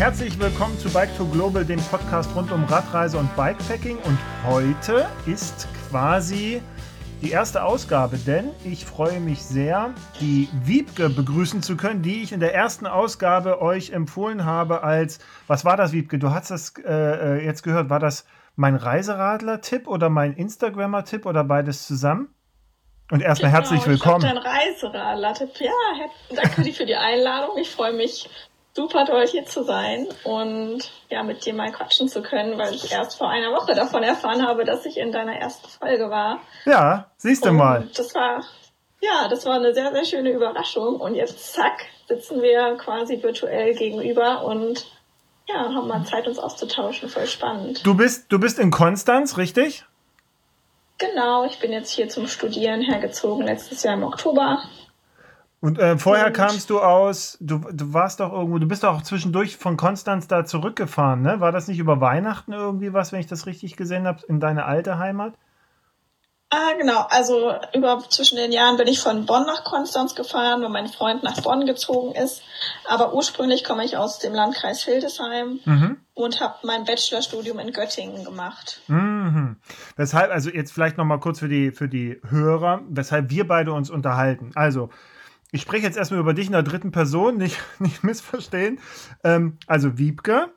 Herzlich 0.00 0.40
willkommen 0.40 0.78
zu 0.78 0.90
Bike 0.90 1.14
to 1.18 1.26
Global, 1.26 1.62
dem 1.62 1.78
Podcast 1.78 2.34
rund 2.34 2.50
um 2.52 2.64
Radreise 2.64 3.18
und 3.18 3.36
Bikepacking. 3.36 3.98
Und 3.98 4.18
heute 4.46 5.06
ist 5.26 5.68
quasi 5.90 6.62
die 7.20 7.32
erste 7.32 7.62
Ausgabe, 7.62 8.16
denn 8.16 8.52
ich 8.64 8.86
freue 8.86 9.20
mich 9.20 9.42
sehr, 9.42 9.92
die 10.18 10.48
Wiebke 10.64 11.10
begrüßen 11.10 11.62
zu 11.62 11.76
können, 11.76 12.00
die 12.00 12.22
ich 12.22 12.32
in 12.32 12.40
der 12.40 12.54
ersten 12.54 12.86
Ausgabe 12.86 13.60
euch 13.60 13.90
empfohlen 13.90 14.46
habe 14.46 14.82
als, 14.82 15.18
was 15.48 15.66
war 15.66 15.76
das, 15.76 15.92
Wiebke? 15.92 16.18
Du 16.18 16.30
hast 16.30 16.50
das 16.50 16.72
äh, 16.78 17.40
äh 17.40 17.44
jetzt 17.44 17.62
gehört, 17.62 17.90
war 17.90 18.00
das 18.00 18.24
mein 18.56 18.76
Reiseradler-Tipp 18.76 19.86
oder 19.86 20.08
mein 20.08 20.32
Instagrammer-Tipp 20.32 21.26
oder 21.26 21.44
beides 21.44 21.86
zusammen? 21.86 22.34
Und 23.10 23.20
erstmal 23.20 23.50
genau, 23.50 23.64
herzlich 23.64 23.86
willkommen. 23.86 24.24
Ich 24.24 24.32
dein 24.32 24.38
Reiseradler-Tipp. 24.38 25.50
Ja, 25.60 25.70
danke 26.34 26.72
für 26.72 26.86
die 26.86 26.96
Einladung. 26.96 27.58
Ich 27.58 27.68
freue 27.68 27.92
mich 27.92 28.30
super 28.80 29.04
toll 29.04 29.26
hier 29.26 29.44
zu 29.44 29.62
sein 29.62 30.08
und 30.24 30.90
ja, 31.10 31.22
mit 31.22 31.44
dir 31.44 31.52
mal 31.52 31.70
quatschen 31.70 32.08
zu 32.08 32.22
können, 32.22 32.56
weil 32.58 32.74
ich 32.74 32.90
erst 32.90 33.18
vor 33.18 33.28
einer 33.28 33.52
Woche 33.52 33.74
davon 33.74 34.02
erfahren 34.02 34.46
habe, 34.46 34.64
dass 34.64 34.86
ich 34.86 34.96
in 34.96 35.12
deiner 35.12 35.34
ersten 35.34 35.68
Folge 35.68 36.08
war. 36.08 36.40
Ja, 36.64 37.10
siehst 37.18 37.44
du 37.44 37.50
und 37.50 37.56
mal. 37.56 37.88
Das 37.94 38.14
war, 38.14 38.42
ja, 39.02 39.28
das 39.28 39.44
war 39.44 39.56
eine 39.56 39.74
sehr, 39.74 39.92
sehr 39.92 40.04
schöne 40.06 40.30
Überraschung 40.30 40.96
und 40.96 41.14
jetzt 41.14 41.52
zack, 41.52 41.86
sitzen 42.08 42.40
wir 42.40 42.76
quasi 42.78 43.22
virtuell 43.22 43.74
gegenüber 43.74 44.44
und 44.44 44.86
ja, 45.46 45.74
haben 45.74 45.88
mal 45.88 46.04
Zeit, 46.04 46.26
uns 46.26 46.38
auszutauschen. 46.38 47.10
Voll 47.10 47.26
spannend. 47.26 47.84
Du 47.84 47.94
bist, 47.94 48.32
du 48.32 48.38
bist 48.38 48.58
in 48.58 48.70
Konstanz, 48.70 49.36
richtig? 49.36 49.84
Genau, 50.96 51.44
ich 51.44 51.58
bin 51.58 51.72
jetzt 51.72 51.90
hier 51.90 52.08
zum 52.08 52.26
Studieren 52.26 52.80
hergezogen, 52.80 53.44
letztes 53.44 53.82
Jahr 53.82 53.94
im 53.94 54.04
Oktober. 54.04 54.62
Und 55.60 55.78
äh, 55.78 55.98
vorher 55.98 56.28
und 56.28 56.32
kamst 56.32 56.70
du 56.70 56.80
aus, 56.80 57.36
du, 57.40 57.58
du 57.58 57.92
warst 57.92 58.20
doch 58.20 58.32
irgendwo, 58.32 58.58
du 58.58 58.66
bist 58.66 58.82
doch 58.82 58.96
auch 58.96 59.02
zwischendurch 59.02 59.58
von 59.58 59.76
Konstanz 59.76 60.26
da 60.26 60.46
zurückgefahren, 60.46 61.20
ne? 61.20 61.40
War 61.40 61.52
das 61.52 61.68
nicht 61.68 61.78
über 61.78 62.00
Weihnachten 62.00 62.52
irgendwie 62.52 62.94
was, 62.94 63.12
wenn 63.12 63.20
ich 63.20 63.26
das 63.26 63.46
richtig 63.46 63.76
gesehen 63.76 64.06
habe, 64.06 64.24
in 64.26 64.40
deine 64.40 64.64
alte 64.64 64.98
Heimat? 64.98 65.34
Ah, 66.52 66.72
genau. 66.76 67.06
Also 67.10 67.52
über 67.74 68.02
zwischen 68.08 68.36
den 68.36 68.50
Jahren 68.50 68.76
bin 68.76 68.88
ich 68.88 68.98
von 68.98 69.24
Bonn 69.24 69.46
nach 69.46 69.62
Konstanz 69.62 70.16
gefahren, 70.16 70.62
weil 70.62 70.68
mein 70.68 70.88
Freund 70.88 71.22
nach 71.22 71.40
Bonn 71.42 71.64
gezogen 71.64 72.12
ist. 72.16 72.42
Aber 72.88 73.14
ursprünglich 73.14 73.62
komme 73.62 73.84
ich 73.84 73.96
aus 73.96 74.18
dem 74.18 74.34
Landkreis 74.34 74.82
Hildesheim 74.82 75.60
mhm. 75.64 75.98
und 76.12 76.40
habe 76.40 76.56
mein 76.64 76.84
Bachelorstudium 76.84 77.60
in 77.60 77.72
Göttingen 77.72 78.24
gemacht. 78.24 78.80
Mhm. 78.88 79.58
Weshalb, 79.94 80.32
also 80.32 80.50
jetzt 80.50 80.72
vielleicht 80.72 80.98
noch 80.98 81.04
mal 81.04 81.20
kurz 81.20 81.38
für 81.38 81.48
die 81.48 81.70
für 81.70 81.88
die 81.88 82.20
Hörer, 82.28 82.80
weshalb 82.88 83.30
wir 83.30 83.46
beide 83.46 83.72
uns 83.72 83.88
unterhalten. 83.88 84.50
Also 84.56 84.90
ich 85.52 85.62
spreche 85.62 85.84
jetzt 85.84 85.96
erstmal 85.96 86.20
über 86.20 86.34
dich 86.34 86.46
in 86.46 86.52
der 86.52 86.62
dritten 86.62 86.92
Person, 86.92 87.36
nicht, 87.36 87.58
nicht 87.78 88.04
missverstehen. 88.04 88.78
Ähm, 89.24 89.58
also 89.66 89.98
Wiebke 89.98 90.52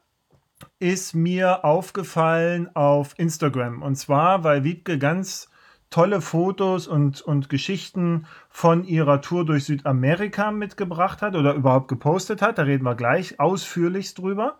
ist 0.79 1.13
mir 1.13 1.65
aufgefallen 1.65 2.73
auf 2.75 3.13
Instagram. 3.17 3.81
Und 3.81 3.95
zwar, 3.95 4.43
weil 4.43 4.63
Wiebke 4.63 4.97
ganz 4.97 5.49
tolle 5.89 6.21
Fotos 6.21 6.87
und, 6.87 7.21
und 7.21 7.49
Geschichten 7.49 8.25
von 8.49 8.83
ihrer 8.83 9.21
Tour 9.21 9.45
durch 9.45 9.65
Südamerika 9.65 10.51
mitgebracht 10.51 11.21
hat 11.21 11.35
oder 11.35 11.53
überhaupt 11.53 11.87
gepostet 11.87 12.41
hat. 12.41 12.57
Da 12.57 12.63
reden 12.63 12.83
wir 12.83 12.95
gleich 12.95 13.39
ausführlichst 13.39 14.17
drüber. 14.17 14.57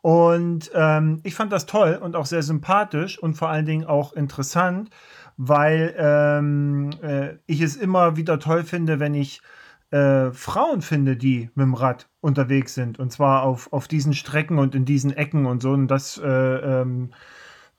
Und 0.00 0.70
ähm, 0.74 1.20
ich 1.24 1.34
fand 1.34 1.52
das 1.52 1.66
toll 1.66 1.98
und 2.00 2.16
auch 2.16 2.26
sehr 2.26 2.42
sympathisch 2.42 3.18
und 3.18 3.34
vor 3.34 3.48
allen 3.48 3.66
Dingen 3.66 3.84
auch 3.84 4.12
interessant, 4.14 4.90
weil 5.36 5.94
ähm, 5.98 6.90
äh, 7.02 7.34
ich 7.46 7.60
es 7.60 7.76
immer 7.76 8.16
wieder 8.16 8.38
toll 8.38 8.62
finde, 8.62 9.00
wenn 9.00 9.14
ich 9.14 9.42
äh, 9.90 10.30
Frauen 10.32 10.82
finde, 10.82 11.16
die 11.16 11.50
mit 11.54 11.64
dem 11.64 11.74
Rad 11.74 12.08
unterwegs 12.20 12.74
sind. 12.74 12.98
Und 12.98 13.10
zwar 13.12 13.42
auf, 13.42 13.72
auf 13.72 13.88
diesen 13.88 14.12
Strecken 14.12 14.58
und 14.58 14.74
in 14.74 14.84
diesen 14.84 15.12
Ecken 15.12 15.46
und 15.46 15.62
so. 15.62 15.70
Und 15.70 15.88
das, 15.88 16.18
äh, 16.18 16.28
ähm, 16.28 17.10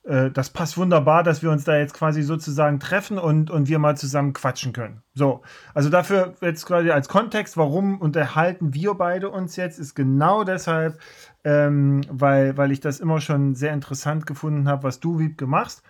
äh, 0.03 0.31
das 0.31 0.49
passt 0.49 0.77
wunderbar, 0.77 1.23
dass 1.23 1.41
wir 1.41 1.51
uns 1.51 1.63
da 1.63 1.77
jetzt 1.77 1.93
quasi 1.93 2.21
sozusagen 2.23 2.79
treffen 2.79 3.17
und, 3.17 3.49
und 3.49 3.69
wir 3.69 3.79
mal 3.79 3.95
zusammen 3.95 4.33
quatschen 4.33 4.73
können. 4.73 5.01
So, 5.13 5.41
also 5.73 5.89
dafür 5.89 6.35
jetzt 6.41 6.65
quasi 6.65 6.91
als 6.91 7.07
Kontext, 7.07 7.55
warum 7.57 8.01
unterhalten 8.01 8.73
wir 8.73 8.93
beide 8.95 9.29
uns 9.29 9.55
jetzt, 9.55 9.79
ist 9.79 9.95
genau 9.95 10.43
deshalb, 10.43 10.99
ähm, 11.43 12.01
weil, 12.09 12.57
weil 12.57 12.71
ich 12.71 12.79
das 12.79 12.99
immer 12.99 13.21
schon 13.21 13.55
sehr 13.55 13.73
interessant 13.73 14.25
gefunden 14.25 14.67
habe, 14.67 14.83
was 14.83 14.99
du, 14.99 15.19
Wiebke, 15.19 15.47
machst. 15.47 15.83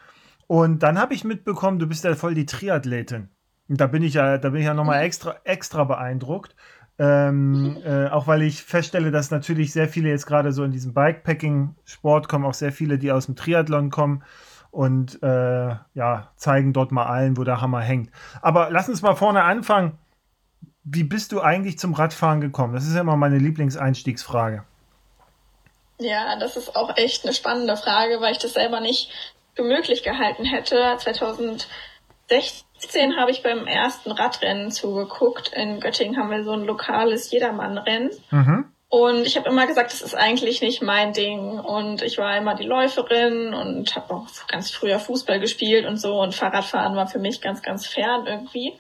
Und 0.48 0.84
dann 0.84 1.00
habe 1.00 1.14
ich 1.14 1.24
mitbekommen, 1.24 1.80
du 1.80 1.88
bist 1.88 2.04
ja 2.04 2.14
voll 2.16 2.36
die 2.36 2.46
Triathletin. 2.46 3.30
Da 3.78 3.88
bin 3.88 4.04
ich 4.04 4.16
ja, 4.16 4.38
da 4.38 4.50
bin 4.50 4.60
ich 4.60 4.68
ja 4.68 4.74
nochmal 4.74 5.04
extra, 5.04 5.36
extra 5.46 5.86
beeindruckt. 5.86 6.56
Ähm, 7.00 7.78
äh, 7.86 8.08
auch 8.10 8.28
weil 8.28 8.42
ich 8.42 8.64
feststelle, 8.64 9.12
dass 9.12 9.32
natürlich 9.32 9.72
sehr 9.72 9.88
viele 9.88 10.10
jetzt 10.10 10.26
gerade 10.26 10.52
so 10.52 10.64
in 10.64 10.72
diesem 10.72 10.94
Bikepacking-Sport 10.94 12.28
kommen, 12.28 12.46
auch 12.46 12.54
sehr 12.54 12.72
viele, 12.72 12.98
die 12.98 13.12
aus 13.12 13.26
dem 13.26 13.36
Triathlon 13.36 13.90
kommen 13.90 14.24
und 14.72 15.22
äh, 15.24 15.76
ja, 15.94 16.32
zeigen 16.36 16.74
dort 16.74 16.92
mal 16.92 17.06
allen, 17.06 17.38
wo 17.38 17.44
der 17.44 17.62
Hammer 17.62 17.82
hängt. 17.82 18.12
Aber 18.42 18.70
lass 18.72 18.90
uns 18.90 19.02
mal 19.02 19.16
vorne 19.16 19.44
anfangen. 19.44 19.98
Wie 20.84 21.04
bist 21.04 21.32
du 21.32 21.42
eigentlich 21.42 21.80
zum 21.80 21.94
Radfahren 21.94 22.42
gekommen? 22.42 22.74
Das 22.74 22.86
ist 22.86 22.94
ja 22.94 23.02
immer 23.02 23.16
meine 23.16 23.38
Lieblingseinstiegsfrage. 23.38 24.64
Ja, 26.00 26.38
das 26.40 26.58
ist 26.58 26.76
auch 26.76 26.98
echt 26.98 27.24
eine 27.24 27.34
spannende 27.34 27.78
Frage, 27.78 28.20
weil 28.20 28.34
ich 28.34 28.40
das 28.40 28.54
selber 28.54 28.82
nicht 28.82 29.12
für 29.56 29.64
möglich 29.64 30.04
gehalten 30.04 30.44
hätte. 30.44 30.98
2016 30.98 31.68
2016 32.32 33.18
habe 33.18 33.32
ich 33.32 33.44
beim 33.44 33.68
ersten 33.68 34.12
Radrennen 34.12 34.72
zugeguckt. 34.72 35.52
In 35.54 35.80
Göttingen 35.80 36.18
haben 36.18 36.32
wir 36.32 36.44
so 36.44 36.52
ein 36.52 36.66
lokales 36.66 37.30
Jedermannrennen. 37.32 38.12
Mhm. 38.32 38.66
Und 38.90 39.26
ich 39.26 39.38
habe 39.38 39.50
immer 39.50 39.68
gesagt, 39.68 39.92
das 39.94 40.02
ist 40.02 40.16
eigentlich 40.16 40.62
nicht 40.62 40.82
mein 40.82 41.14
Ding. 41.14 41.60
Und 41.60 42.02
ich 42.02 42.18
war 42.18 42.38
immer 42.38 42.56
die 42.56 42.66
Läuferin 42.66 43.54
und 43.54 43.96
habe 43.96 44.14
auch 44.14 44.28
ganz 44.48 44.72
früher 44.72 45.00
Fußball 45.00 45.40
gespielt 45.40 45.86
und 45.86 45.98
so. 45.98 46.20
Und 46.20 46.36
Fahrradfahren 46.36 46.96
war 46.96 47.08
für 47.08 47.20
mich 47.20 47.42
ganz, 47.42 47.62
ganz 47.62 47.86
fern 47.86 48.26
irgendwie. 48.26 48.74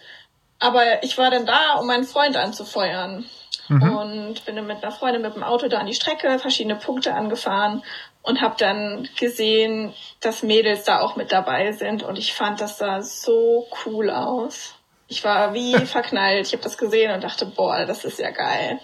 Aber 0.60 1.04
ich 1.04 1.18
war 1.18 1.32
dann 1.32 1.46
da, 1.46 1.76
um 1.80 1.88
meinen 1.88 2.04
Freund 2.04 2.36
anzufeuern. 2.36 3.26
Mhm. 3.68 3.96
Und 3.96 4.46
bin 4.46 4.56
dann 4.56 4.68
mit 4.68 4.84
einer 4.84 4.92
Freundin 4.92 5.22
mit 5.22 5.36
dem 5.36 5.44
Auto 5.44 5.68
da 5.68 5.80
an 5.80 5.88
die 5.88 5.94
Strecke, 5.94 6.40
verschiedene 6.40 6.76
Punkte 6.76 7.14
angefahren 7.14 7.84
und 8.24 8.42
habe 8.42 8.56
dann 8.58 9.08
gesehen, 9.20 9.94
dass 10.20 10.44
Mädels 10.44 10.84
da 10.84 11.02
auch 11.02 11.16
mit 11.16 11.32
dabei 11.32 11.72
sind 11.72 12.04
und 12.04 12.18
ich 12.18 12.34
fand 12.34 12.62
das 12.62 12.78
sah 12.78 13.02
so 13.02 13.68
cool 13.86 14.10
aus. 14.10 14.76
Ich 15.08 15.24
war 15.24 15.54
wie 15.54 15.78
verknallt. 15.86 16.48
Ich 16.48 16.54
habe 16.54 16.64
das 16.64 16.78
gesehen 16.78 17.12
und 17.12 17.24
dachte, 17.24 17.46
boah, 17.46 17.86
das 17.86 18.06
ist 18.06 18.20
ja 18.20 18.32
geil. 18.32 18.80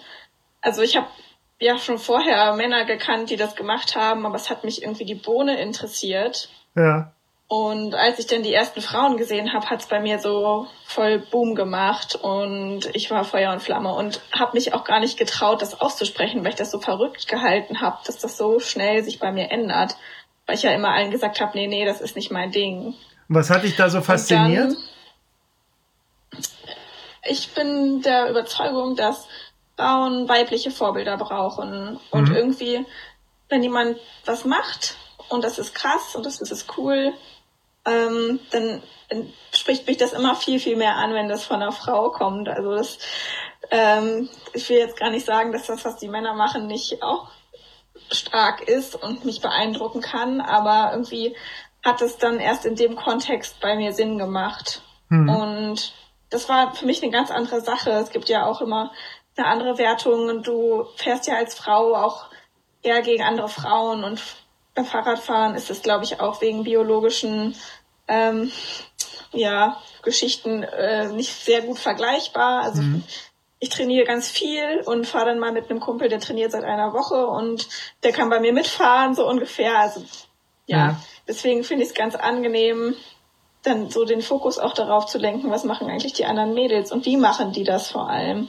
Also 0.60 0.82
ich 0.82 0.96
habe 0.96 1.08
ja 1.60 1.78
schon 1.78 1.98
vorher 1.98 2.54
Männer 2.54 2.84
gekannt, 2.84 3.30
die 3.30 3.36
das 3.36 3.56
gemacht 3.56 3.96
haben, 3.96 4.26
aber 4.26 4.36
es 4.36 4.50
hat 4.50 4.64
mich 4.64 4.82
irgendwie 4.82 5.04
die 5.04 5.14
Bohne 5.14 5.60
interessiert. 5.60 6.48
Ja. 6.76 7.12
Und 7.48 7.94
als 7.94 8.18
ich 8.18 8.26
dann 8.26 8.42
die 8.42 8.52
ersten 8.52 8.82
Frauen 8.82 9.16
gesehen 9.16 9.54
habe, 9.54 9.70
hat 9.70 9.80
es 9.80 9.86
bei 9.86 10.00
mir 10.00 10.18
so 10.18 10.66
voll 10.84 11.18
Boom 11.18 11.54
gemacht 11.54 12.14
und 12.14 12.94
ich 12.94 13.10
war 13.10 13.24
Feuer 13.24 13.52
und 13.52 13.62
Flamme 13.62 13.94
und 13.94 14.20
habe 14.32 14.52
mich 14.52 14.74
auch 14.74 14.84
gar 14.84 15.00
nicht 15.00 15.18
getraut, 15.18 15.62
das 15.62 15.80
auszusprechen, 15.80 16.44
weil 16.44 16.50
ich 16.50 16.58
das 16.58 16.70
so 16.70 16.78
verrückt 16.78 17.26
gehalten 17.26 17.80
habe, 17.80 17.96
dass 18.04 18.18
das 18.18 18.36
so 18.36 18.60
schnell 18.60 19.02
sich 19.02 19.18
bei 19.18 19.32
mir 19.32 19.50
ändert. 19.50 19.96
Weil 20.44 20.56
ich 20.56 20.62
ja 20.62 20.72
immer 20.72 20.90
allen 20.90 21.10
gesagt 21.10 21.40
habe, 21.40 21.56
nee, 21.56 21.66
nee, 21.66 21.86
das 21.86 22.02
ist 22.02 22.16
nicht 22.16 22.30
mein 22.30 22.50
Ding. 22.50 22.94
Was 23.28 23.48
hat 23.48 23.62
dich 23.62 23.76
da 23.76 23.88
so 23.88 24.02
fasziniert? 24.02 24.76
Dann, 26.32 26.42
ich 27.30 27.48
bin 27.54 28.02
der 28.02 28.28
Überzeugung, 28.28 28.94
dass 28.94 29.26
Frauen 29.76 30.28
weibliche 30.28 30.70
Vorbilder 30.70 31.16
brauchen. 31.16 31.98
Und 32.10 32.28
mhm. 32.28 32.36
irgendwie, 32.36 32.84
wenn 33.48 33.62
jemand 33.62 33.96
was 34.26 34.44
macht 34.44 34.96
und 35.30 35.44
das 35.44 35.58
ist 35.58 35.74
krass 35.74 36.14
und 36.14 36.26
das 36.26 36.40
ist 36.40 36.76
cool, 36.76 37.14
ähm, 37.84 38.40
dann 38.50 38.82
spricht 39.52 39.86
mich 39.86 39.96
das 39.96 40.12
immer 40.12 40.34
viel, 40.34 40.60
viel 40.60 40.76
mehr 40.76 40.96
an, 40.96 41.14
wenn 41.14 41.28
das 41.28 41.44
von 41.44 41.62
einer 41.62 41.72
Frau 41.72 42.10
kommt. 42.10 42.48
Also 42.48 42.74
das, 42.74 42.98
ähm, 43.70 44.28
ich 44.52 44.68
will 44.68 44.78
jetzt 44.78 44.98
gar 44.98 45.10
nicht 45.10 45.26
sagen, 45.26 45.52
dass 45.52 45.66
das, 45.66 45.84
was 45.84 45.96
die 45.96 46.08
Männer 46.08 46.34
machen, 46.34 46.66
nicht 46.66 47.02
auch 47.02 47.30
stark 48.10 48.62
ist 48.62 48.94
und 49.02 49.24
mich 49.24 49.40
beeindrucken 49.40 50.00
kann, 50.00 50.40
aber 50.40 50.92
irgendwie 50.92 51.36
hat 51.84 52.02
es 52.02 52.18
dann 52.18 52.40
erst 52.40 52.64
in 52.64 52.74
dem 52.74 52.96
Kontext 52.96 53.60
bei 53.60 53.76
mir 53.76 53.92
Sinn 53.92 54.18
gemacht. 54.18 54.82
Mhm. 55.08 55.28
Und 55.28 55.92
das 56.30 56.48
war 56.48 56.74
für 56.74 56.86
mich 56.86 57.02
eine 57.02 57.12
ganz 57.12 57.30
andere 57.30 57.60
Sache. 57.60 57.90
Es 57.90 58.10
gibt 58.10 58.28
ja 58.28 58.46
auch 58.46 58.60
immer 58.60 58.92
eine 59.36 59.46
andere 59.46 59.78
Wertung 59.78 60.28
und 60.28 60.46
du 60.46 60.84
fährst 60.96 61.26
ja 61.26 61.36
als 61.36 61.54
Frau 61.54 61.94
auch 61.94 62.26
eher 62.82 63.02
gegen 63.02 63.22
andere 63.22 63.48
Frauen 63.48 64.04
und 64.04 64.20
Fahrradfahren 64.84 65.54
ist 65.54 65.70
es, 65.70 65.82
glaube 65.82 66.04
ich, 66.04 66.20
auch 66.20 66.40
wegen 66.40 66.64
biologischen 66.64 67.54
ähm, 68.06 68.50
ja, 69.32 69.80
Geschichten 70.02 70.62
äh, 70.62 71.08
nicht 71.08 71.32
sehr 71.44 71.62
gut 71.62 71.78
vergleichbar. 71.78 72.62
Also 72.62 72.82
mhm. 72.82 73.04
ich 73.58 73.68
trainiere 73.68 74.06
ganz 74.06 74.28
viel 74.30 74.82
und 74.86 75.06
fahre 75.06 75.26
dann 75.26 75.38
mal 75.38 75.52
mit 75.52 75.70
einem 75.70 75.80
Kumpel, 75.80 76.08
der 76.08 76.20
trainiert 76.20 76.52
seit 76.52 76.64
einer 76.64 76.92
Woche 76.92 77.26
und 77.26 77.68
der 78.02 78.12
kann 78.12 78.30
bei 78.30 78.40
mir 78.40 78.52
mitfahren, 78.52 79.14
so 79.14 79.28
ungefähr. 79.28 79.78
Also 79.78 80.02
ja, 80.66 80.76
ja. 80.76 81.00
deswegen 81.26 81.64
finde 81.64 81.84
ich 81.84 81.90
es 81.90 81.94
ganz 81.94 82.14
angenehm, 82.14 82.94
dann 83.62 83.90
so 83.90 84.04
den 84.04 84.22
Fokus 84.22 84.58
auch 84.58 84.72
darauf 84.72 85.06
zu 85.06 85.18
lenken, 85.18 85.50
was 85.50 85.64
machen 85.64 85.88
eigentlich 85.88 86.12
die 86.12 86.24
anderen 86.24 86.54
Mädels 86.54 86.92
und 86.92 87.04
wie 87.06 87.16
machen 87.16 87.52
die 87.52 87.64
das 87.64 87.90
vor 87.90 88.08
allem. 88.08 88.48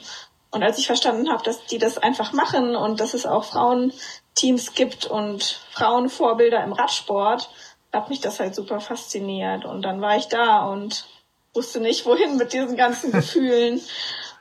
Und 0.52 0.64
als 0.64 0.80
ich 0.80 0.88
verstanden 0.88 1.32
habe, 1.32 1.44
dass 1.44 1.66
die 1.66 1.78
das 1.78 1.98
einfach 1.98 2.34
machen 2.34 2.76
und 2.76 3.00
dass 3.00 3.14
es 3.14 3.26
auch 3.26 3.44
Frauen 3.44 3.94
Teams 4.40 4.74
gibt 4.74 5.06
und 5.06 5.44
Frauenvorbilder 5.72 6.64
im 6.64 6.72
Radsport, 6.72 7.50
hat 7.92 8.10
mich 8.10 8.22
das 8.22 8.40
halt 8.40 8.56
super 8.56 8.80
fasziniert. 8.80 9.66
Und 9.66 9.82
dann 9.82 10.02
war 10.02 10.16
ich 10.16 10.28
da 10.28 10.66
und 10.66 11.06
wusste 11.54 11.80
nicht, 11.82 12.06
wohin 12.06 12.38
mit 12.38 12.54
diesen 12.54 12.78
ganzen 12.78 13.12
Gefühlen. 13.12 13.82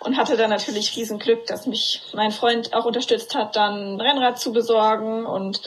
Und 0.00 0.16
hatte 0.16 0.36
dann 0.36 0.50
natürlich 0.50 0.94
riesen 0.96 1.18
Glück, 1.18 1.46
dass 1.46 1.66
mich 1.66 2.02
mein 2.12 2.30
Freund 2.30 2.72
auch 2.72 2.84
unterstützt 2.84 3.34
hat, 3.34 3.56
dann 3.56 3.96
ein 3.96 4.00
Rennrad 4.00 4.38
zu 4.38 4.52
besorgen. 4.52 5.26
Und 5.26 5.60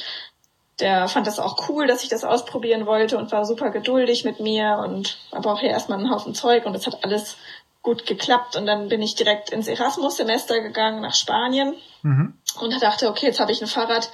der 0.80 1.10
fand 1.10 1.28
das 1.28 1.40
auch 1.40 1.68
cool, 1.68 1.86
dass 1.86 2.04
ich 2.04 2.10
das 2.10 2.24
ausprobieren 2.24 2.86
wollte 2.86 3.18
und 3.18 3.34
war 3.34 3.44
super 3.44 3.72
geduldig 3.72 4.24
mit 4.24 4.40
mir. 4.40 4.82
Und 4.82 5.18
aber 5.32 5.52
auch 5.52 5.60
hier 5.60 5.72
erstmal 5.72 6.00
einen 6.00 6.10
Haufen 6.10 6.34
Zeug. 6.34 6.66
Und 6.66 6.76
es 6.76 6.88
hat 6.88 7.04
alles 7.04 7.36
gut 7.82 8.06
geklappt. 8.06 8.56
Und 8.56 8.66
dann 8.66 8.88
bin 8.88 9.02
ich 9.02 9.16
direkt 9.16 9.50
ins 9.50 9.68
Erasmus-Semester 9.68 10.62
gegangen 10.62 11.02
nach 11.02 11.16
Spanien. 11.16 11.76
Mhm. 12.04 12.36
Und 12.60 12.82
dachte, 12.82 13.10
okay, 13.10 13.28
jetzt 13.28 13.40
habe 13.40 13.52
ich 13.52 13.62
ein 13.62 13.68
Fahrrad, 13.68 14.12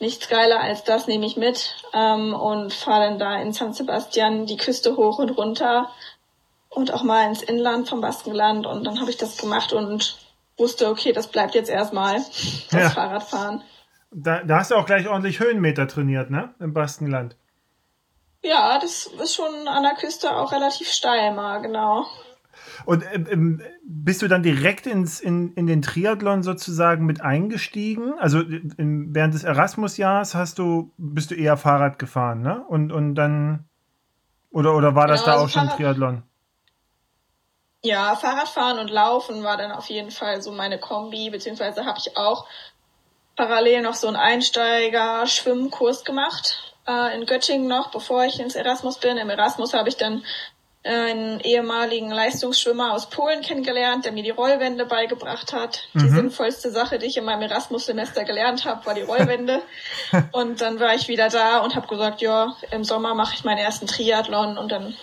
nichts 0.00 0.28
geiler 0.28 0.60
als 0.60 0.84
das 0.84 1.06
nehme 1.06 1.26
ich 1.26 1.36
mit 1.36 1.76
ähm, 1.92 2.34
und 2.34 2.72
fahre 2.72 3.08
dann 3.08 3.18
da 3.18 3.40
in 3.40 3.52
San 3.52 3.72
Sebastian 3.72 4.46
die 4.46 4.56
Küste 4.56 4.96
hoch 4.96 5.18
und 5.18 5.30
runter 5.30 5.90
und 6.68 6.92
auch 6.92 7.02
mal 7.02 7.28
ins 7.28 7.42
Inland 7.42 7.88
vom 7.88 8.00
Baskenland 8.00 8.66
und 8.66 8.84
dann 8.84 9.00
habe 9.00 9.10
ich 9.10 9.16
das 9.16 9.36
gemacht 9.36 9.72
und 9.72 10.18
wusste, 10.56 10.88
okay, 10.88 11.12
das 11.12 11.28
bleibt 11.28 11.54
jetzt 11.54 11.70
erstmal 11.70 12.14
das 12.14 12.72
ja. 12.72 12.90
Fahrradfahren. 12.90 13.62
Da, 14.10 14.42
da 14.44 14.58
hast 14.58 14.70
du 14.70 14.76
auch 14.76 14.86
gleich 14.86 15.08
ordentlich 15.08 15.40
Höhenmeter 15.40 15.88
trainiert, 15.88 16.30
ne? 16.30 16.54
Im 16.60 16.72
Baskenland. 16.72 17.36
Ja, 18.42 18.78
das 18.78 19.06
ist 19.06 19.34
schon 19.34 19.66
an 19.66 19.82
der 19.82 19.94
Küste 19.94 20.36
auch 20.36 20.52
relativ 20.52 20.88
steil 20.92 21.32
mal, 21.34 21.60
genau. 21.62 22.06
Und 22.84 23.04
ähm, 23.12 23.60
bist 23.84 24.22
du 24.22 24.28
dann 24.28 24.42
direkt 24.42 24.86
ins, 24.86 25.20
in, 25.20 25.52
in 25.54 25.66
den 25.66 25.82
Triathlon 25.82 26.42
sozusagen 26.42 27.06
mit 27.06 27.20
eingestiegen? 27.20 28.14
Also 28.18 28.40
in, 28.40 29.14
während 29.14 29.34
des 29.34 29.44
Erasmus-Jahres 29.44 30.34
hast 30.34 30.58
du, 30.58 30.92
bist 30.96 31.30
du 31.30 31.34
eher 31.34 31.56
Fahrrad 31.56 31.98
gefahren, 31.98 32.42
ne? 32.42 32.64
Und, 32.68 32.92
und 32.92 33.14
dann 33.14 33.64
oder, 34.54 34.76
oder 34.76 34.94
war 34.94 35.08
das 35.08 35.24
genau, 35.24 35.36
da 35.36 35.42
also 35.42 35.44
auch 35.46 35.66
schon 35.66 35.76
Triathlon? 35.76 36.22
Ja, 37.82 38.14
Fahrradfahren 38.14 38.78
und 38.78 38.88
Laufen 38.88 39.42
war 39.42 39.56
dann 39.56 39.72
auf 39.72 39.90
jeden 39.90 40.12
Fall 40.12 40.40
so 40.40 40.52
meine 40.52 40.78
Kombi, 40.78 41.28
beziehungsweise 41.28 41.84
habe 41.84 41.98
ich 41.98 42.16
auch 42.16 42.46
parallel 43.36 43.82
noch 43.82 43.94
so 43.94 44.06
einen 44.06 44.16
Einsteiger-Schwimmkurs 44.16 46.04
gemacht 46.04 46.74
äh, 46.86 47.16
in 47.16 47.26
Göttingen 47.26 47.66
noch, 47.66 47.90
bevor 47.90 48.24
ich 48.24 48.38
ins 48.38 48.54
Erasmus 48.54 48.98
bin. 48.98 49.16
Im 49.16 49.28
Erasmus 49.28 49.74
habe 49.74 49.88
ich 49.88 49.96
dann 49.96 50.24
einen 50.84 51.40
ehemaligen 51.40 52.10
Leistungsschwimmer 52.10 52.92
aus 52.92 53.08
Polen 53.08 53.40
kennengelernt, 53.40 54.04
der 54.04 54.12
mir 54.12 54.22
die 54.22 54.30
Rollwände 54.30 54.84
beigebracht 54.84 55.52
hat. 55.54 55.88
Mhm. 55.94 56.00
Die 56.00 56.08
sinnvollste 56.10 56.70
Sache, 56.70 56.98
die 56.98 57.06
ich 57.06 57.16
in 57.16 57.24
meinem 57.24 57.42
Erasmus-Semester 57.42 58.24
gelernt 58.24 58.66
habe, 58.66 58.84
war 58.84 58.94
die 58.94 59.00
Rollwände. 59.00 59.62
und 60.32 60.60
dann 60.60 60.80
war 60.80 60.94
ich 60.94 61.08
wieder 61.08 61.30
da 61.30 61.60
und 61.60 61.74
habe 61.74 61.86
gesagt, 61.86 62.20
ja, 62.20 62.54
im 62.70 62.84
Sommer 62.84 63.14
mache 63.14 63.34
ich 63.34 63.44
meinen 63.44 63.58
ersten 63.58 63.86
Triathlon 63.86 64.58
und 64.58 64.70
dann 64.70 64.94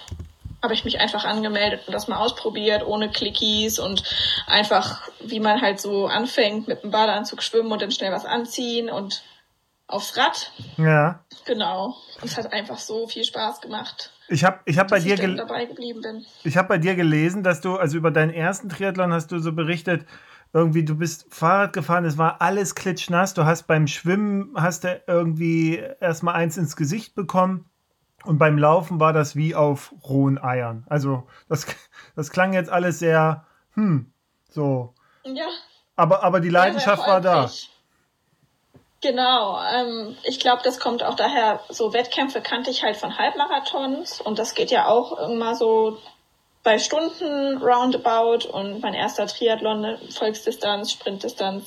habe 0.61 0.75
ich 0.75 0.85
mich 0.85 0.99
einfach 0.99 1.25
angemeldet 1.25 1.81
und 1.87 1.93
das 1.93 2.07
mal 2.07 2.17
ausprobiert, 2.17 2.85
ohne 2.85 3.09
Clickies 3.09 3.79
und 3.79 4.03
einfach, 4.45 5.09
wie 5.19 5.39
man 5.39 5.61
halt 5.61 5.81
so 5.81 6.05
anfängt, 6.05 6.67
mit 6.67 6.83
dem 6.83 6.91
Badeanzug 6.91 7.41
schwimmen 7.41 7.71
und 7.71 7.81
dann 7.81 7.91
schnell 7.91 8.11
was 8.11 8.25
anziehen 8.25 8.89
und 8.89 9.23
aufs 9.87 10.15
Rad. 10.15 10.51
Ja. 10.77 11.23
Genau. 11.45 11.97
Und 12.21 12.25
es 12.25 12.37
hat 12.37 12.53
einfach 12.53 12.77
so 12.77 13.07
viel 13.07 13.23
Spaß 13.23 13.61
gemacht. 13.61 14.11
Ich 14.31 14.45
habe 14.45 14.59
ich 14.65 14.79
hab 14.79 14.87
bei 14.87 14.99
dir 14.99 15.15
ich. 15.15 16.45
Ich 16.45 16.57
habe 16.57 16.67
bei 16.69 16.77
dir 16.77 16.95
gelesen, 16.95 17.43
dass 17.43 17.59
du 17.59 17.75
also 17.75 17.97
über 17.97 18.11
deinen 18.11 18.31
ersten 18.31 18.69
Triathlon 18.69 19.11
hast 19.11 19.31
du 19.31 19.39
so 19.39 19.51
berichtet, 19.51 20.05
irgendwie 20.53 20.85
du 20.85 20.95
bist 20.95 21.25
Fahrrad 21.29 21.73
gefahren, 21.73 22.05
es 22.05 22.17
war 22.17 22.41
alles 22.41 22.75
klitschnass, 22.75 23.33
du 23.33 23.45
hast 23.45 23.63
beim 23.63 23.87
Schwimmen 23.87 24.53
hast 24.55 24.85
du 24.85 25.01
irgendwie 25.05 25.83
erstmal 25.99 26.35
eins 26.35 26.57
ins 26.57 26.77
Gesicht 26.77 27.13
bekommen 27.13 27.69
und 28.23 28.37
beim 28.37 28.57
Laufen 28.57 29.01
war 29.01 29.11
das 29.11 29.35
wie 29.35 29.53
auf 29.53 29.93
rohen 30.07 30.41
Eiern. 30.41 30.85
Also 30.87 31.27
das, 31.49 31.67
das 32.15 32.31
klang 32.31 32.53
jetzt 32.53 32.69
alles 32.69 32.99
sehr, 32.99 33.45
hm, 33.73 34.13
so. 34.49 34.93
Ja. 35.23 35.47
Aber, 35.97 36.23
aber 36.23 36.39
die 36.39 36.49
Leidenschaft 36.49 37.03
ja, 37.03 37.13
war 37.13 37.21
da. 37.21 37.49
Genau, 39.01 39.59
ähm, 39.73 40.15
ich 40.23 40.39
glaube, 40.39 40.61
das 40.63 40.79
kommt 40.79 41.01
auch 41.01 41.15
daher, 41.15 41.61
so 41.69 41.91
Wettkämpfe 41.91 42.39
kannte 42.39 42.69
ich 42.69 42.83
halt 42.83 42.97
von 42.97 43.17
Halbmarathons 43.17 44.21
und 44.21 44.37
das 44.37 44.53
geht 44.53 44.69
ja 44.69 44.87
auch 44.87 45.17
immer 45.27 45.55
so 45.55 45.97
bei 46.63 46.77
Stunden 46.77 47.57
roundabout 47.57 48.47
und 48.47 48.81
mein 48.81 48.93
erster 48.93 49.25
Triathlon, 49.25 49.97
Volksdistanz, 50.11 50.91
Sprintdistanz, 50.91 51.65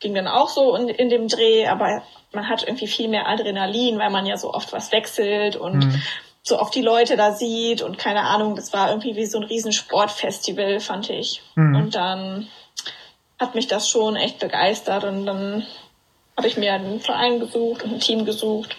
ging 0.00 0.14
dann 0.14 0.26
auch 0.26 0.48
so 0.48 0.74
in, 0.74 0.88
in 0.88 1.10
dem 1.10 1.28
Dreh, 1.28 1.66
aber 1.66 2.02
man 2.32 2.48
hat 2.48 2.62
irgendwie 2.62 2.86
viel 2.86 3.08
mehr 3.08 3.28
Adrenalin, 3.28 3.98
weil 3.98 4.08
man 4.08 4.24
ja 4.24 4.38
so 4.38 4.54
oft 4.54 4.72
was 4.72 4.90
wechselt 4.92 5.56
und 5.56 5.84
mhm. 5.84 6.02
so 6.42 6.58
oft 6.58 6.74
die 6.74 6.80
Leute 6.80 7.18
da 7.18 7.32
sieht 7.32 7.82
und 7.82 7.98
keine 7.98 8.22
Ahnung, 8.22 8.56
das 8.56 8.72
war 8.72 8.88
irgendwie 8.88 9.16
wie 9.16 9.26
so 9.26 9.38
ein 9.38 9.44
riesen 9.44 9.72
Sportfestival, 9.72 10.80
fand 10.80 11.10
ich. 11.10 11.42
Mhm. 11.56 11.76
Und 11.76 11.94
dann 11.94 12.48
hat 13.38 13.54
mich 13.54 13.66
das 13.66 13.90
schon 13.90 14.16
echt 14.16 14.38
begeistert 14.38 15.04
und 15.04 15.26
dann 15.26 15.66
habe 16.40 16.48
ich 16.48 16.56
mir 16.56 16.72
einen 16.72 17.00
Verein 17.00 17.38
gesucht 17.38 17.82
und 17.82 17.92
ein 17.92 18.00
Team 18.00 18.24
gesucht 18.24 18.74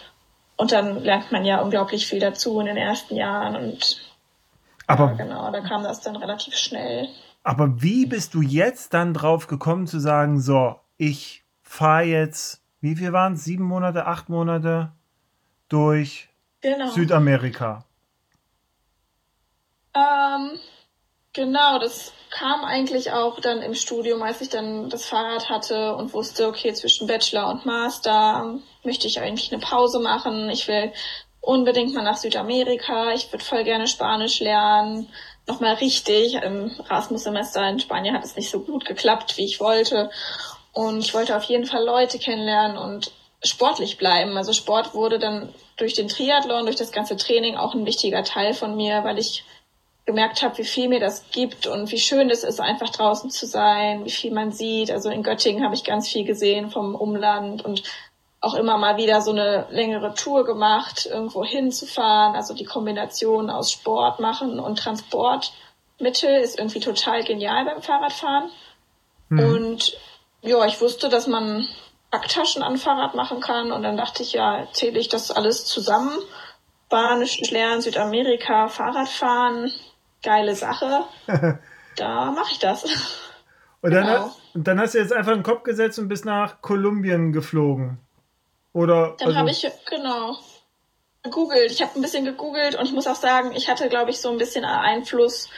und 0.55 0.71
dann 0.71 1.03
lernt 1.03 1.31
man 1.31 1.45
ja 1.45 1.61
unglaublich 1.61 2.07
viel 2.07 2.19
dazu 2.19 2.59
in 2.59 2.65
den 2.65 2.75
ersten 2.75 3.15
Jahren 3.15 3.55
und 3.55 4.01
aber 4.87 5.13
genau, 5.13 5.51
da 5.51 5.61
kam 5.61 5.83
das 5.83 6.01
dann 6.01 6.15
relativ 6.15 6.55
schnell. 6.55 7.07
Aber 7.43 7.83
wie 7.83 8.07
bist 8.07 8.33
du 8.33 8.41
jetzt 8.41 8.95
dann 8.95 9.13
drauf 9.13 9.45
gekommen 9.45 9.85
zu 9.85 9.99
sagen, 9.99 10.41
so, 10.41 10.79
ich 10.97 11.43
fahre 11.61 12.05
jetzt, 12.05 12.63
wie 12.81 12.95
viel 12.95 13.13
waren 13.13 13.33
es? 13.33 13.43
Sieben 13.43 13.63
Monate, 13.63 14.07
acht 14.07 14.27
Monate 14.27 14.91
durch 15.69 16.29
genau. 16.61 16.89
Südamerika. 16.89 17.85
Ähm, 19.93 20.57
genau, 21.33 21.79
das 21.79 22.13
kam 22.29 22.63
eigentlich 22.63 23.11
auch 23.11 23.39
dann 23.39 23.61
im 23.61 23.75
Studium, 23.75 24.21
als 24.21 24.41
ich 24.41 24.49
dann 24.49 24.89
das 24.89 25.05
Fahrrad 25.05 25.49
hatte 25.49 25.95
und 25.95 26.13
wusste, 26.13 26.47
okay, 26.47 26.73
zwischen 26.73 27.07
Bachelor 27.07 27.49
und 27.49 27.65
Master 27.65 28.59
möchte 28.83 29.07
ich 29.07 29.19
eigentlich 29.19 29.51
eine 29.51 29.61
Pause 29.61 29.99
machen. 29.99 30.49
Ich 30.49 30.67
will 30.67 30.93
unbedingt 31.41 31.93
mal 31.93 32.03
nach 32.03 32.17
Südamerika. 32.17 33.11
Ich 33.13 33.31
würde 33.31 33.43
voll 33.43 33.63
gerne 33.63 33.87
Spanisch 33.87 34.39
lernen. 34.39 35.09
Nochmal 35.47 35.75
richtig. 35.75 36.35
Im 36.35 36.71
Erasmus-Semester 36.87 37.67
in 37.67 37.79
Spanien 37.79 38.15
hat 38.15 38.23
es 38.23 38.35
nicht 38.35 38.49
so 38.49 38.61
gut 38.61 38.85
geklappt, 38.85 39.37
wie 39.37 39.45
ich 39.45 39.59
wollte. 39.59 40.09
Und 40.71 40.99
ich 40.99 41.13
wollte 41.13 41.35
auf 41.35 41.43
jeden 41.43 41.65
Fall 41.65 41.83
Leute 41.83 42.19
kennenlernen 42.19 42.77
und 42.77 43.11
sportlich 43.43 43.97
bleiben. 43.97 44.37
Also 44.37 44.53
Sport 44.53 44.93
wurde 44.93 45.19
dann 45.19 45.53
durch 45.77 45.95
den 45.95 46.07
Triathlon, 46.07 46.65
durch 46.65 46.75
das 46.75 46.91
ganze 46.91 47.17
Training 47.17 47.57
auch 47.57 47.73
ein 47.73 47.85
wichtiger 47.85 48.23
Teil 48.23 48.53
von 48.53 48.75
mir, 48.75 49.03
weil 49.03 49.17
ich 49.17 49.43
gemerkt 50.05 50.41
habe, 50.41 50.57
wie 50.57 50.63
viel 50.63 50.89
mir 50.89 50.99
das 50.99 51.29
gibt 51.31 51.67
und 51.67 51.91
wie 51.91 51.99
schön 51.99 52.29
es 52.29 52.43
ist, 52.43 52.59
einfach 52.59 52.89
draußen 52.89 53.29
zu 53.29 53.45
sein, 53.45 54.03
wie 54.03 54.11
viel 54.11 54.33
man 54.33 54.51
sieht. 54.51 54.91
Also 54.91 55.09
in 55.09 55.23
Göttingen 55.23 55.63
habe 55.63 55.75
ich 55.75 55.83
ganz 55.83 56.09
viel 56.09 56.25
gesehen 56.25 56.69
vom 56.71 56.95
Umland 56.95 57.63
und 57.63 57.83
auch 58.41 58.55
immer 58.55 58.77
mal 58.77 58.97
wieder 58.97 59.21
so 59.21 59.31
eine 59.31 59.67
längere 59.69 60.15
Tour 60.15 60.45
gemacht, 60.45 61.05
irgendwo 61.05 61.45
hinzufahren. 61.45 62.35
Also 62.35 62.55
die 62.55 62.65
Kombination 62.65 63.51
aus 63.51 63.71
Sport 63.71 64.19
machen 64.19 64.59
und 64.59 64.79
Transportmittel 64.79 66.41
ist 66.41 66.57
irgendwie 66.57 66.79
total 66.79 67.23
genial 67.23 67.65
beim 67.65 67.83
Fahrradfahren. 67.83 68.49
Mhm. 69.29 69.39
Und 69.39 69.97
ja, 70.41 70.65
ich 70.65 70.81
wusste, 70.81 71.07
dass 71.07 71.27
man 71.27 71.67
Packtaschen 72.09 72.63
an 72.63 72.77
Fahrrad 72.77 73.13
machen 73.13 73.39
kann 73.39 73.71
und 73.71 73.83
dann 73.83 73.95
dachte 73.95 74.23
ich, 74.23 74.33
ja, 74.33 74.67
zähle 74.73 74.99
ich 74.99 75.07
das 75.07 75.29
alles 75.29 75.65
zusammen. 75.65 76.17
Spanisch 76.87 77.39
lernen, 77.51 77.81
Südamerika, 77.81 78.67
Fahrradfahren, 78.67 79.71
geile 80.21 80.55
Sache. 80.55 81.05
da 81.95 82.31
mache 82.31 82.51
ich 82.51 82.59
das. 82.59 82.83
Und 83.81 83.91
dann, 83.91 84.05
genau. 84.05 84.35
und 84.53 84.67
dann 84.67 84.79
hast 84.79 84.93
du 84.93 84.99
jetzt 84.99 85.13
einfach 85.13 85.31
einen 85.31 85.43
Kopf 85.43 85.63
gesetzt 85.63 85.97
und 85.99 86.07
bist 86.07 86.25
nach 86.25 86.61
Kolumbien 86.61 87.33
geflogen. 87.33 87.97
Oder? 88.73 89.15
Dann 89.17 89.29
also 89.29 89.39
habe 89.39 89.49
ich, 89.49 89.67
genau, 89.89 90.37
gegoogelt. 91.23 91.71
Ich 91.71 91.81
habe 91.81 91.91
ein 91.95 92.01
bisschen 92.01 92.25
gegoogelt 92.25 92.75
und 92.75 92.85
ich 92.85 92.93
muss 92.93 93.07
auch 93.07 93.15
sagen, 93.15 93.51
ich 93.53 93.69
hatte, 93.69 93.89
glaube 93.89 94.11
ich, 94.11 94.19
so 94.19 94.29
ein 94.29 94.37
bisschen 94.37 94.65
Einfluss 94.65 95.49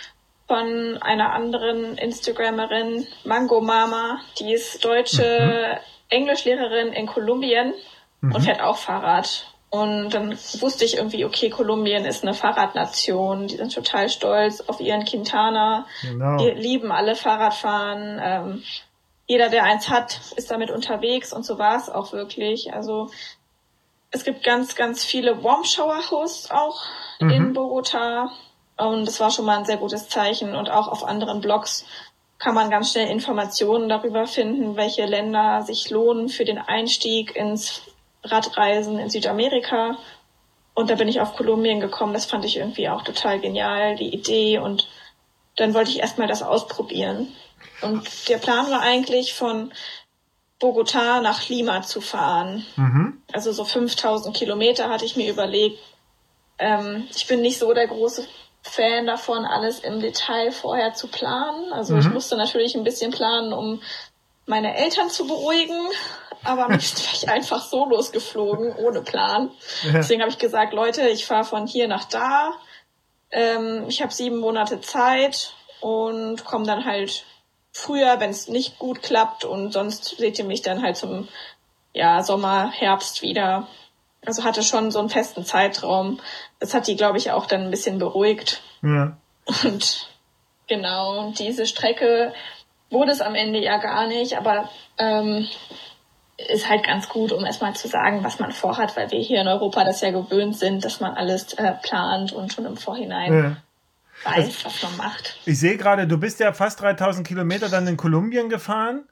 von 0.47 0.97
einer 1.01 1.33
anderen 1.33 1.97
Instagramerin, 1.97 3.07
Mango 3.23 3.61
Mama, 3.61 4.19
die 4.39 4.53
ist 4.53 4.83
deutsche 4.83 5.79
mhm. 5.79 5.79
Englischlehrerin 6.09 6.93
in 6.93 7.07
Kolumbien 7.07 7.73
mhm. 8.21 8.35
und 8.35 8.41
fährt 8.41 8.61
auch 8.61 8.77
Fahrrad. 8.77 9.52
Und 9.73 10.11
dann 10.11 10.37
wusste 10.59 10.85
ich 10.85 10.97
irgendwie, 10.97 11.25
okay, 11.25 11.49
Kolumbien 11.49 12.05
ist 12.05 12.21
eine 12.21 12.35
Fahrradnation. 12.35 13.47
Die 13.47 13.57
sind 13.57 13.73
total 13.73 14.07
stolz 14.07 14.61
auf 14.61 14.79
ihren 14.79 15.03
Quintana. 15.03 15.87
Genau. 16.03 16.37
Die 16.37 16.51
lieben 16.51 16.91
alle 16.91 17.15
Fahrradfahren. 17.15 18.21
Ähm, 18.23 18.63
jeder, 19.25 19.49
der 19.49 19.63
eins 19.63 19.89
hat, 19.89 20.19
ist 20.35 20.51
damit 20.51 20.69
unterwegs 20.69 21.33
und 21.33 21.43
so 21.43 21.57
war 21.57 21.75
es 21.75 21.89
auch 21.89 22.13
wirklich. 22.13 22.71
Also 22.71 23.09
es 24.11 24.23
gibt 24.23 24.43
ganz, 24.43 24.75
ganz 24.75 25.03
viele 25.03 25.43
Warm 25.43 25.63
Shower 25.63 26.03
Hosts 26.11 26.51
auch 26.51 26.83
mhm. 27.19 27.29
in 27.31 27.53
Bogota. 27.53 28.31
Und 28.77 29.07
das 29.07 29.19
war 29.19 29.31
schon 29.31 29.45
mal 29.45 29.57
ein 29.57 29.65
sehr 29.65 29.77
gutes 29.77 30.07
Zeichen. 30.07 30.53
Und 30.53 30.69
auch 30.69 30.87
auf 30.87 31.03
anderen 31.03 31.41
Blogs 31.41 31.83
kann 32.37 32.53
man 32.53 32.69
ganz 32.69 32.91
schnell 32.91 33.09
Informationen 33.09 33.89
darüber 33.89 34.27
finden, 34.27 34.75
welche 34.75 35.07
Länder 35.07 35.63
sich 35.63 35.89
lohnen 35.89 36.29
für 36.29 36.45
den 36.45 36.59
Einstieg 36.59 37.35
ins 37.35 37.81
Radreisen 38.23 38.99
in 38.99 39.09
Südamerika. 39.09 39.97
Und 40.73 40.89
da 40.89 40.95
bin 40.95 41.07
ich 41.07 41.21
auf 41.21 41.35
Kolumbien 41.35 41.79
gekommen. 41.79 42.13
Das 42.13 42.25
fand 42.25 42.45
ich 42.45 42.57
irgendwie 42.57 42.89
auch 42.89 43.03
total 43.03 43.39
genial, 43.39 43.95
die 43.95 44.13
Idee. 44.13 44.57
Und 44.59 44.87
dann 45.55 45.73
wollte 45.73 45.91
ich 45.91 45.99
erstmal 45.99 46.27
das 46.27 46.41
ausprobieren. 46.41 47.31
Und 47.81 48.29
der 48.29 48.37
Plan 48.37 48.69
war 48.71 48.81
eigentlich 48.81 49.33
von 49.33 49.71
Bogota 50.59 51.21
nach 51.21 51.47
Lima 51.49 51.81
zu 51.81 52.01
fahren. 52.01 52.65
Mhm. 52.75 53.21
Also 53.31 53.51
so 53.51 53.65
5000 53.65 54.35
Kilometer 54.35 54.89
hatte 54.89 55.05
ich 55.05 55.15
mir 55.15 55.29
überlegt. 55.29 55.77
Ähm, 56.57 57.07
ich 57.13 57.27
bin 57.27 57.41
nicht 57.41 57.59
so 57.59 57.73
der 57.73 57.87
große 57.87 58.25
Fan 58.61 59.05
davon, 59.05 59.45
alles 59.45 59.79
im 59.79 59.99
Detail 59.99 60.51
vorher 60.51 60.93
zu 60.93 61.07
planen. 61.07 61.73
Also 61.73 61.93
mhm. 61.93 61.99
ich 61.99 62.09
musste 62.09 62.37
natürlich 62.37 62.75
ein 62.75 62.85
bisschen 62.85 63.11
planen, 63.11 63.51
um 63.51 63.81
meine 64.45 64.75
Eltern 64.75 65.09
zu 65.09 65.27
beruhigen, 65.27 65.87
aber 66.43 66.69
wäre 66.69 66.79
ich 66.79 67.29
einfach 67.29 67.63
so 67.63 67.85
losgeflogen, 67.85 68.75
ohne 68.75 69.01
Plan. 69.01 69.51
Deswegen 69.83 70.21
habe 70.21 70.31
ich 70.31 70.37
gesagt, 70.37 70.73
Leute, 70.73 71.07
ich 71.09 71.25
fahre 71.25 71.45
von 71.45 71.67
hier 71.67 71.87
nach 71.87 72.05
da. 72.05 72.53
Ähm, 73.31 73.85
ich 73.87 74.01
habe 74.01 74.13
sieben 74.13 74.37
Monate 74.37 74.81
Zeit 74.81 75.53
und 75.81 76.45
komme 76.45 76.65
dann 76.65 76.85
halt 76.85 77.25
früher, 77.71 78.19
wenn 78.19 78.29
es 78.29 78.47
nicht 78.47 78.77
gut 78.79 79.01
klappt 79.01 79.43
und 79.45 79.73
sonst 79.73 80.17
seht 80.17 80.37
ihr 80.37 80.45
mich 80.45 80.61
dann 80.61 80.83
halt 80.83 80.95
zum 80.95 81.27
ja, 81.93 82.23
Sommer, 82.23 82.71
Herbst 82.71 83.21
wieder. 83.21 83.67
Also 84.25 84.43
hatte 84.43 84.63
schon 84.63 84.91
so 84.91 84.99
einen 84.99 85.09
festen 85.09 85.43
Zeitraum. 85.43 86.19
Das 86.59 86.73
hat 86.73 86.87
die, 86.87 86.95
glaube 86.95 87.17
ich, 87.17 87.31
auch 87.31 87.45
dann 87.45 87.63
ein 87.63 87.71
bisschen 87.71 87.99
beruhigt. 87.99 88.61
Ja. 88.81 89.17
Und 89.63 90.09
genau, 90.67 91.31
diese 91.37 91.65
Strecke 91.65 92.33
wurde 92.89 93.11
es 93.11 93.21
am 93.21 93.35
Ende 93.35 93.59
ja 93.59 93.77
gar 93.77 94.07
nicht, 94.07 94.37
aber 94.37 94.69
ähm, 94.97 95.47
ist 96.49 96.69
halt 96.69 96.85
ganz 96.85 97.09
gut, 97.09 97.31
um 97.31 97.45
erstmal 97.45 97.75
zu 97.75 97.87
sagen, 97.87 98.23
was 98.23 98.39
man 98.39 98.51
vorhat, 98.51 98.95
weil 98.95 99.11
wir 99.11 99.19
hier 99.19 99.41
in 99.41 99.47
Europa 99.47 99.83
das 99.83 100.01
ja 100.01 100.11
gewöhnt 100.11 100.57
sind, 100.57 100.83
dass 100.85 100.99
man 100.99 101.13
alles 101.13 101.53
äh, 101.53 101.73
plant 101.81 102.31
und 102.31 102.53
schon 102.53 102.65
im 102.65 102.77
Vorhinein 102.77 103.33
ja. 103.33 103.57
weiß, 104.23 104.45
also, 104.45 104.65
was 104.65 104.83
man 104.83 104.97
macht. 104.97 105.39
Ich 105.45 105.59
sehe 105.59 105.77
gerade, 105.77 106.07
du 106.07 106.17
bist 106.17 106.39
ja 106.39 106.53
fast 106.53 106.81
3000 106.81 107.27
Kilometer 107.27 107.69
dann 107.69 107.87
in 107.87 107.97
Kolumbien 107.97 108.49
gefahren. 108.49 109.05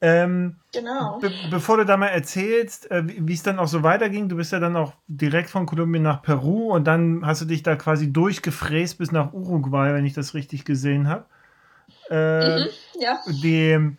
Ähm, 0.00 0.56
genau. 0.72 1.18
Be 1.18 1.32
bevor 1.50 1.78
du 1.78 1.84
da 1.84 1.96
mal 1.96 2.06
erzählst, 2.06 2.88
äh, 2.90 3.02
wie 3.04 3.32
es 3.32 3.42
dann 3.42 3.58
auch 3.58 3.66
so 3.66 3.82
weiterging, 3.82 4.28
du 4.28 4.36
bist 4.36 4.52
ja 4.52 4.60
dann 4.60 4.76
auch 4.76 4.92
direkt 5.08 5.50
von 5.50 5.66
Kolumbien 5.66 6.04
nach 6.04 6.22
Peru 6.22 6.72
und 6.72 6.84
dann 6.84 7.26
hast 7.26 7.42
du 7.42 7.46
dich 7.46 7.64
da 7.64 7.74
quasi 7.74 8.12
durchgefräst 8.12 8.98
bis 8.98 9.10
nach 9.10 9.32
Uruguay, 9.32 9.92
wenn 9.94 10.06
ich 10.06 10.14
das 10.14 10.34
richtig 10.34 10.64
gesehen 10.64 11.08
habe. 11.08 11.24
Äh, 12.10 12.60
mhm, 12.60 12.68
ja. 13.00 13.18
Die, 13.26 13.96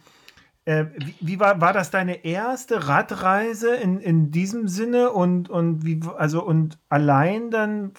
äh, 0.69 0.85
wie, 0.97 1.15
wie, 1.19 1.39
war, 1.39 1.59
war 1.59 1.73
das 1.73 1.89
deine 1.89 2.23
erste 2.25 2.87
Radreise 2.87 3.75
in, 3.75 3.99
in 3.99 4.29
diesem 4.29 4.67
Sinne 4.67 5.09
und, 5.09 5.49
und 5.49 5.83
wie, 5.83 5.99
also 6.15 6.43
und 6.43 6.77
allein 6.89 7.49
dann 7.49 7.93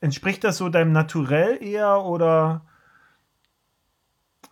entspricht 0.00 0.44
das 0.44 0.58
so 0.58 0.68
deinem 0.68 0.92
Naturell 0.92 1.60
eher 1.60 2.04
oder? 2.04 2.64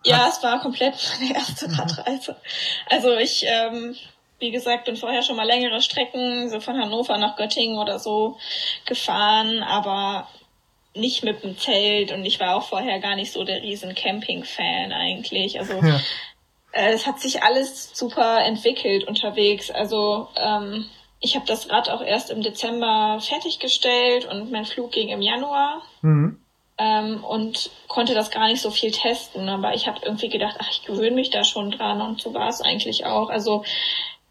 Ja, 0.03 0.27
es 0.27 0.43
war 0.43 0.59
komplett 0.59 0.95
meine 1.21 1.33
erste 1.33 1.69
mhm. 1.69 1.75
Radreise. 1.75 2.35
Also 2.89 3.15
ich, 3.15 3.45
ähm, 3.47 3.95
wie 4.39 4.51
gesagt, 4.51 4.83
bin 4.83 4.97
vorher 4.97 5.23
schon 5.23 5.37
mal 5.37 5.47
längere 5.47 5.81
Strecken, 5.81 6.49
so 6.49 6.59
von 6.59 6.77
Hannover 6.77 7.17
nach 7.17 7.37
Göttingen 7.37 7.77
oder 7.77 7.97
so 7.97 8.37
gefahren, 8.85 9.63
aber 9.63 10.27
nicht 10.93 11.23
mit 11.23 11.45
dem 11.45 11.57
Zelt 11.57 12.11
und 12.11 12.25
ich 12.25 12.41
war 12.41 12.57
auch 12.57 12.67
vorher 12.67 12.99
gar 12.99 13.15
nicht 13.15 13.31
so 13.31 13.45
der 13.45 13.61
riesen 13.61 13.95
Camping-Fan 13.95 14.91
eigentlich. 14.91 15.57
Also 15.57 15.75
ja. 15.81 16.01
Äh, 16.71 16.93
es 16.93 17.07
hat 17.07 17.19
sich 17.19 17.43
alles 17.43 17.91
super 17.93 18.43
entwickelt 18.43 19.07
unterwegs. 19.07 19.71
Also 19.71 20.27
ähm, 20.35 20.85
ich 21.19 21.35
habe 21.35 21.45
das 21.45 21.69
Rad 21.69 21.89
auch 21.89 22.01
erst 22.01 22.31
im 22.31 22.41
Dezember 22.41 23.19
fertiggestellt 23.21 24.25
und 24.25 24.51
mein 24.51 24.65
Flug 24.65 24.91
ging 24.91 25.09
im 25.09 25.21
Januar. 25.21 25.81
Mhm. 26.01 26.37
Ähm, 26.77 27.23
und 27.23 27.69
konnte 27.87 28.15
das 28.15 28.31
gar 28.31 28.47
nicht 28.47 28.61
so 28.61 28.71
viel 28.71 28.91
testen. 28.91 29.47
Aber 29.49 29.75
ich 29.75 29.87
habe 29.87 29.99
irgendwie 30.03 30.29
gedacht, 30.29 30.55
ach, 30.59 30.69
ich 30.71 30.83
gewöhne 30.83 31.15
mich 31.15 31.29
da 31.29 31.43
schon 31.43 31.69
dran 31.69 32.01
und 32.01 32.21
so 32.21 32.33
war 32.33 32.49
es 32.49 32.61
eigentlich 32.61 33.05
auch. 33.05 33.29
Also 33.29 33.63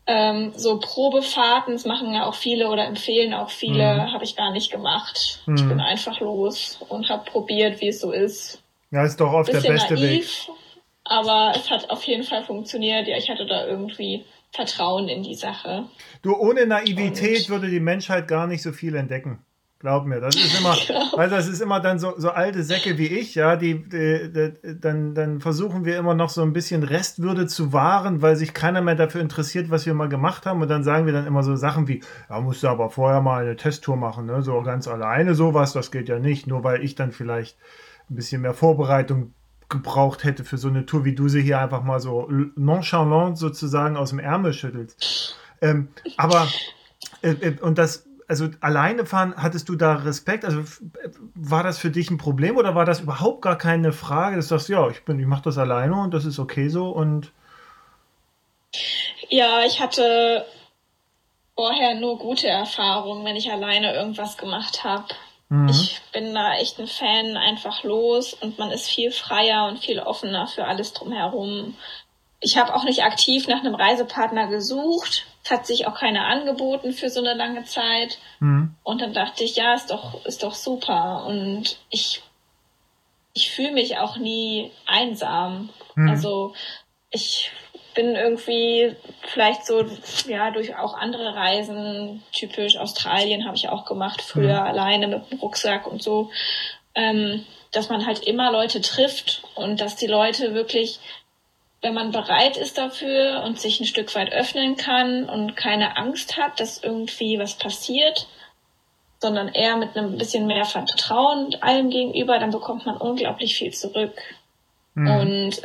ähm, 0.07 0.53
so 0.57 0.81
Probefahrten, 0.81 1.75
das 1.75 1.85
machen 1.85 2.13
ja 2.13 2.27
auch 2.27 2.35
viele 2.35 2.69
oder 2.69 2.85
empfehlen 2.87 3.35
auch 3.35 3.51
viele, 3.51 3.95
mhm. 3.95 4.13
habe 4.13 4.25
ich 4.25 4.35
gar 4.35 4.51
nicht 4.51 4.73
gemacht. 4.73 5.41
Mhm. 5.47 5.55
Ich 5.55 5.69
bin 5.69 5.81
einfach 5.81 6.19
los 6.19 6.81
und 6.89 7.09
habe 7.09 7.31
probiert, 7.31 7.81
wie 7.81 7.89
es 7.89 8.01
so 8.01 8.11
ist. 8.11 8.61
Ja, 8.91 9.05
ist 9.05 9.21
doch 9.21 9.33
oft 9.33 9.53
der 9.53 9.61
beste 9.61 9.95
naiv, 9.95 10.49
Weg. 10.49 10.55
Aber 11.11 11.53
es 11.57 11.69
hat 11.69 11.91
auf 11.91 12.05
jeden 12.05 12.23
Fall 12.23 12.45
funktioniert. 12.45 13.09
Ja, 13.09 13.17
ich 13.17 13.29
hatte 13.29 13.45
da 13.45 13.67
irgendwie 13.67 14.25
Vertrauen 14.53 15.09
in 15.09 15.25
die 15.25 15.35
Sache. 15.35 15.87
Du, 16.23 16.37
ohne 16.37 16.67
Naivität 16.67 17.41
und 17.41 17.49
würde 17.49 17.69
die 17.69 17.81
Menschheit 17.81 18.29
gar 18.29 18.47
nicht 18.47 18.63
so 18.63 18.71
viel 18.71 18.95
entdecken. 18.95 19.45
Glaub 19.81 20.07
mir, 20.07 20.21
das 20.21 20.37
ist 20.37 20.61
immer, 20.61 20.77
weil 21.17 21.29
das 21.29 21.49
ist 21.49 21.61
immer 21.61 21.81
dann 21.81 21.99
so, 21.99 22.15
so 22.17 22.31
alte 22.31 22.63
Säcke 22.63 22.97
wie 22.97 23.09
ich, 23.09 23.35
ja, 23.35 23.57
die, 23.57 23.83
die, 23.83 24.31
die, 24.31 24.81
dann, 24.81 25.17
dann 25.17 25.41
versuchen 25.41 25.85
wir 25.85 25.99
immer 25.99 26.15
noch 26.15 26.29
so 26.29 26.43
ein 26.43 26.53
bisschen 26.53 26.85
Restwürde 26.85 27.49
zu 27.49 27.73
wahren, 27.73 28.23
weil 28.23 28.37
sich 28.37 28.55
keiner 28.55 28.81
mehr 28.81 28.95
dafür 28.95 29.21
interessiert, 29.21 29.69
was 29.69 29.87
wir 29.87 29.95
mal 29.95 30.09
gemacht 30.09 30.47
haben. 30.47 30.63
Und 30.63 30.69
dann 30.69 30.85
sagen 30.85 31.07
wir 31.07 31.13
dann 31.13 31.27
immer 31.27 31.43
so 31.43 31.57
Sachen 31.57 31.89
wie, 31.89 32.03
ja, 32.29 32.41
musst 32.41 32.63
du 32.63 32.69
aber 32.69 32.89
vorher 32.89 33.21
mal 33.21 33.43
eine 33.43 33.57
Testtour 33.57 33.97
machen, 33.97 34.27
ne? 34.27 34.43
So 34.43 34.63
ganz 34.63 34.87
alleine 34.87 35.35
sowas, 35.35 35.73
das 35.73 35.91
geht 35.91 36.09
ja 36.09 36.21
nicht, 36.21 36.47
nur 36.47 36.63
weil 36.63 36.85
ich 36.85 36.95
dann 36.95 37.11
vielleicht 37.11 37.59
ein 38.09 38.15
bisschen 38.15 38.43
mehr 38.43 38.55
Vorbereitung 38.55 39.35
gebraucht 39.71 40.25
hätte 40.25 40.45
für 40.45 40.59
so 40.59 40.69
eine 40.69 40.85
Tour, 40.85 41.05
wie 41.05 41.15
du 41.15 41.29
sie 41.29 41.43
hier 41.43 41.61
einfach 41.61 41.83
mal 41.83 42.01
so 42.01 42.29
nonchalant 42.57 43.39
sozusagen 43.39 43.97
aus 43.97 44.11
dem 44.11 44.19
Ärmel 44.19 44.53
schüttelst. 44.53 45.37
Ähm, 45.63 45.89
aber 46.17 46.49
äh, 47.23 47.31
äh 47.31 47.61
und 47.61 47.79
das 47.79 48.07
also 48.31 48.49
alleine 48.61 49.07
fahren, 49.07 49.35
hattest 49.37 49.69
du 49.69 49.75
da 49.75 49.95
Respekt? 49.95 50.45
Also 50.45 50.63
war 51.35 51.65
das 51.65 51.79
für 51.79 51.91
dich 51.91 52.13
ein 52.13 52.19
Problem 52.19 52.57
oder 52.57 52.77
war 52.77 52.85
das 52.85 53.01
überhaupt 53.01 53.43
gar 53.43 53.59
keine 53.59 53.93
Frage, 53.93 54.37
dass 54.37 54.47
du 54.47 54.55
sagst, 54.55 54.69
ja, 54.69 54.89
ich 54.89 55.05
bin, 55.05 55.19
ich 55.19 55.27
mache 55.27 55.43
das 55.43 55.59
alleine 55.59 56.01
und 56.01 56.15
das 56.15 56.25
ist 56.25 56.39
okay 56.39 56.69
so 56.69 56.91
und 56.91 57.33
ja, 59.29 59.65
ich 59.67 59.81
hatte 59.81 60.45
vorher 61.57 61.97
nur 61.97 62.19
gute 62.19 62.47
Erfahrungen, 62.47 63.25
wenn 63.25 63.37
ich 63.37 63.51
alleine 63.51 63.95
irgendwas 63.95 64.37
gemacht 64.37 64.85
habe. 64.85 65.07
Mhm. 65.51 65.69
Ich 65.69 66.01
bin 66.13 66.33
da 66.33 66.55
echt 66.55 66.79
ein 66.79 66.87
Fan, 66.87 67.37
einfach 67.37 67.83
los 67.83 68.35
und 68.35 68.59
man 68.59 68.71
ist 68.71 68.89
viel 68.89 69.11
freier 69.11 69.67
und 69.67 69.81
viel 69.81 69.99
offener 69.99 70.47
für 70.47 70.65
alles 70.65 70.93
drumherum. 70.93 71.77
Ich 72.39 72.57
habe 72.57 72.75
auch 72.75 72.85
nicht 72.85 73.03
aktiv 73.03 73.49
nach 73.49 73.61
einem 73.61 73.75
Reisepartner 73.75 74.47
gesucht. 74.47 75.27
Es 75.43 75.51
hat 75.51 75.67
sich 75.67 75.87
auch 75.87 75.95
keiner 75.95 76.27
angeboten 76.27 76.93
für 76.93 77.11
so 77.11 77.21
eine 77.21 77.35
lange 77.35 77.65
Zeit. 77.65 78.19
Mhm. 78.39 78.77
Und 78.85 79.03
dann 79.03 79.13
dachte 79.13 79.43
ich, 79.43 79.57
ja, 79.57 79.75
ist 79.75 79.91
doch, 79.91 80.25
ist 80.25 80.45
doch 80.45 80.55
super. 80.55 81.27
Und 81.27 81.79
ich, 81.91 82.23
ich 83.35 83.51
fühle 83.51 83.73
mich 83.73 83.99
auch 83.99 84.17
nie 84.17 84.71
einsam. 84.87 85.71
Mhm. 85.97 86.11
Also 86.11 86.55
ich 87.11 87.51
bin 87.95 88.15
irgendwie 88.15 88.95
vielleicht 89.23 89.67
so, 89.67 89.85
ja, 90.27 90.51
durch 90.51 90.77
auch 90.77 90.95
andere 90.95 91.35
Reisen, 91.35 92.23
typisch 92.33 92.77
Australien 92.77 93.47
habe 93.47 93.57
ich 93.57 93.69
auch 93.69 93.85
gemacht, 93.85 94.23
früher 94.23 94.61
mhm. 94.61 94.67
alleine 94.67 95.09
mit 95.09 95.31
dem 95.31 95.39
Rucksack 95.39 95.87
und 95.87 96.03
so, 96.03 96.31
ähm, 96.95 97.45
dass 97.73 97.89
man 97.89 98.07
halt 98.07 98.21
immer 98.21 98.51
Leute 98.51 98.81
trifft 98.81 99.43
und 99.55 99.81
dass 99.81 99.97
die 99.97 100.07
Leute 100.07 100.55
wirklich 100.55 101.01
wenn 101.83 101.95
man 101.95 102.11
bereit 102.11 102.57
ist 102.57 102.77
dafür 102.77 103.43
und 103.45 103.59
sich 103.59 103.81
ein 103.81 103.87
Stück 103.87 104.15
weit 104.15 104.33
öffnen 104.33 104.77
kann 104.77 105.29
und 105.29 105.57
keine 105.57 105.97
Angst 105.97 106.37
hat, 106.37 106.61
dass 106.61 106.83
irgendwie 106.83 107.39
was 107.39 107.55
passiert, 107.55 108.27
sondern 109.19 109.49
eher 109.49 109.77
mit 109.77 109.97
einem 109.97 110.19
bisschen 110.19 110.47
mehr 110.47 110.65
Vertrauen 110.65 111.55
allem 111.61 111.91
gegenüber, 111.91 112.39
dann 112.39 112.51
bekommt 112.51 112.85
man 112.87 112.97
unglaublich 112.97 113.57
viel 113.57 113.73
zurück. 113.73 114.15
Mhm. 114.95 115.11
Und 115.11 115.63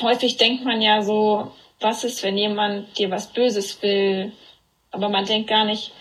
häufig 0.00 0.36
denkt 0.36 0.64
man 0.64 0.82
ja 0.82 1.02
so, 1.02 1.52
was 1.80 2.04
ist, 2.04 2.22
wenn 2.22 2.36
jemand 2.36 2.98
dir 2.98 3.10
was 3.10 3.32
Böses 3.32 3.80
will? 3.82 4.32
Aber 4.90 5.08
man 5.08 5.24
denkt 5.24 5.48
gar 5.48 5.64
nicht, 5.64 5.92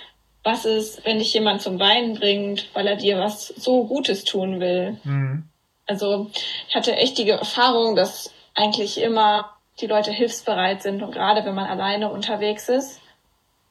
was 0.43 0.65
ist, 0.65 1.05
wenn 1.05 1.19
dich 1.19 1.33
jemand 1.33 1.61
zum 1.61 1.79
Weinen 1.79 2.15
bringt, 2.15 2.69
weil 2.73 2.88
er 2.88 2.95
dir 2.95 3.19
was 3.19 3.47
so 3.47 3.85
Gutes 3.85 4.23
tun 4.23 4.59
will? 4.59 4.97
Mhm. 5.03 5.43
Also 5.85 6.29
ich 6.67 6.75
hatte 6.75 6.95
echt 6.95 7.17
die 7.17 7.29
Erfahrung, 7.29 7.95
dass 7.95 8.33
eigentlich 8.55 9.01
immer 9.01 9.55
die 9.81 9.88
Leute 9.88 10.11
hilfsbereit 10.11 10.83
sind 10.83 11.01
und 11.01 11.11
gerade 11.11 11.45
wenn 11.45 11.55
man 11.55 11.65
alleine 11.65 12.11
unterwegs 12.11 12.69
ist, 12.69 12.99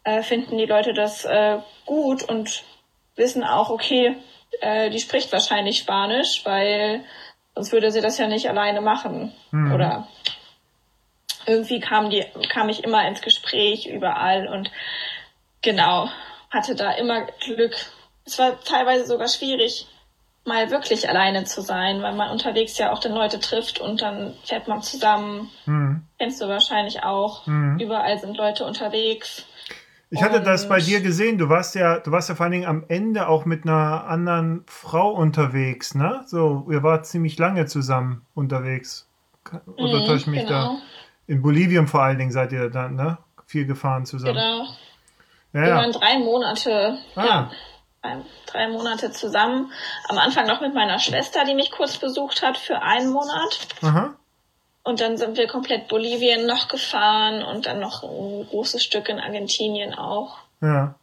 äh, 0.05 0.23
finden 0.23 0.57
die 0.59 0.67
Leute 0.67 0.95
das 0.95 1.25
äh, 1.25 1.59
gut 1.85 2.23
und 2.23 2.65
wissen 3.17 3.45
auch, 3.45 3.71
okay, 3.71 4.17
äh, 4.61 4.91
die 4.91 5.01
spricht 5.01 5.33
wahrscheinlich 5.33 5.79
Spanisch, 5.79 6.45
weil 6.45 7.05
sonst 7.59 7.73
würde 7.73 7.91
sie 7.91 8.01
das 8.01 8.19
ja 8.19 8.29
nicht 8.29 8.49
alleine 8.49 8.81
machen. 8.81 9.33
Mhm. 9.51 9.73
Oder 9.73 10.07
irgendwie 11.45 11.81
kam 11.81 12.09
die, 12.09 12.25
kam 12.49 12.69
ich 12.69 12.85
immer 12.85 13.07
ins 13.09 13.21
Gespräch 13.21 13.87
überall 13.87 14.47
und 14.47 14.71
genau, 15.61 16.09
hatte 16.51 16.77
da 16.77 16.93
immer 16.93 17.27
Glück. 17.45 17.75
Es 18.25 18.39
war 18.39 18.61
teilweise 18.61 19.07
sogar 19.07 19.27
schwierig, 19.27 19.89
mal 20.45 20.71
wirklich 20.71 21.09
alleine 21.09 21.45
zu 21.45 21.61
sein, 21.61 22.01
weil 22.01 22.15
man 22.15 22.31
unterwegs 22.31 22.79
ja 22.79 22.93
auch 22.93 23.01
dann 23.01 23.13
Leute 23.13 23.41
trifft 23.41 23.81
und 23.81 24.03
dann 24.03 24.37
fährt 24.45 24.69
man 24.69 24.81
zusammen. 24.81 25.51
Mhm. 25.67 26.05
Kennst 26.17 26.41
du 26.41 26.47
wahrscheinlich 26.47 27.03
auch. 27.03 27.45
Mhm. 27.49 27.81
Überall 27.81 28.19
sind 28.19 28.37
Leute 28.37 28.65
unterwegs. 28.65 29.45
Ich 30.11 30.23
hatte 30.23 30.41
das 30.41 30.69
bei 30.69 30.81
dir 30.81 31.01
gesehen. 31.01 31.37
Du 31.37 31.49
warst 31.49 31.75
ja, 31.75 31.99
du 31.99 32.11
warst 32.11 32.29
ja 32.29 32.35
vor 32.35 32.45
allen 32.45 32.53
Dingen 32.53 32.67
am 32.67 32.85
Ende 32.89 33.29
auch 33.29 33.45
mit 33.45 33.65
einer 33.65 34.07
anderen 34.07 34.65
Frau 34.67 35.11
unterwegs, 35.11 35.95
ne? 35.95 36.23
So, 36.27 36.67
ihr 36.71 36.83
wart 36.83 37.07
ziemlich 37.07 37.39
lange 37.39 37.67
zusammen 37.67 38.25
unterwegs. 38.35 39.07
Oder 39.77 40.01
mhm, 40.01 40.07
täusche 40.07 40.17
ich 40.17 40.27
mich 40.29 40.47
genau. 40.47 40.77
da? 40.77 40.79
In 41.27 41.43
Bolivien 41.43 41.87
vor 41.87 42.03
allen 42.03 42.19
Dingen 42.19 42.31
seid 42.31 42.53
ihr 42.53 42.71
dann, 42.71 42.95
ne? 42.95 43.19
Viel 43.47 43.67
gefahren 43.67 44.07
zusammen. 44.07 44.35
Genau. 44.35 44.65
Ja, 45.53 45.67
Wir 45.67 45.75
waren 45.75 45.93
drei 45.93 46.19
Monate. 46.19 46.99
Ah. 47.15 47.25
Ja 47.25 47.51
drei 48.47 48.69
Monate 48.69 49.11
zusammen. 49.11 49.73
Am 50.09 50.19
Anfang 50.19 50.47
noch 50.47 50.61
mit 50.61 50.75
meiner 50.75 50.99
Schwester, 50.99 51.45
die 51.45 51.55
mich 51.55 51.71
kurz 51.71 51.99
besucht 51.99 52.43
hat 52.43 52.57
für 52.57 52.81
einen 52.81 53.11
Monat. 53.11 53.69
Aha. 53.83 54.15
Und 54.83 55.01
dann 55.01 55.17
sind 55.17 55.37
wir 55.37 55.47
komplett 55.47 55.89
Bolivien 55.89 56.47
noch 56.47 56.69
gefahren 56.69 57.43
und 57.43 57.67
dann 57.67 57.81
noch 57.81 58.03
ein 58.03 58.47
großes 58.49 58.83
Stück 58.83 59.09
in 59.09 59.21
Argentinien 59.21 59.95
auch. 59.95 60.39
Ja. 60.63 60.95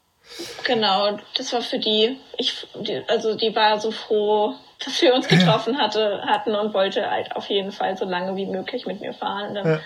Genau, 0.63 1.19
das 1.37 1.53
war 1.53 1.61
für 1.61 1.77
die, 1.77 2.17
ich, 2.37 2.67
die, 2.73 3.03
also 3.07 3.35
die 3.35 3.55
war 3.55 3.79
so 3.79 3.91
froh, 3.91 4.55
dass 4.83 5.01
wir 5.01 5.13
uns 5.13 5.27
getroffen 5.27 5.77
hatte, 5.77 6.23
hatten 6.25 6.55
und 6.55 6.73
wollte 6.73 7.09
halt 7.09 7.35
auf 7.35 7.49
jeden 7.49 7.71
Fall 7.71 7.95
so 7.95 8.05
lange 8.05 8.35
wie 8.35 8.47
möglich 8.47 8.85
mit 8.85 9.01
mir 9.01 9.13
fahren. 9.13 9.49
Und 9.49 9.55
dann 9.55 9.67
ja. 9.67 9.79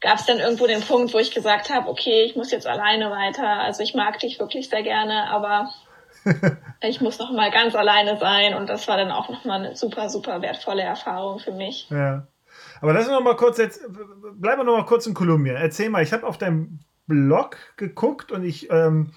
gab 0.00 0.18
es 0.18 0.26
dann 0.26 0.40
irgendwo 0.40 0.66
den 0.66 0.82
Punkt, 0.82 1.14
wo 1.14 1.18
ich 1.18 1.30
gesagt 1.30 1.70
habe, 1.70 1.88
okay, 1.88 2.24
ich 2.24 2.36
muss 2.36 2.50
jetzt 2.50 2.66
alleine 2.66 3.10
weiter. 3.10 3.48
Also 3.48 3.82
ich 3.82 3.94
mag 3.94 4.18
dich 4.18 4.38
wirklich 4.40 4.68
sehr 4.68 4.82
gerne, 4.82 5.30
aber 5.30 5.70
ich 6.82 7.00
muss 7.00 7.18
noch 7.18 7.30
mal 7.30 7.50
ganz 7.50 7.74
alleine 7.74 8.18
sein 8.18 8.54
und 8.54 8.68
das 8.68 8.88
war 8.88 8.96
dann 8.96 9.12
auch 9.12 9.28
noch 9.28 9.44
mal 9.44 9.64
eine 9.64 9.76
super, 9.76 10.08
super 10.08 10.42
wertvolle 10.42 10.82
Erfahrung 10.82 11.38
für 11.38 11.52
mich. 11.52 11.88
Ja. 11.90 12.26
Aber 12.80 12.92
lass 12.92 13.04
uns 13.04 13.12
noch 13.12 13.22
mal 13.22 13.36
kurz 13.36 13.58
jetzt, 13.58 13.80
bleiben 14.34 14.60
wir 14.60 14.64
noch 14.64 14.76
mal 14.76 14.86
kurz 14.86 15.06
in 15.06 15.14
Kolumbien. 15.14 15.56
Erzähl 15.56 15.90
mal, 15.90 16.02
ich 16.02 16.12
habe 16.12 16.26
auf 16.26 16.38
deinem 16.38 16.80
Blog 17.06 17.56
geguckt 17.76 18.32
und 18.32 18.44
ich, 18.44 18.70
ähm, 18.70 19.12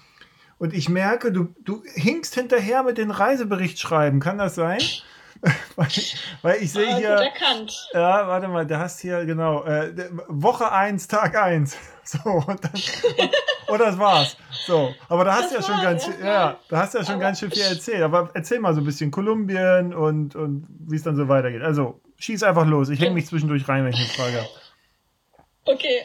und 0.58 0.74
ich 0.74 0.88
merke, 0.88 1.32
du, 1.32 1.54
du 1.64 1.82
hinkst 1.94 2.34
hinterher 2.34 2.82
mit 2.82 2.98
den 2.98 3.10
Reisebericht 3.10 3.78
schreiben. 3.78 4.20
Kann 4.20 4.38
das 4.38 4.54
sein? 4.54 4.80
weil, 5.76 5.88
weil, 6.42 6.62
ich 6.62 6.72
sehe 6.72 6.88
ah, 6.88 6.96
hier. 6.96 7.32
Ja, 7.94 8.28
warte 8.28 8.48
mal, 8.48 8.66
da 8.66 8.78
hast 8.80 9.00
hier, 9.00 9.24
genau, 9.24 9.64
äh, 9.64 9.92
Woche 10.28 10.70
1, 10.70 11.08
Tag 11.08 11.36
1. 11.36 11.76
So, 12.02 12.18
und 12.28 12.64
dann, 12.64 12.72
und, 12.72 13.34
und 13.68 13.78
das 13.78 13.96
war's. 13.96 14.36
So, 14.66 14.92
aber 15.08 15.24
da 15.24 15.36
hast 15.36 15.52
du 15.52 15.56
ja 15.56 15.62
schon 15.62 15.80
ganz, 15.80 16.08
ja, 16.18 16.24
ja, 16.24 16.58
da 16.68 16.78
hast 16.78 16.94
ja 16.94 17.04
schon 17.04 17.16
aber 17.16 17.22
ganz 17.22 17.38
schön 17.38 17.52
viel 17.52 17.62
erzählt. 17.62 18.02
Aber 18.02 18.30
erzähl 18.34 18.58
mal 18.58 18.74
so 18.74 18.80
ein 18.80 18.84
bisschen 18.84 19.12
Kolumbien 19.12 19.94
und, 19.94 20.34
und 20.34 20.66
wie 20.88 20.96
es 20.96 21.04
dann 21.04 21.14
so 21.14 21.28
weitergeht. 21.28 21.62
Also, 21.62 22.00
schieß 22.18 22.42
einfach 22.42 22.66
los. 22.66 22.88
Ich 22.88 23.00
hänge 23.00 23.14
mich 23.14 23.26
zwischendurch 23.26 23.68
rein, 23.68 23.84
wenn 23.84 23.92
ich 23.92 24.00
eine 24.00 24.08
Frage 24.08 24.36
habe. 24.38 24.48
Okay. 25.66 26.04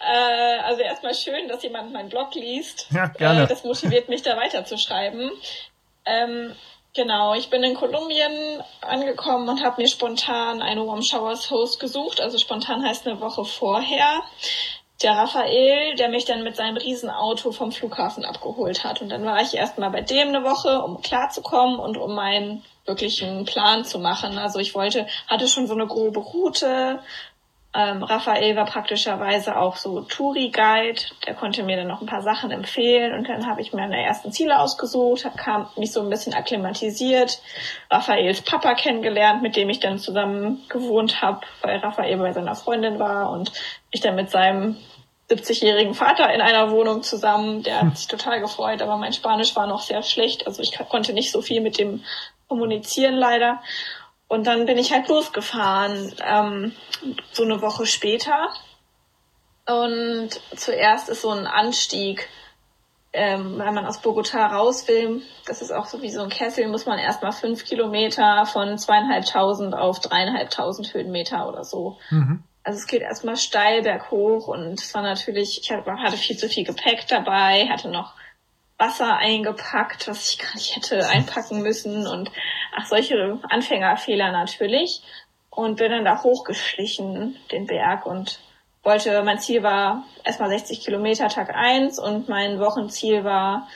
Äh, 0.00 0.60
also 0.64 0.82
erstmal 0.82 1.14
schön, 1.14 1.46
dass 1.48 1.62
jemand 1.62 1.92
meinen 1.92 2.08
Blog 2.08 2.34
liest. 2.34 2.88
Ja, 2.90 3.06
gerne. 3.06 3.44
Äh, 3.44 3.46
das 3.46 3.62
motiviert 3.62 4.08
mich 4.08 4.22
da 4.22 4.36
weiterzuschreiben. 4.36 5.30
Ähm, 6.04 6.52
Genau, 6.94 7.32
ich 7.32 7.48
bin 7.48 7.62
in 7.62 7.74
Kolumbien 7.74 8.62
angekommen 8.82 9.48
und 9.48 9.64
habe 9.64 9.80
mir 9.80 9.88
spontan 9.88 10.60
eine 10.60 10.86
Warm 10.86 11.00
Showers 11.00 11.50
Host 11.50 11.80
gesucht. 11.80 12.20
Also 12.20 12.36
spontan 12.36 12.84
heißt 12.84 13.06
eine 13.06 13.18
Woche 13.18 13.46
vorher. 13.46 14.22
Der 15.00 15.12
Raphael, 15.12 15.94
der 15.96 16.10
mich 16.10 16.26
dann 16.26 16.44
mit 16.44 16.54
seinem 16.54 16.76
Riesenauto 16.76 17.50
vom 17.50 17.72
Flughafen 17.72 18.26
abgeholt 18.26 18.84
hat. 18.84 19.00
Und 19.00 19.08
dann 19.08 19.24
war 19.24 19.40
ich 19.40 19.54
erstmal 19.54 19.88
bei 19.88 20.02
dem 20.02 20.28
eine 20.28 20.44
Woche, 20.44 20.82
um 20.82 21.00
klarzukommen 21.00 21.80
und 21.80 21.96
um 21.96 22.14
meinen 22.14 22.62
wirklichen 22.84 23.46
Plan 23.46 23.86
zu 23.86 23.98
machen. 23.98 24.36
Also 24.36 24.58
ich 24.58 24.74
wollte, 24.74 25.06
hatte 25.28 25.48
schon 25.48 25.66
so 25.66 25.72
eine 25.72 25.86
grobe 25.86 26.20
Route, 26.20 27.00
ähm, 27.74 28.02
Raphael 28.02 28.54
war 28.54 28.66
praktischerweise 28.66 29.56
auch 29.56 29.76
so 29.76 30.02
Touri-Guide, 30.02 31.00
der 31.26 31.34
konnte 31.34 31.62
mir 31.62 31.76
dann 31.76 31.88
noch 31.88 32.02
ein 32.02 32.06
paar 32.06 32.20
Sachen 32.20 32.50
empfehlen 32.50 33.14
und 33.14 33.28
dann 33.28 33.46
habe 33.46 33.62
ich 33.62 33.72
mir 33.72 33.80
meine 33.80 34.04
ersten 34.04 34.30
Ziele 34.30 34.58
ausgesucht, 34.58 35.24
hab, 35.24 35.38
kam 35.38 35.68
mich 35.76 35.90
so 35.90 36.02
ein 36.02 36.10
bisschen 36.10 36.34
akklimatisiert, 36.34 37.40
Raphaels 37.90 38.42
Papa 38.42 38.74
kennengelernt, 38.74 39.40
mit 39.40 39.56
dem 39.56 39.70
ich 39.70 39.80
dann 39.80 39.98
zusammen 39.98 40.62
gewohnt 40.68 41.22
habe, 41.22 41.40
weil 41.62 41.78
Raphael 41.78 42.18
bei 42.18 42.32
seiner 42.32 42.54
Freundin 42.54 42.98
war 42.98 43.30
und 43.30 43.52
ich 43.90 44.02
dann 44.02 44.16
mit 44.16 44.30
seinem 44.30 44.76
70-jährigen 45.30 45.94
Vater 45.94 46.30
in 46.34 46.42
einer 46.42 46.70
Wohnung 46.72 47.02
zusammen, 47.02 47.62
der 47.62 47.80
hat 47.80 47.96
sich 47.96 48.06
total 48.06 48.40
gefreut, 48.40 48.82
aber 48.82 48.98
mein 48.98 49.14
Spanisch 49.14 49.56
war 49.56 49.66
noch 49.66 49.80
sehr 49.80 50.02
schlecht, 50.02 50.46
also 50.46 50.60
ich 50.60 50.78
konnte 50.90 51.14
nicht 51.14 51.32
so 51.32 51.40
viel 51.40 51.62
mit 51.62 51.78
dem 51.78 52.04
kommunizieren 52.48 53.14
leider. 53.14 53.62
Und 54.32 54.46
dann 54.46 54.64
bin 54.64 54.78
ich 54.78 54.94
halt 54.94 55.08
losgefahren, 55.08 56.10
ähm, 56.24 56.72
so 57.32 57.42
eine 57.42 57.60
Woche 57.60 57.84
später. 57.84 58.48
Und 59.66 60.30
zuerst 60.56 61.10
ist 61.10 61.20
so 61.20 61.28
ein 61.28 61.46
Anstieg, 61.46 62.30
ähm, 63.12 63.58
weil 63.58 63.72
man 63.72 63.84
aus 63.84 64.00
Bogota 64.00 64.46
raus 64.46 64.88
will. 64.88 65.20
Das 65.44 65.60
ist 65.60 65.70
auch 65.70 65.84
so 65.84 66.00
wie 66.00 66.08
so 66.08 66.22
ein 66.22 66.30
Kessel, 66.30 66.66
muss 66.68 66.86
man 66.86 66.98
erstmal 66.98 67.32
fünf 67.32 67.66
Kilometer 67.66 68.46
von 68.46 68.78
zweieinhalbtausend 68.78 69.74
auf 69.74 70.00
dreieinhalbtausend 70.00 70.94
Höhenmeter 70.94 71.46
oder 71.46 71.62
so. 71.62 71.98
Mhm. 72.08 72.42
Also 72.64 72.78
es 72.78 72.86
geht 72.86 73.02
erstmal 73.02 73.36
steil 73.36 73.82
berghoch 73.82 74.48
und 74.48 74.80
es 74.80 74.94
war 74.94 75.02
natürlich, 75.02 75.60
ich 75.60 75.70
hatte 75.70 76.16
viel 76.16 76.38
zu 76.38 76.48
viel 76.48 76.64
Gepäck 76.64 77.06
dabei, 77.06 77.68
hatte 77.68 77.90
noch 77.90 78.14
Wasser 78.82 79.16
eingepackt, 79.16 80.08
was 80.08 80.32
ich 80.32 80.38
gar 80.38 80.54
nicht 80.54 80.74
hätte 80.74 81.08
einpacken 81.08 81.62
müssen 81.62 82.08
und 82.08 82.30
ach, 82.76 82.86
solche 82.86 83.38
Anfängerfehler 83.48 84.32
natürlich. 84.32 85.02
Und 85.50 85.76
bin 85.76 85.92
dann 85.92 86.04
da 86.04 86.22
hochgeschlichen, 86.22 87.36
den 87.52 87.66
Berg 87.66 88.06
und 88.06 88.40
wollte, 88.82 89.22
mein 89.22 89.38
Ziel 89.38 89.62
war 89.62 90.04
erstmal 90.24 90.48
60 90.48 90.80
Kilometer 90.80 91.28
Tag 91.28 91.54
eins 91.54 91.98
und 91.98 92.28
mein 92.28 92.58
Wochenziel 92.58 93.22
war 93.22 93.68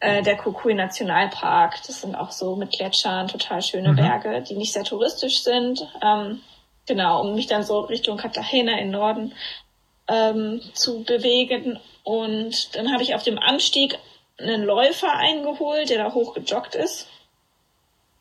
äh, 0.00 0.22
der 0.22 0.36
Kukui 0.36 0.74
Nationalpark. 0.74 1.76
Das 1.86 2.02
sind 2.02 2.14
auch 2.14 2.32
so 2.32 2.56
mit 2.56 2.72
Gletschern 2.72 3.28
total 3.28 3.62
schöne 3.62 3.92
mhm. 3.92 3.96
Berge, 3.96 4.42
die 4.42 4.56
nicht 4.56 4.72
sehr 4.72 4.84
touristisch 4.84 5.42
sind. 5.42 5.88
Ähm, 6.02 6.40
genau, 6.86 7.22
um 7.22 7.34
mich 7.34 7.46
dann 7.46 7.62
so 7.62 7.80
Richtung 7.80 8.18
Cartagena 8.18 8.78
im 8.78 8.90
Norden 8.90 9.32
ähm, 10.08 10.60
zu 10.74 11.04
bewegen. 11.04 11.78
Und 12.02 12.76
dann 12.76 12.92
habe 12.92 13.02
ich 13.02 13.14
auf 13.14 13.22
dem 13.22 13.38
Anstieg 13.38 13.98
einen 14.38 14.64
Läufer 14.64 15.12
eingeholt, 15.12 15.90
der 15.90 15.98
da 15.98 16.14
hoch 16.14 16.34
gejoggt 16.34 16.74
ist. 16.74 17.08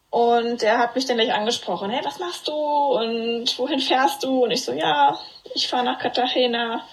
Und 0.09 0.61
der 0.61 0.77
hat 0.77 0.95
mich 0.95 1.05
dann 1.05 1.17
gleich 1.17 1.33
angesprochen, 1.33 1.89
hey, 1.91 2.03
was 2.05 2.19
machst 2.19 2.47
du 2.47 2.53
und 2.53 3.59
wohin 3.59 3.79
fährst 3.79 4.23
du? 4.23 4.45
Und 4.45 4.51
ich 4.51 4.63
so, 4.63 4.71
ja, 4.71 5.19
ich 5.53 5.67
fahre 5.67 5.83
nach 5.83 5.99
Cartagena. 5.99 6.85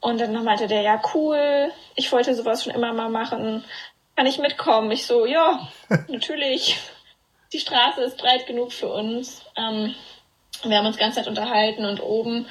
Und 0.00 0.20
dann 0.20 0.32
meinte 0.44 0.66
der, 0.66 0.82
ja, 0.82 1.00
cool, 1.14 1.72
ich 1.94 2.10
wollte 2.10 2.34
sowas 2.34 2.64
schon 2.64 2.74
immer 2.74 2.92
mal 2.92 3.10
machen. 3.10 3.64
Kann 4.16 4.26
ich 4.26 4.38
mitkommen? 4.38 4.90
Ich 4.90 5.06
so, 5.06 5.24
ja, 5.26 5.68
natürlich. 6.08 6.78
Die 7.52 7.60
Straße 7.60 8.02
ist 8.02 8.18
breit 8.18 8.46
genug 8.46 8.72
für 8.72 8.88
uns. 8.92 9.42
Ähm, 9.56 9.94
wir 10.64 10.78
haben 10.78 10.86
uns 10.86 10.98
ganz 10.98 11.16
nett 11.16 11.28
unterhalten 11.28 11.84
und 11.84 12.02
oben 12.02 12.46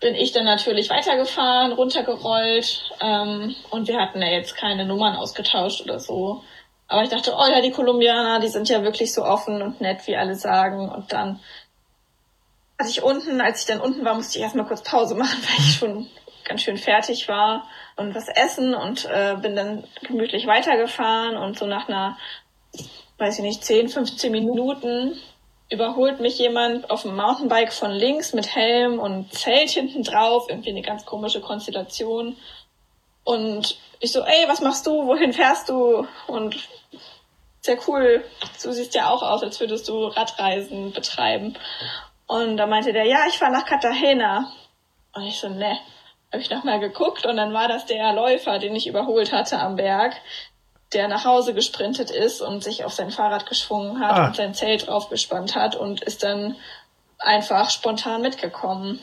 bin 0.00 0.14
ich 0.14 0.32
dann 0.32 0.44
natürlich 0.44 0.88
weitergefahren, 0.88 1.72
runtergerollt 1.72 2.90
ähm, 3.00 3.54
und 3.70 3.86
wir 3.86 4.00
hatten 4.00 4.22
ja 4.22 4.28
jetzt 4.28 4.56
keine 4.56 4.86
Nummern 4.86 5.16
ausgetauscht 5.16 5.82
oder 5.82 6.00
so. 6.00 6.42
Aber 6.88 7.02
ich 7.02 7.10
dachte, 7.10 7.34
oh 7.36 7.46
ja, 7.46 7.60
die 7.60 7.70
Kolumbianer, 7.70 8.40
die 8.40 8.48
sind 8.48 8.68
ja 8.68 8.82
wirklich 8.82 9.12
so 9.12 9.22
offen 9.22 9.62
und 9.62 9.80
nett, 9.80 10.06
wie 10.06 10.16
alle 10.16 10.34
sagen. 10.34 10.88
Und 10.88 11.12
dann 11.12 11.38
als 12.78 12.90
ich 12.90 13.02
unten, 13.02 13.40
als 13.42 13.60
ich 13.60 13.66
dann 13.66 13.80
unten 13.80 14.04
war, 14.04 14.14
musste 14.14 14.38
ich 14.38 14.42
erstmal 14.42 14.66
kurz 14.66 14.82
Pause 14.82 15.14
machen, 15.16 15.38
weil 15.42 15.58
ich 15.58 15.76
schon 15.76 16.08
ganz 16.44 16.62
schön 16.62 16.78
fertig 16.78 17.28
war 17.28 17.68
und 17.96 18.14
was 18.14 18.28
essen 18.28 18.74
und 18.74 19.04
äh, 19.04 19.36
bin 19.40 19.54
dann 19.54 19.84
gemütlich 20.02 20.46
weitergefahren 20.46 21.36
und 21.36 21.58
so 21.58 21.66
nach 21.66 21.88
einer, 21.88 22.18
weiß 23.18 23.38
ich 23.38 23.44
nicht, 23.44 23.64
10, 23.64 23.88
15 23.88 24.32
Minuten 24.32 25.20
überholt 25.70 26.20
mich 26.20 26.38
jemand 26.38 26.90
auf 26.90 27.02
dem 27.02 27.16
Mountainbike 27.16 27.72
von 27.72 27.92
links 27.92 28.32
mit 28.32 28.54
Helm 28.54 28.98
und 28.98 29.32
Zelt 29.32 29.70
hinten 29.70 30.02
drauf, 30.02 30.46
irgendwie 30.48 30.70
eine 30.70 30.82
ganz 30.82 31.06
komische 31.06 31.40
Konstellation. 31.40 32.36
Und 33.24 33.78
ich 34.00 34.12
so, 34.12 34.22
ey, 34.22 34.48
was 34.48 34.60
machst 34.60 34.86
du? 34.86 35.06
Wohin 35.06 35.32
fährst 35.32 35.68
du? 35.68 36.06
Und 36.26 36.68
sehr 37.60 37.78
cool. 37.86 38.24
Du 38.62 38.72
siehst 38.72 38.94
ja 38.94 39.10
auch 39.10 39.22
aus, 39.22 39.42
als 39.42 39.60
würdest 39.60 39.88
du 39.88 40.06
Radreisen 40.06 40.92
betreiben. 40.92 41.56
Und 42.26 42.56
da 42.56 42.66
meinte 42.66 42.92
der, 42.92 43.04
ja, 43.04 43.26
ich 43.28 43.38
fahre 43.38 43.52
nach 43.52 43.66
Cartagena. 43.66 44.52
Und 45.14 45.24
ich 45.24 45.38
so, 45.38 45.48
ne. 45.48 45.78
Habe 46.32 46.42
ich 46.42 46.50
nochmal 46.50 46.78
geguckt 46.78 47.26
und 47.26 47.36
dann 47.36 47.52
war 47.52 47.66
das 47.66 47.86
der 47.86 48.12
Läufer, 48.12 48.60
den 48.60 48.76
ich 48.76 48.86
überholt 48.86 49.32
hatte 49.32 49.58
am 49.58 49.74
Berg, 49.74 50.14
der 50.92 51.08
nach 51.08 51.24
Hause 51.24 51.54
gesprintet 51.54 52.10
ist 52.10 52.40
und 52.40 52.64
sich 52.64 52.84
auf 52.84 52.92
sein 52.92 53.10
Fahrrad 53.10 53.46
geschwungen 53.46 54.00
hat 54.00 54.16
ah. 54.16 54.26
und 54.26 54.36
sein 54.36 54.54
Zelt 54.54 54.86
draufgespannt 54.86 55.54
hat 55.54 55.76
und 55.76 56.02
ist 56.02 56.22
dann 56.22 56.56
einfach 57.18 57.70
spontan 57.70 58.22
mitgekommen. 58.22 59.00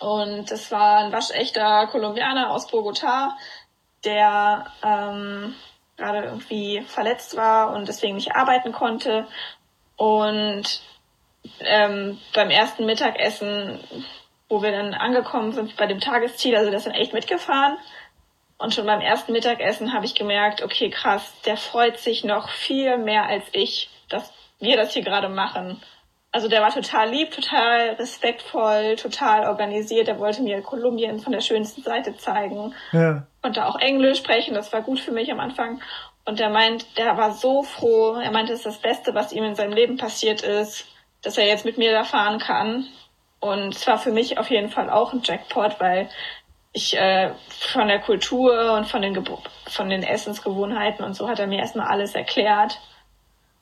Und 0.00 0.50
es 0.50 0.70
war 0.70 0.98
ein 0.98 1.12
waschechter 1.12 1.86
Kolumbianer 1.86 2.50
aus 2.50 2.66
Bogota, 2.66 3.36
der 4.04 4.66
ähm, 4.82 5.54
gerade 5.96 6.24
irgendwie 6.24 6.82
verletzt 6.82 7.36
war 7.36 7.72
und 7.74 7.88
deswegen 7.88 8.16
nicht 8.16 8.34
arbeiten 8.34 8.72
konnte. 8.72 9.26
Und 9.96 10.82
ähm, 11.60 12.18
beim 12.34 12.50
ersten 12.50 12.86
Mittagessen, 12.86 13.80
wo 14.48 14.62
wir 14.62 14.72
dann 14.72 14.94
angekommen 14.94 15.52
sind 15.52 15.76
bei 15.76 15.86
dem 15.86 16.00
Tagesziel, 16.00 16.56
also 16.56 16.70
das 16.70 16.84
sind 16.84 16.92
echt 16.92 17.12
mitgefahren, 17.12 17.78
Und 18.58 18.74
schon 18.74 18.86
beim 18.86 19.00
ersten 19.00 19.32
Mittagessen 19.32 19.92
habe 19.92 20.06
ich 20.06 20.14
gemerkt, 20.14 20.62
okay, 20.62 20.90
krass, 20.90 21.34
der 21.44 21.56
freut 21.56 21.98
sich 21.98 22.24
noch 22.24 22.48
viel 22.48 22.96
mehr 22.98 23.26
als 23.26 23.44
ich, 23.52 23.90
dass 24.08 24.32
wir 24.58 24.76
das 24.76 24.94
hier 24.94 25.02
gerade 25.02 25.28
machen. 25.28 25.82
Also 26.32 26.48
der 26.48 26.60
war 26.60 26.70
total 26.70 27.10
lieb, 27.10 27.30
total 27.30 27.94
respektvoll, 27.94 28.96
total 28.96 29.46
organisiert. 29.46 30.08
Er 30.08 30.18
wollte 30.18 30.42
mir 30.42 30.60
Kolumbien 30.60 31.18
von 31.18 31.32
der 31.32 31.40
schönsten 31.40 31.82
Seite 31.82 32.16
zeigen. 32.16 32.74
Ja. 32.92 33.26
Konnte 33.42 33.64
auch 33.66 33.78
Englisch 33.78 34.18
sprechen, 34.18 34.54
das 34.54 34.72
war 34.72 34.82
gut 34.82 35.00
für 35.00 35.12
mich 35.12 35.30
am 35.32 35.40
Anfang. 35.40 35.80
Und 36.26 36.40
er 36.40 36.50
meint, 36.50 36.98
der 36.98 37.16
war 37.16 37.32
so 37.32 37.62
froh. 37.62 38.16
Er 38.16 38.32
meinte, 38.32 38.52
es 38.52 38.60
ist 38.60 38.66
das 38.66 38.78
Beste, 38.78 39.14
was 39.14 39.32
ihm 39.32 39.44
in 39.44 39.54
seinem 39.54 39.72
Leben 39.72 39.96
passiert 39.96 40.42
ist, 40.42 40.86
dass 41.22 41.38
er 41.38 41.46
jetzt 41.46 41.64
mit 41.64 41.78
mir 41.78 41.92
da 41.92 42.04
fahren 42.04 42.38
kann. 42.38 42.86
Und 43.40 43.74
es 43.74 43.86
war 43.86 43.98
für 43.98 44.12
mich 44.12 44.38
auf 44.38 44.50
jeden 44.50 44.70
Fall 44.70 44.90
auch 44.90 45.12
ein 45.12 45.22
Jackpot, 45.22 45.78
weil 45.78 46.08
ich 46.76 46.96
äh, 46.96 47.30
von 47.72 47.88
der 47.88 48.00
Kultur 48.00 48.74
und 48.74 48.86
von 48.86 49.00
den, 49.00 49.24
von 49.66 49.88
den 49.88 50.02
Essensgewohnheiten 50.02 51.04
und 51.04 51.14
so 51.14 51.28
hat 51.28 51.38
er 51.38 51.46
mir 51.46 51.58
erstmal 51.58 51.88
alles 51.88 52.14
erklärt. 52.14 52.78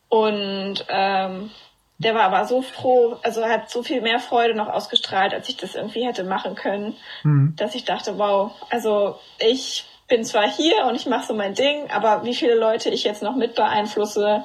Und 0.09 0.85
ähm, 0.88 1.50
der 1.98 2.14
war 2.14 2.24
aber 2.24 2.44
so 2.44 2.61
froh, 2.61 3.16
also 3.22 3.44
hat 3.44 3.70
so 3.70 3.85
viel 3.85 4.00
mehr 4.00 4.18
Freude 4.18 4.55
noch 4.55 4.68
ausgestrahlt, 4.68 5.33
als 5.33 5.48
ich 5.48 5.57
das 5.57 5.77
irgendwie 5.77 6.05
hätte 6.05 6.24
machen 6.24 6.57
können, 6.57 6.96
mhm. 7.22 7.55
dass 7.57 7.77
ich 7.77 7.85
dachte, 7.85 8.18
wow, 8.18 8.53
also 8.70 9.18
ich 9.38 9.87
bin 10.09 10.24
zwar 10.24 10.48
hier 10.48 10.85
und 10.88 10.96
ich 10.96 11.07
mache 11.07 11.29
so 11.29 11.35
mein 11.35 11.55
Ding, 11.55 11.90
aber 11.90 12.24
wie 12.24 12.35
viele 12.35 12.57
Leute 12.57 12.90
ich 12.90 13.05
jetzt 13.05 13.22
noch 13.22 13.37
mit 13.37 13.55
beeinflusse, 13.55 14.42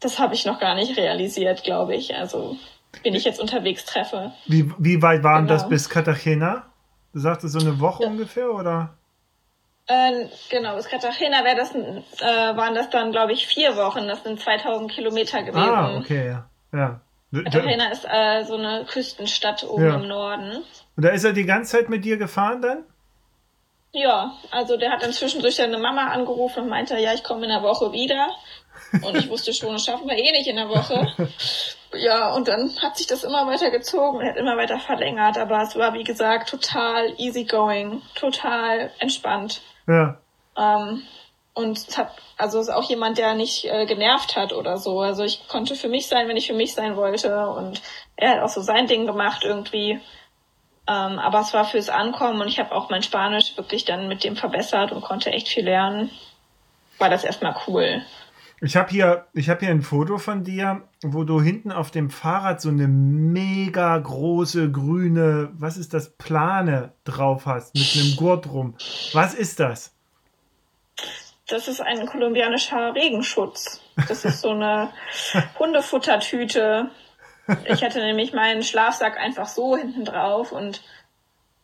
das 0.00 0.18
habe 0.18 0.34
ich 0.34 0.44
noch 0.44 0.60
gar 0.60 0.74
nicht 0.74 0.98
realisiert, 0.98 1.64
glaube 1.64 1.94
ich. 1.94 2.14
Also 2.14 2.56
bin 3.02 3.14
ich 3.14 3.24
jetzt 3.24 3.40
unterwegs 3.40 3.86
treffe. 3.86 4.32
Wie, 4.46 4.70
wie 4.78 5.00
weit 5.00 5.22
waren 5.22 5.46
genau. 5.46 5.54
das 5.54 5.68
bis 5.68 5.88
Cartagena? 5.88 6.66
Du 7.12 7.18
sagtest 7.18 7.52
so 7.52 7.60
eine 7.60 7.78
Woche 7.78 8.04
ja. 8.04 8.08
ungefähr, 8.08 8.50
oder? 8.50 8.94
Äh, 9.86 10.26
genau, 10.48 10.76
bis 10.76 10.88
Cartagena 10.88 11.44
wäre 11.44 11.56
das, 11.56 11.74
äh, 11.74 12.56
waren 12.56 12.74
das 12.74 12.88
dann, 12.90 13.12
glaube 13.12 13.32
ich, 13.32 13.46
vier 13.46 13.76
Wochen. 13.76 14.06
Das 14.08 14.22
sind 14.22 14.40
2000 14.40 14.90
Kilometer 14.90 15.42
gewesen. 15.42 15.68
Ah, 15.68 15.96
okay, 15.96 16.28
ja. 16.28 16.48
ja. 16.72 17.00
Cartagena 17.32 17.90
ist 17.90 18.06
äh, 18.08 18.44
so 18.44 18.56
eine 18.56 18.84
Küstenstadt 18.86 19.64
oben 19.64 19.84
ja. 19.84 19.94
im 19.96 20.08
Norden. 20.08 20.64
Und 20.96 21.04
da 21.04 21.10
ist 21.10 21.24
er 21.24 21.32
die 21.32 21.44
ganze 21.44 21.72
Zeit 21.72 21.88
mit 21.88 22.04
dir 22.04 22.16
gefahren 22.16 22.62
dann? 22.62 22.84
Ja, 23.92 24.32
also 24.50 24.78
der 24.78 24.90
hat 24.90 25.02
dann 25.02 25.12
zwischendurch 25.12 25.56
seine 25.56 25.78
Mama 25.78 26.08
angerufen 26.08 26.64
und 26.64 26.68
meinte, 26.70 26.96
ja, 26.98 27.12
ich 27.12 27.22
komme 27.24 27.44
in 27.44 27.50
der 27.50 27.62
Woche 27.62 27.92
wieder. 27.92 28.28
Und 29.02 29.16
ich 29.16 29.28
wusste 29.28 29.52
schon, 29.52 29.72
das 29.72 29.84
schaffen 29.84 30.08
wir 30.08 30.16
eh 30.16 30.32
nicht 30.32 30.46
in 30.46 30.56
der 30.56 30.68
Woche. 30.68 31.06
Ja, 31.94 32.32
und 32.32 32.48
dann 32.48 32.70
hat 32.80 32.96
sich 32.96 33.06
das 33.06 33.24
immer 33.24 33.46
weiter 33.46 33.70
gezogen 33.70 34.18
und 34.18 34.26
hat 34.26 34.36
immer 34.36 34.56
weiter 34.56 34.78
verlängert. 34.78 35.36
Aber 35.36 35.62
es 35.62 35.76
war, 35.76 35.92
wie 35.94 36.04
gesagt, 36.04 36.48
total 36.48 37.14
easygoing, 37.18 38.02
total 38.14 38.90
entspannt. 38.98 39.60
Ja. 39.86 40.18
Ähm, 40.56 41.02
und 41.54 41.76
es 41.76 41.98
hat, 41.98 42.16
also 42.38 42.60
ist 42.60 42.70
auch 42.70 42.88
jemand, 42.88 43.18
der 43.18 43.34
nicht 43.34 43.66
äh, 43.66 43.84
genervt 43.84 44.36
hat 44.36 44.52
oder 44.54 44.78
so. 44.78 45.00
Also 45.00 45.22
ich 45.22 45.46
konnte 45.48 45.74
für 45.74 45.88
mich 45.88 46.06
sein, 46.06 46.28
wenn 46.28 46.36
ich 46.36 46.46
für 46.46 46.54
mich 46.54 46.74
sein 46.74 46.96
wollte. 46.96 47.46
Und 47.48 47.82
er 48.16 48.30
hat 48.30 48.42
auch 48.42 48.48
so 48.48 48.62
sein 48.62 48.86
Ding 48.86 49.06
gemacht 49.06 49.44
irgendwie. 49.44 50.00
Ähm, 50.88 51.18
aber 51.18 51.40
es 51.40 51.52
war 51.52 51.64
fürs 51.64 51.90
Ankommen 51.90 52.40
und 52.40 52.48
ich 52.48 52.58
habe 52.58 52.74
auch 52.74 52.88
mein 52.90 53.02
Spanisch 53.02 53.56
wirklich 53.56 53.84
dann 53.84 54.08
mit 54.08 54.24
dem 54.24 54.36
verbessert 54.36 54.92
und 54.92 55.02
konnte 55.02 55.30
echt 55.30 55.48
viel 55.48 55.64
lernen. 55.64 56.10
War 56.98 57.10
das 57.10 57.24
erstmal 57.24 57.54
cool. 57.66 58.02
Ich 58.64 58.76
habe 58.76 58.90
hier, 58.90 59.26
ich 59.34 59.50
habe 59.50 59.58
hier 59.58 59.70
ein 59.70 59.82
Foto 59.82 60.18
von 60.18 60.44
dir, 60.44 60.82
wo 61.02 61.24
du 61.24 61.40
hinten 61.40 61.72
auf 61.72 61.90
dem 61.90 62.10
Fahrrad 62.10 62.60
so 62.60 62.68
eine 62.68 62.86
mega 62.86 63.98
große 63.98 64.70
grüne, 64.70 65.50
was 65.54 65.76
ist 65.76 65.94
das, 65.94 66.10
Plane 66.10 66.92
drauf 67.02 67.46
hast 67.46 67.74
mit 67.74 67.90
einem 67.96 68.14
Gurt 68.14 68.46
rum. 68.46 68.76
Was 69.14 69.34
ist 69.34 69.58
das? 69.58 69.92
Das 71.48 71.66
ist 71.66 71.80
ein 71.80 72.06
kolumbianischer 72.06 72.94
Regenschutz. 72.94 73.80
Das 74.06 74.24
ist 74.24 74.42
so 74.42 74.50
eine 74.50 74.90
Hundefuttertüte. 75.58 76.88
Ich 77.64 77.82
hatte 77.82 77.98
nämlich 77.98 78.32
meinen 78.32 78.62
Schlafsack 78.62 79.18
einfach 79.18 79.48
so 79.48 79.76
hinten 79.76 80.04
drauf 80.04 80.52
und 80.52 80.82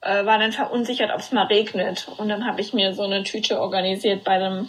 äh, 0.01 0.27
war 0.27 0.41
dann 0.41 0.51
verunsichert, 0.51 1.13
ob 1.15 1.21
es 1.21 1.31
mal 1.31 1.47
regnet. 1.47 2.09
Und 2.19 2.29
dann 2.29 2.45
habe 2.45 2.61
ich 2.61 2.75
mir 2.75 2.93
so 2.93 3.05
eine 3.05 3.23
Tüte 3.23 3.61
organisiert 3.61 4.25
bei 4.25 4.33
einem 4.33 4.69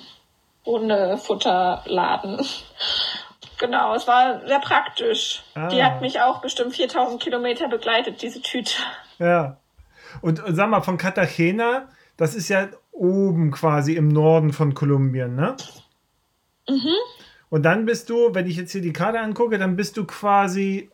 Hundefutterladen. 0.70 2.46
Genau, 3.58 3.94
es 3.96 4.08
war 4.08 4.46
sehr 4.48 4.60
praktisch. 4.60 5.44
Ah. 5.56 5.68
Die 5.68 5.84
hat 5.84 6.02
mich 6.02 6.22
auch 6.22 6.42
bestimmt 6.42 6.76
4000 6.76 7.22
Kilometer 7.22 7.68
begleitet, 7.68 8.22
diese 8.22 8.42
Tüte. 8.42 8.74
Ja. 9.18 9.58
Und, 10.22 10.44
und 10.44 10.56
sag 10.56 10.70
mal, 10.70 10.82
von 10.82 10.98
Cartagena, 10.98 11.90
das 12.16 12.36
ist 12.36 12.50
ja 12.50 12.70
oben 12.92 13.52
quasi 13.52 13.96
im 13.96 14.08
Norden 14.08 14.54
von 14.54 14.74
Kolumbien, 14.74 15.36
ne? 15.36 15.56
Mhm. 16.70 16.96
Und 17.50 17.64
dann 17.64 17.86
bist 17.86 18.10
du, 18.10 18.34
wenn 18.34 18.48
ich 18.48 18.58
jetzt 18.58 18.72
hier 18.72 18.82
die 18.82 18.94
Karte 18.94 19.20
angucke, 19.20 19.58
dann 19.58 19.76
bist 19.76 19.98
du 19.98 20.06
quasi 20.06 20.90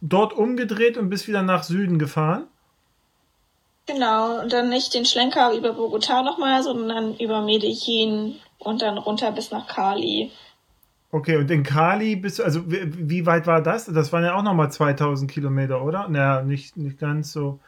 dort 0.00 0.32
umgedreht 0.32 0.96
und 0.96 1.10
bist 1.10 1.28
wieder 1.28 1.42
nach 1.42 1.62
Süden 1.62 1.98
gefahren? 1.98 2.46
Genau, 3.86 4.40
und 4.40 4.52
dann 4.52 4.70
nicht 4.70 4.94
den 4.94 5.04
Schlenker 5.04 5.52
über 5.52 5.70
Bogotá 5.70 6.22
nochmal, 6.22 6.62
sondern 6.62 7.16
über 7.18 7.42
Medellin 7.42 8.36
und 8.64 8.82
dann 8.82 8.98
runter 8.98 9.32
bis 9.32 9.50
nach 9.50 9.66
Cali. 9.66 10.30
Okay, 11.10 11.36
und 11.36 11.50
in 11.50 11.62
Cali 11.62 12.16
bist 12.16 12.40
du, 12.40 12.42
also 12.42 12.68
wie, 12.68 13.08
wie 13.08 13.26
weit 13.26 13.46
war 13.46 13.62
das? 13.62 13.86
Das 13.86 14.12
waren 14.12 14.24
ja 14.24 14.34
auch 14.34 14.42
nochmal 14.42 14.72
2000 14.72 15.30
Kilometer, 15.30 15.84
oder? 15.84 16.08
Naja, 16.08 16.42
nicht, 16.42 16.76
nicht 16.76 16.98
ganz 16.98 17.32
so. 17.32 17.60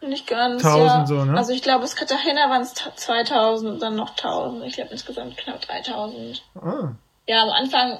Nicht 0.00 0.26
ganz. 0.26 0.64
1000 0.64 0.88
ja. 0.88 1.06
so, 1.06 1.24
ne? 1.24 1.36
Also 1.36 1.52
ich 1.52 1.62
glaube, 1.62 1.84
es 1.84 1.96
Cartagena 1.96 2.50
waren 2.50 2.62
es 2.62 2.74
2000, 2.74 3.82
dann 3.82 3.96
noch 3.96 4.10
1000. 4.10 4.64
Ich 4.64 4.74
glaube 4.74 4.90
insgesamt 4.90 5.36
knapp 5.36 5.60
3000. 5.60 6.42
Ah. 6.60 6.92
Ja, 7.26 7.42
am 7.42 7.50
Anfang 7.50 7.98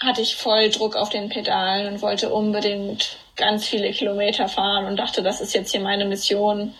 hatte 0.00 0.22
ich 0.22 0.36
voll 0.36 0.70
Druck 0.70 0.96
auf 0.96 1.10
den 1.10 1.28
Pedalen 1.28 1.92
und 1.92 2.02
wollte 2.02 2.30
unbedingt 2.30 3.18
ganz 3.36 3.66
viele 3.66 3.90
Kilometer 3.90 4.48
fahren 4.48 4.86
und 4.86 4.96
dachte, 4.96 5.22
das 5.22 5.40
ist 5.40 5.54
jetzt 5.54 5.72
hier 5.72 5.80
meine 5.80 6.06
Mission 6.06 6.74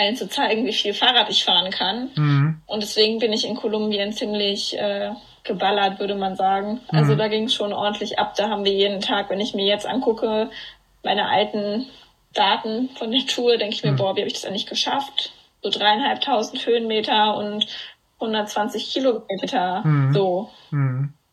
allen 0.00 0.16
zu 0.16 0.28
zeigen, 0.28 0.66
wie 0.66 0.72
viel 0.72 0.94
Fahrrad 0.94 1.30
ich 1.30 1.44
fahren 1.44 1.70
kann. 1.70 2.10
Mhm. 2.16 2.62
Und 2.66 2.82
deswegen 2.82 3.18
bin 3.18 3.32
ich 3.32 3.46
in 3.46 3.56
Kolumbien 3.56 4.12
ziemlich 4.12 4.76
äh, 4.78 5.10
geballert, 5.44 6.00
würde 6.00 6.14
man 6.14 6.36
sagen. 6.36 6.80
Also 6.88 7.14
mhm. 7.14 7.18
da 7.18 7.28
ging 7.28 7.44
es 7.44 7.54
schon 7.54 7.72
ordentlich 7.72 8.18
ab. 8.18 8.34
Da 8.36 8.48
haben 8.48 8.64
wir 8.64 8.72
jeden 8.72 9.00
Tag, 9.00 9.30
wenn 9.30 9.40
ich 9.40 9.54
mir 9.54 9.66
jetzt 9.66 9.86
angucke, 9.86 10.50
meine 11.02 11.28
alten 11.28 11.86
Daten 12.32 12.90
von 12.96 13.10
der 13.10 13.26
Tour, 13.26 13.56
denke 13.56 13.74
ich 13.74 13.84
mir, 13.84 13.92
mhm. 13.92 13.96
boah, 13.96 14.16
wie 14.16 14.20
habe 14.20 14.28
ich 14.28 14.34
das 14.34 14.44
eigentlich 14.44 14.66
geschafft? 14.66 15.32
So 15.62 15.70
dreieinhalbtausend 15.70 16.64
Höhenmeter 16.64 17.36
und 17.36 17.66
120 18.20 18.92
Kilometer 18.92 19.82
mhm. 19.84 20.12
so. 20.12 20.50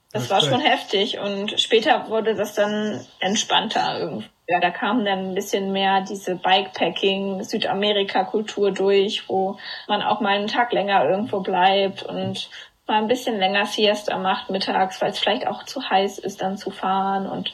Mhm. 0.08 0.14
Das, 0.14 0.28
das 0.28 0.32
war 0.32 0.50
schon 0.50 0.62
heftig 0.62 1.20
und 1.20 1.60
später 1.60 2.10
wurde 2.10 2.36
das 2.36 2.54
dann 2.54 3.06
entspannter 3.20 4.00
irgendwie. 4.00 4.30
Ja, 4.50 4.62
da 4.62 4.70
kam 4.70 5.04
dann 5.04 5.30
ein 5.30 5.36
bisschen 5.36 5.74
mehr 5.74 6.02
diese 6.02 6.36
Bikepacking, 6.36 7.44
Südamerika-Kultur 7.44 8.72
durch, 8.72 9.28
wo 9.28 9.58
man 9.90 10.02
auch 10.02 10.22
mal 10.22 10.38
einen 10.38 10.48
Tag 10.48 10.72
länger 10.72 11.04
irgendwo 11.04 11.42
bleibt 11.42 12.04
und 12.04 12.50
mal 12.88 13.02
ein 13.02 13.10
bisschen 13.10 13.38
länger 13.38 13.66
Siesta 13.66 14.18
macht 14.18 14.50
mittags, 14.50 15.02
weil 15.02 15.12
es 15.12 15.20
vielleicht 15.20 15.46
auch 15.48 15.66
zu 15.66 15.90
heiß 15.90 16.20
ist, 16.20 16.42
dann 16.42 16.58
zu 16.58 16.72
fahren 16.72 17.28
und 17.28 17.54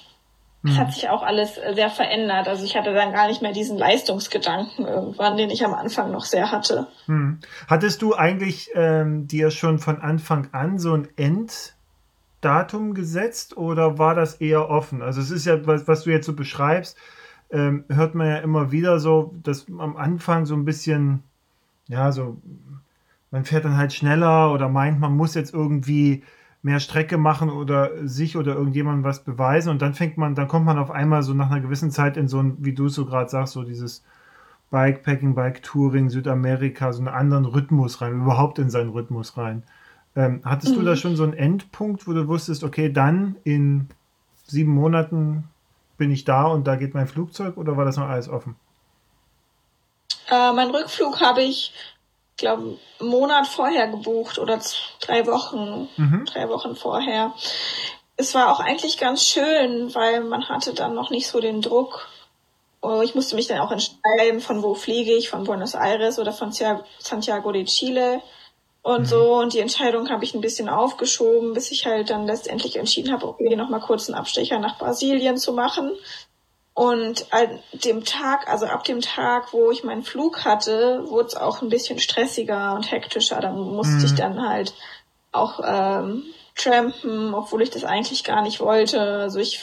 es 0.65 0.77
hat 0.77 0.87
mhm. 0.87 0.91
sich 0.91 1.09
auch 1.09 1.23
alles 1.23 1.55
sehr 1.55 1.89
verändert. 1.89 2.47
Also 2.47 2.63
ich 2.63 2.77
hatte 2.77 2.93
dann 2.93 3.11
gar 3.11 3.27
nicht 3.27 3.41
mehr 3.41 3.51
diesen 3.51 3.77
Leistungsgedanken 3.77 4.85
irgendwann, 4.85 5.35
den 5.35 5.49
ich 5.49 5.65
am 5.65 5.73
Anfang 5.73 6.11
noch 6.11 6.23
sehr 6.23 6.51
hatte. 6.51 6.87
Hm. 7.05 7.39
Hattest 7.67 8.01
du 8.01 8.15
eigentlich 8.15 8.69
ähm, 8.73 9.27
dir 9.27 9.51
schon 9.51 9.79
von 9.79 9.99
Anfang 9.99 10.53
an 10.53 10.79
so 10.79 10.93
ein 10.93 11.09
End 11.17 11.73
Datum 12.43 12.93
gesetzt 12.93 13.57
oder 13.57 13.97
war 13.97 14.15
das 14.15 14.35
eher 14.35 14.69
offen? 14.69 15.01
Also 15.01 15.21
es 15.21 15.31
ist 15.31 15.45
ja, 15.45 15.65
was, 15.65 15.87
was 15.87 16.03
du 16.03 16.11
jetzt 16.11 16.25
so 16.25 16.33
beschreibst, 16.33 16.97
ähm, 17.51 17.85
hört 17.89 18.15
man 18.15 18.27
ja 18.27 18.37
immer 18.37 18.71
wieder 18.71 18.99
so, 18.99 19.33
dass 19.43 19.67
am 19.77 19.95
Anfang 19.97 20.45
so 20.45 20.55
ein 20.55 20.65
bisschen, 20.65 21.23
ja, 21.87 22.11
so, 22.11 22.41
man 23.31 23.45
fährt 23.45 23.65
dann 23.65 23.77
halt 23.77 23.93
schneller 23.93 24.51
oder 24.53 24.69
meint, 24.69 24.99
man 24.99 25.15
muss 25.15 25.35
jetzt 25.35 25.53
irgendwie 25.53 26.23
mehr 26.63 26.79
Strecke 26.79 27.17
machen 27.17 27.49
oder 27.49 27.91
sich 28.07 28.37
oder 28.37 28.55
irgendjemandem 28.55 29.03
was 29.03 29.23
beweisen 29.23 29.69
und 29.69 29.81
dann 29.81 29.93
fängt 29.93 30.17
man, 30.17 30.33
dann 30.33 30.47
kommt 30.47 30.65
man 30.65 30.77
auf 30.77 30.91
einmal 30.91 31.21
so 31.21 31.33
nach 31.33 31.51
einer 31.51 31.61
gewissen 31.61 31.91
Zeit 31.91 32.17
in 32.17 32.27
so 32.27 32.39
ein, 32.39 32.57
wie 32.59 32.73
du 32.73 32.87
so 32.87 33.05
gerade 33.05 33.29
sagst, 33.29 33.53
so 33.53 33.63
dieses 33.63 34.03
Bikepacking, 34.71 35.35
Bike-Touring, 35.35 36.09
Südamerika, 36.09 36.93
so 36.93 36.99
einen 36.99 37.09
anderen 37.09 37.45
Rhythmus 37.45 38.01
rein, 38.01 38.21
überhaupt 38.21 38.57
in 38.59 38.71
seinen 38.71 38.89
Rhythmus 38.89 39.37
rein. 39.37 39.63
Ähm, 40.15 40.41
hattest 40.45 40.73
mhm. 40.73 40.79
du 40.79 40.85
da 40.85 40.91
mhm. 40.91 40.97
schon 40.97 41.15
so 41.15 41.23
einen 41.23 41.33
Endpunkt, 41.33 42.07
wo 42.07 42.13
du 42.13 42.27
wusstest, 42.27 42.63
okay, 42.63 42.91
dann 42.91 43.35
in 43.43 43.89
sieben 44.45 44.73
Monaten 44.73 45.45
bin 45.97 46.11
ich 46.11 46.25
da 46.25 46.45
und 46.45 46.65
da 46.67 46.75
geht 46.75 46.93
mein 46.93 47.07
Flugzeug 47.07 47.57
oder 47.57 47.77
war 47.77 47.85
das 47.85 47.97
noch 47.97 48.07
alles 48.07 48.29
offen? 48.29 48.55
Äh, 50.29 50.53
mein 50.53 50.69
Rückflug 50.69 51.21
habe 51.21 51.41
ich, 51.41 51.73
glaube 52.37 52.77
einen 52.99 53.09
Monat 53.09 53.47
vorher 53.47 53.87
gebucht 53.87 54.39
oder 54.39 54.59
drei 55.01 55.25
Wochen, 55.27 55.87
mhm. 55.97 56.25
drei 56.25 56.49
Wochen 56.49 56.75
vorher. 56.75 57.33
Es 58.15 58.35
war 58.35 58.51
auch 58.51 58.59
eigentlich 58.59 58.97
ganz 58.97 59.25
schön, 59.25 59.93
weil 59.95 60.23
man 60.23 60.47
hatte 60.47 60.73
dann 60.73 60.93
noch 60.93 61.09
nicht 61.09 61.27
so 61.27 61.39
den 61.39 61.61
Druck. 61.61 62.07
Oh, 62.81 63.01
ich 63.01 63.15
musste 63.15 63.35
mich 63.35 63.47
dann 63.47 63.59
auch 63.59 63.71
entscheiden, 63.71 64.41
von 64.41 64.61
wo 64.61 64.75
fliege 64.75 65.13
ich, 65.13 65.29
von 65.29 65.45
Buenos 65.45 65.73
Aires 65.73 66.19
oder 66.19 66.33
von 66.33 66.51
Santiago 66.51 67.51
de 67.51 67.65
Chile. 67.65 68.21
Und 68.83 69.01
mhm. 69.01 69.05
so. 69.05 69.33
Und 69.35 69.53
die 69.53 69.59
Entscheidung 69.59 70.09
habe 70.09 70.23
ich 70.23 70.35
ein 70.35 70.41
bisschen 70.41 70.69
aufgeschoben, 70.69 71.53
bis 71.53 71.71
ich 71.71 71.87
halt 71.87 72.11
dann 72.11 72.27
letztendlich 72.27 72.75
entschieden 72.75 73.11
habe, 73.11 73.27
okay, 73.27 73.55
noch 73.55 73.69
mal 73.69 73.79
kurz 73.79 74.07
einen 74.07 74.19
Abstecher 74.19 74.59
nach 74.59 74.77
Brasilien 74.77 75.37
zu 75.37 75.53
machen. 75.53 75.91
Und 76.75 77.31
an 77.31 77.59
dem 77.71 78.03
Tag, 78.03 78.49
also 78.49 78.65
ab 78.65 78.83
dem 78.83 78.99
Tag, 78.99 79.53
wo 79.53 79.71
ich 79.71 79.83
meinen 79.83 80.03
Flug 80.03 80.43
hatte, 80.43 81.03
wurde 81.07 81.27
es 81.27 81.35
auch 81.35 81.61
ein 81.61 81.69
bisschen 81.69 81.99
stressiger 81.99 82.73
und 82.75 82.91
hektischer. 82.91 83.39
Da 83.39 83.51
musste 83.51 83.93
mhm. 83.95 84.05
ich 84.05 84.15
dann 84.15 84.47
halt 84.47 84.73
auch 85.31 85.59
ähm, 85.63 86.25
trampen, 86.55 87.33
obwohl 87.33 87.61
ich 87.61 87.69
das 87.69 87.83
eigentlich 87.83 88.23
gar 88.23 88.41
nicht 88.41 88.59
wollte. 88.59 88.99
Also 88.99 89.39
ich, 89.39 89.61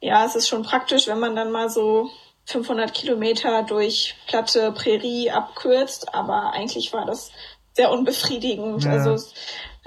ja, 0.00 0.24
es 0.24 0.36
ist 0.36 0.48
schon 0.48 0.62
praktisch, 0.62 1.06
wenn 1.06 1.18
man 1.18 1.36
dann 1.36 1.50
mal 1.50 1.68
so 1.68 2.08
500 2.46 2.94
Kilometer 2.94 3.62
durch 3.62 4.16
platte 4.26 4.72
Prärie 4.72 5.30
abkürzt, 5.30 6.14
aber 6.14 6.52
eigentlich 6.52 6.92
war 6.92 7.04
das 7.04 7.30
sehr 7.74 7.90
unbefriedigend. 7.90 8.84
Ja. 8.84 8.92
Also 8.92 9.12
es 9.12 9.34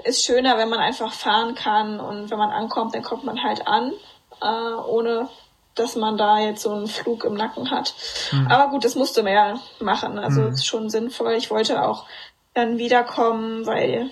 ist 0.04 0.24
schöner, 0.24 0.58
wenn 0.58 0.68
man 0.68 0.80
einfach 0.80 1.12
fahren 1.12 1.54
kann 1.54 2.00
und 2.00 2.30
wenn 2.30 2.38
man 2.38 2.50
ankommt, 2.50 2.94
dann 2.94 3.02
kommt 3.02 3.24
man 3.24 3.42
halt 3.42 3.66
an, 3.66 3.92
äh, 4.42 4.74
ohne 4.88 5.28
dass 5.74 5.94
man 5.94 6.16
da 6.16 6.38
jetzt 6.38 6.62
so 6.62 6.72
einen 6.72 6.86
Flug 6.86 7.24
im 7.24 7.34
Nacken 7.34 7.70
hat. 7.70 7.94
Mhm. 8.32 8.46
Aber 8.48 8.70
gut, 8.70 8.84
das 8.84 8.94
musste 8.94 9.22
man 9.22 9.32
ja 9.32 9.60
machen. 9.78 10.18
Also 10.18 10.40
mhm. 10.40 10.48
ist 10.48 10.66
schon 10.66 10.88
sinnvoll. 10.88 11.34
Ich 11.34 11.50
wollte 11.50 11.86
auch 11.86 12.06
dann 12.54 12.78
wiederkommen, 12.78 13.66
weil 13.66 14.10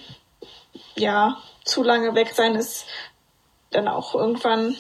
ja, 0.95 1.39
zu 1.65 1.83
lange 1.83 2.15
weg 2.15 2.33
sein 2.35 2.55
ist 2.55 2.87
dann 3.71 3.89
auch 3.89 4.15
irgendwann, 4.15 4.77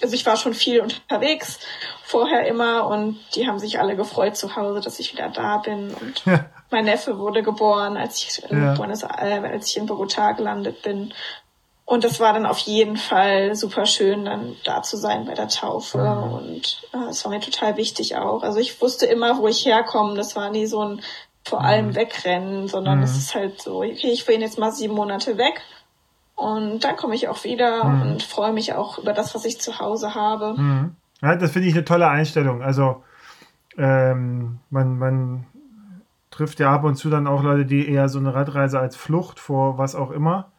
also 0.00 0.14
ich 0.14 0.24
war 0.24 0.36
schon 0.36 0.54
viel 0.54 0.80
unterwegs 0.80 1.58
vorher 2.04 2.46
immer 2.46 2.86
und 2.86 3.18
die 3.34 3.46
haben 3.46 3.58
sich 3.58 3.80
alle 3.80 3.96
gefreut 3.96 4.36
zu 4.36 4.54
Hause, 4.56 4.80
dass 4.80 5.00
ich 5.00 5.12
wieder 5.12 5.28
da 5.28 5.58
bin 5.58 5.92
und 5.94 6.24
ja. 6.24 6.46
Mein 6.72 6.84
Neffe 6.84 7.18
wurde 7.18 7.42
geboren, 7.42 7.96
als 7.96 8.18
ich 8.18 8.50
in 8.50 8.62
ja. 8.62 8.74
Buenos 8.74 9.02
Aires, 9.02 9.44
als 9.44 9.68
ich 9.68 9.76
in 9.76 9.88
Bogotá 9.88 10.34
gelandet 10.34 10.82
bin 10.82 11.12
und 11.92 12.04
das 12.04 12.20
war 12.20 12.32
dann 12.32 12.46
auf 12.46 12.58
jeden 12.58 12.96
Fall 12.96 13.54
super 13.54 13.86
schön, 13.86 14.24
dann 14.24 14.56
da 14.64 14.82
zu 14.82 14.96
sein 14.96 15.26
bei 15.26 15.34
der 15.34 15.48
Taufe. 15.48 15.98
Mhm. 15.98 16.32
Und 16.32 16.82
äh, 16.94 17.10
es 17.10 17.24
war 17.24 17.30
mir 17.30 17.40
total 17.40 17.76
wichtig 17.76 18.16
auch. 18.16 18.42
Also 18.42 18.60
ich 18.60 18.80
wusste 18.80 19.06
immer, 19.06 19.38
wo 19.38 19.48
ich 19.48 19.66
herkomme. 19.66 20.14
Das 20.14 20.34
war 20.36 20.50
nie 20.50 20.66
so 20.66 20.82
ein 20.82 21.00
vor 21.44 21.60
mhm. 21.60 21.66
allem 21.66 21.94
wegrennen, 21.94 22.68
sondern 22.68 22.98
mhm. 22.98 23.04
es 23.04 23.16
ist 23.16 23.34
halt 23.34 23.60
so, 23.60 23.82
okay, 23.82 24.10
ich 24.10 24.24
bin 24.24 24.40
jetzt 24.40 24.58
mal 24.58 24.72
sieben 24.72 24.94
Monate 24.94 25.36
weg. 25.36 25.60
Und 26.34 26.82
dann 26.82 26.96
komme 26.96 27.14
ich 27.14 27.28
auch 27.28 27.44
wieder 27.44 27.84
mhm. 27.84 28.02
und 28.02 28.22
freue 28.22 28.52
mich 28.52 28.72
auch 28.72 28.98
über 28.98 29.12
das, 29.12 29.34
was 29.34 29.44
ich 29.44 29.60
zu 29.60 29.78
Hause 29.78 30.14
habe. 30.14 30.54
Mhm. 30.56 30.96
Ja, 31.20 31.36
das 31.36 31.50
finde 31.50 31.68
ich 31.68 31.74
eine 31.74 31.84
tolle 31.84 32.08
Einstellung. 32.08 32.62
Also 32.62 33.02
ähm, 33.76 34.60
man, 34.70 34.98
man 34.98 35.46
trifft 36.32 36.58
ja 36.58 36.74
ab 36.74 36.82
und 36.82 36.96
zu 36.96 37.10
dann 37.10 37.28
auch 37.28 37.42
Leute, 37.42 37.64
die 37.64 37.88
eher 37.88 38.08
so 38.08 38.18
eine 38.18 38.34
Radreise 38.34 38.80
als 38.80 38.96
Flucht 38.96 39.38
vor 39.38 39.78
was 39.78 39.94
auch 39.94 40.10
immer 40.10 40.50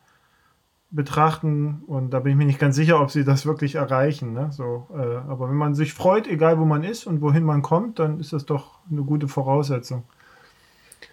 betrachten 0.93 1.83
und 1.87 2.11
da 2.11 2.19
bin 2.19 2.33
ich 2.33 2.37
mir 2.37 2.45
nicht 2.45 2.59
ganz 2.59 2.75
sicher, 2.75 3.01
ob 3.01 3.09
sie 3.09 3.25
das 3.25 3.47
wirklich 3.47 3.75
erreichen. 3.75 4.33
Ne? 4.33 4.51
So, 4.51 4.87
äh, 4.93 5.27
aber 5.27 5.49
wenn 5.49 5.55
man 5.55 5.73
sich 5.73 5.91
freut, 5.93 6.27
egal 6.27 6.59
wo 6.59 6.65
man 6.65 6.83
ist 6.83 7.07
und 7.07 7.19
wohin 7.19 7.43
man 7.43 7.63
kommt, 7.63 7.97
dann 7.97 8.19
ist 8.19 8.31
das 8.31 8.45
doch 8.45 8.79
eine 8.91 9.01
gute 9.01 9.27
Voraussetzung. 9.27 10.03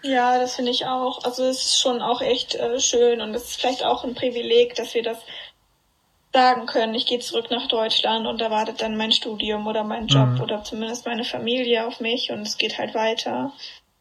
Ja, 0.03 0.39
das 0.39 0.55
finde 0.55 0.71
ich 0.71 0.85
auch. 0.87 1.25
Also 1.25 1.45
es 1.45 1.63
ist 1.63 1.81
schon 1.81 2.03
auch 2.03 2.21
echt 2.21 2.55
äh, 2.57 2.79
schön 2.79 3.23
und 3.23 3.35
es 3.35 3.45
ist 3.45 3.61
vielleicht 3.61 3.83
auch 3.83 4.05
ein 4.05 4.15
Privileg, 4.15 4.75
dass 4.75 4.93
wir 4.95 5.03
das 5.03 5.19
sagen 6.33 6.67
können, 6.67 6.95
ich 6.95 7.07
gehe 7.07 7.19
zurück 7.19 7.51
nach 7.51 7.67
Deutschland 7.67 8.27
und 8.27 8.41
da 8.41 8.51
wartet 8.51 8.83
dann 8.83 8.97
mein 8.97 9.13
Studium 9.13 9.67
oder 9.67 9.83
mein 9.83 10.07
Job 10.07 10.29
mhm. 10.29 10.41
oder 10.43 10.63
zumindest 10.63 11.07
meine 11.07 11.25
Familie 11.25 11.87
auf 11.87 12.01
mich 12.01 12.31
und 12.31 12.43
es 12.43 12.59
geht 12.59 12.79
halt 12.79 12.95
weiter. 12.95 13.53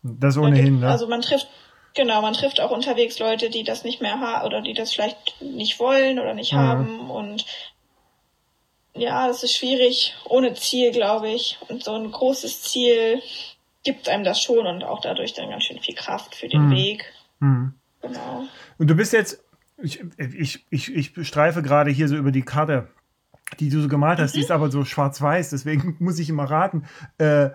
Das 0.04 0.38
ohnehin, 0.38 0.80
ne? 0.80 0.90
Also 0.90 1.08
man 1.08 1.22
trifft 1.22 1.48
Genau, 1.96 2.22
man 2.22 2.34
trifft 2.34 2.62
auch 2.62 2.72
unterwegs 2.72 3.18
Leute, 3.18 3.50
die 3.50 3.64
das 3.64 3.84
nicht 3.84 4.00
mehr 4.00 4.20
haben 4.20 4.46
oder 4.46 4.62
die 4.62 4.74
das 4.74 4.94
vielleicht 4.94 5.42
nicht 5.42 5.80
wollen 5.80 6.20
oder 6.20 6.34
nicht 6.34 6.54
mhm. 6.54 6.58
haben 6.58 7.10
und 7.10 7.46
ja, 8.94 9.28
das 9.28 9.44
ist 9.44 9.56
schwierig 9.56 10.16
ohne 10.26 10.54
Ziel, 10.54 10.92
glaube 10.92 11.30
ich. 11.30 11.58
Und 11.68 11.84
so 11.84 11.94
ein 11.94 12.12
großes 12.12 12.64
Ziel 12.64 13.22
gibt 13.84 14.10
einem 14.10 14.24
das 14.24 14.42
schon 14.42 14.66
und 14.66 14.84
auch 14.84 15.02
dadurch 15.02 15.34
dann 15.34 15.50
ganz 15.50 15.64
schön 15.64 15.80
viel 15.80 15.96
Kraft 15.96 16.36
für 16.36 16.48
den 16.48 16.68
mhm. 16.68 16.72
Weg. 16.72 17.06
Mhm. 17.40 17.74
Genau. 18.02 18.46
Und 18.78 18.90
du 18.90 18.96
bist 18.96 19.14
jetzt, 19.14 19.44
ich, 19.82 20.04
ich, 20.18 20.66
ich, 20.70 20.96
ich 20.96 21.28
streife 21.28 21.62
gerade 21.62 21.92
hier 21.92 22.08
so 22.08 22.16
über 22.16 22.32
die 22.32 22.42
Karte, 22.42 22.90
die 23.60 23.70
du 23.70 23.82
so 23.82 23.88
gemalt 23.88 24.20
hast, 24.20 24.34
mhm. 24.34 24.40
die 24.40 24.44
ist 24.44 24.52
aber 24.52 24.70
so 24.70 24.84
schwarz-weiß, 24.84 25.52
deswegen 25.52 25.96
muss 26.00 26.20
ich 26.20 26.30
immer 26.30 26.50
raten. 26.50 26.86
Äh, 27.18 27.50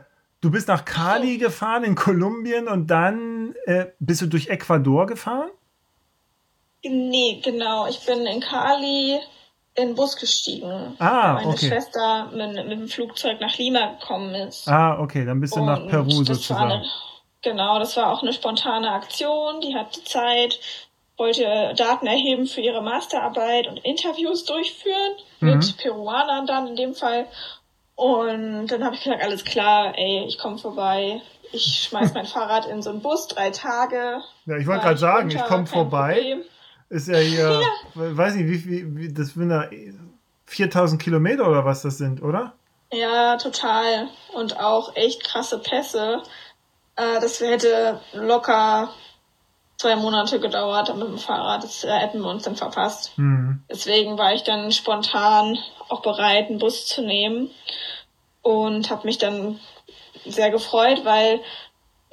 Du 0.45 0.51
bist 0.51 0.69
nach 0.69 0.85
Cali 0.85 1.39
gefahren 1.39 1.85
in 1.85 1.95
Kolumbien 1.95 2.69
und 2.69 2.89
dann 2.89 3.55
äh, 3.65 3.87
bist 3.99 4.21
du 4.21 4.27
durch 4.27 4.49
Ecuador 4.49 5.07
gefahren? 5.07 5.49
Nee, 6.83 7.41
genau. 7.43 7.87
Ich 7.87 8.05
bin 8.05 8.27
in 8.27 8.43
Cali 8.43 9.21
in 9.75 9.87
den 9.89 9.95
Bus 9.95 10.17
gestiegen. 10.17 10.97
Ah, 10.99 11.33
meine 11.33 11.49
okay. 11.49 11.69
Schwester 11.69 12.31
mit, 12.31 12.57
mit, 12.57 12.79
dem 12.79 12.89
Flugzeug 12.89 13.41
nach 13.41 13.57
Lima 13.57 13.95
gekommen 13.99 14.35
ist. 14.35 14.69
Ah, 14.69 15.01
okay, 15.01 15.25
dann 15.25 15.41
bist 15.41 15.57
du 15.57 15.61
und 15.61 15.67
nach 15.67 15.87
Peru 15.89 16.11
sozusagen. 16.11 16.73
Eine, 16.73 16.85
genau, 17.41 17.79
das 17.79 17.97
war 17.97 18.13
auch 18.13 18.21
eine 18.21 18.35
spontane 18.35 18.91
Aktion. 18.93 19.63
Die 19.63 19.75
hatte 19.75 20.05
Zeit, 20.05 20.61
wollte 21.17 21.73
Daten 21.75 22.07
erheben 22.07 22.47
für 22.47 22.61
ihre 22.61 22.83
Masterarbeit 22.83 23.67
und 23.67 23.79
Interviews 23.79 24.45
durchführen 24.45 25.15
mhm. 25.41 25.49
mit 25.53 25.77
Peruanern 25.79 26.47
dann 26.47 26.67
in 26.67 26.77
dem 26.77 26.95
Fall. 26.95 27.29
Und 27.97 28.67
dann 28.67 28.85
habe 28.85 28.97
ich 28.97 29.05
gesagt, 29.05 29.23
alles 29.23 29.45
klar, 29.45 29.95
ey, 29.97 30.25
ich 30.27 30.39
komme 30.39 30.59
vorbei. 30.59 31.23
Ich 31.53 31.87
schmeiß 31.89 32.15
mein 32.15 32.27
Fahrrad 32.27 32.67
in 32.67 32.83
so 32.83 32.91
einen 32.91 33.01
Bus, 33.01 33.29
drei 33.29 33.51
Tage. 33.51 34.21
Ja, 34.47 34.57
ich 34.57 34.67
wollte 34.67 34.83
gerade 34.83 34.99
sagen, 34.99 35.29
runter, 35.29 35.37
ich 35.37 35.45
komme 35.45 35.67
vorbei. 35.67 36.15
Problem. 36.15 36.43
Ist 36.91 37.09
ja 37.09 37.19
hier, 37.19 37.61
ja. 37.61 38.17
weiß 38.17 38.35
nicht, 38.35 38.47
wie, 38.47 38.71
wie, 38.71 38.97
wie 38.97 39.13
das 39.13 39.29
sind 39.29 39.49
da 39.49 39.69
4000 40.47 41.01
Kilometer 41.01 41.49
oder 41.49 41.65
was 41.65 41.83
das 41.83 41.99
sind, 41.99 42.23
oder? 42.23 42.55
Ja, 42.93 43.37
total. 43.37 44.09
Und 44.35 44.61
auch 44.61 44.95
echt 44.95 45.25
krasse 45.25 45.59
Pässe. 45.59 46.23
Äh, 46.97 47.21
das 47.21 47.41
hätte 47.41 48.01
locker 48.13 48.91
zwei 49.85 49.97
Monate 49.97 50.41
gedauert 50.41 50.97
mit 50.97 51.07
dem 51.07 51.19
Fahrrad. 51.19 51.63
Das 51.63 51.85
hätten 51.85 52.23
wir 52.23 52.31
uns 52.31 52.45
dann 52.45 52.57
verpasst. 52.57 53.13
Mhm. 53.19 53.63
Deswegen 53.71 54.17
war 54.17 54.33
ich 54.33 54.43
dann 54.43 54.73
spontan 54.73 55.59
auch 55.91 56.01
bereit, 56.01 56.49
einen 56.49 56.59
Bus 56.59 56.87
zu 56.87 57.03
nehmen 57.03 57.51
und 58.41 58.89
habe 58.89 59.07
mich 59.07 59.19
dann 59.19 59.61
sehr 60.25 60.51
gefreut, 60.51 61.05
weil 61.05 61.41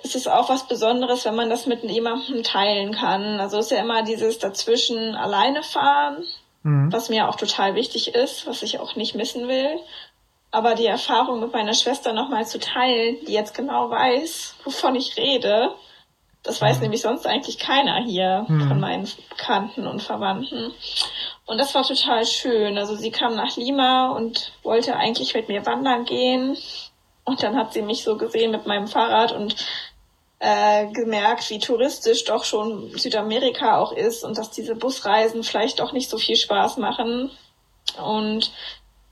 es 0.03 0.15
ist 0.15 0.27
auch 0.27 0.49
was 0.49 0.67
Besonderes, 0.67 1.23
wenn 1.23 1.35
man 1.35 1.49
das 1.49 1.65
mit 1.65 1.81
jemandem 1.83 2.43
teilen 2.43 2.91
kann. 2.91 3.39
Also 3.39 3.59
ist 3.59 3.71
ja 3.71 3.79
immer 3.79 4.03
dieses 4.03 4.37
dazwischen 4.37 5.15
alleine 5.15 5.63
fahren, 5.63 6.25
mhm. 6.63 6.91
was 6.91 7.07
mir 7.07 7.29
auch 7.29 7.37
total 7.37 7.75
wichtig 7.75 8.13
ist, 8.13 8.47
was 8.47 8.63
ich 8.63 8.79
auch 8.79 8.97
nicht 8.97 9.15
missen 9.15 9.47
will. 9.47 9.79
Aber 10.51 10.75
die 10.75 10.87
Erfahrung 10.87 11.39
mit 11.39 11.53
meiner 11.53 11.73
Schwester 11.73 12.11
nochmal 12.11 12.45
zu 12.45 12.59
teilen, 12.59 13.15
die 13.25 13.33
jetzt 13.33 13.53
genau 13.53 13.89
weiß, 13.89 14.55
wovon 14.65 14.95
ich 14.95 15.15
rede, 15.15 15.73
das 16.43 16.59
weiß 16.59 16.77
mhm. 16.77 16.83
nämlich 16.83 17.01
sonst 17.01 17.27
eigentlich 17.27 17.59
keiner 17.59 18.03
hier 18.03 18.45
mhm. 18.47 18.67
von 18.67 18.79
meinen 18.79 19.07
Bekannten 19.29 19.85
und 19.87 20.01
Verwandten. 20.01 20.73
Und 21.45 21.57
das 21.57 21.75
war 21.75 21.83
total 21.83 22.25
schön. 22.25 22.77
Also 22.77 22.95
sie 22.95 23.11
kam 23.11 23.35
nach 23.35 23.55
Lima 23.57 24.11
und 24.11 24.53
wollte 24.63 24.95
eigentlich 24.95 25.33
mit 25.33 25.47
mir 25.49 25.65
wandern 25.65 26.05
gehen. 26.05 26.57
Und 27.25 27.43
dann 27.43 27.55
hat 27.55 27.73
sie 27.73 27.83
mich 27.83 28.03
so 28.03 28.17
gesehen 28.17 28.51
mit 28.51 28.65
meinem 28.65 28.87
Fahrrad 28.87 29.31
und 29.31 29.55
äh, 30.39 30.87
gemerkt, 30.87 31.49
wie 31.51 31.59
touristisch 31.59 32.23
doch 32.23 32.43
schon 32.43 32.89
Südamerika 32.97 33.77
auch 33.77 33.91
ist 33.91 34.23
und 34.23 34.37
dass 34.37 34.49
diese 34.49 34.75
Busreisen 34.75 35.43
vielleicht 35.43 35.79
doch 35.79 35.91
nicht 35.91 36.09
so 36.09 36.17
viel 36.17 36.35
Spaß 36.35 36.77
machen. 36.77 37.29
Und 38.03 38.51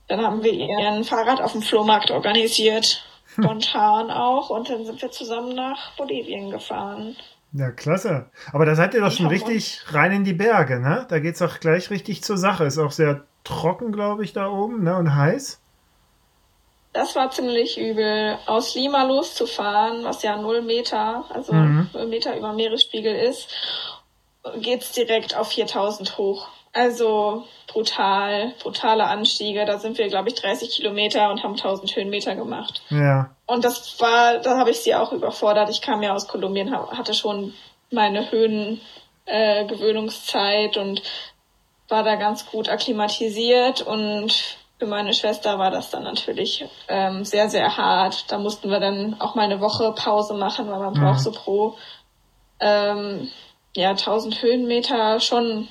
dann 0.08 0.26
haben 0.26 0.44
wir 0.44 0.54
ihr 0.54 0.76
ein 0.80 1.04
Fahrrad 1.04 1.40
auf 1.42 1.52
dem 1.52 1.62
Flohmarkt 1.62 2.10
organisiert 2.10 3.04
spontan 3.44 4.12
auch. 4.12 4.50
Und 4.50 4.70
dann 4.70 4.86
sind 4.86 5.02
wir 5.02 5.12
zusammen 5.12 5.56
nach 5.56 5.96
Bolivien 5.98 6.50
gefahren. 6.50 7.16
Ja, 7.52 7.72
klasse. 7.72 8.30
Aber 8.52 8.66
da 8.66 8.76
seid 8.76 8.94
ihr 8.94 9.02
doch 9.02 9.12
schon 9.12 9.28
richtig 9.28 9.82
rein 9.92 10.12
in 10.12 10.24
die 10.24 10.34
Berge, 10.34 10.80
ne? 10.80 11.06
Da 11.10 11.20
geht 11.20 11.36
es 11.36 11.42
auch 11.42 11.60
gleich 11.60 11.90
richtig 11.90 12.24
zur 12.24 12.38
Sache. 12.38 12.66
Ist 12.66 12.78
auch 12.78 12.92
sehr 12.92 13.26
trocken, 13.44 13.92
glaube 13.92 14.24
ich, 14.24 14.34
da 14.34 14.50
oben, 14.50 14.84
ne? 14.84 14.96
Und 14.96 15.16
heiß. 15.16 15.60
Das 16.94 17.16
war 17.16 17.32
ziemlich 17.32 17.80
übel. 17.80 18.38
Aus 18.46 18.76
Lima 18.76 19.04
loszufahren, 19.04 20.04
was 20.04 20.24
ja 20.24 20.38
null 20.38 20.62
Meter, 20.62 21.26
also 21.30 21.54
mhm. 21.54 21.90
null 21.94 22.08
Meter 22.08 22.36
über 22.36 22.54
Meeresspiegel 22.54 23.16
ist, 23.16 23.50
geht's 24.58 24.92
direkt 24.92 25.36
auf 25.36 25.50
4000 25.50 26.18
hoch. 26.18 26.50
Also 26.72 27.46
brutal, 27.68 28.54
brutale 28.62 29.06
Anstiege. 29.06 29.66
Da 29.66 29.80
sind 29.80 29.98
wir, 29.98 30.08
glaube 30.08 30.30
ich, 30.30 30.36
30 30.36 30.70
Kilometer 30.70 31.32
und 31.32 31.44
haben 31.44 31.56
1000 31.56 31.96
Höhenmeter 31.96 32.36
gemacht. 32.36 32.84
Ja. 32.90 33.32
Und 33.46 33.66
das 33.66 34.00
war, 34.00 34.38
da 34.40 34.58
habe 34.58 34.72
ich 34.72 34.80
sie 34.80 34.96
auch 34.96 35.12
überfordert. 35.12 35.70
Ich 35.70 35.82
kam 35.82 36.02
ja 36.04 36.14
aus 36.14 36.28
Kolumbien, 36.28 36.72
hatte 36.72 37.14
schon 37.14 37.54
meine 37.92 38.32
Höhengewöhnungszeit 38.32 40.78
äh, 40.78 40.80
und 40.80 41.02
war 41.88 42.04
da 42.04 42.16
ganz 42.16 42.46
gut 42.46 42.70
akklimatisiert 42.70 43.82
und 43.82 44.58
für 44.80 44.86
meine 44.86 45.14
Schwester 45.14 45.60
war 45.60 45.72
das 45.72 45.90
dann 45.90 46.04
natürlich 46.04 46.66
ähm, 46.88 47.26
sehr, 47.26 47.50
sehr 47.50 47.76
hart. 47.76 48.32
Da 48.32 48.38
mussten 48.38 48.70
wir 48.70 48.80
dann 48.80 49.20
auch 49.20 49.36
mal 49.36 49.44
eine 49.44 49.60
Woche 49.60 49.94
Pause 49.94 50.36
machen, 50.36 50.70
weil 50.70 50.80
man 50.80 50.94
mhm. 50.94 51.02
braucht 51.02 51.20
so 51.20 51.32
pro 51.32 51.76
ähm, 52.62 53.30
ja, 53.76 53.90
1000 53.90 54.42
Höhenmeter 54.42 55.20
schon, 55.20 55.68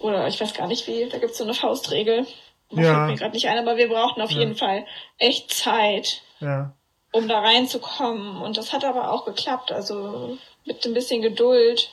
oder 0.00 0.26
ich 0.26 0.40
weiß 0.40 0.54
gar 0.54 0.66
nicht 0.66 0.86
wie, 0.86 1.08
da 1.08 1.18
gibt 1.18 1.32
es 1.32 1.38
so 1.38 1.44
eine 1.44 1.54
Faustregel. 1.54 2.26
Das 2.70 2.84
ja. 2.84 2.94
fällt 2.94 3.06
mir 3.06 3.16
gerade 3.16 3.34
nicht 3.34 3.48
ein, 3.48 3.58
aber 3.58 3.76
wir 3.76 3.88
brauchten 3.88 4.20
auf 4.20 4.30
ja. 4.30 4.40
jeden 4.40 4.56
Fall 4.56 4.86
echt 5.18 5.52
Zeit, 5.52 6.22
ja. 6.40 6.72
um 7.12 7.28
da 7.28 7.40
reinzukommen. 7.40 8.40
Und 8.40 8.56
das 8.56 8.72
hat 8.72 8.84
aber 8.84 9.12
auch 9.12 9.24
geklappt. 9.24 9.72
Also 9.72 10.38
mit 10.64 10.84
ein 10.86 10.94
bisschen 10.94 11.22
Geduld. 11.22 11.90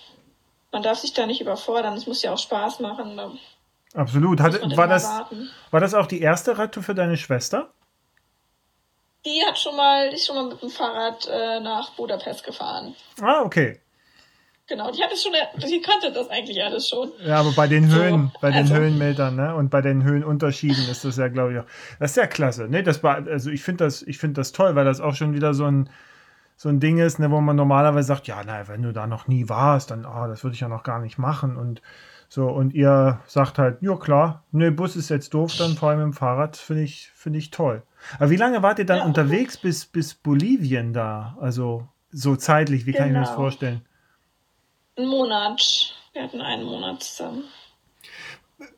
Man 0.72 0.84
darf 0.84 1.00
sich 1.00 1.13
da 1.13 1.26
nicht 1.26 1.41
überfordern. 1.41 1.96
Es 1.96 2.08
muss 2.08 2.22
ja 2.22 2.34
auch 2.34 2.38
Spaß 2.38 2.80
machen. 2.80 3.39
Absolut. 3.93 4.39
Hat, 4.39 4.78
war, 4.78 4.88
das, 4.88 5.10
war 5.72 5.80
das 5.80 5.93
auch 5.93 6.06
die 6.06 6.22
erste 6.22 6.58
Radtour 6.58 6.84
für 6.84 6.96
deine 6.96 7.17
Schwester? 7.17 7.72
Die 9.26 9.43
hat 9.46 9.58
schon 9.58 9.76
mal, 9.76 10.10
die 10.10 10.15
ist 10.15 10.28
schon 10.28 10.36
mal 10.36 10.48
mit 10.48 10.62
dem 10.62 10.70
Fahrrad 10.70 11.28
äh, 11.28 11.60
nach 11.60 11.91
Budapest 11.91 12.43
gefahren. 12.43 12.96
Ah, 13.20 13.41
okay. 13.43 13.82
Genau, 14.67 14.91
die 14.91 15.01
hat 15.01 15.12
es 15.13 15.23
schon, 15.23 15.32
die 15.56 15.82
kannte 15.82 16.12
das 16.12 16.30
eigentlich 16.30 16.62
alles 16.62 16.89
schon. 16.89 17.10
Ja, 17.25 17.39
aber 17.39 17.53
bei 17.53 17.67
den 17.67 17.89
Höhen, 17.89 18.32
so, 18.34 18.39
bei 18.41 18.49
den 18.51 18.63
also. 18.63 18.75
Höhenmetern, 18.75 19.38
ne, 19.38 19.56
und 19.56 19.69
bei 19.69 19.82
den 19.82 20.03
Höhenunterschieden 20.03 20.89
ist 20.89 21.06
das 21.06 21.15
ja, 21.15 21.30
glaube 21.30 21.53
ich, 21.53 21.60
auch. 21.60 21.65
Das 21.99 22.12
ist 22.12 22.17
ja 22.17 22.27
klasse, 22.27 22.67
ne? 22.67 22.84
Das 22.84 23.01
war, 23.01 23.25
also 23.27 23.49
ich 23.49 23.63
finde 23.63 23.86
das, 23.86 24.01
ich 24.01 24.17
finde 24.17 24.41
das 24.41 24.51
toll, 24.51 24.75
weil 24.75 24.84
das 24.84 24.99
auch 24.99 25.15
schon 25.15 25.34
wieder 25.34 25.53
so 25.53 25.65
ein, 25.65 25.89
so 26.58 26.67
ein 26.67 26.82
Ding 26.82 26.97
ist, 26.97 27.17
ne, 27.17 27.32
wo 27.32 27.39
man 27.39 27.56
normalerweise 27.56 28.08
sagt, 28.08 28.27
ja, 28.27 28.41
na, 28.45 28.67
wenn 28.67 28.82
du 28.82 28.91
da 28.91 29.08
noch 29.08 29.27
nie 29.27 29.47
warst, 29.47 29.91
dann, 29.91 30.06
ah, 30.06 30.25
oh, 30.25 30.27
das 30.27 30.43
würde 30.43 30.56
ich 30.56 30.60
ja 30.60 30.67
noch 30.67 30.84
gar 30.84 30.99
nicht 30.99 31.17
machen 31.17 31.56
und 31.56 31.82
so, 32.30 32.49
und 32.49 32.73
ihr 32.73 33.21
sagt 33.25 33.58
halt, 33.58 33.82
ja 33.82 33.95
klar, 33.95 34.43
ne, 34.51 34.69
Bus 34.71 34.97
ist 34.97 35.08
jetzt 35.08 35.34
doof, 35.34 35.56
dann 35.58 35.75
vor 35.75 35.91
allem 35.91 36.01
im 36.01 36.13
Fahrrad, 36.13 36.58
finde 36.58 36.84
ich, 36.84 37.10
finde 37.15 37.39
ich 37.39 37.51
toll. 37.51 37.84
Aber 38.19 38.30
wie 38.30 38.36
lange 38.36 38.62
wart 38.63 38.80
ihr 38.80 38.86
dann 38.86 38.97
ja. 38.97 39.06
unterwegs 39.06 39.56
bis, 39.56 39.86
bis 39.86 40.13
Bolivien 40.13 40.91
da? 40.91 41.38
Also 41.39 41.88
so 42.12 42.36
zeitlich, 42.36 42.86
wie 42.86 42.91
genau. 42.91 42.97
kann 42.97 43.08
ich 43.08 43.13
mir 43.13 43.19
das 43.21 43.30
genau. 43.30 43.41
vorstellen? 43.41 43.82
Einen 44.97 45.07
Monat. 45.07 45.93
Wir 46.13 46.23
hatten 46.23 46.41
einen 46.41 46.63
Monat 46.63 47.03
zusammen. 47.03 47.43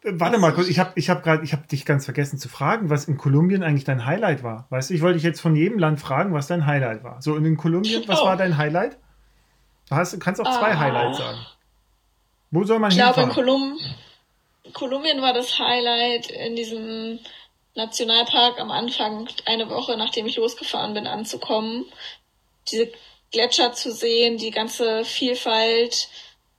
Warte 0.03 0.37
mal 0.37 0.53
kurz, 0.53 0.67
ich 0.67 0.77
habe 0.77 0.91
ich 0.95 1.09
hab 1.09 1.23
gerade, 1.23 1.43
ich 1.45 1.53
habe 1.53 1.65
dich 1.67 1.85
ganz 1.85 2.03
vergessen 2.03 2.37
zu 2.37 2.49
fragen, 2.49 2.89
was 2.89 3.05
in 3.05 3.17
Kolumbien 3.17 3.63
eigentlich 3.63 3.85
dein 3.85 4.05
Highlight 4.05 4.43
war. 4.43 4.67
Weißt 4.69 4.89
du, 4.89 4.93
ich 4.93 5.01
wollte 5.01 5.15
dich 5.15 5.23
jetzt 5.23 5.39
von 5.39 5.55
jedem 5.55 5.79
Land 5.79 6.01
fragen, 6.01 6.33
was 6.33 6.47
dein 6.47 6.65
Highlight 6.65 7.03
war. 7.03 7.21
So 7.21 7.37
in 7.37 7.55
Kolumbien, 7.55 8.05
was 8.07 8.21
oh. 8.21 8.25
war 8.25 8.35
dein 8.35 8.57
Highlight? 8.57 8.97
Du 9.89 9.95
hast, 9.95 10.19
kannst 10.19 10.41
auch 10.41 10.59
zwei 10.59 10.73
ah. 10.73 10.79
Highlights 10.79 11.17
sagen. 11.17 11.39
Wo 12.51 12.63
soll 12.65 12.79
man 12.79 12.91
ich 12.91 12.97
hinfahren? 12.97 13.29
Ich 13.29 13.35
glaube, 13.35 13.51
in 13.51 13.77
Kolum 13.79 13.79
Kolumbien 14.73 15.21
war 15.21 15.33
das 15.33 15.57
Highlight 15.57 16.29
in 16.29 16.55
diesem 16.55 17.19
Nationalpark 17.75 18.59
am 18.59 18.71
Anfang, 18.71 19.29
eine 19.45 19.69
Woche 19.69 19.97
nachdem 19.97 20.25
ich 20.25 20.37
losgefahren 20.37 20.93
bin, 20.93 21.07
anzukommen. 21.07 21.85
Diese 22.69 22.91
Gletscher 23.31 23.73
zu 23.73 23.91
sehen, 23.91 24.37
die 24.37 24.51
ganze 24.51 25.05
Vielfalt 25.05 26.09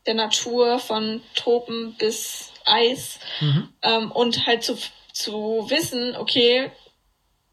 der 0.07 0.15
Natur 0.15 0.79
von 0.79 1.23
Tropen 1.35 1.95
bis 1.99 2.53
Eis 2.65 3.19
mhm. 3.41 3.69
ähm, 3.83 4.13
und 4.13 4.47
halt 4.47 4.63
zu, 4.63 4.77
zu 5.13 5.67
wissen, 5.69 6.17
okay, 6.17 6.71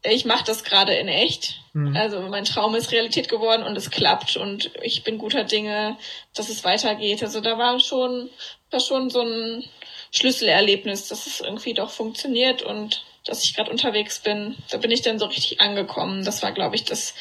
ich 0.04 0.24
mache 0.24 0.44
das 0.44 0.64
gerade 0.64 0.94
in 0.94 1.08
echt. 1.08 1.60
Mhm. 1.72 1.96
Also 1.96 2.20
mein 2.22 2.44
Traum 2.44 2.74
ist 2.74 2.92
Realität 2.92 3.28
geworden 3.28 3.62
und 3.64 3.76
es 3.76 3.90
klappt 3.90 4.36
und 4.36 4.70
ich 4.82 5.02
bin 5.02 5.18
guter 5.18 5.44
Dinge, 5.44 5.96
dass 6.34 6.48
es 6.48 6.64
weitergeht. 6.64 7.22
Also 7.22 7.40
da 7.40 7.58
war 7.58 7.78
schon, 7.80 8.30
war 8.70 8.80
schon 8.80 9.10
so 9.10 9.22
ein 9.22 9.64
Schlüsselerlebnis, 10.12 11.08
dass 11.08 11.26
es 11.26 11.40
irgendwie 11.40 11.74
doch 11.74 11.90
funktioniert 11.90 12.62
und 12.62 13.04
dass 13.24 13.44
ich 13.44 13.54
gerade 13.54 13.70
unterwegs 13.70 14.20
bin. 14.20 14.56
Da 14.70 14.78
bin 14.78 14.90
ich 14.90 15.02
dann 15.02 15.18
so 15.18 15.26
richtig 15.26 15.60
angekommen. 15.60 16.24
Das 16.24 16.42
war, 16.42 16.52
glaube 16.52 16.76
ich, 16.76 16.84
das 16.84 17.14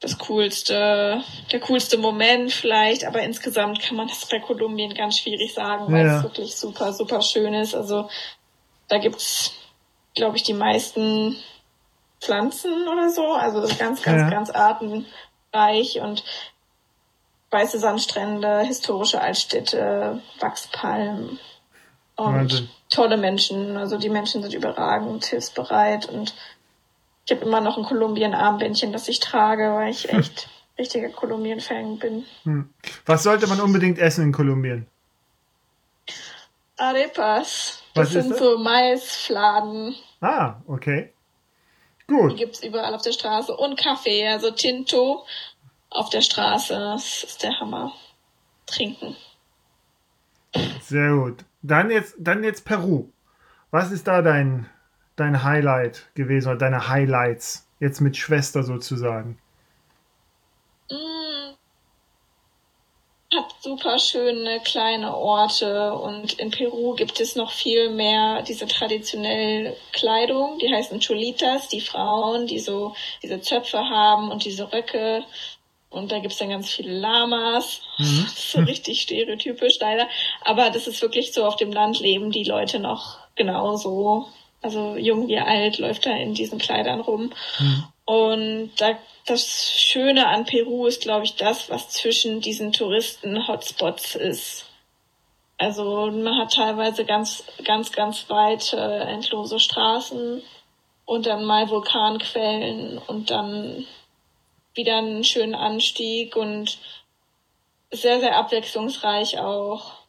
das 0.00 0.18
coolste, 0.18 1.22
der 1.50 1.60
coolste 1.60 1.96
Moment 1.98 2.52
vielleicht, 2.52 3.04
aber 3.04 3.22
insgesamt 3.22 3.80
kann 3.80 3.96
man 3.96 4.08
das 4.08 4.26
bei 4.26 4.38
Kolumbien 4.38 4.94
ganz 4.94 5.18
schwierig 5.18 5.54
sagen, 5.54 5.92
weil 5.92 6.06
ja. 6.06 6.18
es 6.18 6.22
wirklich 6.22 6.56
super, 6.56 6.92
super 6.92 7.22
schön 7.22 7.54
ist. 7.54 7.74
Also 7.74 8.08
da 8.88 8.98
gibt's, 8.98 9.54
glaube 10.14 10.36
ich, 10.36 10.42
die 10.42 10.52
meisten 10.52 11.36
Pflanzen 12.20 12.86
oder 12.88 13.10
so, 13.10 13.32
also 13.32 13.60
ganz, 13.78 14.02
ganz, 14.02 14.20
ja. 14.20 14.30
ganz 14.30 14.50
artenreich 14.50 16.00
und 16.00 16.24
weiße 17.50 17.78
Sandstrände, 17.78 18.60
historische 18.60 19.20
Altstädte, 19.20 20.20
Wachspalmen 20.40 21.38
und 22.16 22.34
Wahnsinn. 22.34 22.68
tolle 22.90 23.16
Menschen. 23.16 23.76
Also 23.76 23.96
die 23.96 24.08
Menschen 24.08 24.42
sind 24.42 24.54
überragend, 24.54 25.24
hilfsbereit 25.24 26.06
und 26.06 26.34
ich 27.24 27.32
habe 27.32 27.44
immer 27.44 27.60
noch 27.60 27.78
ein 27.78 27.84
Kolumbien-Armbändchen, 27.84 28.92
das 28.92 29.08
ich 29.08 29.20
trage, 29.20 29.72
weil 29.74 29.90
ich 29.90 30.08
echt 30.12 30.48
richtiger 30.78 31.08
Kolumbien-Fan 31.10 31.98
bin. 31.98 32.24
Hm. 32.44 32.68
Was 33.06 33.22
sollte 33.22 33.46
man 33.46 33.60
unbedingt 33.60 33.98
essen 33.98 34.24
in 34.24 34.32
Kolumbien? 34.32 34.86
Arepas. 36.76 37.82
Das 37.94 38.06
Was 38.06 38.12
sind 38.12 38.30
das? 38.30 38.38
so 38.38 38.58
Maisfladen. 38.58 39.94
Ah, 40.20 40.56
okay. 40.66 41.12
Gut. 42.06 42.32
Die 42.32 42.36
gibt 42.36 42.56
es 42.56 42.64
überall 42.64 42.94
auf 42.94 43.02
der 43.02 43.12
Straße. 43.12 43.56
Und 43.56 43.78
Kaffee, 43.78 44.26
also 44.26 44.50
Tinto 44.50 45.24
auf 45.90 46.10
der 46.10 46.20
Straße. 46.20 46.74
Das 46.74 47.22
ist 47.22 47.42
der 47.42 47.58
Hammer. 47.60 47.92
Trinken. 48.66 49.16
Sehr 50.82 51.12
gut. 51.14 51.44
Dann 51.62 51.90
jetzt, 51.90 52.14
dann 52.18 52.44
jetzt 52.44 52.64
Peru. 52.64 53.08
Was 53.70 53.90
ist 53.90 54.06
da 54.06 54.22
dein 54.22 54.68
dein 55.16 55.42
Highlight 55.42 56.14
gewesen 56.14 56.48
oder 56.48 56.58
deine 56.58 56.88
Highlights 56.88 57.66
jetzt 57.80 58.00
mit 58.00 58.16
Schwester 58.16 58.62
sozusagen? 58.62 59.38
Mm. 60.90 61.54
Hat 63.34 63.54
super 63.60 63.98
schöne 63.98 64.60
kleine 64.60 65.16
Orte 65.16 65.92
und 65.94 66.34
in 66.34 66.50
Peru 66.50 66.94
gibt 66.94 67.20
es 67.20 67.34
noch 67.34 67.50
viel 67.50 67.90
mehr 67.90 68.42
diese 68.42 68.66
traditionelle 68.68 69.76
Kleidung, 69.92 70.58
die 70.60 70.72
heißen 70.72 71.00
Cholitas, 71.00 71.68
die 71.68 71.80
Frauen, 71.80 72.46
die 72.46 72.60
so 72.60 72.94
diese 73.22 73.40
Zöpfe 73.40 73.78
haben 73.78 74.30
und 74.30 74.44
diese 74.44 74.72
Röcke. 74.72 75.24
Und 75.90 76.10
da 76.10 76.18
gibt's 76.18 76.38
dann 76.38 76.48
ganz 76.48 76.70
viele 76.70 76.98
Lamas. 76.98 77.80
Mhm. 77.98 78.26
so 78.34 78.60
richtig 78.60 79.00
stereotypisch 79.02 79.78
leider. 79.80 80.08
Aber 80.42 80.70
das 80.70 80.86
ist 80.86 81.02
wirklich 81.02 81.32
so 81.32 81.44
auf 81.44 81.56
dem 81.56 81.72
Land 81.72 82.00
leben 82.00 82.30
die 82.30 82.44
Leute 82.44 82.78
noch 82.78 83.18
genauso 83.36 84.28
also 84.64 84.96
jung 84.96 85.28
wie 85.28 85.38
alt, 85.38 85.78
läuft 85.78 86.06
da 86.06 86.16
in 86.16 86.34
diesen 86.34 86.58
Kleidern 86.58 87.00
rum. 87.00 87.32
Mhm. 87.58 87.84
Und 88.06 88.70
da, 88.78 88.98
das 89.26 89.70
Schöne 89.70 90.26
an 90.26 90.46
Peru 90.46 90.86
ist, 90.86 91.02
glaube 91.02 91.24
ich, 91.24 91.36
das, 91.36 91.70
was 91.70 91.90
zwischen 91.90 92.40
diesen 92.40 92.72
Touristen-Hotspots 92.72 94.14
ist. 94.14 94.66
Also 95.58 96.10
man 96.10 96.38
hat 96.38 96.54
teilweise 96.54 97.04
ganz, 97.04 97.44
ganz, 97.62 97.92
ganz 97.92 98.28
weite, 98.28 98.76
endlose 98.76 99.60
Straßen 99.60 100.42
und 101.04 101.26
dann 101.26 101.44
mal 101.44 101.68
Vulkanquellen 101.68 102.98
und 102.98 103.30
dann 103.30 103.86
wieder 104.74 104.96
einen 104.96 105.24
schönen 105.24 105.54
Anstieg 105.54 106.36
und 106.36 106.78
sehr, 107.90 108.20
sehr 108.20 108.36
abwechslungsreich 108.36 109.38
auch. 109.38 110.03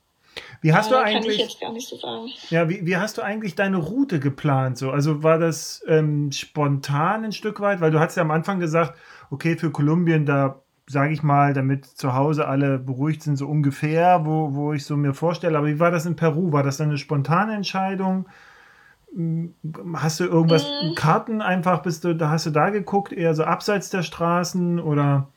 Wie 0.66 0.74
hast 0.74 0.90
ja, 0.90 0.98
du 0.98 1.04
eigentlich? 1.04 1.38
Kann 1.38 1.46
ich 1.46 1.52
jetzt 1.52 1.62
gar 1.62 1.72
nicht 1.72 1.88
so 1.88 1.96
sagen. 1.96 2.32
Ja, 2.50 2.68
wie, 2.68 2.84
wie 2.88 2.98
hast 2.98 3.20
du 3.20 3.22
eigentlich 3.22 3.54
deine 3.54 3.78
Route 3.78 4.20
geplant? 4.20 4.80
So, 4.80 4.90
also 4.90 5.22
war 5.22 5.38
das 5.38 5.84
ähm, 5.88 6.32
spontan 6.32 7.24
ein 7.24 7.34
Stück 7.34 7.60
weit, 7.60 7.82
weil 7.82 7.92
du 7.92 8.00
hast 8.00 8.16
ja 8.16 8.24
am 8.24 8.32
Anfang 8.32 8.60
gesagt, 8.60 8.98
okay, 9.30 9.58
für 9.58 9.70
Kolumbien 9.70 10.26
da 10.26 10.64
sage 10.88 11.14
ich 11.14 11.22
mal, 11.22 11.54
damit 11.54 11.86
zu 11.86 12.16
Hause 12.16 12.48
alle 12.48 12.80
beruhigt 12.80 13.22
sind, 13.22 13.38
so 13.38 13.48
ungefähr, 13.48 14.26
wo, 14.26 14.56
wo 14.56 14.74
ich 14.74 14.86
so 14.86 14.98
mir 14.98 15.14
vorstelle. 15.14 15.56
Aber 15.56 15.68
wie 15.68 15.80
war 15.80 15.92
das 15.92 16.08
in 16.08 16.16
Peru? 16.16 16.52
War 16.52 16.64
das 16.64 16.78
dann 16.78 16.90
eine 16.90 16.98
spontane 16.98 17.54
Entscheidung? 17.54 18.28
Hm, 19.14 19.54
hast 19.94 20.20
du 20.20 20.24
irgendwas, 20.24 20.64
mhm. 20.64 20.96
Karten 20.96 21.44
einfach, 21.44 21.84
bist 21.84 22.04
du, 22.04 22.16
da 22.16 22.30
hast 22.30 22.48
du 22.48 22.50
da 22.50 22.72
geguckt, 22.72 23.14
eher 23.14 23.36
so 23.36 23.44
abseits 23.44 23.92
der 23.92 24.02
Straßen 24.02 24.80
oder? 24.80 25.28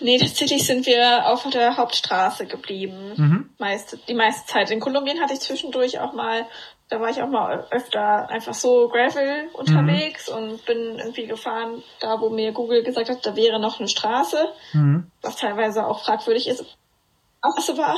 Nee, 0.00 0.18
tatsächlich 0.18 0.66
sind 0.66 0.86
wir 0.86 1.26
auf 1.26 1.48
der 1.50 1.76
Hauptstraße 1.76 2.46
geblieben. 2.46 3.12
Mhm. 3.16 3.50
Meiste, 3.58 3.98
die 4.08 4.14
meiste 4.14 4.46
Zeit. 4.46 4.70
In 4.70 4.80
Kolumbien 4.80 5.20
hatte 5.20 5.34
ich 5.34 5.40
zwischendurch 5.40 5.98
auch 6.00 6.12
mal, 6.12 6.46
da 6.88 7.00
war 7.00 7.10
ich 7.10 7.22
auch 7.22 7.28
mal 7.28 7.66
öfter 7.70 8.28
einfach 8.28 8.54
so 8.54 8.88
Gravel 8.88 9.48
unterwegs 9.52 10.30
mhm. 10.30 10.36
und 10.36 10.64
bin 10.64 10.98
irgendwie 10.98 11.26
gefahren, 11.26 11.82
da 12.00 12.20
wo 12.20 12.30
mir 12.30 12.52
Google 12.52 12.82
gesagt 12.82 13.08
hat, 13.08 13.24
da 13.26 13.36
wäre 13.36 13.60
noch 13.60 13.78
eine 13.78 13.88
Straße, 13.88 14.48
mhm. 14.72 15.10
was 15.22 15.36
teilweise 15.36 15.86
auch 15.86 16.04
fragwürdig 16.04 16.48
ist. 16.48 16.64
Straße 17.44 17.76
war. 17.76 17.96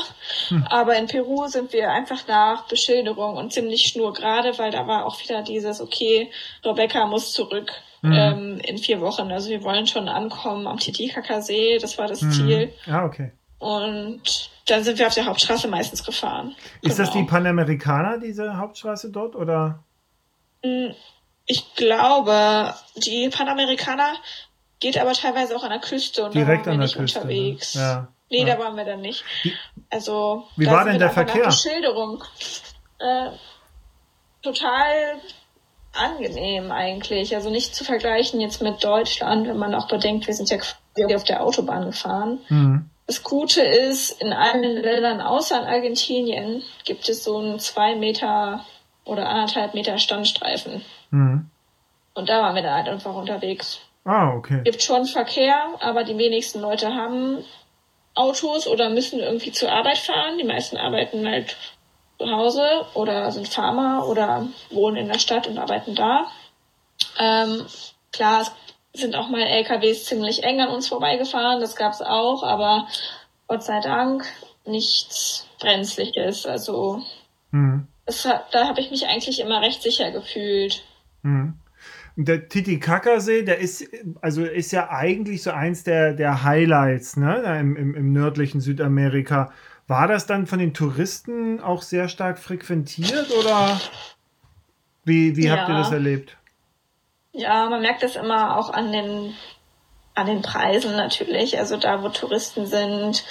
Mhm. 0.51 0.67
Aber 0.69 0.97
in 0.97 1.07
Peru 1.07 1.47
sind 1.47 1.73
wir 1.73 1.91
einfach 1.91 2.27
nach 2.27 2.67
Beschilderung 2.69 3.37
und 3.37 3.53
ziemlich 3.53 3.83
schnurgerade, 3.83 4.59
weil 4.59 4.71
da 4.71 4.87
war 4.87 5.07
auch 5.07 5.21
wieder 5.23 5.43
dieses, 5.43 5.81
okay, 5.81 6.31
Rebecca 6.65 7.07
muss 7.07 7.33
zurück 7.33 7.71
mhm. 8.03 8.13
ähm, 8.13 8.61
in 8.65 8.79
vier 8.79 9.01
Wochen. 9.01 9.31
Also 9.31 9.51
wir 9.51 9.63
wollen 9.63 9.87
schon 9.87 10.09
ankommen 10.09 10.67
am 10.67 10.79
Titicacasee, 10.79 11.79
das 11.79 11.99
war 11.99 12.09
das 12.09 12.23
mhm. 12.23 12.33
Ziel. 12.33 12.73
Ah, 12.87 13.05
okay. 13.05 13.33
Und 13.59 14.51
dann 14.67 14.85
sind 14.85 14.99
wir 14.99 15.07
auf 15.07 15.15
der 15.15 15.27
Hauptstraße 15.27 15.69
meistens 15.69 16.05
gefahren. 16.05 16.55
Ist 16.83 16.97
genau. 16.97 17.07
das 17.07 17.11
die 17.13 17.23
Panamericana, 17.23 18.19
diese 18.19 18.59
Hauptstraße 18.59 19.11
dort, 19.11 19.35
oder? 19.35 19.83
Hm, 20.63 20.95
ich 21.47 21.75
glaube, 21.75 22.75
die 22.97 23.31
Panamericana 23.31 24.15
geht 24.81 24.99
aber 24.99 25.13
teilweise 25.13 25.57
auch 25.57 25.63
an 25.63 25.71
der 25.71 25.79
Küste 25.79 26.25
und 26.25 26.35
direkt 26.35 26.69
an 26.69 26.81
der 26.81 26.89
Küste. 26.89 27.21
Ne? 27.21 27.25
Unterwegs. 27.25 27.75
Ja. 27.75 28.09
Nee, 28.31 28.45
ja. 28.45 28.57
da 28.57 28.59
waren 28.59 28.77
wir 28.77 28.85
dann 28.85 29.01
nicht. 29.01 29.25
Also, 29.91 30.45
wie 30.57 30.67
war 30.67 30.85
denn 30.85 30.99
der 30.99 31.11
Verkehr? 31.11 31.47
Beschilderung. 31.47 32.25
Äh, 32.99 33.31
total 34.43 35.21
angenehm 35.93 36.71
eigentlich. 36.71 37.35
Also 37.35 37.51
nicht 37.51 37.75
zu 37.75 37.85
vergleichen 37.85 38.41
jetzt 38.41 38.63
mit 38.63 38.83
Deutschland, 38.85 39.47
wenn 39.49 39.57
man 39.57 39.75
auch 39.75 39.89
bedenkt, 39.89 40.27
wir 40.27 40.35
sind 40.35 40.51
ja 40.51 40.59
auf 41.15 41.25
der 41.25 41.43
Autobahn 41.43 41.87
gefahren. 41.87 42.41
Mhm. 42.49 42.91
Das 43.07 43.23
Gute 43.23 43.63
ist, 43.63 44.21
in 44.21 44.33
allen 44.33 44.63
Ländern 44.63 45.21
außer 45.21 45.61
in 45.61 45.67
Argentinien 45.67 46.63
gibt 46.85 47.09
es 47.09 47.23
so 47.23 47.39
einen 47.39 47.59
zwei 47.61 47.95
Meter 47.95 48.65
oder 49.05 49.29
anderthalb 49.29 49.75
Meter 49.75 49.99
Standstreifen. 49.99 50.85
Mhm. 51.11 51.49
Und 52.15 52.29
da 52.29 52.43
waren 52.43 52.55
wir 52.55 52.63
dann 52.63 52.75
halt 52.75 52.89
einfach 52.89 53.15
unterwegs. 53.15 53.81
Ah, 54.05 54.35
okay. 54.35 54.63
Gibt 54.65 54.83
schon 54.83 55.05
Verkehr, 55.05 55.57
aber 55.81 56.05
die 56.05 56.19
wenigsten 56.19 56.61
Leute 56.61 56.95
haben 56.95 57.45
Autos 58.17 58.67
oder 58.67 58.91
müssen 58.91 59.21
irgendwie 59.21 59.53
zur 59.53 59.71
Arbeit 59.71 59.99
fahren. 59.99 60.39
Die 60.39 60.45
meisten 60.45 60.77
arbeiten 60.77 61.29
halt 61.29 61.57
zu 62.19 62.31
Hause 62.31 62.87
oder 62.95 63.31
sind 63.31 63.49
Farmer 63.49 64.07
oder 64.09 64.49
wohnen 64.71 64.97
in 64.97 65.09
der 65.09 65.19
Stadt 65.19 65.47
und 65.47 65.59
arbeiten 65.59 65.95
da. 65.95 66.27
Ähm, 67.19 67.67
klar, 68.13 68.41
es 68.93 69.01
sind 69.01 69.15
auch 69.15 69.29
mal 69.29 69.43
LKWs 69.43 70.07
ziemlich 70.07 70.43
eng 70.43 70.61
an 70.61 70.71
uns 70.71 70.89
vorbeigefahren, 70.89 71.61
das 71.61 71.77
gab's 71.77 72.01
auch, 72.01 72.43
aber 72.43 72.89
Gott 73.47 73.63
sei 73.63 73.81
Dank 73.81 74.25
nichts 74.65 75.47
Brenzliches. 75.61 76.47
Also 76.47 77.03
mhm. 77.51 77.87
es, 78.07 78.23
da 78.23 78.67
habe 78.67 78.81
ich 78.81 78.91
mich 78.91 79.07
eigentlich 79.07 79.41
immer 79.41 79.61
recht 79.61 79.83
sicher 79.83 80.11
gefühlt. 80.11 80.83
Mhm. 81.23 81.59
Der 82.19 82.49
Titicacasee, 82.49 83.43
der 83.43 83.59
ist, 83.59 83.87
also 84.23 84.43
ist 84.43 84.73
ja 84.73 84.89
eigentlich 84.89 85.43
so 85.43 85.51
eins 85.51 85.85
der, 85.85 86.15
der 86.15 86.45
Highlights, 86.45 87.17
ne, 87.17 87.43
im, 87.61 87.77
im, 87.77 87.95
im 87.95 88.13
nördlichen 88.13 88.61
Südamerika. 88.61 89.53
War 89.87 90.09
das 90.09 90.27
dann 90.27 90.47
von 90.47 90.59
den 90.59 90.73
Touristen 90.73 91.61
auch 91.61 91.83
sehr 91.83 92.09
stark 92.09 92.39
frequentiert 92.39 93.31
oder 93.39 93.79
wie, 95.05 95.37
wie 95.37 95.47
ja. 95.47 95.57
habt 95.57 95.69
ihr 95.69 95.77
das 95.77 95.93
erlebt? 95.93 96.37
Ja, 97.33 97.69
man 97.69 97.83
merkt 97.83 98.03
das 98.03 98.17
immer 98.17 98.57
auch 98.57 98.71
an 98.71 98.93
den 98.93 99.35
an 100.17 100.27
den 100.27 100.43
Preisen 100.43 100.97
natürlich. 100.97 101.59
Also 101.59 101.77
da, 101.77 102.03
wo 102.03 102.09
Touristen 102.09 102.67
sind, 102.67 103.23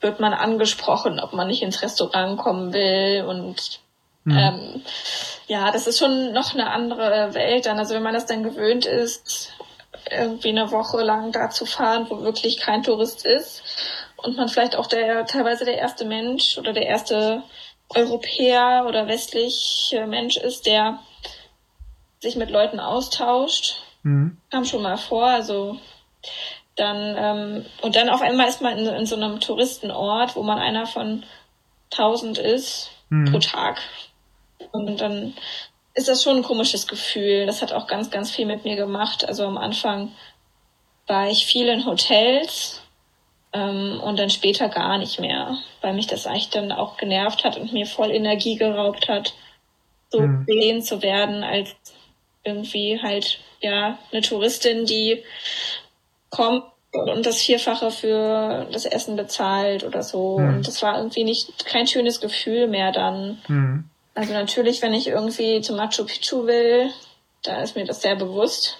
wird 0.00 0.20
man 0.20 0.34
angesprochen, 0.34 1.18
ob 1.18 1.32
man 1.32 1.48
nicht 1.48 1.62
ins 1.62 1.82
Restaurant 1.82 2.38
kommen 2.38 2.72
will. 2.74 3.24
Und 3.26 3.80
mhm. 4.24 4.36
ähm, 4.36 4.82
ja, 5.46 5.70
das 5.70 5.86
ist 5.86 5.98
schon 5.98 6.32
noch 6.32 6.54
eine 6.54 6.70
andere 6.70 7.34
Welt 7.34 7.66
dann. 7.66 7.78
Also 7.78 7.94
wenn 7.94 8.02
man 8.02 8.14
das 8.14 8.26
dann 8.26 8.42
gewöhnt 8.42 8.86
ist, 8.86 9.52
irgendwie 10.10 10.50
eine 10.50 10.70
Woche 10.70 11.02
lang 11.02 11.32
da 11.32 11.50
zu 11.50 11.66
fahren, 11.66 12.06
wo 12.08 12.22
wirklich 12.22 12.58
kein 12.58 12.82
Tourist 12.82 13.24
ist 13.24 13.62
und 14.16 14.36
man 14.36 14.48
vielleicht 14.48 14.76
auch 14.76 14.86
der 14.86 15.26
teilweise 15.26 15.64
der 15.64 15.78
erste 15.78 16.04
Mensch 16.04 16.58
oder 16.58 16.72
der 16.72 16.86
erste 16.86 17.42
Europäer 17.94 18.84
oder 18.88 19.06
westliche 19.06 20.06
Mensch 20.06 20.36
ist, 20.36 20.66
der 20.66 20.98
sich 22.20 22.36
mit 22.36 22.50
Leuten 22.50 22.80
austauscht. 22.80 23.76
Mhm. 24.02 24.38
Kam 24.50 24.64
schon 24.64 24.82
mal 24.82 24.96
vor, 24.96 25.26
also 25.26 25.78
dann 26.76 27.14
ähm, 27.16 27.66
und 27.82 27.96
dann 27.96 28.08
auf 28.08 28.22
einmal 28.22 28.48
ist 28.48 28.60
man 28.60 28.78
in, 28.78 28.86
in 28.86 29.06
so 29.06 29.16
einem 29.16 29.40
Touristenort, 29.40 30.36
wo 30.36 30.42
man 30.42 30.58
einer 30.58 30.86
von 30.86 31.24
tausend 31.90 32.38
ist 32.38 32.90
mhm. 33.10 33.30
pro 33.30 33.38
Tag. 33.38 33.80
Und 34.72 35.00
dann 35.00 35.34
ist 35.94 36.08
das 36.08 36.22
schon 36.22 36.38
ein 36.38 36.42
komisches 36.42 36.86
Gefühl. 36.86 37.46
Das 37.46 37.62
hat 37.62 37.72
auch 37.72 37.86
ganz, 37.86 38.10
ganz 38.10 38.30
viel 38.30 38.46
mit 38.46 38.64
mir 38.64 38.76
gemacht. 38.76 39.26
Also 39.26 39.44
am 39.44 39.58
Anfang 39.58 40.12
war 41.06 41.28
ich 41.28 41.46
viel 41.46 41.68
in 41.68 41.86
Hotels 41.86 42.80
ähm, 43.52 44.00
und 44.02 44.18
dann 44.18 44.30
später 44.30 44.68
gar 44.68 44.98
nicht 44.98 45.20
mehr, 45.20 45.56
weil 45.80 45.94
mich 45.94 46.06
das 46.06 46.26
eigentlich 46.26 46.50
dann 46.50 46.72
auch 46.72 46.96
genervt 46.96 47.44
hat 47.44 47.56
und 47.56 47.72
mir 47.72 47.86
voll 47.86 48.10
Energie 48.10 48.56
geraubt 48.56 49.08
hat, 49.08 49.34
so 50.10 50.20
mhm. 50.20 50.44
gesehen 50.46 50.82
zu 50.82 51.02
werden 51.02 51.44
als 51.44 51.74
irgendwie 52.42 53.00
halt 53.02 53.40
ja 53.60 53.98
eine 54.12 54.20
Touristin, 54.20 54.84
die 54.86 55.22
kommt 56.30 56.64
und 56.92 57.26
das 57.26 57.40
Vierfache 57.40 57.90
für 57.90 58.66
das 58.70 58.84
Essen 58.84 59.16
bezahlt 59.16 59.84
oder 59.84 60.02
so. 60.02 60.38
Mhm. 60.38 60.48
Und 60.48 60.68
das 60.68 60.82
war 60.82 60.98
irgendwie 60.98 61.24
nicht 61.24 61.64
kein 61.64 61.86
schönes 61.86 62.20
Gefühl 62.20 62.68
mehr 62.68 62.92
dann. 62.92 63.38
Mhm. 63.48 63.84
Also 64.14 64.32
natürlich, 64.32 64.80
wenn 64.82 64.94
ich 64.94 65.08
irgendwie 65.08 65.60
zu 65.60 65.74
Machu 65.74 66.04
Picchu 66.04 66.46
will, 66.46 66.90
da 67.42 67.62
ist 67.62 67.76
mir 67.76 67.84
das 67.84 68.02
sehr 68.02 68.16
bewusst 68.16 68.78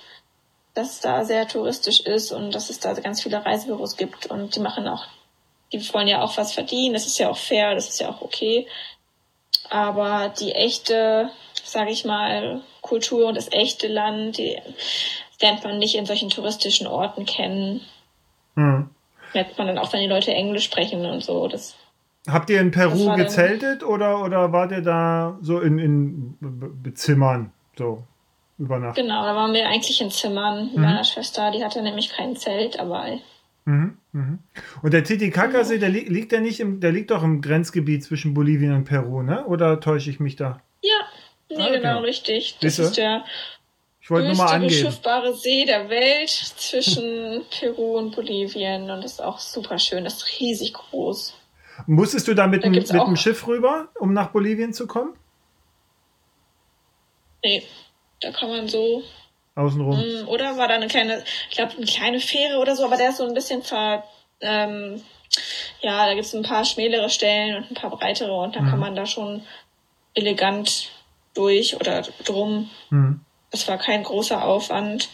dass 0.75 0.91
es 0.91 1.01
da 1.01 1.25
sehr 1.25 1.47
touristisch 1.47 2.01
ist 2.01 2.33
und 2.33 2.53
dass 2.55 2.69
es 2.69 2.81
da 2.81 2.93
ganz 2.95 3.23
viele 3.23 3.45
Reisebüros 3.45 3.97
gibt 3.97 4.27
und 4.27 4.55
die 4.57 4.61
machen 4.61 4.87
auch, 4.89 5.07
die 5.73 5.95
wollen 5.95 6.09
ja 6.09 6.21
auch 6.21 6.37
was 6.37 6.53
verdienen, 6.53 6.95
das 6.95 7.07
ist 7.07 7.19
ja 7.19 7.31
auch 7.31 7.37
fair, 7.37 7.75
das 7.75 7.89
ist 7.89 8.01
ja 8.01 8.11
auch 8.11 8.21
okay. 8.21 8.67
Aber 9.71 10.35
die 10.41 10.53
echte, 10.53 11.31
sage 11.65 11.91
ich 11.91 12.05
mal, 12.05 12.61
Kultur 12.83 13.29
und 13.29 13.37
das 13.37 13.51
echte 13.53 13.87
Land, 13.89 14.37
die 14.37 14.61
lernt 15.41 15.65
man 15.65 15.79
nicht 15.79 15.95
in 15.95 16.07
solchen 16.07 16.29
touristischen 16.29 16.87
Orten 16.87 17.25
kennen. 17.25 17.81
Hm. 18.57 18.91
Merkt 19.33 19.57
man 19.57 19.69
dann 19.69 19.79
auch, 19.79 19.93
wenn 19.93 20.01
die 20.01 20.07
Leute 20.07 20.35
Englisch 20.35 20.65
sprechen 20.65 21.07
und 21.07 21.25
so. 21.25 21.49
Das, 21.49 21.75
Habt 22.27 22.49
ihr 22.49 22.61
in 22.61 22.71
Peru 22.71 23.15
gezeltet 23.17 23.83
oder, 23.83 24.25
oder 24.25 24.53
wart 24.53 24.73
ihr 24.73 24.81
da 24.81 25.39
so 25.43 25.61
in, 25.61 25.79
in 25.79 26.37
Bezimmern? 26.83 27.53
So 27.77 28.05
übernachtet. 28.59 29.05
Genau, 29.05 29.25
da 29.25 29.35
waren 29.35 29.53
wir 29.53 29.67
eigentlich 29.69 30.01
in 30.01 30.11
Zimmern 30.11 30.67
mit 30.67 30.77
mhm. 30.77 30.83
meiner 30.83 31.05
Schwester. 31.05 31.51
Die 31.51 31.63
hatte 31.63 31.83
nämlich 31.83 32.11
kein 32.11 32.37
Zelt 32.37 32.77
dabei. 32.77 33.21
Mhm, 33.67 33.99
mhm. 34.13 34.39
Und 34.83 34.93
der 34.93 35.05
Titicacasee, 35.05 35.79
der 35.79 35.89
li 35.89 36.01
liegt 36.01 36.33
ja 36.33 36.41
nicht 36.41 36.61
im, 36.61 36.81
der 36.81 36.93
liegt 36.93 37.11
doch 37.11 37.23
im 37.23 37.41
Grenzgebiet 37.41 38.05
zwischen 38.05 38.35
Bolivien 38.35 38.73
und 38.75 38.85
Peru, 38.85 39.23
ne? 39.23 39.45
Oder 39.47 39.81
täusche 39.81 40.11
ich 40.11 40.21
mich 40.21 40.37
da? 40.37 40.61
Ja, 40.83 40.91
nee, 41.51 41.57
ah, 41.57 41.67
okay. 41.67 41.77
genau, 41.77 42.01
richtig. 42.01 42.59
Das 42.61 42.77
Siehste? 42.77 42.83
ist 42.83 42.97
der 42.97 43.25
ich 44.01 44.11
wollte 44.11 44.29
nur 44.29 44.37
mal 44.37 44.53
angeben. 44.53 44.69
beschiffbare 44.69 45.35
See 45.35 45.65
der 45.65 45.89
Welt 45.89 46.29
zwischen 46.29 47.43
Peru 47.59 47.97
und 47.97 48.15
Bolivien 48.15 48.91
und 48.91 49.03
ist 49.03 49.23
auch 49.23 49.39
super 49.39 49.79
schön. 49.79 50.05
Das 50.05 50.17
ist 50.17 50.41
riesig 50.41 50.75
groß. 50.75 51.35
Musstest 51.87 52.29
du 52.29 52.35
da 52.35 52.47
mit, 52.47 52.65
da 52.65 52.69
mit 52.69 52.91
dem 52.91 53.17
Schiff 53.17 53.47
rüber, 53.47 53.89
um 53.99 54.13
nach 54.13 54.31
Bolivien 54.31 54.73
zu 54.73 54.87
kommen? 54.87 55.15
Nee, 57.43 57.63
da 58.21 58.31
kann 58.33 58.49
man 58.49 58.69
so. 58.69 59.03
Außenrum. 59.55 59.97
Mm, 59.97 60.29
oder 60.29 60.57
war 60.57 60.69
da 60.69 60.75
eine 60.75 60.89
kleine, 60.89 61.23
ich 61.51 61.57
glaube, 61.57 61.73
eine 61.77 61.87
kleine 61.87 62.21
Fähre 62.21 62.59
oder 62.59 62.75
so, 62.75 62.85
aber 62.85 62.97
der 62.97 63.11
ist 63.11 63.19
so 63.19 63.27
ein 63.27 63.35
bisschen 63.35 63.63
ver. 63.63 64.05
Ähm, 64.41 65.03
ja, 65.81 66.07
da 66.07 66.15
gibt 66.15 66.27
es 66.27 66.35
ein 66.35 66.43
paar 66.43 66.65
schmälere 66.65 67.11
Stellen 67.11 67.57
und 67.57 67.71
ein 67.71 67.75
paar 67.75 67.91
breitere 67.91 68.33
und 68.33 68.57
dann 68.57 68.65
mhm. 68.65 68.71
kann 68.71 68.81
man 68.81 68.97
da 68.97 69.07
schon 69.07 69.43
elegant 70.15 70.91
durch 71.35 71.77
oder 71.77 72.03
drum. 72.25 72.71
Mhm. 72.91 73.21
Es 73.51 73.69
war 73.69 73.79
kein 73.79 74.03
großer 74.03 74.45
Aufwand. 74.45 75.09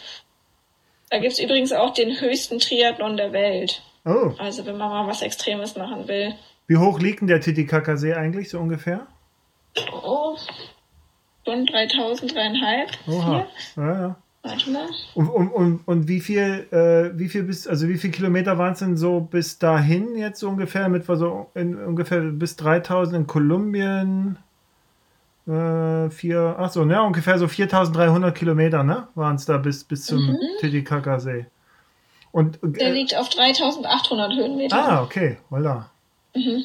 Da 1.11 1.18
gibt 1.18 1.32
es 1.32 1.38
übrigens 1.38 1.72
auch 1.72 1.92
den 1.92 2.20
höchsten 2.20 2.58
Triathlon 2.58 3.16
der 3.16 3.32
Welt. 3.32 3.82
Oh. 4.04 4.32
Also 4.38 4.64
wenn 4.64 4.78
man 4.78 4.88
mal 4.88 5.06
was 5.06 5.22
Extremes 5.22 5.76
machen 5.76 6.08
will. 6.08 6.34
Wie 6.71 6.77
hoch 6.77 7.01
liegt 7.01 7.21
denn 7.21 7.27
der 7.27 7.41
Titicacasee 7.41 8.14
eigentlich 8.14 8.49
so 8.49 8.61
ungefähr? 8.61 9.09
Oh, 10.05 10.37
Schon 11.45 11.66
3000, 11.66 12.33
dreieinhalb. 12.33 12.91
Oha. 13.09 13.47
Ja, 13.75 14.01
ja. 14.01 14.16
Warte 14.45 14.71
mal. 14.71 14.87
Und, 15.16 15.29
und, 15.31 15.49
und, 15.49 15.89
und 15.89 16.07
wie 16.07 16.21
viel, 16.21 16.68
äh, 16.71 17.18
wie 17.18 17.29
viel 17.29 17.43
bis, 17.43 17.66
also 17.66 17.89
wie 17.89 17.99
viele 17.99 18.12
Kilometer 18.12 18.57
waren 18.57 18.75
es 18.75 18.79
denn 18.79 18.97
so 18.97 19.18
bis 19.18 19.59
dahin 19.59 20.16
jetzt 20.16 20.39
so 20.39 20.49
ungefähr? 20.49 20.89
Mit 20.89 21.07
so 21.07 21.51
in, 21.55 21.77
ungefähr 21.77 22.21
bis 22.21 22.55
3000 22.55 23.16
in 23.16 23.27
Kolumbien. 23.27 24.39
Äh, 25.49 26.09
vier, 26.11 26.55
ach 26.57 26.71
so, 26.71 26.85
ne, 26.85 27.03
ungefähr 27.03 27.37
so 27.41 27.49
4300 27.49 28.33
Kilometer, 28.33 28.85
ne, 28.85 29.09
waren 29.16 29.35
es 29.35 29.45
da 29.45 29.57
bis, 29.57 29.83
bis 29.83 30.07
zum 30.07 30.25
mhm. 30.25 30.39
Titicacasee. 30.61 31.47
Und, 32.31 32.62
äh, 32.62 32.68
Der 32.79 32.93
liegt 32.93 33.16
auf 33.16 33.29
3800 33.29 34.37
Höhenmeter. 34.37 34.77
Ah, 34.77 35.03
okay, 35.03 35.39
voilà. 35.51 35.89
Mhm. 36.35 36.64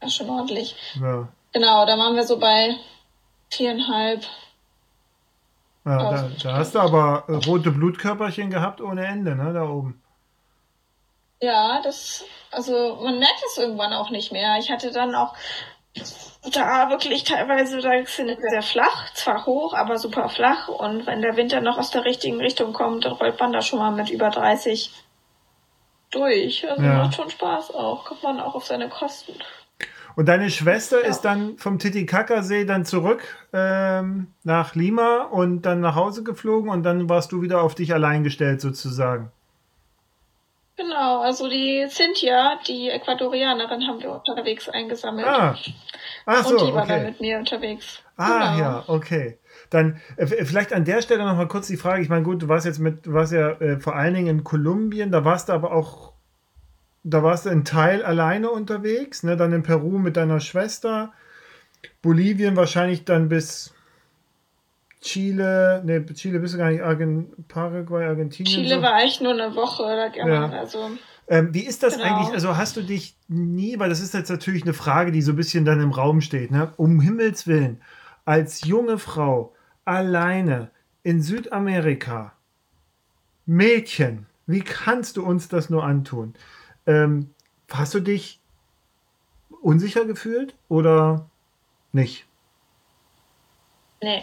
Ist 0.00 0.16
schon 0.16 0.30
ordentlich. 0.30 0.76
Ja. 1.00 1.28
Genau, 1.52 1.86
da 1.86 1.98
waren 1.98 2.14
wir 2.14 2.24
so 2.24 2.38
bei 2.38 2.76
viereinhalb. 3.50 4.24
Ja, 5.84 6.10
da, 6.10 6.30
da, 6.42 6.52
hast 6.54 6.74
du 6.74 6.80
aber 6.80 7.24
rote 7.46 7.70
Blutkörperchen 7.70 8.50
gehabt 8.50 8.80
ohne 8.80 9.06
Ende, 9.06 9.34
ne, 9.34 9.52
da 9.52 9.68
oben. 9.68 10.02
Ja, 11.40 11.80
das, 11.82 12.24
also 12.50 12.98
man 13.02 13.18
merkt 13.18 13.42
es 13.46 13.58
irgendwann 13.58 13.92
auch 13.92 14.10
nicht 14.10 14.32
mehr. 14.32 14.58
Ich 14.58 14.70
hatte 14.70 14.92
dann 14.92 15.14
auch 15.14 15.34
da 16.52 16.90
wirklich 16.90 17.24
teilweise, 17.24 17.80
da 17.80 17.90
sind 18.04 18.38
sehr 18.40 18.62
flach, 18.62 19.12
zwar 19.14 19.46
hoch, 19.46 19.74
aber 19.74 19.98
super 19.98 20.28
flach. 20.28 20.68
Und 20.68 21.06
wenn 21.06 21.22
der 21.22 21.36
Winter 21.36 21.60
noch 21.60 21.78
aus 21.78 21.90
der 21.90 22.04
richtigen 22.04 22.40
Richtung 22.40 22.72
kommt, 22.72 23.04
dann 23.04 23.12
rollt 23.12 23.38
man 23.40 23.52
da 23.52 23.62
schon 23.62 23.78
mal 23.78 23.90
mit 23.90 24.10
über 24.10 24.30
30 24.30 24.90
durch. 26.10 26.68
Also 26.68 26.82
ja. 26.82 26.94
macht 26.94 27.14
schon 27.14 27.30
Spaß 27.30 27.74
auch. 27.74 28.04
Kommt 28.04 28.22
man 28.22 28.40
auch 28.40 28.54
auf 28.54 28.64
seine 28.64 28.88
Kosten. 28.88 29.34
Und 30.16 30.26
deine 30.26 30.50
Schwester 30.50 31.02
ja. 31.02 31.08
ist 31.08 31.20
dann 31.20 31.58
vom 31.58 31.78
Titicacasee 31.78 32.64
dann 32.64 32.84
zurück 32.84 33.22
ähm, 33.52 34.34
nach 34.42 34.74
Lima 34.74 35.22
und 35.22 35.62
dann 35.62 35.80
nach 35.80 35.94
Hause 35.94 36.24
geflogen 36.24 36.70
und 36.70 36.82
dann 36.82 37.08
warst 37.08 37.30
du 37.30 37.40
wieder 37.40 37.62
auf 37.62 37.76
dich 37.76 37.94
allein 37.94 38.24
gestellt 38.24 38.60
sozusagen. 38.60 39.30
Genau, 40.76 41.22
also 41.22 41.48
die 41.48 41.86
Cynthia, 41.88 42.58
die 42.66 42.88
Äquatorianerin, 42.88 43.86
haben 43.86 44.00
wir 44.00 44.10
unterwegs 44.12 44.68
eingesammelt. 44.68 45.26
Ah. 45.26 45.56
Ach 46.24 46.44
so, 46.44 46.56
und 46.56 46.66
die 46.66 46.74
war 46.74 46.82
okay. 46.82 46.92
dann 46.94 47.04
mit 47.04 47.20
mir 47.20 47.38
unterwegs. 47.38 48.02
Ah, 48.16 48.54
Genau. 48.54 48.58
ja, 48.58 48.84
okay. 48.86 49.37
Dann 49.70 50.00
äh, 50.16 50.26
vielleicht 50.26 50.72
an 50.72 50.84
der 50.84 51.02
Stelle 51.02 51.24
noch 51.24 51.36
mal 51.36 51.48
kurz 51.48 51.66
die 51.66 51.76
Frage. 51.76 52.02
Ich 52.02 52.08
meine, 52.08 52.22
gut, 52.22 52.42
du 52.42 52.48
warst 52.48 52.66
jetzt 52.66 52.78
mit, 52.78 53.06
du 53.06 53.12
warst 53.12 53.32
ja 53.32 53.50
äh, 53.60 53.80
vor 53.80 53.96
allen 53.96 54.14
Dingen 54.14 54.28
in 54.28 54.44
Kolumbien, 54.44 55.10
da 55.10 55.24
warst 55.24 55.48
du 55.48 55.52
aber 55.52 55.72
auch, 55.72 56.12
da 57.04 57.22
warst 57.22 57.46
du 57.46 57.50
in 57.50 57.64
Teil 57.64 58.02
alleine 58.02 58.50
unterwegs, 58.50 59.22
ne? 59.22 59.36
Dann 59.36 59.52
in 59.52 59.62
Peru 59.62 59.98
mit 59.98 60.16
deiner 60.16 60.40
Schwester, 60.40 61.12
Bolivien 62.02 62.56
wahrscheinlich 62.56 63.04
dann 63.04 63.28
bis 63.28 63.74
Chile, 65.00 65.82
ne, 65.84 66.04
Chile 66.06 66.40
bist 66.40 66.54
du 66.54 66.58
gar 66.58 66.70
nicht, 66.70 66.82
Argen, 66.82 67.28
Paraguay, 67.46 68.04
Argentinien. 68.04 68.64
Chile 68.64 68.76
so. 68.76 68.82
war 68.82 69.04
ich 69.04 69.20
nur 69.20 69.32
eine 69.32 69.54
Woche 69.54 69.82
oder 69.84 70.10
Ja. 70.16 70.50
also 70.50 70.90
Ähm, 71.28 71.52
wie 71.52 71.66
ist 71.66 71.82
das 71.82 71.96
Genau. 71.98 72.06
eigentlich? 72.06 72.32
Also 72.32 72.56
hast 72.56 72.76
du 72.76 72.82
dich 72.82 73.14
nie, 73.28 73.78
weil 73.78 73.90
das 73.90 74.00
ist 74.00 74.14
jetzt 74.14 74.30
natürlich 74.30 74.62
eine 74.62 74.72
Frage, 74.72 75.12
die 75.12 75.20
so 75.20 75.32
ein 75.32 75.36
bisschen 75.36 75.64
dann 75.66 75.80
im 75.80 75.92
Raum 75.92 76.20
steht, 76.22 76.50
ne? 76.50 76.72
Um 76.78 77.00
Himmels 77.00 77.46
Willen, 77.46 77.82
als 78.24 78.64
junge 78.64 78.98
Frau 78.98 79.54
alleine 79.88 80.70
in 81.02 81.22
Südamerika, 81.22 82.32
Mädchen, 83.46 84.26
wie 84.46 84.60
kannst 84.60 85.16
du 85.16 85.24
uns 85.24 85.48
das 85.48 85.70
nur 85.70 85.82
antun? 85.84 86.34
Ähm, 86.86 87.34
hast 87.70 87.94
du 87.94 88.00
dich 88.00 88.40
unsicher 89.62 90.04
gefühlt 90.04 90.54
oder 90.68 91.28
nicht? 91.92 92.26
nee. 94.00 94.22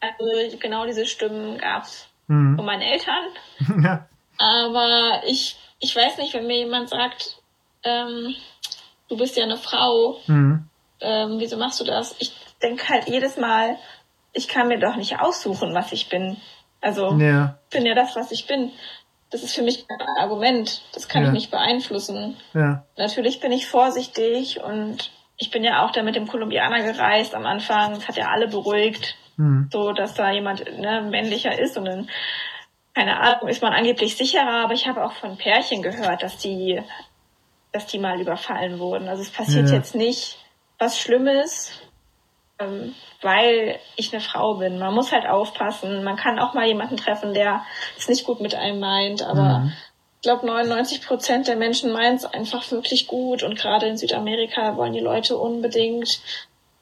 Also 0.00 0.58
genau 0.58 0.84
diese 0.86 1.06
Stimmen 1.06 1.58
gab's 1.58 2.08
von 2.26 2.54
Mhm. 2.56 2.64
meinen 2.64 2.82
Eltern. 2.82 3.24
ja. 3.84 4.08
Aber 4.38 5.22
ich, 5.26 5.56
ich 5.78 5.94
weiß 5.94 6.18
nicht, 6.18 6.34
wenn 6.34 6.46
mir 6.46 6.58
jemand 6.58 6.88
sagt, 6.88 7.40
ähm, 7.84 8.34
du 9.08 9.16
bist 9.16 9.36
ja 9.36 9.44
eine 9.44 9.58
Frau, 9.58 10.18
Mhm. 10.26 10.68
ähm, 11.00 11.38
wieso 11.38 11.56
machst 11.56 11.78
du 11.80 11.84
das? 11.84 12.16
Ich 12.18 12.34
denke 12.62 12.88
halt 12.88 13.08
jedes 13.08 13.36
Mal, 13.36 13.76
ich 14.32 14.48
kann 14.48 14.68
mir 14.68 14.78
doch 14.78 14.96
nicht 14.96 15.18
aussuchen, 15.20 15.74
was 15.74 15.92
ich 15.92 16.08
bin. 16.08 16.36
Also 16.80 17.12
ja, 17.18 17.58
ich 17.70 17.76
bin 17.76 17.86
ja 17.86 17.94
das, 17.94 18.16
was 18.16 18.32
ich 18.32 18.46
bin. 18.46 18.70
Das 19.30 19.42
ist 19.42 19.54
für 19.54 19.62
mich 19.62 19.86
kein 19.88 19.98
Argument. 20.18 20.82
Das 20.92 21.08
kann 21.08 21.22
Ja. 21.22 21.28
ich 21.28 21.34
nicht 21.34 21.50
beeinflussen. 21.50 22.36
ja, 22.54 22.84
Natürlich 22.96 23.40
bin 23.40 23.52
ich 23.52 23.66
vorsichtig 23.66 24.60
und 24.60 25.10
ich 25.38 25.50
bin 25.50 25.64
ja 25.64 25.84
auch 25.84 25.90
da 25.92 26.02
mit 26.02 26.14
dem 26.16 26.28
Kolumbianer 26.28 26.82
gereist 26.82 27.34
am 27.34 27.46
Anfang. 27.46 27.94
Das 27.94 28.08
hat 28.08 28.16
ja 28.16 28.28
alle 28.28 28.48
beruhigt, 28.48 29.16
mhm. 29.36 29.68
so 29.72 29.92
dass 29.92 30.14
da 30.14 30.30
jemand 30.30 30.64
ne, 30.78 31.02
männlicher 31.10 31.58
ist 31.58 31.76
und 31.78 31.86
dann, 31.86 32.10
keine 32.94 33.18
Ahnung, 33.20 33.48
ist 33.48 33.62
man 33.62 33.72
angeblich 33.72 34.16
sicherer. 34.16 34.64
Aber 34.64 34.74
ich 34.74 34.86
habe 34.86 35.02
auch 35.04 35.12
von 35.12 35.36
Pärchen 35.38 35.82
gehört, 35.82 36.22
dass 36.22 36.36
die, 36.38 36.82
dass 37.72 37.86
die 37.86 37.98
mal 37.98 38.20
überfallen 38.20 38.78
wurden. 38.78 39.08
Also 39.08 39.22
es 39.22 39.30
passiert 39.30 39.68
Ja. 39.70 39.76
jetzt 39.76 39.94
nicht 39.94 40.38
was 40.78 40.98
Schlimmes, 40.98 41.80
weil 43.20 43.78
ich 43.96 44.12
eine 44.12 44.20
Frau 44.22 44.54
bin. 44.54 44.78
Man 44.78 44.94
muss 44.94 45.12
halt 45.12 45.26
aufpassen. 45.26 46.04
Man 46.04 46.16
kann 46.16 46.38
auch 46.38 46.54
mal 46.54 46.66
jemanden 46.66 46.96
treffen, 46.96 47.34
der 47.34 47.62
es 47.98 48.08
nicht 48.08 48.24
gut 48.24 48.40
mit 48.40 48.54
einem 48.54 48.80
meint, 48.80 49.22
aber 49.22 49.60
Mhm. 49.60 49.72
ich 50.16 50.22
glaube, 50.22 50.46
99 50.46 51.06
Prozent 51.06 51.48
der 51.48 51.56
Menschen 51.56 51.92
meinen 51.92 52.16
es 52.16 52.24
einfach 52.24 52.70
wirklich 52.70 53.06
gut. 53.06 53.42
Und 53.42 53.56
gerade 53.58 53.86
in 53.86 53.96
Südamerika 53.96 54.76
wollen 54.76 54.92
die 54.92 55.00
Leute 55.00 55.36
unbedingt, 55.36 56.20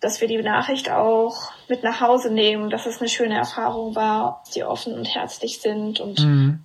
dass 0.01 0.21
wir 0.23 0.29
die 0.29 0.39
Nachricht 0.43 0.91
auch 0.91 1.37
mit 1.69 1.83
nach 1.83 2.01
Hause 2.01 2.31
nehmen, 2.33 2.71
dass 2.71 2.87
es 2.87 3.01
eine 3.01 3.09
schöne 3.11 3.37
Erfahrung 3.37 3.95
war, 3.95 4.41
dass 4.45 4.55
die 4.55 4.65
offen 4.65 4.95
und 4.95 5.05
herzlich 5.05 5.61
sind. 5.61 6.01
Und 6.01 6.21
Mhm. 6.21 6.65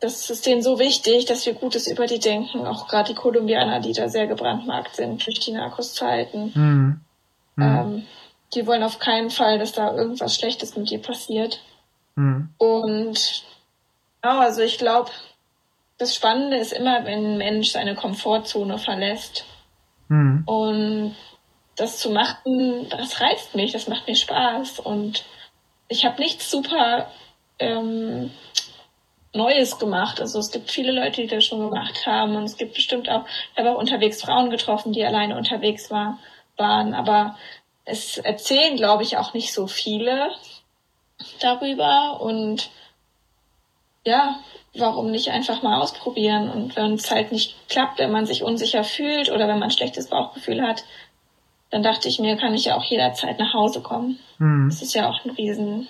das 0.00 0.28
ist 0.28 0.44
denen 0.44 0.60
so 0.62 0.78
wichtig, 0.78 1.24
dass 1.24 1.46
wir 1.46 1.54
Gutes 1.54 1.86
über 1.86 2.06
die 2.06 2.18
denken. 2.18 2.66
Auch 2.66 2.86
gerade 2.88 3.08
die 3.08 3.18
Kolumbianer, 3.18 3.80
die 3.80 3.94
da 3.94 4.08
sehr 4.10 4.26
gebrandmarkt 4.26 4.94
sind 4.96 5.24
durch 5.26 5.40
die 5.40 5.52
Narcos-Zeiten. 5.52 6.52
Mhm. 6.54 7.00
Mhm. 7.56 7.62
Ähm, 7.64 8.06
die 8.54 8.66
wollen 8.66 8.82
auf 8.82 8.98
keinen 8.98 9.30
Fall, 9.30 9.58
dass 9.58 9.72
da 9.72 9.94
irgendwas 9.94 10.36
Schlechtes 10.36 10.76
mit 10.76 10.90
dir 10.90 11.00
passiert. 11.00 11.60
Mhm. 12.14 12.50
Und 12.58 13.44
ja, 14.22 14.40
also 14.40 14.62
ich 14.62 14.78
glaube, 14.78 15.10
das 15.98 16.14
Spannende 16.14 16.56
ist 16.56 16.72
immer, 16.72 17.04
wenn 17.04 17.24
ein 17.24 17.38
Mensch 17.38 17.70
seine 17.70 17.94
Komfortzone 17.94 18.78
verlässt. 18.78 19.44
Mhm. 20.08 20.42
Und 20.46 21.16
das 21.76 21.98
zu 21.98 22.10
machen, 22.10 22.88
das 22.90 23.20
reizt 23.20 23.54
mich, 23.54 23.72
das 23.72 23.88
macht 23.88 24.06
mir 24.06 24.16
Spaß. 24.16 24.80
Und 24.80 25.24
ich 25.88 26.04
habe 26.04 26.20
nichts 26.20 26.50
super 26.50 27.10
ähm, 27.58 28.30
Neues 29.32 29.78
gemacht. 29.78 30.20
Also 30.20 30.38
es 30.38 30.50
gibt 30.50 30.70
viele 30.70 30.92
Leute, 30.92 31.22
die 31.22 31.26
das 31.26 31.44
schon 31.44 31.60
gemacht 31.60 32.06
haben. 32.06 32.36
Und 32.36 32.44
es 32.44 32.56
gibt 32.56 32.74
bestimmt 32.74 33.08
auch, 33.08 33.24
ich 33.52 33.58
habe 33.58 33.72
auch 33.72 33.78
unterwegs 33.78 34.22
Frauen 34.22 34.50
getroffen, 34.50 34.92
die 34.92 35.04
alleine 35.04 35.36
unterwegs 35.36 35.90
war, 35.90 36.18
waren. 36.56 36.94
Aber 36.94 37.36
es 37.84 38.18
erzählen, 38.18 38.76
glaube 38.76 39.02
ich, 39.02 39.16
auch 39.16 39.34
nicht 39.34 39.52
so 39.52 39.66
viele 39.66 40.30
darüber. 41.40 42.20
Und 42.20 42.70
ja, 44.04 44.38
warum 44.74 45.10
nicht 45.10 45.28
einfach 45.30 45.62
mal 45.62 45.80
ausprobieren? 45.80 46.50
Und 46.50 46.76
wenn 46.76 46.94
es 46.94 47.10
halt 47.10 47.32
nicht 47.32 47.56
klappt, 47.68 47.98
wenn 47.98 48.12
man 48.12 48.26
sich 48.26 48.42
unsicher 48.42 48.84
fühlt 48.84 49.30
oder 49.30 49.48
wenn 49.48 49.58
man 49.58 49.64
ein 49.64 49.70
schlechtes 49.70 50.08
Bauchgefühl 50.08 50.62
hat, 50.62 50.84
dann 51.70 51.82
dachte 51.82 52.08
ich 52.08 52.18
mir, 52.18 52.36
kann 52.36 52.54
ich 52.54 52.66
ja 52.66 52.76
auch 52.76 52.84
jederzeit 52.84 53.38
nach 53.38 53.52
Hause 53.52 53.80
kommen. 53.82 54.18
Mhm. 54.38 54.68
Das 54.68 54.82
ist 54.82 54.94
ja 54.94 55.08
auch 55.08 55.24
ein 55.24 55.30
riesen, 55.30 55.88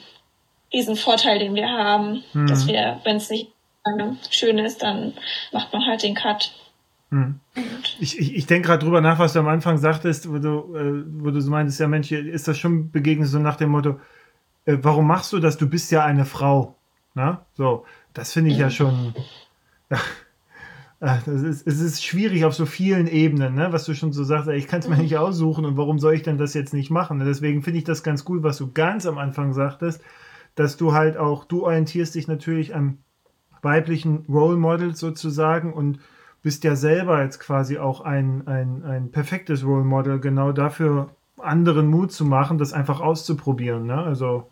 riesen 0.72 0.96
Vorteil, 0.96 1.38
den 1.38 1.54
wir 1.54 1.68
haben, 1.68 2.24
Mhm. 2.32 2.46
dass 2.46 2.66
wir, 2.66 3.00
wenn 3.04 3.16
es 3.16 3.28
nicht 3.30 3.48
äh, 3.84 4.10
schön 4.30 4.58
ist, 4.58 4.82
dann 4.82 5.14
macht 5.52 5.72
man 5.72 5.84
halt 5.86 6.02
den 6.02 6.14
Cut. 6.14 6.52
Mhm. 7.14 7.40
Und 7.56 7.96
Ich, 8.00 8.18
ich, 8.18 8.34
ich 8.36 8.46
denke 8.46 8.68
gerade 8.68 8.84
drüber 8.84 9.00
nach, 9.00 9.18
was 9.18 9.32
du 9.34 9.38
am 9.38 9.48
Anfang 9.48 9.78
sagtest, 9.78 10.28
wo 10.30 10.38
du, 10.38 10.76
äh, 10.76 11.04
wo 11.22 11.30
du 11.30 11.40
so 11.40 11.50
meintest, 11.50 11.80
ja 11.80 11.88
Mensch, 11.88 12.10
ist 12.10 12.48
das 12.48 12.58
schon 12.58 12.90
begegnet 12.90 13.28
so 13.28 13.38
nach 13.38 13.56
dem 13.56 13.70
Motto, 13.70 14.00
äh, 14.64 14.78
warum 14.82 15.06
machst 15.06 15.32
du 15.32 15.38
das? 15.38 15.56
Du 15.56 15.68
bist 15.68 15.90
ja 15.92 16.04
eine 16.04 16.24
Frau. 16.24 16.76
Na? 17.14 17.46
So, 17.54 17.84
das 18.12 18.32
finde 18.32 18.50
ich 18.50 18.58
ja 18.58 18.70
schon. 18.70 19.14
Ja, 19.90 19.98
äh, 21.00 21.18
das 21.24 21.42
ist, 21.42 21.66
es 21.66 21.80
ist 21.80 22.04
schwierig 22.04 22.44
auf 22.44 22.54
so 22.54 22.66
vielen 22.66 23.06
Ebenen, 23.06 23.54
ne? 23.54 23.72
was 23.72 23.84
du 23.84 23.94
schon 23.94 24.12
so 24.12 24.24
sagst, 24.24 24.48
ey, 24.48 24.56
ich 24.56 24.66
kann 24.66 24.80
es 24.80 24.88
mir 24.88 24.96
Mhm. 24.96 25.02
nicht 25.02 25.16
aussuchen 25.16 25.64
und 25.64 25.76
warum 25.76 25.98
soll 26.00 26.14
ich 26.14 26.22
denn 26.22 26.38
das 26.38 26.54
jetzt 26.54 26.74
nicht 26.74 26.90
machen? 26.90 27.20
Deswegen 27.20 27.62
finde 27.62 27.78
ich 27.78 27.84
das 27.84 28.02
ganz 28.02 28.24
cool, 28.28 28.42
was 28.42 28.58
du 28.58 28.72
ganz 28.72 29.06
am 29.06 29.18
Anfang 29.18 29.52
sagtest, 29.52 30.02
dass 30.56 30.76
du 30.76 30.92
halt 30.92 31.16
auch, 31.16 31.44
du 31.44 31.64
orientierst 31.64 32.14
dich 32.14 32.26
natürlich 32.26 32.74
an 32.74 32.98
weiblichen 33.62 34.24
Role 34.28 34.56
Models 34.56 34.98
sozusagen 34.98 35.72
und 35.72 35.98
bist 36.45 36.62
ja 36.62 36.76
selber 36.76 37.22
jetzt 37.22 37.40
quasi 37.40 37.78
auch 37.78 38.03
ein, 38.03 38.47
ein, 38.47 38.84
ein 38.84 39.11
perfektes 39.11 39.64
Role 39.64 39.82
Model, 39.82 40.20
genau 40.20 40.53
dafür 40.53 41.09
anderen 41.38 41.86
Mut 41.88 42.12
zu 42.12 42.26
machen, 42.26 42.59
das 42.59 42.74
einfach 42.74 43.01
auszuprobieren. 43.01 43.86
Ne? 43.86 43.97
Also, 43.97 44.51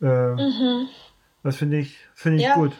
äh, 0.00 0.06
mhm. 0.32 0.88
das 1.42 1.56
finde 1.56 1.76
ich, 1.78 1.98
finde 2.14 2.38
ich 2.38 2.44
Ja. 2.44 2.54
gut. 2.54 2.72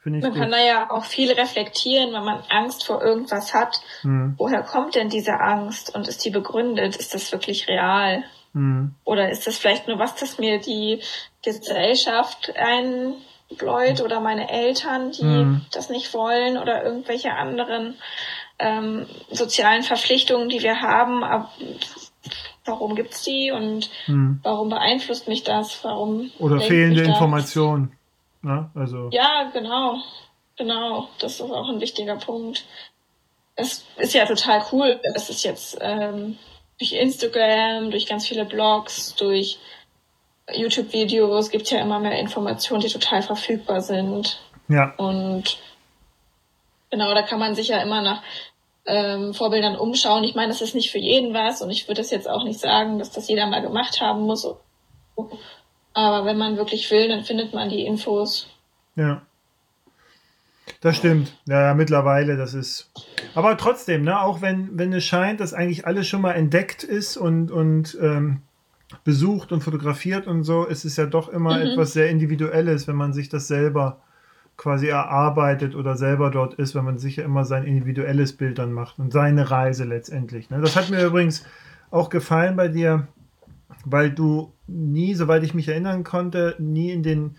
Finde 0.00 0.18
ich 0.18 0.24
man 0.24 0.34
kann 0.34 0.50
gut. 0.50 0.52
da 0.52 0.64
ja 0.64 0.90
auch 0.90 1.04
viel 1.04 1.32
reflektieren, 1.32 2.12
wenn 2.12 2.24
man 2.24 2.42
Angst 2.50 2.84
vor 2.84 3.02
irgendwas 3.02 3.54
hat. 3.54 3.80
Hm, 4.02 4.34
Woher 4.36 4.62
kommt 4.62 4.94
denn 4.94 5.08
diese 5.08 5.40
Angst 5.40 5.94
und 5.94 6.08
ist 6.08 6.24
die 6.24 6.30
begründet? 6.30 6.96
Ist 6.96 7.14
das 7.14 7.32
wirklich 7.32 7.68
real? 7.68 8.22
hm, 8.52 8.94
Oder 9.04 9.30
ist 9.30 9.46
das 9.46 9.56
vielleicht 9.56 9.88
nur 9.88 9.98
was, 9.98 10.14
das 10.16 10.38
mir 10.38 10.60
die 10.60 11.00
Gesellschaft 11.42 12.52
einbläut 13.52 14.00
oder 14.00 14.20
meine 14.20 14.50
Eltern, 14.50 15.12
die 15.12 15.24
Mhm. 15.24 15.62
das 15.72 15.88
nicht 15.90 16.12
wollen 16.14 16.58
oder 16.58 16.84
irgendwelche 16.84 17.32
anderen 17.32 17.96
ähm, 18.58 19.06
sozialen 19.30 19.82
Verpflichtungen, 19.82 20.48
die 20.48 20.62
wir 20.62 20.80
haben. 20.80 21.24
Aber 21.24 21.50
warum 22.64 22.94
gibt's 22.94 23.22
die 23.22 23.50
und 23.50 23.90
hm. 24.06 24.40
warum 24.42 24.68
beeinflusst 24.68 25.26
mich 25.26 25.42
das? 25.42 25.82
Warum 25.82 26.30
Oder 26.38 26.60
fehlende? 26.60 27.02
Informationen. 27.02 27.92
Ne? 28.42 28.70
Also, 28.74 29.08
Ja, 29.10 29.50
genau. 29.52 29.96
Genau. 30.56 31.08
Das 31.18 31.34
ist 31.34 31.40
auch 31.40 31.68
ein 31.68 31.80
wichtiger 31.80 32.16
Punkt. 32.16 32.64
Es 33.56 33.84
ist 33.96 34.14
ja 34.14 34.26
total 34.26 34.62
cool. 34.70 35.00
Es 35.14 35.28
ist 35.28 35.44
jetzt 35.44 35.78
ähm, 35.80 36.38
durch 36.78 36.92
Instagram, 36.92 37.90
durch 37.90 38.06
ganz 38.06 38.28
viele 38.28 38.44
Blogs, 38.44 39.14
durch 39.16 39.58
YouTube-Videos 40.50 41.50
gibt 41.50 41.70
ja 41.70 41.80
immer 41.80 42.00
mehr 42.00 42.18
Informationen, 42.18 42.80
die 42.80 42.88
total 42.88 43.22
verfügbar 43.22 43.80
sind. 43.80 44.40
ja, 44.68 44.94
Und 44.96 45.58
genau, 46.90 47.14
da 47.14 47.22
kann 47.22 47.38
man 47.38 47.54
sich 47.54 47.68
ja 47.68 47.80
immer 47.80 48.02
nach 48.02 48.22
ähm, 48.86 49.34
Vorbildern 49.34 49.76
umschauen. 49.76 50.24
Ich 50.24 50.34
meine, 50.34 50.48
das 50.48 50.60
ist 50.60 50.74
nicht 50.74 50.90
für 50.90 50.98
jeden 50.98 51.34
was 51.34 51.62
und 51.62 51.70
ich 51.70 51.86
würde 51.88 52.00
das 52.00 52.10
jetzt 52.10 52.28
auch 52.28 52.44
nicht 52.44 52.58
sagen, 52.58 52.98
dass 52.98 53.10
das 53.12 53.28
jeder 53.28 53.46
mal 53.46 53.62
gemacht 53.62 54.00
haben 54.00 54.22
muss. 54.22 54.46
Aber 55.94 56.24
wenn 56.24 56.38
man 56.38 56.56
wirklich 56.56 56.90
will, 56.90 57.08
dann 57.08 57.22
findet 57.22 57.52
man 57.54 57.68
die 57.68 57.84
Infos. 57.84 58.48
ja. 58.96 59.22
Das 60.80 60.96
stimmt. 60.96 61.32
Ja, 61.46 61.60
ja, 61.62 61.74
mittlerweile, 61.74 62.36
das 62.36 62.54
ist. 62.54 62.90
Aber 63.34 63.56
trotzdem, 63.56 64.02
ne, 64.02 64.20
auch 64.20 64.42
wenn, 64.42 64.76
wenn 64.78 64.92
es 64.92 65.04
scheint, 65.04 65.40
dass 65.40 65.54
eigentlich 65.54 65.86
alles 65.86 66.08
schon 66.08 66.20
mal 66.20 66.32
entdeckt 66.32 66.82
ist 66.82 67.16
und, 67.16 67.52
und 67.52 67.96
ähm, 68.00 68.42
besucht 69.04 69.52
und 69.52 69.62
fotografiert 69.62 70.26
und 70.26 70.44
so, 70.44 70.64
ist 70.64 70.84
es 70.84 70.96
ja 70.96 71.06
doch 71.06 71.28
immer 71.28 71.56
Mhm. 71.56 71.62
etwas 71.62 71.92
sehr 71.92 72.10
Individuelles, 72.10 72.86
wenn 72.88 72.96
man 72.96 73.12
sich 73.12 73.28
das 73.28 73.48
selber 73.48 74.00
quasi 74.56 74.88
erarbeitet 74.88 75.74
oder 75.74 75.96
selber 75.96 76.30
dort 76.30 76.54
ist, 76.54 76.74
wenn 76.74 76.84
man 76.84 76.98
sich 76.98 77.16
ja 77.16 77.24
immer 77.24 77.44
sein 77.44 77.64
individuelles 77.64 78.34
Bild 78.34 78.58
dann 78.58 78.72
macht 78.72 78.98
und 78.98 79.12
seine 79.12 79.50
Reise 79.50 79.84
letztendlich. 79.84 80.50
Ne? 80.50 80.60
Das 80.60 80.76
hat 80.76 80.90
mir 80.90 81.04
übrigens 81.04 81.44
auch 81.90 82.10
gefallen 82.10 82.54
bei 82.56 82.68
dir, 82.68 83.08
weil 83.84 84.10
du 84.10 84.52
nie, 84.66 85.14
soweit 85.14 85.42
ich 85.42 85.54
mich 85.54 85.68
erinnern 85.68 86.04
konnte, 86.04 86.54
nie 86.58 86.90
in 86.90 87.02
den 87.02 87.36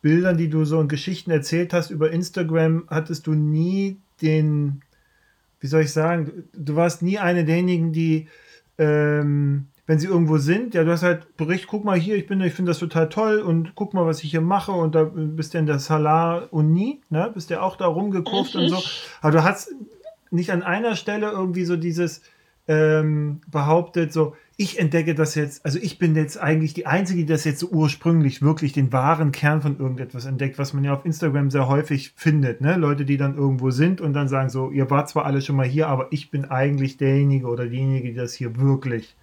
Bildern, 0.00 0.36
die 0.38 0.48
du 0.48 0.64
so 0.64 0.80
in 0.80 0.88
Geschichten 0.88 1.30
erzählt 1.30 1.72
hast 1.72 1.90
über 1.90 2.10
Instagram, 2.10 2.84
hattest 2.88 3.26
du 3.26 3.34
nie 3.34 3.98
den, 4.22 4.80
wie 5.60 5.66
soll 5.66 5.82
ich 5.82 5.92
sagen, 5.92 6.44
du 6.54 6.76
warst 6.76 7.02
nie 7.02 7.18
eine 7.18 7.44
derjenigen, 7.44 7.92
die, 7.92 8.28
ähm, 8.78 9.66
wenn 9.88 9.98
sie 9.98 10.06
irgendwo 10.06 10.36
sind, 10.36 10.74
ja, 10.74 10.84
du 10.84 10.92
hast 10.92 11.02
halt 11.02 11.36
Bericht, 11.38 11.66
guck 11.66 11.82
mal 11.82 11.98
hier, 11.98 12.14
ich 12.14 12.26
bin, 12.26 12.42
ich 12.42 12.52
finde 12.52 12.70
das 12.70 12.78
total 12.78 13.08
toll 13.08 13.38
und 13.38 13.74
guck 13.74 13.94
mal, 13.94 14.04
was 14.04 14.22
ich 14.22 14.30
hier 14.30 14.42
mache 14.42 14.70
und 14.70 14.94
da 14.94 15.04
bist 15.04 15.54
du 15.54 15.58
in 15.58 15.64
der 15.64 15.78
Salar 15.78 16.52
Uni, 16.52 17.00
ne, 17.08 17.30
bist 17.32 17.48
ja 17.48 17.62
auch 17.62 17.74
da 17.74 17.86
rumgekurft 17.86 18.54
und 18.54 18.68
so, 18.68 18.82
aber 19.22 19.32
du 19.32 19.44
hast 19.44 19.74
nicht 20.30 20.52
an 20.52 20.62
einer 20.62 20.94
Stelle 20.94 21.30
irgendwie 21.30 21.64
so 21.64 21.76
dieses 21.76 22.20
ähm, 22.68 23.40
behauptet, 23.50 24.12
so, 24.12 24.36
ich 24.58 24.78
entdecke 24.78 25.14
das 25.14 25.34
jetzt, 25.34 25.64
also 25.64 25.78
ich 25.80 25.98
bin 25.98 26.14
jetzt 26.14 26.36
eigentlich 26.36 26.74
die 26.74 26.84
Einzige, 26.84 27.20
die 27.20 27.32
das 27.32 27.44
jetzt 27.44 27.60
so 27.60 27.68
ursprünglich 27.68 28.42
wirklich 28.42 28.74
den 28.74 28.92
wahren 28.92 29.32
Kern 29.32 29.62
von 29.62 29.78
irgendetwas 29.78 30.26
entdeckt, 30.26 30.58
was 30.58 30.74
man 30.74 30.84
ja 30.84 30.92
auf 30.92 31.06
Instagram 31.06 31.50
sehr 31.50 31.66
häufig 31.66 32.12
findet, 32.14 32.60
ne? 32.60 32.76
Leute, 32.76 33.06
die 33.06 33.16
dann 33.16 33.36
irgendwo 33.36 33.70
sind 33.70 34.02
und 34.02 34.12
dann 34.12 34.28
sagen 34.28 34.50
so, 34.50 34.70
ihr 34.70 34.90
wart 34.90 35.08
zwar 35.08 35.24
alle 35.24 35.40
schon 35.40 35.56
mal 35.56 35.66
hier, 35.66 35.88
aber 35.88 36.08
ich 36.10 36.30
bin 36.30 36.44
eigentlich 36.44 36.98
derjenige 36.98 37.46
oder 37.46 37.66
diejenige, 37.68 38.08
die 38.08 38.14
das 38.14 38.34
hier 38.34 38.58
wirklich, 38.58 39.16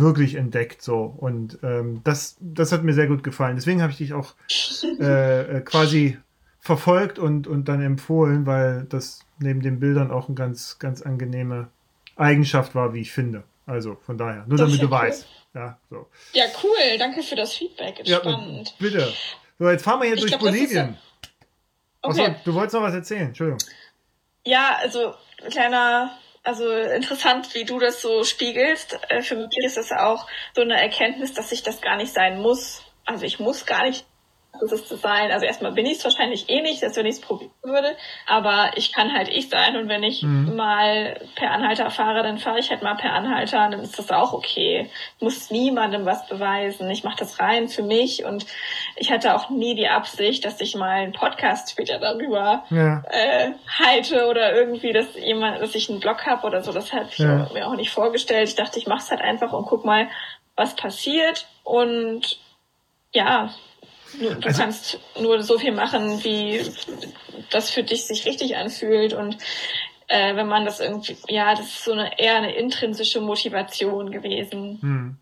wirklich 0.00 0.34
entdeckt, 0.34 0.82
so. 0.82 1.14
Und 1.16 1.58
ähm, 1.62 2.00
das, 2.04 2.36
das 2.40 2.72
hat 2.72 2.82
mir 2.82 2.94
sehr 2.94 3.06
gut 3.06 3.22
gefallen. 3.22 3.56
Deswegen 3.56 3.82
habe 3.82 3.92
ich 3.92 3.98
dich 3.98 4.12
auch 4.12 4.34
äh, 5.00 5.58
äh, 5.58 5.60
quasi 5.60 6.18
verfolgt 6.58 7.18
und, 7.18 7.46
und 7.46 7.68
dann 7.68 7.80
empfohlen, 7.80 8.46
weil 8.46 8.84
das 8.88 9.20
neben 9.38 9.62
den 9.62 9.80
Bildern 9.80 10.10
auch 10.10 10.28
eine 10.28 10.34
ganz, 10.34 10.78
ganz 10.78 11.02
angenehme 11.02 11.68
Eigenschaft 12.16 12.74
war, 12.74 12.92
wie 12.92 13.00
ich 13.00 13.12
finde. 13.12 13.44
Also 13.66 13.96
von 14.04 14.18
daher, 14.18 14.44
nur 14.46 14.58
das 14.58 14.68
damit 14.68 14.82
du 14.82 14.86
cool. 14.86 14.92
weißt. 14.92 15.26
Ja, 15.54 15.78
so. 15.88 16.06
ja, 16.32 16.44
cool. 16.62 16.98
Danke 16.98 17.22
für 17.22 17.36
das 17.36 17.54
Feedback. 17.54 18.00
Ja, 18.04 18.18
spannend. 18.18 18.74
Bitte. 18.78 19.12
So, 19.58 19.68
jetzt 19.68 19.82
fahren 19.82 20.00
wir 20.00 20.06
hier 20.06 20.14
ich 20.14 20.20
durch 20.20 20.32
glaub, 20.32 20.42
Bolivien. 20.42 20.96
Okay. 22.02 22.22
Achso, 22.22 22.34
du 22.44 22.54
wolltest 22.54 22.74
noch 22.74 22.82
was 22.82 22.94
erzählen, 22.94 23.28
Entschuldigung. 23.28 23.60
Ja, 24.44 24.76
also 24.80 25.14
kleiner, 25.50 26.18
also 26.42 26.70
interessant, 26.70 27.54
wie 27.54 27.64
du 27.64 27.78
das 27.78 28.00
so 28.00 28.24
spiegelst. 28.24 28.98
Äh, 29.08 29.22
für 29.22 29.36
mich 29.36 29.56
ist 29.64 29.76
das 29.76 29.92
auch 29.92 30.26
so 30.54 30.62
eine 30.62 30.80
Erkenntnis, 30.80 31.34
dass 31.34 31.52
ich 31.52 31.62
das 31.62 31.80
gar 31.80 31.96
nicht 31.96 32.12
sein 32.12 32.40
muss. 32.40 32.82
Also 33.04 33.24
ich 33.24 33.38
muss 33.40 33.66
gar 33.66 33.84
nicht 33.84 34.06
es 34.62 34.86
zu 34.86 34.96
sein. 34.96 35.30
Also 35.30 35.46
erstmal 35.46 35.72
bin 35.72 35.86
ich 35.86 35.98
es 35.98 36.04
wahrscheinlich 36.04 36.48
eh 36.48 36.62
nicht, 36.62 36.82
als 36.82 36.96
wenn 36.96 37.06
ich 37.06 37.16
es 37.16 37.20
probieren 37.20 37.52
würde, 37.62 37.96
aber 38.26 38.70
ich 38.76 38.92
kann 38.92 39.12
halt 39.12 39.28
ich 39.28 39.48
sein 39.48 39.76
und 39.76 39.88
wenn 39.88 40.02
ich 40.02 40.22
mhm. 40.22 40.56
mal 40.56 41.20
per 41.34 41.50
Anhalter 41.50 41.90
fahre, 41.90 42.22
dann 42.22 42.38
fahre 42.38 42.58
ich 42.58 42.70
halt 42.70 42.82
mal 42.82 42.96
per 42.96 43.12
Anhalter, 43.12 43.68
dann 43.70 43.80
ist 43.80 43.98
das 43.98 44.10
auch 44.10 44.32
okay. 44.32 44.90
Ich 45.16 45.22
muss 45.22 45.50
niemandem 45.50 46.04
was 46.04 46.26
beweisen. 46.26 46.90
Ich 46.90 47.04
mache 47.04 47.18
das 47.18 47.40
rein 47.40 47.68
für 47.68 47.82
mich 47.82 48.24
und 48.24 48.46
ich 48.96 49.10
hatte 49.10 49.34
auch 49.34 49.50
nie 49.50 49.74
die 49.74 49.88
Absicht, 49.88 50.44
dass 50.44 50.60
ich 50.60 50.74
mal 50.74 50.90
einen 50.90 51.12
Podcast 51.12 51.70
später 51.70 51.98
darüber 51.98 52.64
ja. 52.70 53.02
äh, 53.10 53.52
halte 53.78 54.26
oder 54.28 54.54
irgendwie, 54.54 54.92
dass 54.92 55.14
jemand, 55.16 55.60
dass 55.60 55.74
ich 55.74 55.90
einen 55.90 56.00
Blog 56.00 56.26
habe 56.26 56.46
oder 56.46 56.62
so. 56.62 56.72
Das 56.72 56.92
habe 56.92 57.06
ich 57.10 57.18
ja. 57.18 57.48
mir 57.52 57.66
auch 57.66 57.76
nicht 57.76 57.90
vorgestellt. 57.90 58.48
Ich 58.48 58.56
dachte, 58.56 58.78
ich 58.78 58.86
mache 58.86 59.00
es 59.00 59.10
halt 59.10 59.20
einfach 59.20 59.52
und 59.52 59.66
guck 59.66 59.84
mal, 59.84 60.08
was 60.56 60.76
passiert 60.76 61.46
und 61.64 62.38
ja, 63.12 63.50
Du 64.18 64.46
also, 64.46 64.62
kannst 64.62 65.00
nur 65.20 65.42
so 65.42 65.58
viel 65.58 65.72
machen, 65.72 66.22
wie 66.24 66.62
das 67.50 67.70
für 67.70 67.82
dich 67.82 68.06
sich 68.06 68.26
richtig 68.26 68.56
anfühlt 68.56 69.12
und 69.12 69.36
äh, 70.08 70.34
wenn 70.34 70.48
man 70.48 70.64
das 70.64 70.80
irgendwie, 70.80 71.16
ja, 71.28 71.54
das 71.54 71.66
ist 71.66 71.84
so 71.84 71.92
eine 71.92 72.18
eher 72.18 72.36
eine 72.36 72.54
intrinsische 72.54 73.20
Motivation 73.20 74.10
gewesen. 74.10 74.78
Hm. 74.80 75.16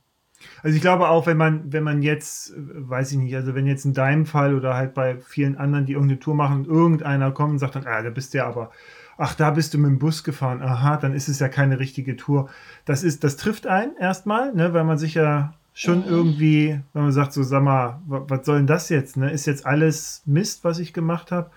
Also 0.62 0.76
ich 0.76 0.82
glaube 0.82 1.09
auch, 1.09 1.26
wenn 1.26 1.36
man, 1.36 1.72
wenn 1.72 1.82
man 1.82 2.03
jetzt, 2.03 2.53
weiß 2.57 3.12
ich 3.12 3.18
nicht, 3.18 3.34
also 3.34 3.55
wenn 3.55 3.66
jetzt 3.66 3.84
in 3.84 3.93
deinem 3.93 4.24
Fall 4.24 4.55
oder 4.55 4.74
halt 4.74 4.95
bei 4.95 5.18
vielen 5.18 5.57
anderen, 5.57 5.84
die 5.84 5.93
irgendeine 5.93 6.20
Tour 6.20 6.34
machen, 6.34 6.64
irgendeiner 6.64 7.32
kommt 7.32 7.53
und 7.53 7.59
sagt 7.59 7.74
dann, 7.74 7.86
ah, 7.86 8.03
da 8.03 8.11
bist 8.11 8.32
du 8.32 8.39
ja 8.39 8.47
aber, 8.47 8.70
ach, 9.16 9.34
da 9.34 9.51
bist 9.51 9.74
du 9.74 9.78
mit 9.78 9.91
dem 9.91 9.99
Bus 9.99 10.24
gefahren, 10.24 10.62
aha, 10.62 10.97
dann 10.97 11.12
ist 11.12 11.28
es 11.28 11.41
ja 11.41 11.49
keine 11.49 11.80
richtige 11.80 12.16
Tour. 12.16 12.49
Das 12.84 13.03
ist, 13.03 13.24
das 13.24 13.36
trifft 13.36 13.66
einen 13.66 13.97
erstmal, 13.97 14.55
ne, 14.55 14.72
weil 14.72 14.84
man 14.84 14.97
sich 14.97 15.14
ja 15.14 15.55
schon 15.78 16.00
mhm. 16.00 16.08
irgendwie, 16.08 16.80
wenn 16.92 17.02
man 17.02 17.12
sagt, 17.12 17.32
so 17.32 17.44
sag 17.44 17.62
mal, 17.62 18.02
was 18.06 18.44
soll 18.44 18.56
denn 18.56 18.66
das 18.66 18.88
jetzt? 18.88 19.16
Ne? 19.16 19.30
Ist 19.30 19.46
jetzt 19.46 19.64
alles 19.64 20.22
Mist, 20.26 20.64
was 20.64 20.80
ich 20.80 20.92
gemacht 20.92 21.30
habe? 21.30 21.52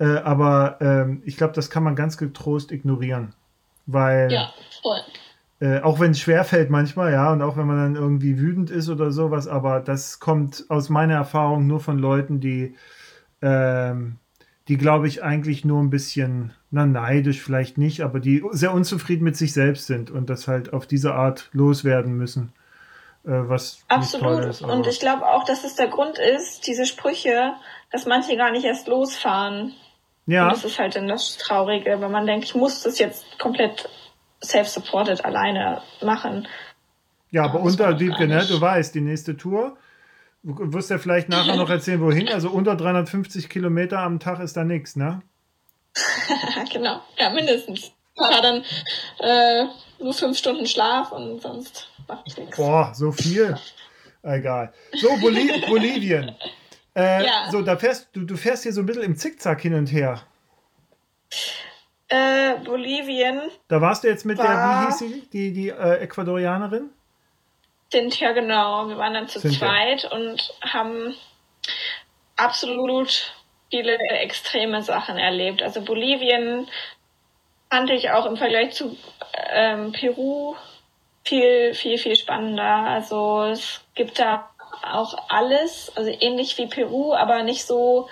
Äh, 0.00 0.16
aber 0.16 0.78
ähm, 0.80 1.22
ich 1.24 1.36
glaube, 1.36 1.52
das 1.52 1.70
kann 1.70 1.84
man 1.84 1.94
ganz 1.94 2.18
getrost 2.18 2.72
ignorieren. 2.72 3.32
Weil, 3.86 4.32
ja. 4.32 4.52
Äh, 5.60 5.80
auch 5.82 6.00
wenn 6.00 6.10
es 6.10 6.18
schwerfällt 6.18 6.68
manchmal, 6.68 7.12
ja, 7.12 7.32
und 7.32 7.42
auch 7.42 7.56
wenn 7.56 7.68
man 7.68 7.76
dann 7.76 7.94
irgendwie 7.94 8.40
wütend 8.40 8.70
ist 8.70 8.88
oder 8.88 9.12
sowas, 9.12 9.46
aber 9.46 9.78
das 9.78 10.18
kommt 10.18 10.64
aus 10.68 10.88
meiner 10.88 11.14
Erfahrung 11.14 11.68
nur 11.68 11.78
von 11.78 12.00
Leuten, 12.00 12.40
die, 12.40 12.74
ähm, 13.40 14.16
die 14.66 14.78
glaube 14.78 15.06
ich 15.06 15.22
eigentlich 15.22 15.64
nur 15.64 15.80
ein 15.80 15.90
bisschen, 15.90 16.52
na 16.72 16.86
neidisch 16.86 17.40
vielleicht 17.40 17.78
nicht, 17.78 18.00
aber 18.00 18.18
die 18.18 18.42
sehr 18.50 18.74
unzufrieden 18.74 19.22
mit 19.22 19.36
sich 19.36 19.52
selbst 19.52 19.86
sind 19.86 20.10
und 20.10 20.28
das 20.28 20.48
halt 20.48 20.72
auf 20.72 20.88
diese 20.88 21.14
Art 21.14 21.50
loswerden 21.52 22.16
müssen. 22.16 22.52
Äh, 23.24 23.48
was 23.48 23.84
Absolut. 23.88 24.44
Ist, 24.44 24.62
und 24.62 24.86
ich 24.86 25.00
glaube 25.00 25.26
auch, 25.26 25.44
dass 25.44 25.64
es 25.64 25.76
der 25.76 25.88
Grund 25.88 26.18
ist, 26.18 26.66
diese 26.66 26.86
Sprüche, 26.86 27.54
dass 27.90 28.06
manche 28.06 28.36
gar 28.36 28.50
nicht 28.50 28.64
erst 28.64 28.86
losfahren. 28.86 29.74
Ja. 30.26 30.44
Und 30.44 30.52
das 30.52 30.64
ist 30.64 30.78
halt 30.78 30.96
dann 30.96 31.08
das 31.08 31.36
Traurige, 31.38 32.00
wenn 32.00 32.10
man 32.10 32.26
denkt, 32.26 32.44
ich 32.44 32.54
muss 32.54 32.82
das 32.82 32.98
jetzt 32.98 33.38
komplett 33.38 33.88
self-supported 34.42 35.24
alleine 35.24 35.82
machen. 36.02 36.46
Ja, 37.30 37.44
aber 37.44 37.60
unter 37.60 37.94
die, 37.94 38.08
ne, 38.08 38.46
du 38.46 38.60
weißt, 38.60 38.94
die 38.94 39.00
nächste 39.00 39.36
Tour, 39.36 39.76
du 40.42 40.72
wirst 40.72 40.90
ja 40.90 40.98
vielleicht 40.98 41.28
nachher 41.28 41.56
noch 41.56 41.70
erzählen, 41.70 42.00
wohin, 42.00 42.28
also 42.28 42.50
unter 42.50 42.76
350 42.76 43.48
Kilometer 43.48 43.98
am 44.00 44.20
Tag 44.20 44.40
ist 44.40 44.56
da 44.56 44.64
nichts, 44.64 44.96
ne? 44.96 45.22
genau, 46.72 47.00
ja, 47.18 47.30
mindestens. 47.30 47.92
Ja, 48.16 48.40
dann 48.40 48.64
äh, 49.18 49.66
nur 49.98 50.14
fünf 50.14 50.38
Stunden 50.38 50.66
Schlaf 50.66 51.10
und 51.10 51.40
sonst. 51.40 51.88
Boah, 52.56 52.92
so 52.94 53.12
viel? 53.12 53.56
Egal. 54.22 54.72
So, 54.94 55.16
Boli 55.20 55.62
Bolivien. 55.68 56.34
Äh, 56.96 57.24
ja. 57.24 57.50
So, 57.50 57.62
da 57.62 57.76
fährst 57.76 58.08
du, 58.12 58.24
du 58.24 58.36
fährst 58.36 58.62
hier 58.62 58.72
so 58.72 58.80
ein 58.80 58.86
bisschen 58.86 59.02
im 59.02 59.16
Zickzack 59.16 59.60
hin 59.60 59.74
und 59.74 59.86
her. 59.86 60.22
Äh, 62.08 62.54
Bolivien. 62.64 63.42
Da 63.68 63.80
warst 63.80 64.04
du 64.04 64.08
jetzt 64.08 64.24
mit 64.24 64.38
der, 64.38 64.44
wie 64.46 64.86
hieß 64.86 64.98
sie, 64.98 65.28
die, 65.32 65.52
die 65.52 65.68
äh, 65.68 65.98
Ecuadorianerin? 65.98 66.90
Cynthia, 67.90 68.32
genau. 68.32 68.88
Wir 68.88 68.96
waren 68.96 69.14
dann 69.14 69.28
zu 69.28 69.40
Cynthia. 69.40 69.58
zweit 69.58 70.12
und 70.12 70.52
haben 70.62 71.14
absolut 72.36 73.34
viele 73.70 73.96
extreme 73.96 74.82
Sachen 74.82 75.16
erlebt. 75.16 75.62
Also 75.62 75.82
Bolivien 75.82 76.68
fand 77.70 77.90
ich 77.90 78.10
auch 78.10 78.26
im 78.26 78.36
Vergleich 78.36 78.72
zu 78.72 78.96
ähm, 79.50 79.92
Peru 79.92 80.54
viel, 81.24 81.74
viel, 81.74 81.98
viel 81.98 82.16
spannender. 82.16 82.62
Also 82.62 83.44
es 83.44 83.80
gibt 83.94 84.18
da 84.18 84.50
auch 84.82 85.16
alles, 85.28 85.92
also 85.96 86.10
ähnlich 86.20 86.58
wie 86.58 86.66
Peru, 86.66 87.14
aber 87.14 87.42
nicht 87.42 87.64
so 87.64 88.08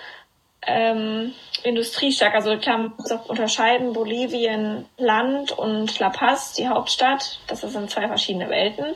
ähm, 0.65 1.33
industriestark. 1.63 2.33
Also 2.33 2.57
klar, 2.57 2.77
man 2.77 2.93
muss 2.97 3.11
auch 3.11 3.27
unterscheiden, 3.27 3.93
Bolivien 3.93 4.85
Land 4.97 5.51
und 5.51 5.99
La 5.99 6.09
Paz, 6.09 6.53
die 6.53 6.67
Hauptstadt. 6.67 7.39
Das 7.47 7.61
sind 7.61 7.89
zwei 7.89 8.07
verschiedene 8.07 8.49
Welten. 8.49 8.95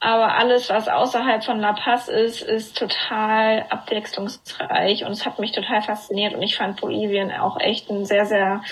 Aber 0.00 0.36
alles, 0.36 0.68
was 0.68 0.86
außerhalb 0.86 1.42
von 1.42 1.60
La 1.60 1.72
Paz 1.72 2.08
ist, 2.08 2.42
ist 2.42 2.76
total 2.76 3.64
abwechslungsreich 3.70 5.02
und 5.04 5.12
es 5.12 5.24
hat 5.24 5.38
mich 5.38 5.52
total 5.52 5.80
fasziniert 5.80 6.34
und 6.34 6.42
ich 6.42 6.56
fand 6.56 6.78
Bolivien 6.78 7.32
auch 7.32 7.58
echt 7.58 7.88
ein 7.88 8.04
sehr, 8.04 8.26
sehr 8.26 8.62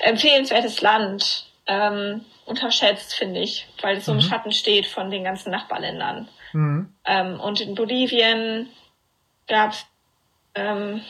empfehlenswertes 0.00 0.80
Land. 0.80 1.46
Ähm, 1.66 2.24
unterschätzt, 2.48 3.14
finde 3.14 3.40
ich, 3.40 3.66
weil 3.80 3.98
es 3.98 4.06
so 4.06 4.12
im 4.12 4.18
mhm. 4.18 4.22
Schatten 4.22 4.52
steht 4.52 4.86
von 4.86 5.10
den 5.10 5.24
ganzen 5.24 5.50
Nachbarländern. 5.50 6.28
Mhm. 6.52 6.92
Ähm, 7.04 7.40
und 7.40 7.60
in 7.60 7.74
Bolivien 7.74 8.68
gab 9.46 9.72
es 9.72 9.86
ähm, 10.54 11.02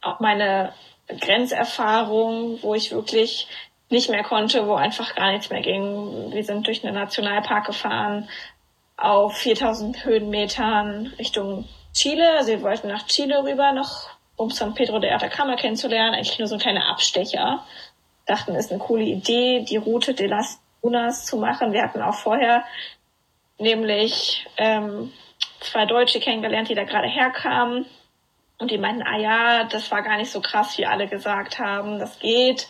auch 0.00 0.20
meine 0.20 0.72
Grenzerfahrung, 1.08 2.62
wo 2.62 2.74
ich 2.74 2.92
wirklich 2.92 3.48
nicht 3.90 4.10
mehr 4.10 4.24
konnte, 4.24 4.66
wo 4.66 4.74
einfach 4.74 5.14
gar 5.14 5.32
nichts 5.32 5.50
mehr 5.50 5.60
ging. 5.60 6.32
Wir 6.32 6.44
sind 6.44 6.66
durch 6.66 6.84
einen 6.84 6.94
Nationalpark 6.94 7.66
gefahren, 7.66 8.28
auf 8.96 9.36
4000 9.36 10.04
Höhenmetern 10.04 11.12
Richtung 11.18 11.68
Chile. 11.92 12.36
Also 12.36 12.52
wir 12.52 12.62
wollten 12.62 12.88
nach 12.88 13.06
Chile 13.06 13.42
rüber, 13.44 13.72
noch 13.72 14.08
um 14.36 14.50
San 14.50 14.74
Pedro 14.74 14.98
de 14.98 15.10
Atacama 15.10 15.56
kennenzulernen. 15.56 16.14
Eigentlich 16.14 16.38
nur 16.38 16.48
so 16.48 16.54
ein 16.54 16.60
kleiner 16.60 16.88
Abstecher. 16.88 17.64
Dachten, 18.26 18.54
ist 18.54 18.70
eine 18.70 18.80
coole 18.80 19.04
Idee, 19.04 19.64
die 19.68 19.76
Route 19.76 20.14
de 20.14 20.26
las 20.26 20.61
Unas 20.82 21.24
zu 21.24 21.38
machen. 21.38 21.72
Wir 21.72 21.82
hatten 21.82 22.02
auch 22.02 22.16
vorher 22.16 22.64
nämlich 23.58 24.46
ähm, 24.58 25.12
zwei 25.60 25.86
Deutsche 25.86 26.20
kennengelernt, 26.20 26.68
die 26.68 26.74
da 26.74 26.84
gerade 26.84 27.08
herkamen. 27.08 27.86
Und 28.58 28.70
die 28.70 28.78
meinten, 28.78 29.02
ah 29.02 29.18
ja, 29.18 29.64
das 29.64 29.90
war 29.90 30.02
gar 30.02 30.16
nicht 30.18 30.30
so 30.30 30.40
krass, 30.40 30.76
wie 30.78 30.86
alle 30.86 31.08
gesagt 31.08 31.58
haben. 31.58 31.98
Das 31.98 32.18
geht. 32.18 32.68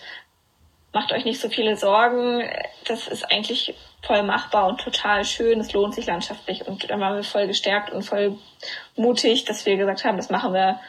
Macht 0.93 1.13
euch 1.13 1.25
nicht 1.25 1.41
so 1.41 1.49
viele 1.49 1.77
Sorgen. 1.77 2.49
Das 2.87 3.09
ist 3.09 3.31
eigentlich 3.31 3.75
voll 4.03 4.23
machbar 4.23 4.67
und 4.69 4.81
total 4.81 5.25
schön. 5.25 5.61
Es 5.61 5.73
lohnt 5.73 5.95
sich 5.95 6.07
landschaftlich. 6.07 6.67
Und 6.67 6.89
dann 6.91 7.01
waren 7.01 7.17
wir 7.17 7.25
voll 7.25 7.47
gestärkt 7.47 7.91
und 7.91 8.03
voll 8.03 8.39
mutig, 8.97 9.45
dass 9.45 9.65
wir 9.67 9.77
gesagt 9.77 10.05
haben, 10.05 10.17
das 10.17 10.31
machen 10.31 10.53
wir 10.53 10.81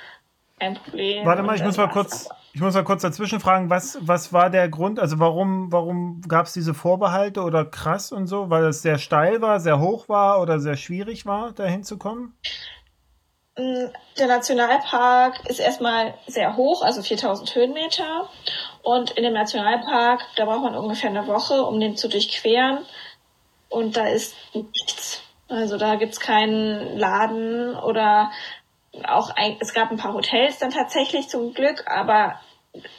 kein 0.59 0.75
Problem. 0.75 1.25
Warte 1.25 1.43
mal, 1.43 1.55
ich 1.55 1.63
muss 1.63 1.77
mal 1.77 1.89
kurz, 1.89 2.29
ich 2.53 2.61
muss 2.61 2.75
mal 2.75 2.83
kurz 2.83 3.01
dazwischen 3.01 3.39
fragen, 3.39 3.71
was, 3.71 3.97
was 4.01 4.31
war 4.31 4.51
der 4.51 4.69
Grund? 4.69 4.99
Also 4.99 5.17
warum, 5.17 5.71
warum 5.71 6.21
gab 6.27 6.45
es 6.45 6.53
diese 6.53 6.75
Vorbehalte 6.75 7.41
oder 7.41 7.65
krass 7.65 8.11
und 8.11 8.27
so? 8.27 8.51
Weil 8.51 8.65
es 8.65 8.83
sehr 8.83 8.99
steil 8.99 9.41
war, 9.41 9.59
sehr 9.59 9.79
hoch 9.79 10.07
war 10.07 10.39
oder 10.39 10.59
sehr 10.59 10.77
schwierig 10.77 11.25
war, 11.25 11.51
da 11.53 11.65
hinzukommen? 11.65 12.37
Mm, 13.57 13.85
der 14.19 14.27
Nationalpark 14.27 15.49
ist 15.49 15.59
erstmal 15.59 16.13
sehr 16.27 16.55
hoch, 16.55 16.83
also 16.83 17.01
4000 17.01 17.55
Höhenmeter. 17.55 18.29
Und 18.83 19.11
in 19.11 19.23
dem 19.23 19.33
Nationalpark, 19.33 20.21
da 20.35 20.45
braucht 20.45 20.61
man 20.61 20.75
ungefähr 20.75 21.09
eine 21.09 21.25
Woche, 21.25 21.63
um 21.63 21.79
den 21.79 21.97
zu 21.97 22.07
durchqueren. 22.07 22.85
Und 23.69 23.97
da 23.97 24.05
ist 24.05 24.35
nichts. 24.53 25.23
Also 25.47 25.77
da 25.77 25.95
gibt's 25.95 26.19
keinen 26.19 26.99
Laden 26.99 27.75
oder 27.75 28.31
auch 29.03 29.31
ein, 29.35 29.57
es 29.59 29.73
gab 29.73 29.91
ein 29.91 29.97
paar 29.97 30.13
Hotels 30.13 30.59
dann 30.59 30.71
tatsächlich 30.71 31.27
zum 31.27 31.53
Glück, 31.53 31.85
aber 31.87 32.39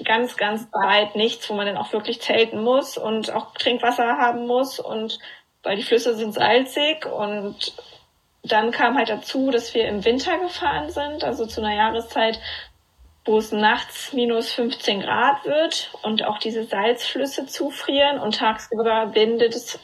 ganz, 0.04 0.36
ganz 0.36 0.68
weit 0.72 1.16
nichts, 1.16 1.48
wo 1.48 1.54
man 1.54 1.66
dann 1.66 1.76
auch 1.76 1.92
wirklich 1.92 2.20
zelten 2.20 2.62
muss 2.62 2.96
und 2.96 3.32
auch 3.32 3.54
Trinkwasser 3.54 4.18
haben 4.18 4.46
muss 4.46 4.78
und 4.78 5.18
weil 5.62 5.76
die 5.76 5.82
Flüsse 5.82 6.14
sind 6.14 6.34
salzig 6.34 7.06
und 7.06 7.74
dann 8.42 8.72
kam 8.72 8.96
halt 8.96 9.08
dazu, 9.08 9.50
dass 9.50 9.74
wir 9.74 9.88
im 9.88 10.04
Winter 10.04 10.38
gefahren 10.38 10.90
sind, 10.90 11.24
also 11.24 11.46
zu 11.46 11.62
einer 11.62 11.74
Jahreszeit, 11.74 12.38
wo 13.24 13.38
es 13.38 13.52
nachts 13.52 14.12
minus 14.12 14.52
15 14.52 15.00
Grad 15.00 15.44
wird 15.46 15.90
und 16.02 16.24
auch 16.24 16.38
diese 16.38 16.64
Salzflüsse 16.64 17.46
zufrieren 17.46 18.18
und 18.18 18.36
tagsüber 18.36 19.14
windet 19.14 19.54
es 19.54 19.78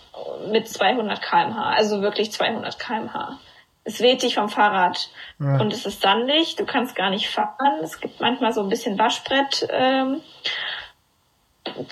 mit 0.51 0.69
200 0.69 1.23
kmh, 1.23 1.73
also 1.75 2.03
wirklich 2.03 2.33
200 2.33 2.79
kmh 2.79 3.39
es 3.85 4.01
weht 4.01 4.23
dich 4.23 4.35
vom 4.35 4.49
Fahrrad 4.49 5.11
ja. 5.39 5.61
und 5.61 5.73
es 5.73 5.87
ist 5.87 6.03
sandig, 6.03 6.57
du 6.57 6.67
kannst 6.67 6.95
gar 6.95 7.11
nicht 7.11 7.29
fahren. 7.29 7.81
Es 7.83 8.01
gibt 8.01 8.21
manchmal 8.21 8.53
so 8.53 8.63
ein 8.63 8.69
bisschen 8.69 8.99
Waschbrett, 8.99 9.67
ähm, 9.71 10.21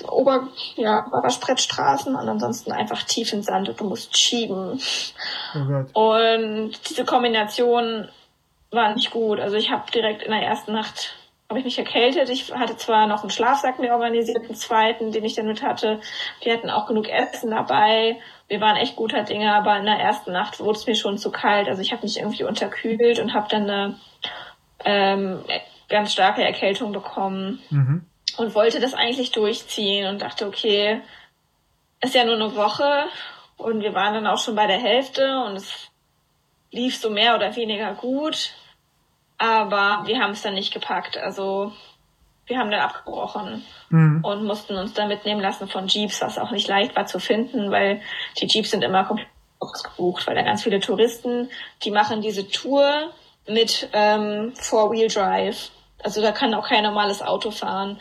Ober, 0.09 0.49
ja, 0.77 1.07
Waschbrettstraßen 1.11 2.15
und 2.15 2.29
ansonsten 2.29 2.73
einfach 2.73 3.03
tief 3.03 3.33
in 3.33 3.43
Sand 3.43 3.69
und 3.69 3.79
du 3.79 3.85
musst 3.85 4.17
schieben. 4.17 4.81
Oh 5.95 6.15
und 6.15 6.73
diese 6.89 7.05
Kombination 7.05 8.09
war 8.71 8.95
nicht 8.95 9.11
gut. 9.11 9.41
Also 9.41 9.57
ich 9.57 9.71
habe 9.71 9.91
direkt 9.91 10.23
in 10.23 10.33
der 10.33 10.43
ersten 10.43 10.73
Nacht 10.73 11.15
habe 11.49 11.61
ich 11.61 11.65
mich 11.65 11.79
erkältet. 11.79 12.29
Ich 12.29 12.53
hatte 12.53 12.77
zwar 12.77 13.07
noch 13.07 13.23
einen 13.23 13.31
Schlafsack 13.31 13.79
mir 13.79 13.93
organisiert, 13.93 14.45
einen 14.45 14.55
zweiten, 14.55 15.13
den 15.13 15.25
ich 15.25 15.35
dann 15.35 15.47
mit 15.47 15.63
hatte. 15.63 16.01
Wir 16.43 16.53
hatten 16.53 16.71
auch 16.71 16.87
genug 16.87 17.09
Essen 17.09 17.51
dabei 17.51 18.19
wir 18.49 18.61
waren 18.63 18.77
echt 18.77 18.97
guter 18.97 19.23
Dinge, 19.23 19.55
aber 19.55 19.77
in 19.77 19.85
der 19.85 19.99
ersten 19.99 20.33
Nacht 20.33 20.59
wurde 20.61 20.79
es 20.79 20.87
mir 20.87 20.97
schon 20.97 21.19
zu 21.19 21.31
kalt. 21.31 21.69
Also 21.69 21.83
ich 21.83 21.93
habe 21.93 22.03
mich 22.03 22.19
irgendwie 22.19 22.45
unterkühlt 22.45 23.19
und 23.19 23.35
habe 23.35 23.49
dann 23.51 23.71
eine 23.71 24.01
ähm, 24.85 25.45
ganz 25.89 26.13
starke 26.13 26.43
Erkältung 26.43 26.93
bekommen 26.93 27.61
mhm. 27.69 28.07
und 28.39 28.55
wollte 28.55 28.81
das 28.81 28.95
eigentlich 28.95 29.33
durchziehen 29.33 30.07
und 30.07 30.23
dachte, 30.23 30.47
okay, 30.47 31.03
ist 32.01 32.15
ja 32.15 32.25
nur 32.25 32.37
eine 32.37 32.57
Woche 32.57 33.05
und 33.59 33.83
wir 33.83 33.93
waren 33.93 34.15
dann 34.15 34.27
auch 34.27 34.39
schon 34.39 34.55
bei 34.55 34.67
der 34.67 34.81
Hälfte 34.81 35.43
und 35.47 35.57
es 35.57 35.91
lief 36.71 36.97
so 36.97 37.11
mehr 37.11 37.35
oder 37.35 37.55
weniger 37.55 37.93
gut, 37.95 38.55
aber 39.39 40.03
wir 40.07 40.19
haben 40.21 40.33
es 40.33 40.43
dann 40.43 40.55
nicht 40.55 40.75
gepackt. 40.75 41.17
Also 41.17 41.73
wir 42.47 42.59
haben 42.59 42.71
dann 42.71 42.81
abgebrochen 42.81 43.65
mhm. 43.91 44.25
und 44.25 44.45
mussten 44.45 44.77
uns 44.77 44.95
dann 44.95 45.09
mitnehmen 45.09 45.41
lassen 45.41 45.69
von 45.69 45.87
Jeeps, 45.87 46.21
was 46.21 46.39
auch 46.39 46.51
nicht 46.51 46.69
leicht 46.69 46.97
war 46.97 47.07
zu 47.07 47.21
finden, 47.21 47.71
weil 47.71 48.01
die 48.41 48.47
Jeeps 48.47 48.71
sind 48.71 48.83
immer 48.83 49.05
komplett 49.05 49.29
ausgebucht, 49.61 50.27
weil 50.27 50.35
da 50.35 50.43
ganz 50.43 50.63
viele 50.63 50.81
Touristen, 50.81 51.51
die 51.83 51.91
machen 51.91 52.23
diese 52.23 52.49
Tour 52.49 53.13
mit 53.47 53.89
ähm, 53.93 54.53
Four-Wheel-Drive. 54.57 55.71
Also 56.03 56.23
da 56.23 56.33
kann 56.33 56.55
auch 56.55 56.69
kein 56.69 56.85
normales 56.85 57.23
Auto 57.23 57.51
fahren. 57.51 58.01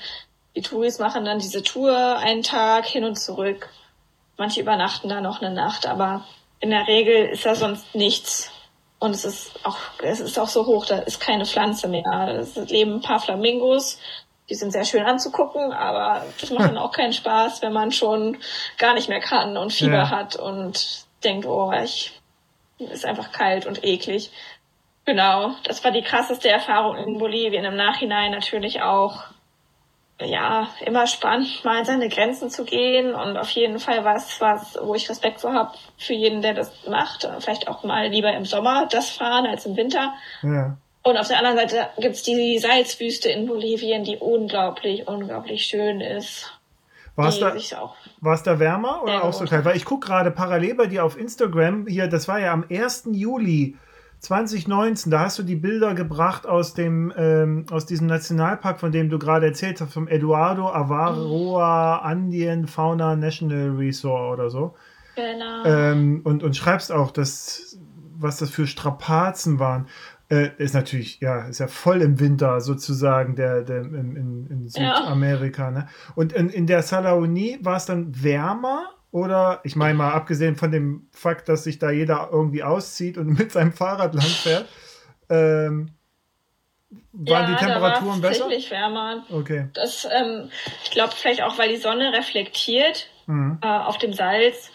Die 0.56 0.62
Touris 0.62 1.00
machen 1.00 1.26
dann 1.26 1.40
diese 1.40 1.64
Tour 1.64 2.18
einen 2.18 2.44
Tag 2.44 2.86
hin 2.86 3.04
und 3.04 3.16
zurück. 3.16 3.70
Manche 4.38 4.62
übernachten 4.62 5.10
da 5.10 5.22
noch 5.22 5.42
eine 5.42 5.54
Nacht, 5.54 5.88
aber 5.88 6.26
in 6.60 6.70
der 6.70 6.88
Regel 6.88 7.28
ist 7.28 7.46
da 7.46 7.56
sonst 7.56 7.96
nichts. 7.96 8.52
Und 9.00 9.12
es 9.12 9.26
ist 9.26 9.52
auch, 9.64 9.78
es 10.02 10.20
ist 10.20 10.40
auch 10.40 10.48
so 10.48 10.66
hoch, 10.66 10.86
da 10.86 11.00
ist 11.00 11.20
keine 11.20 11.46
Pflanze 11.46 11.88
mehr. 11.88 12.40
Es 12.40 12.56
leben 12.56 12.96
ein 12.96 13.02
paar 13.02 13.20
Flamingos, 13.20 14.00
die 14.50 14.56
sind 14.56 14.72
sehr 14.72 14.86
schön 14.86 15.04
anzugucken, 15.04 15.72
aber 15.72 16.26
das 16.40 16.50
macht 16.52 16.70
dann 16.70 16.78
auch 16.78 16.92
keinen 16.92 17.14
Spaß, 17.14 17.62
wenn 17.62 17.74
man 17.74 17.92
schon 17.92 18.38
gar 18.78 18.94
nicht 18.94 19.10
mehr 19.10 19.20
kann 19.20 19.58
und 19.58 19.74
Fieber 19.74 19.98
ja. 19.98 20.10
hat 20.10 20.36
und 20.36 21.06
denkt, 21.24 21.46
oh, 21.46 21.72
ich 21.84 22.14
ist 22.80 23.06
einfach 23.06 23.32
kalt 23.32 23.66
und 23.66 23.84
eklig. 23.84 24.32
Genau, 25.06 25.52
das 25.64 25.84
war 25.84 25.92
die 25.92 26.02
krasseste 26.02 26.50
Erfahrung 26.50 26.98
in 26.98 27.18
Bolivien. 27.18 27.66
Im 27.66 27.76
Nachhinein 27.76 28.32
natürlich 28.32 28.82
auch, 28.82 29.24
ja, 30.20 30.68
immer 30.86 31.06
spannend, 31.06 31.64
mal 31.64 31.80
an 31.80 31.86
seine 31.86 32.10
Grenzen 32.10 32.50
zu 32.50 32.66
gehen 32.66 33.14
und 33.14 33.38
auf 33.38 33.50
jeden 33.52 33.80
Fall 33.80 34.04
was, 34.04 34.42
was, 34.42 34.78
wo 34.82 34.96
ich 34.96 35.10
Respekt 35.10 35.42
vor 35.42 35.54
habe 35.54 35.72
für 35.98 36.14
jeden, 36.14 36.42
der 36.42 36.54
das 36.54 36.72
macht. 36.88 37.30
Vielleicht 37.40 37.68
auch 37.68 37.84
mal 37.84 38.08
lieber 38.08 38.34
im 38.34 38.46
Sommer 38.46 38.88
das 38.90 39.10
fahren 39.10 39.46
als 39.46 39.66
im 39.66 39.76
Winter. 39.76 40.14
Ja. 40.42 40.78
Und 41.04 41.18
auf 41.18 41.28
der 41.28 41.38
anderen 41.38 41.58
Seite 41.58 41.88
gibt's 42.00 42.24
die 42.24 42.58
Salzwüste 42.58 43.30
in 43.30 43.46
Bolivien, 43.46 44.04
die 44.04 44.18
unglaublich, 44.18 45.08
unglaublich 45.08 45.66
schön 45.66 46.02
ist. 46.02 46.52
War 47.16 47.30
es 47.30 47.40
da, 47.40 47.56
war's 48.22 48.44
da 48.44 48.60
wärmer 48.60 49.02
oder 49.02 49.24
auch 49.24 49.34
so 49.34 49.46
kalt? 49.46 49.66
Weil 49.66 49.76
ich 49.76 49.86
gucke 49.86 50.06
gerade 50.06 50.30
parallel 50.30 50.76
bei 50.76 50.86
dir 50.86 51.04
auf 51.04 51.18
Instagram, 51.18 51.88
hier, 51.88 52.08
das 52.08 52.28
war 52.28 52.40
ja 52.40 52.54
am 52.54 52.66
1. 52.70 53.10
Juli 53.12 53.76
2019, 54.20 55.12
da 55.12 55.22
hast 55.22 55.38
du 55.38 55.44
die 55.44 55.56
Bilder 55.56 55.94
gebracht 55.94 56.48
aus 56.48 56.74
dem 56.74 57.14
ähm, 57.16 57.66
aus 57.70 57.86
diesem 57.86 58.08
Nationalpark, 58.08 58.80
von 58.80 58.92
dem 58.92 59.10
du 59.10 59.20
gerade 59.20 59.46
erzählt 59.46 59.80
hast, 59.80 59.94
vom 59.94 60.08
Eduardo 60.08 60.70
Avaroa 60.70 62.00
Andien 62.00 62.68
Fauna 62.68 63.16
National 63.16 63.76
Resort 63.78 64.40
oder 64.40 64.50
so. 64.50 64.76
Genau. 65.16 65.66
Ähm, 65.66 66.22
und, 66.24 66.44
und 66.44 66.56
schreibst 66.56 66.92
auch, 66.92 67.12
dass, 67.12 67.78
was 68.16 68.38
das 68.38 68.50
für 68.50 68.68
Strapazen 68.68 69.60
waren. 69.60 69.88
Äh, 70.30 70.50
ist 70.58 70.74
natürlich, 70.74 71.22
ja, 71.22 71.48
ist 71.48 71.60
ja 71.60 71.68
voll 71.68 72.02
im 72.02 72.20
Winter 72.20 72.60
sozusagen, 72.60 73.36
der, 73.36 73.64
der 73.64 73.82
in, 73.82 74.16
in, 74.16 74.48
in 74.48 74.68
Südamerika. 74.68 75.66
Ja. 75.66 75.72
Ne? 75.72 75.88
Und 76.16 76.34
in, 76.34 76.50
in 76.50 76.68
der 76.68 76.84
Salaonie 76.84 77.60
war 77.62 77.78
es 77.78 77.86
dann 77.86 78.24
wärmer 78.24 78.90
oder, 79.12 79.62
ich 79.64 79.76
meine 79.76 79.96
mal, 79.96 80.12
abgesehen 80.12 80.56
von 80.56 80.72
dem 80.72 81.08
Fakt, 81.12 81.50
dass 81.50 81.64
sich 81.64 81.80
da 81.80 81.92
jeder 81.92 82.30
irgendwie 82.32 82.64
auszieht 82.64 83.18
und 83.18 83.28
mit 83.40 83.52
seinem 83.52 83.74
Fahrrad 83.74 84.14
langfährt, 84.14 84.68
ähm, 85.30 85.92
waren 87.12 87.52
ja, 87.52 87.58
die 87.58 87.66
Temperaturen 87.66 88.22
da 88.22 88.30
besser? 88.30 88.42
Tatsächlich 88.44 88.72
wärmer. 88.72 89.24
Okay. 89.30 89.68
Das, 89.74 90.06
ähm, 90.06 90.50
ich 90.84 90.92
glaube 90.92 91.14
vielleicht 91.16 91.42
auch, 91.42 91.58
weil 91.58 91.70
die 91.70 91.78
Sonne 91.78 92.14
reflektiert 92.14 93.10
mhm. 93.26 93.60
äh, 93.62 93.68
auf 93.68 93.98
dem 93.98 94.14
Salz 94.14 94.72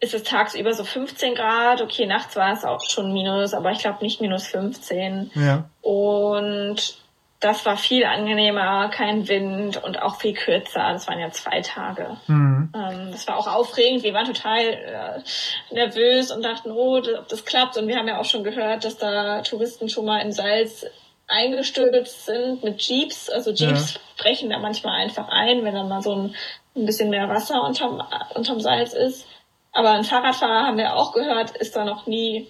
ist 0.00 0.14
es 0.14 0.22
tagsüber 0.22 0.72
so 0.72 0.82
15 0.82 1.34
Grad. 1.34 1.82
Okay, 1.82 2.06
nachts 2.06 2.34
war 2.34 2.54
es 2.54 2.64
auch 2.64 2.82
schon 2.82 3.12
minus, 3.12 3.52
aber 3.52 3.70
ich 3.70 3.80
glaube 3.80 4.02
nicht 4.02 4.20
minus 4.20 4.46
15. 4.46 5.30
Ja. 5.34 5.68
Und 5.82 6.98
das 7.40 7.64
war 7.64 7.78
viel 7.78 8.04
angenehmer, 8.04 8.90
kein 8.90 9.26
Wind 9.26 9.82
und 9.82 10.00
auch 10.02 10.16
viel 10.16 10.34
kürzer. 10.34 10.92
Das 10.92 11.08
waren 11.08 11.18
ja 11.18 11.30
zwei 11.30 11.62
Tage. 11.62 12.18
Mhm. 12.26 12.70
Ähm, 12.74 13.08
das 13.12 13.26
war 13.26 13.38
auch 13.38 13.46
aufregend. 13.46 14.02
Wir 14.02 14.12
waren 14.12 14.26
total 14.26 14.60
äh, 14.60 15.74
nervös 15.74 16.30
und 16.30 16.44
dachten, 16.44 16.70
oh, 16.70 16.98
ob 16.98 17.28
das 17.28 17.46
klappt. 17.46 17.78
Und 17.78 17.88
wir 17.88 17.96
haben 17.96 18.08
ja 18.08 18.20
auch 18.20 18.26
schon 18.26 18.44
gehört, 18.44 18.84
dass 18.84 18.98
da 18.98 19.40
Touristen 19.40 19.88
schon 19.88 20.04
mal 20.04 20.20
in 20.20 20.32
Salz 20.32 20.84
eingestürzt 21.28 22.26
sind 22.26 22.62
mit 22.62 22.82
Jeeps. 22.82 23.30
Also 23.30 23.52
Jeeps 23.52 23.94
ja. 23.94 24.00
brechen 24.18 24.50
da 24.50 24.58
manchmal 24.58 25.00
einfach 25.00 25.28
ein, 25.28 25.64
wenn 25.64 25.74
dann 25.74 25.88
mal 25.88 26.02
so 26.02 26.14
ein, 26.14 26.34
ein 26.76 26.84
bisschen 26.84 27.08
mehr 27.08 27.30
Wasser 27.30 27.62
unterm, 27.62 28.02
unterm 28.34 28.60
Salz 28.60 28.92
ist. 28.92 29.26
Aber 29.72 29.92
ein 29.92 30.04
Fahrradfahrer, 30.04 30.66
haben 30.66 30.76
wir 30.76 30.94
auch 30.94 31.14
gehört, 31.14 31.56
ist 31.56 31.74
da 31.74 31.86
noch 31.86 32.06
nie 32.06 32.48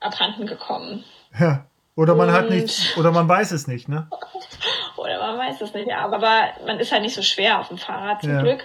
abhanden 0.00 0.46
gekommen. 0.46 1.04
Ja. 1.38 1.66
Oder 1.94 2.14
man 2.14 2.32
hat 2.32 2.48
nichts, 2.48 2.96
oder 2.96 3.12
man 3.12 3.28
weiß 3.28 3.52
es 3.52 3.66
nicht, 3.66 3.88
ne? 3.88 4.08
oder 4.96 5.18
man 5.18 5.38
weiß 5.38 5.60
es 5.60 5.74
nicht, 5.74 5.88
ja. 5.88 5.98
Aber 5.98 6.18
man 6.66 6.78
ist 6.78 6.92
halt 6.92 7.02
nicht 7.02 7.14
so 7.14 7.22
schwer 7.22 7.60
auf 7.60 7.68
dem 7.68 7.78
Fahrrad 7.78 8.22
zum 8.22 8.34
ja. 8.34 8.42
Glück. 8.42 8.64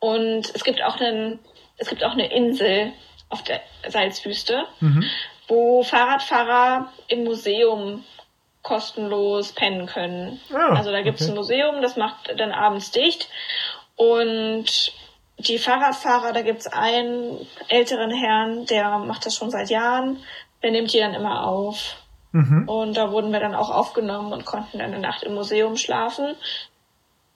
Und 0.00 0.54
es 0.54 0.64
gibt 0.64 0.82
auch 0.82 1.00
einen, 1.00 1.38
es 1.78 1.88
gibt 1.88 2.04
auch 2.04 2.12
eine 2.12 2.32
Insel 2.32 2.92
auf 3.28 3.42
der 3.42 3.60
Salzwüste, 3.88 4.64
mhm. 4.80 5.04
wo 5.48 5.82
Fahrradfahrer 5.82 6.92
im 7.08 7.24
Museum 7.24 8.04
kostenlos 8.62 9.52
pennen 9.52 9.86
können. 9.86 10.40
Ah, 10.52 10.74
also 10.74 10.90
da 10.90 11.02
gibt's 11.02 11.22
okay. 11.22 11.30
ein 11.30 11.36
Museum, 11.36 11.82
das 11.82 11.96
macht 11.96 12.34
dann 12.36 12.52
abends 12.52 12.90
dicht. 12.90 13.28
Und 13.96 14.92
die 15.38 15.58
Fahrradfahrer, 15.58 16.32
da 16.32 16.42
gibt's 16.42 16.66
einen 16.66 17.46
älteren 17.68 18.10
Herrn, 18.10 18.66
der 18.66 18.98
macht 18.98 19.26
das 19.26 19.36
schon 19.36 19.50
seit 19.50 19.70
Jahren. 19.70 20.18
Der 20.62 20.70
nimmt 20.70 20.92
die 20.92 20.98
dann 20.98 21.14
immer 21.14 21.46
auf. 21.46 21.96
Mhm. 22.34 22.68
Und 22.68 22.96
da 22.96 23.12
wurden 23.12 23.30
wir 23.32 23.38
dann 23.38 23.54
auch 23.54 23.70
aufgenommen 23.70 24.32
und 24.32 24.44
konnten 24.44 24.78
dann 24.78 24.92
eine 24.92 24.98
Nacht 24.98 25.22
im 25.22 25.34
Museum 25.34 25.76
schlafen 25.76 26.34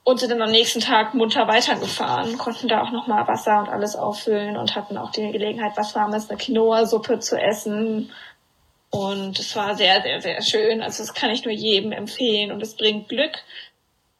und 0.02 0.18
sind 0.18 0.30
dann 0.30 0.42
am 0.42 0.50
nächsten 0.50 0.80
Tag 0.80 1.14
munter 1.14 1.46
weitergefahren, 1.46 2.36
konnten 2.36 2.66
da 2.66 2.82
auch 2.82 2.90
nochmal 2.90 3.28
Wasser 3.28 3.60
und 3.60 3.68
alles 3.68 3.94
auffüllen 3.94 4.56
und 4.56 4.74
hatten 4.74 4.96
auch 4.98 5.12
die 5.12 5.30
Gelegenheit, 5.30 5.76
was 5.76 5.94
warmes, 5.94 6.28
eine 6.28 6.36
Quinoa-Suppe 6.36 7.20
zu 7.20 7.40
essen. 7.40 8.10
Und 8.90 9.38
es 9.38 9.54
war 9.54 9.76
sehr, 9.76 10.02
sehr, 10.02 10.20
sehr 10.20 10.42
schön. 10.42 10.82
Also 10.82 11.04
das 11.04 11.14
kann 11.14 11.30
ich 11.30 11.44
nur 11.44 11.54
jedem 11.54 11.92
empfehlen. 11.92 12.50
Und 12.50 12.60
es 12.60 12.74
bringt 12.74 13.08
Glück, 13.08 13.38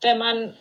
wenn 0.01 0.19
man 0.19 0.55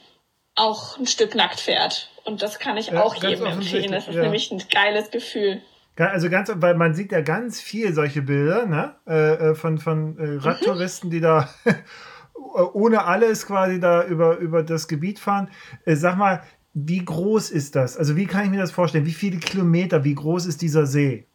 auch 0.55 0.97
ein 0.97 1.05
Stück 1.05 1.35
nackt 1.35 1.59
fährt. 1.59 2.09
Und 2.23 2.41
das 2.41 2.57
kann 2.57 2.75
ich 2.75 2.87
ja, 2.87 3.03
auch 3.03 3.13
jedem 3.13 3.45
empfehlen. 3.45 3.91
Das 3.91 4.07
ist 4.07 4.15
ja. 4.15 4.23
nämlich 4.23 4.49
ein 4.49 4.63
geiles 4.67 5.11
Gefühl. 5.11 5.61
Also 6.05 6.29
ganz, 6.29 6.51
weil 6.55 6.75
man 6.75 6.93
sieht 6.93 7.11
ja 7.11 7.21
ganz 7.21 7.59
viel 7.59 7.93
solche 7.93 8.21
Bilder, 8.21 8.65
ne? 8.65 8.95
Äh, 9.07 9.49
äh 9.49 9.55
von, 9.55 9.79
von 9.79 10.17
äh, 10.19 10.37
Radtouristen, 10.37 11.09
mhm. 11.09 11.11
die 11.11 11.21
da 11.21 11.49
ohne 12.73 13.05
alles 13.05 13.47
quasi 13.47 13.79
da 13.79 14.03
über, 14.05 14.37
über 14.37 14.63
das 14.63 14.87
Gebiet 14.87 15.19
fahren. 15.19 15.49
Äh, 15.85 15.95
sag 15.95 16.17
mal, 16.17 16.43
wie 16.73 17.03
groß 17.03 17.49
ist 17.49 17.75
das? 17.75 17.97
Also 17.97 18.15
wie 18.15 18.27
kann 18.27 18.45
ich 18.45 18.51
mir 18.51 18.59
das 18.59 18.71
vorstellen? 18.71 19.05
Wie 19.05 19.11
viele 19.11 19.39
Kilometer, 19.39 20.03
wie 20.03 20.13
groß 20.13 20.45
ist 20.45 20.61
dieser 20.61 20.85
See? 20.85 21.25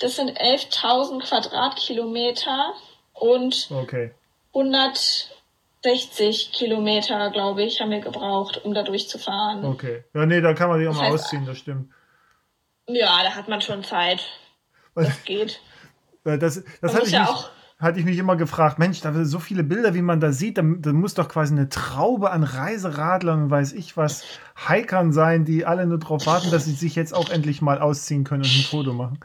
Das 0.00 0.16
sind 0.16 0.30
11.000 0.36 1.22
Quadratkilometer 1.28 2.72
und 3.12 3.68
okay. 3.70 4.10
160 4.52 6.50
Kilometer, 6.52 7.30
glaube 7.30 7.62
ich, 7.62 7.80
haben 7.80 7.90
wir 7.90 8.00
gebraucht, 8.00 8.64
um 8.64 8.74
da 8.74 8.82
durchzufahren. 8.82 9.64
Okay. 9.64 10.02
Ja, 10.14 10.26
nee, 10.26 10.40
da 10.40 10.54
kann 10.54 10.68
man 10.68 10.80
sich 10.80 10.88
auch 10.88 10.92
das 10.92 11.00
mal 11.00 11.12
heißt, 11.12 11.24
ausziehen, 11.24 11.46
das 11.46 11.58
stimmt. 11.58 11.92
Ja, 12.94 13.22
da 13.22 13.34
hat 13.34 13.48
man 13.48 13.60
schon 13.60 13.84
Zeit. 13.84 14.22
Das 14.94 15.24
geht. 15.24 15.60
Das, 16.24 16.62
das 16.80 16.94
hatte, 16.94 17.06
ich 17.06 17.12
ja 17.12 17.22
mich, 17.22 17.50
hatte 17.80 17.98
ich 17.98 18.04
mich 18.04 18.16
immer 18.16 18.36
gefragt, 18.36 18.78
Mensch, 18.78 19.00
da 19.00 19.12
sind 19.12 19.24
so 19.24 19.40
viele 19.40 19.64
Bilder, 19.64 19.92
wie 19.92 20.02
man 20.02 20.20
da 20.20 20.30
sieht, 20.30 20.56
da, 20.56 20.62
da, 20.62 20.92
muss 20.92 21.14
doch 21.14 21.28
quasi 21.28 21.52
eine 21.52 21.68
Traube 21.68 22.30
an 22.30 22.44
Reiseradlern 22.44 23.42
und 23.42 23.50
weiß 23.50 23.72
ich 23.72 23.96
was, 23.96 24.24
Hikern 24.68 25.12
sein, 25.12 25.44
die 25.44 25.66
alle 25.66 25.84
nur 25.84 25.98
darauf 25.98 26.24
warten, 26.26 26.52
dass 26.52 26.66
sie 26.66 26.74
sich 26.74 26.94
jetzt 26.94 27.12
auch 27.12 27.28
endlich 27.28 27.60
mal 27.60 27.80
ausziehen 27.80 28.22
können 28.22 28.44
und 28.44 28.50
ein 28.50 28.62
Foto 28.62 28.92
machen. 28.92 29.18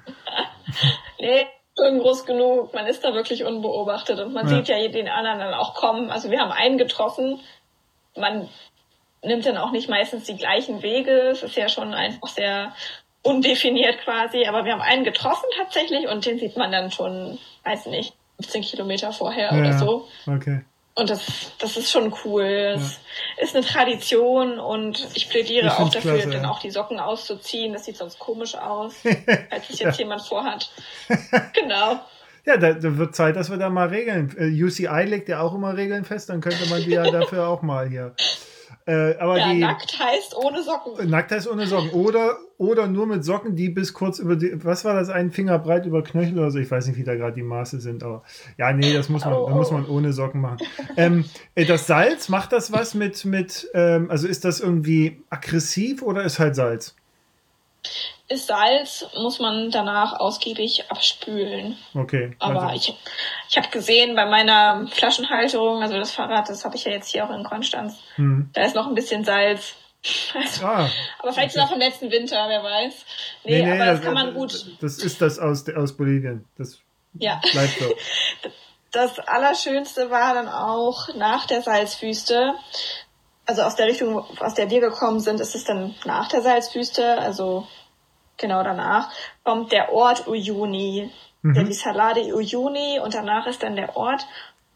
nee, 1.20 1.46
schon 1.78 2.00
groß 2.00 2.26
genug. 2.26 2.74
Man 2.74 2.88
ist 2.88 3.04
da 3.04 3.14
wirklich 3.14 3.44
unbeobachtet 3.44 4.20
und 4.20 4.34
man 4.34 4.48
ja. 4.48 4.56
sieht 4.56 4.68
ja 4.70 4.88
den 4.88 5.08
anderen 5.08 5.38
dann 5.38 5.54
auch 5.54 5.76
kommen. 5.76 6.10
Also 6.10 6.32
wir 6.32 6.40
haben 6.40 6.52
einen 6.52 6.80
getroffen. 6.80 7.40
Man 8.16 8.50
nimmt 9.24 9.46
dann 9.46 9.58
auch 9.58 9.72
nicht 9.72 9.90
meistens 9.90 10.24
die 10.24 10.36
gleichen 10.38 10.82
Wege. 10.82 11.12
Es 11.30 11.44
ist 11.44 11.56
ja 11.56 11.70
schon 11.70 11.94
einfach 11.94 12.30
sehr 12.30 12.74
undefiniert 13.28 14.00
quasi, 14.04 14.46
aber 14.46 14.66
wir 14.66 14.74
haben 14.74 14.82
einen 14.82 15.04
getroffen 15.04 15.46
tatsächlich 15.58 16.08
und 16.08 16.26
den 16.26 16.40
sieht 16.40 16.58
man 16.58 16.72
dann 16.72 16.92
schon, 16.92 17.38
weiß 17.64 17.88
nicht, 17.88 18.14
15 18.40 18.62
Kilometer 18.62 19.12
vorher 19.12 19.52
ja, 19.52 19.60
oder 19.60 19.78
so. 19.78 20.08
Okay. 20.26 20.62
Und 20.96 21.12
das, 21.12 21.52
das 21.60 21.78
ist 21.78 21.92
schon 21.92 22.12
cool. 22.26 22.74
Das 22.74 23.00
ja. 23.38 23.44
ist 23.44 23.56
eine 23.56 23.64
Tradition 23.64 24.60
und 24.60 25.08
ich 25.14 25.30
plädiere 25.30 25.68
ich 25.68 25.74
auch 25.74 25.90
dafür, 25.90 26.14
klasse, 26.14 26.30
dann 26.32 26.46
auch 26.46 26.60
die 26.60 26.72
Socken 26.72 27.00
auszuziehen. 27.00 27.74
Das 27.74 27.86
sieht 27.86 27.98
sonst 27.98 28.18
komisch 28.18 28.56
aus, 28.56 28.96
als 29.52 29.68
sich 29.68 29.80
jetzt 29.80 30.00
jemand 30.00 30.24
vorhat. 30.24 30.72
genau. 31.54 32.00
Ja, 32.46 32.58
da, 32.58 32.74
da, 32.74 32.98
wird 32.98 33.16
Zeit, 33.16 33.36
dass 33.36 33.52
wir 33.52 33.58
da 33.58 33.70
mal 33.70 33.90
Regeln. 33.90 34.34
Äh, 34.40 34.64
UCI 34.64 35.04
legt 35.04 35.30
ja 35.30 35.42
auch 35.42 35.54
immer 35.54 35.76
Regeln 35.76 36.06
fest, 36.06 36.30
dann 36.30 36.42
könnte 36.42 36.68
man 36.70 36.82
die 36.82 36.92
ja 36.92 37.04
dafür 37.12 37.48
auch 37.48 37.62
mal 37.62 37.90
hier 37.90 38.16
äh, 38.88 39.18
aber 39.18 39.38
ja, 39.38 39.52
die, 39.52 39.60
nackt 39.60 40.00
heißt 40.00 40.34
ohne 40.34 40.64
Socken. 40.64 41.10
Nackt 41.10 41.32
heißt 41.32 41.50
ohne 41.50 41.68
Socken. 41.68 41.90
Oder, 41.90 42.38
oder 42.58 42.88
nur 42.88 43.06
mit 43.06 43.26
Socken, 43.26 43.54
die 43.58 43.68
bis 43.68 43.94
kurz 43.94 44.18
über 44.18 44.38
die, 44.38 44.64
was 44.64 44.86
war 44.86 44.94
das, 44.94 45.10
ein 45.10 45.30
Finger 45.30 45.60
breit 45.60 45.86
über 45.86 46.02
Knöchel 46.04 46.40
oder 46.40 46.52
so. 46.52 46.58
Ich 46.58 46.72
weiß 46.72 46.88
nicht, 46.88 46.98
wie 46.98 47.04
da 47.04 47.16
gerade 47.16 47.34
die 47.34 47.44
Maße 47.44 47.82
sind, 47.82 48.02
aber 48.02 48.24
ja, 48.58 48.72
nee, 48.72 48.94
das 48.94 49.10
muss 49.10 49.26
man, 49.26 49.34
oh, 49.34 49.50
oh. 49.52 49.56
muss 49.56 49.72
man 49.72 49.86
ohne 49.86 50.14
Socken 50.14 50.40
machen. 50.40 50.60
ähm, 50.96 51.26
äh, 51.56 51.66
das 51.66 51.86
Salz, 51.86 52.30
macht 52.30 52.54
das 52.54 52.72
was 52.72 52.94
mit, 52.94 53.26
mit 53.26 53.68
ähm, 53.74 54.10
also 54.10 54.26
ist 54.26 54.46
das 54.46 54.62
irgendwie 54.62 55.22
aggressiv 55.30 56.02
oder 56.02 56.24
ist 56.24 56.40
halt 56.40 56.56
Salz? 56.56 56.96
Ist 58.30 58.48
Salz, 58.48 59.06
muss 59.16 59.40
man 59.40 59.72
danach 59.72 60.20
ausgiebig 60.20 60.86
abspülen. 60.90 61.78
Okay. 61.94 62.36
Aber 62.40 62.64
also. 62.64 62.76
ich, 62.76 62.98
ich 63.50 63.58
habe 63.58 63.70
gesehen 63.70 64.16
bei 64.16 64.26
meiner 64.26 64.88
Flaschenhalterung, 64.88 65.82
also 65.82 65.98
das 65.98 66.12
Fahrrad, 66.12 66.50
das 66.50 66.66
habe 66.66 66.76
ich 66.76 66.84
ja 66.84 66.92
jetzt 66.92 67.10
hier 67.10 67.26
auch 67.26 67.34
in 67.34 67.44
Konstanz, 67.44 67.98
hm. 68.16 68.50
da 68.54 68.64
ist 68.64 68.76
noch 68.76 68.88
ein 68.88 68.96
bisschen 68.96 69.24
Salz. 69.24 69.76
Also, 70.36 70.66
ah, 70.66 70.90
aber 71.20 71.34
vielleicht 71.34 71.56
okay. 71.56 71.60
noch 71.60 71.70
vom 71.70 71.80
letzten 71.80 72.12
Winter, 72.12 72.46
wer 72.48 72.64
weiß. 72.64 72.94
Nee, 73.44 73.60
nee, 73.60 73.66
nee 73.66 73.72
aber 73.72 73.86
das, 73.86 73.98
das, 73.98 74.06
kann 74.06 74.14
man 74.14 74.34
gut. 74.36 74.78
Das 74.80 75.00
ist 75.00 75.22
das 75.22 75.40
aus, 75.40 75.68
aus 75.70 75.98
Bolivien. 75.98 76.46
Das 76.58 76.80
ja. 77.14 77.42
bleibt 77.52 77.80
so. 77.80 77.94
Das 78.92 79.20
Allerschönste 79.20 80.10
war 80.12 80.34
dann 80.34 80.48
auch 80.48 81.14
nach 81.16 81.46
der 81.46 81.62
Salzwüste, 81.62 82.54
also 83.46 83.62
aus 83.64 83.76
der 83.76 83.88
Richtung, 83.88 84.24
aus 84.40 84.54
der 84.54 84.70
wir 84.70 84.80
gekommen 84.80 85.20
sind, 85.20 85.40
ist 85.40 85.56
es 85.56 85.66
dann 85.66 85.94
nach 86.06 86.30
der 86.30 86.42
Salzwüste, 86.42 87.18
also 87.20 87.68
genau 88.38 88.64
danach, 88.64 89.10
kommt 89.44 89.72
der 89.72 89.92
Ort 89.92 90.28
Uyuni. 90.28 91.12
Mhm. 91.42 91.54
Der 91.54 91.64
die 91.64 91.74
Salade 91.74 92.22
Uyuni 92.34 93.00
und 93.04 93.14
danach 93.14 93.46
ist 93.48 93.64
dann 93.64 93.76
der 93.76 93.96
Ort. 93.96 94.26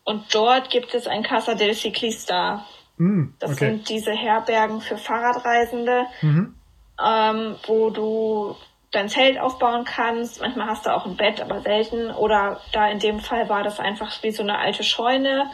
Und 0.04 0.34
dort 0.34 0.70
gibt 0.70 0.94
es 0.94 1.08
ein 1.08 1.24
Casa 1.24 1.56
del 1.56 1.74
Ciclista. 1.74 2.66
Mhm, 2.98 3.36
das 3.40 3.52
okay. 3.52 3.70
sind 3.70 3.90
diese 3.90 4.12
Herbergen 4.12 4.82
für 4.82 4.98
Fahrradreisende, 4.98 6.06
mhm. 6.22 6.56
ähm, 7.04 7.56
wo 7.66 7.90
du 7.90 8.56
dein 8.92 9.10
Zelt 9.10 9.40
aufbauen 9.40 9.86
kannst. 9.86 10.42
Manchmal 10.42 10.68
hast 10.68 10.86
du 10.86 10.94
auch 10.94 11.06
ein 11.06 11.16
Bett, 11.16 11.42
aber 11.42 11.62
selten. 11.62 12.12
Oder 12.12 12.60
da 12.74 12.90
in 12.90 13.00
dem 13.00 13.20
Fall 13.20 13.50
war 13.50 13.64
das 13.64 13.80
einfach 13.80 14.12
wie 14.24 14.32
so 14.32 14.44
eine 14.44 14.58
alte 14.58 14.84
Scheune, 14.84 15.50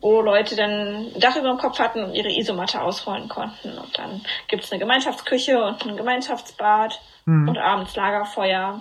wo 0.00 0.20
Leute 0.20 0.56
dann 0.56 0.70
ein 1.14 1.20
Dach 1.20 1.36
über 1.36 1.48
dem 1.48 1.58
Kopf 1.58 1.78
hatten 1.78 2.04
und 2.04 2.14
ihre 2.14 2.30
Isomatte 2.30 2.80
ausrollen 2.80 3.28
konnten. 3.28 3.76
Und 3.76 3.98
dann 3.98 4.22
gibt's 4.48 4.70
eine 4.70 4.78
Gemeinschaftsküche 4.78 5.62
und 5.62 5.84
ein 5.84 5.96
Gemeinschaftsbad 5.96 7.00
mhm. 7.26 7.48
und 7.48 7.58
abends 7.58 7.94
Lagerfeuer. 7.94 8.80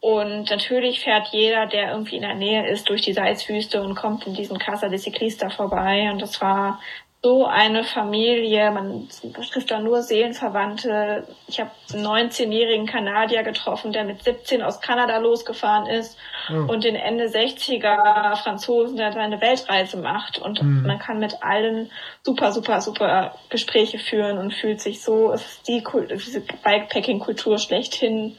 Und 0.00 0.48
natürlich 0.48 1.00
fährt 1.00 1.28
jeder, 1.32 1.66
der 1.66 1.90
irgendwie 1.90 2.16
in 2.16 2.22
der 2.22 2.34
Nähe 2.34 2.68
ist, 2.70 2.88
durch 2.88 3.02
die 3.02 3.12
Salzwüste 3.12 3.82
und 3.82 3.96
kommt 3.96 4.26
in 4.28 4.34
diesen 4.34 4.58
Casa 4.58 4.88
de 4.88 4.98
Ciclista 4.98 5.50
vorbei. 5.50 6.08
Und 6.12 6.22
das 6.22 6.40
war 6.40 6.80
so 7.20 7.46
eine 7.46 7.82
Familie, 7.82 8.70
man 8.70 9.08
trifft 9.50 9.72
da 9.72 9.80
nur 9.80 10.02
Seelenverwandte. 10.02 11.26
Ich 11.48 11.58
habe 11.58 11.70
einen 11.92 12.06
19-jährigen 12.06 12.86
Kanadier 12.86 13.42
getroffen, 13.42 13.92
der 13.92 14.04
mit 14.04 14.22
17 14.22 14.62
aus 14.62 14.80
Kanada 14.80 15.18
losgefahren 15.18 15.86
ist 15.86 16.16
oh. 16.48 16.72
und 16.72 16.84
den 16.84 16.94
Ende 16.94 17.24
60er 17.24 18.36
Franzosen, 18.36 18.96
der 18.96 19.12
seine 19.12 19.40
Weltreise 19.40 19.96
macht. 19.96 20.38
Und 20.38 20.62
mhm. 20.62 20.86
man 20.86 21.00
kann 21.00 21.18
mit 21.18 21.42
allen 21.42 21.90
super, 22.22 22.52
super, 22.52 22.80
super 22.80 23.34
Gespräche 23.48 23.98
führen 23.98 24.38
und 24.38 24.54
fühlt 24.54 24.80
sich 24.80 25.02
so, 25.02 25.32
es 25.32 25.44
ist 25.44 25.68
die 25.68 25.82
diese 26.08 26.40
Bikepacking-Kultur 26.40 27.58
schlechthin. 27.58 28.36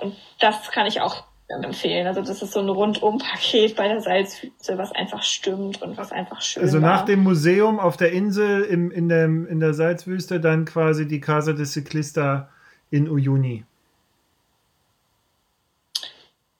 Und 0.00 0.16
das 0.40 0.70
kann 0.70 0.86
ich 0.86 1.02
auch 1.02 1.27
empfehlen. 1.48 2.06
Also 2.06 2.20
das 2.20 2.42
ist 2.42 2.52
so 2.52 2.60
ein 2.60 2.68
Rundum-Paket 2.68 3.74
bei 3.76 3.88
der 3.88 4.00
Salzwüste, 4.00 4.76
was 4.76 4.92
einfach 4.92 5.22
stimmt 5.22 5.80
und 5.82 5.96
was 5.96 6.12
einfach 6.12 6.42
schön 6.42 6.62
Also 6.62 6.78
nach 6.78 7.00
war. 7.00 7.06
dem 7.06 7.22
Museum 7.22 7.80
auf 7.80 7.96
der 7.96 8.12
Insel 8.12 8.62
im, 8.64 8.90
in, 8.90 9.08
dem, 9.08 9.46
in 9.46 9.60
der 9.60 9.74
Salzwüste 9.74 10.40
dann 10.40 10.66
quasi 10.66 11.08
die 11.08 11.20
Casa 11.20 11.54
de 11.54 11.64
Ciclista 11.64 12.50
in 12.90 13.08
Uyuni. 13.08 13.64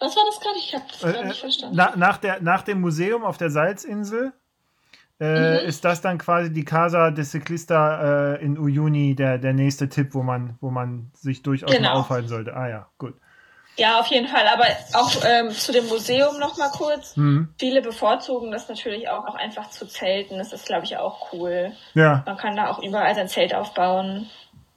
Was 0.01 0.17
war 0.17 0.23
das 0.27 0.41
gerade? 0.41 0.59
Ich 0.59 0.75
habe 0.75 0.85
das 0.89 1.01
gerade 1.01 1.19
äh, 1.19 1.27
nicht 1.27 1.41
verstanden. 1.41 1.77
Na, 1.77 1.95
nach, 1.97 2.19
der, 2.19 2.41
nach 2.41 2.63
dem 2.63 2.81
Museum 2.81 3.25
auf 3.25 3.37
der 3.37 3.51
Salzinsel 3.51 4.33
äh, 5.21 5.63
mhm. 5.63 5.69
ist 5.69 5.85
das 5.85 6.01
dann 6.01 6.19
quasi 6.19 6.53
die 6.53 6.65
Casa 6.65 7.11
de 7.11 7.25
Ciclista 7.25 8.37
äh, 8.37 8.45
in 8.45 8.57
Uyuni 8.57 9.15
der, 9.17 9.39
der 9.39 9.53
nächste 9.53 9.89
Tipp, 9.89 10.15
wo 10.15 10.23
man, 10.23 10.57
wo 10.61 10.71
man 10.71 11.11
sich 11.15 11.43
durchaus 11.43 11.71
genau. 11.71 11.95
mal 11.95 12.01
aufhalten 12.01 12.29
sollte. 12.29 12.57
Ah 12.57 12.69
ja, 12.69 12.89
gut. 12.99 13.15
Ja, 13.79 14.01
auf 14.01 14.09
jeden 14.09 14.27
Fall. 14.27 14.47
Aber 14.49 14.65
auch 14.95 15.13
ähm, 15.25 15.51
zu 15.53 15.71
dem 15.71 15.87
Museum 15.87 16.39
noch 16.41 16.57
mal 16.57 16.71
kurz. 16.71 17.17
Mhm. 17.17 17.55
Viele 17.59 17.81
bevorzugen 17.81 18.51
das 18.51 18.69
natürlich 18.69 19.09
auch, 19.09 19.25
auch 19.25 19.37
einfach 19.37 19.71
zu 19.71 19.87
zelten. 19.87 20.37
Das 20.37 20.53
ist, 20.53 20.67
glaube 20.67 20.85
ich, 20.85 20.97
auch 20.97 21.33
cool. 21.33 21.73
Ja. 21.95 22.25
Man 22.27 22.37
kann 22.37 22.57
da 22.57 22.71
auch 22.71 22.83
überall 22.83 23.15
sein 23.15 23.29
Zelt 23.29 23.55
aufbauen. 23.55 24.29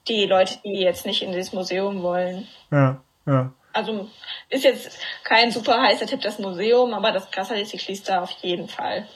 Die 0.07 0.27
Leute, 0.27 0.59
die 0.63 0.81
jetzt 0.81 1.07
nicht 1.07 1.23
in 1.23 1.31
dieses 1.31 1.51
Museum 1.51 2.03
wollen. 2.03 2.47
Ja, 2.69 3.01
ja. 3.25 3.51
Also 3.73 4.07
ist 4.49 4.63
jetzt 4.63 4.99
kein 5.23 5.49
super 5.49 5.81
heißer 5.81 6.05
Tipp, 6.05 6.21
das 6.21 6.37
Museum, 6.37 6.93
aber 6.93 7.11
das 7.11 7.31
Casa 7.31 7.55
de 7.55 7.65
Ciclista 7.65 8.21
auf 8.21 8.31
jeden 8.41 8.67
Fall. 8.67 9.07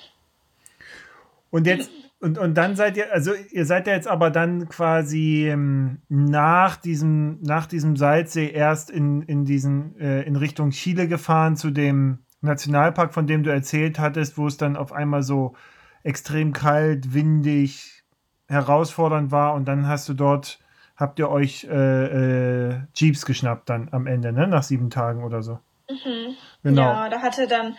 Und 1.52 1.68
jetzt, 1.68 1.92
und, 2.20 2.38
und 2.38 2.56
dann 2.56 2.76
seid 2.76 2.98
ihr, 2.98 3.12
also 3.12 3.34
ihr 3.52 3.66
seid 3.66 3.88
ja 3.88 3.94
jetzt 3.94 4.08
aber 4.08 4.32
dann 4.32 4.70
quasi 4.70 5.48
ähm, 5.50 6.02
nach 6.08 6.78
diesem, 6.78 7.42
nach 7.42 7.66
diesem 7.66 7.98
Salzsee 7.98 8.50
erst 8.50 8.90
in, 8.90 9.22
in 9.22 9.46
diesen, 9.46 10.00
äh, 10.00 10.22
in 10.24 10.36
Richtung 10.36 10.72
Chile 10.72 11.08
gefahren 11.08 11.56
zu 11.56 11.72
dem 11.72 12.26
Nationalpark, 12.42 13.14
von 13.14 13.28
dem 13.28 13.44
du 13.44 13.52
erzählt 13.52 14.00
hattest, 14.00 14.38
wo 14.38 14.48
es 14.48 14.58
dann 14.58 14.78
auf 14.78 14.92
einmal 14.92 15.24
so 15.24 15.56
extrem 16.04 16.54
kalt, 16.54 17.14
windig, 17.14 18.04
herausfordernd 18.48 19.32
war 19.32 19.54
und 19.54 19.66
dann 19.66 19.88
hast 19.88 20.08
du 20.08 20.14
dort, 20.14 20.60
habt 20.96 21.20
ihr 21.20 21.30
euch 21.30 21.66
äh, 21.66 22.70
äh, 22.70 22.80
Jeeps 22.94 23.26
geschnappt 23.26 23.70
dann 23.70 23.90
am 23.92 24.08
Ende, 24.08 24.32
ne? 24.32 24.48
Nach 24.48 24.64
sieben 24.64 24.90
Tagen 24.90 25.24
oder 25.24 25.42
so. 25.42 25.60
Mhm. 25.90 26.36
Genau. 26.64 26.82
Ja, 26.82 27.10
da 27.10 27.22
hatte 27.22 27.48
dann 27.48 27.76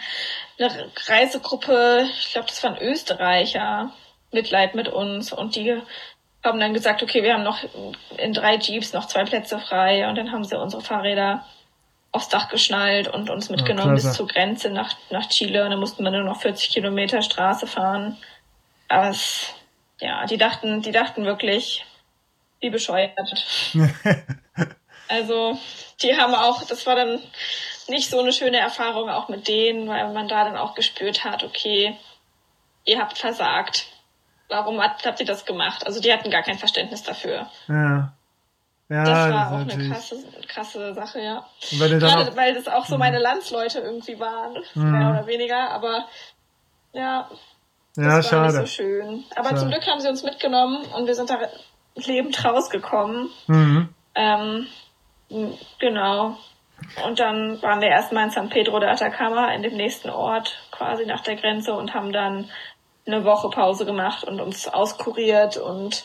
eine 0.59 0.70
Reisegruppe, 1.07 2.07
ich 2.18 2.32
glaube, 2.32 2.49
das 2.49 2.62
waren 2.62 2.76
Österreicher, 2.78 3.93
Mitleid 4.37 4.74
mit 4.74 4.89
uns 4.89 5.32
und 5.32 5.57
die 5.57 5.80
haben 6.45 6.61
dann 6.61 6.74
gesagt, 6.74 7.03
okay, 7.03 7.22
wir 7.22 7.34
haben 7.34 7.43
noch 7.43 7.59
in 8.16 8.32
drei 8.32 8.57
Jeeps 8.57 8.93
noch 8.93 9.07
zwei 9.07 9.24
Plätze 9.24 9.59
frei 9.59 10.09
und 10.09 10.16
dann 10.16 10.30
haben 10.30 10.45
sie 10.45 10.59
unsere 10.59 10.82
Fahrräder 10.82 11.45
aufs 12.12 12.28
Dach 12.28 12.49
geschnallt 12.49 13.09
und 13.09 13.28
uns 13.30 13.51
mitgenommen 13.51 13.97
ja, 13.97 14.03
bis 14.03 14.12
zur 14.14 14.26
Grenze 14.26 14.70
nach, 14.70 14.95
nach 15.11 15.28
Chile 15.28 15.64
und 15.64 15.70
dann 15.70 15.80
mussten 15.80 16.05
wir 16.05 16.11
nur 16.11 16.22
noch 16.22 16.41
40 16.41 16.70
Kilometer 16.70 17.20
Straße 17.20 17.66
fahren. 17.66 18.16
Aber 18.89 19.11
es, 19.11 19.55
ja, 20.01 20.24
die 20.26 20.39
dachten, 20.39 20.80
die 20.82 20.93
dachten 20.93 21.24
wirklich, 21.24 21.84
wie 22.61 22.70
bescheuert. 22.70 23.12
also, 25.09 25.59
die 26.01 26.16
haben 26.16 26.34
auch, 26.34 26.64
das 26.64 26.87
war 26.87 26.97
dann 26.97 27.20
nicht 27.89 28.11
so 28.11 28.20
eine 28.20 28.32
schöne 28.32 28.59
Erfahrung 28.59 29.11
auch 29.11 29.28
mit 29.28 29.49
denen, 29.49 29.89
weil 29.89 30.12
man 30.12 30.28
da 30.28 30.45
dann 30.45 30.57
auch 30.57 30.74
gespürt 30.74 31.24
hat, 31.24 31.45
okay, 31.45 31.97
ihr 32.84 32.99
habt 32.99 33.18
versagt. 33.18 33.87
Warum 34.49 34.80
habt, 34.80 35.05
habt 35.05 35.20
ihr 35.20 35.26
das 35.26 35.44
gemacht? 35.44 35.86
Also 35.86 36.01
die 36.01 36.12
hatten 36.12 36.30
gar 36.30 36.42
kein 36.42 36.59
Verständnis 36.59 37.03
dafür. 37.03 37.49
Ja. 37.68 38.12
Ja, 38.88 39.03
das 39.03 39.18
war 39.18 39.30
das 39.30 39.53
auch 39.53 39.74
eine 39.74 39.88
krasse, 39.88 40.24
krasse 40.47 40.94
Sache, 40.94 41.20
ja. 41.20 41.44
Weil 41.72 41.99
Gerade 41.99 42.30
auch, 42.30 42.36
weil 42.36 42.55
das 42.55 42.68
auch 42.68 42.86
so 42.86 42.94
mhm. 42.94 43.01
meine 43.01 43.18
Landsleute 43.18 43.80
irgendwie 43.80 44.20
waren, 44.20 44.57
mhm. 44.74 44.92
mehr 44.92 45.11
oder 45.11 45.26
weniger, 45.26 45.70
aber 45.70 46.07
ja, 46.92 47.28
das 47.97 48.05
ja, 48.05 48.12
war 48.12 48.22
schade. 48.22 48.61
nicht 48.61 48.61
so 48.61 48.66
schön. 48.66 49.24
Aber 49.34 49.49
schade. 49.49 49.61
zum 49.61 49.70
Glück 49.70 49.86
haben 49.88 50.01
sie 50.01 50.09
uns 50.09 50.22
mitgenommen 50.22 50.84
und 50.94 51.07
wir 51.09 51.16
sind 51.16 51.30
da 51.30 51.38
lebend 51.97 52.44
rausgekommen. 52.44 53.30
Mhm. 53.49 53.88
Ähm, 54.14 54.66
genau. 55.80 56.36
Und 57.05 57.18
dann 57.18 57.61
waren 57.62 57.80
wir 57.80 57.88
erstmal 57.88 58.24
in 58.24 58.30
San 58.30 58.51
Pedro 58.51 58.78
de 58.78 58.88
Atacama, 58.88 59.53
in 59.53 59.62
dem 59.62 59.76
nächsten 59.76 60.11
Ort, 60.11 60.59
quasi 60.70 61.07
nach 61.07 61.22
der 61.22 61.36
Grenze 61.36 61.72
und 61.72 61.94
haben 61.94 62.12
dann 62.12 62.51
eine 63.07 63.25
Woche 63.25 63.51
Pause 63.51 63.85
gemacht 63.85 64.25
und 64.25 64.41
uns 64.41 64.69
auskuriert 64.69 65.57
und 65.57 66.05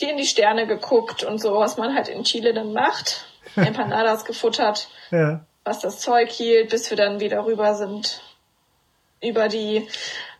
die 0.00 0.06
in 0.06 0.16
die 0.16 0.26
Sterne 0.26 0.66
geguckt 0.66 1.24
und 1.24 1.38
so, 1.38 1.54
was 1.54 1.76
man 1.76 1.94
halt 1.94 2.08
in 2.08 2.24
Chile 2.24 2.54
dann 2.54 2.72
macht. 2.72 3.26
Empanadas 3.56 4.24
gefuttert, 4.24 4.88
ja. 5.10 5.40
was 5.64 5.80
das 5.80 6.00
Zeug 6.00 6.30
hielt, 6.30 6.70
bis 6.70 6.88
wir 6.90 6.96
dann 6.96 7.20
wieder 7.20 7.44
rüber 7.44 7.74
sind 7.74 8.22
über 9.22 9.48
die 9.48 9.88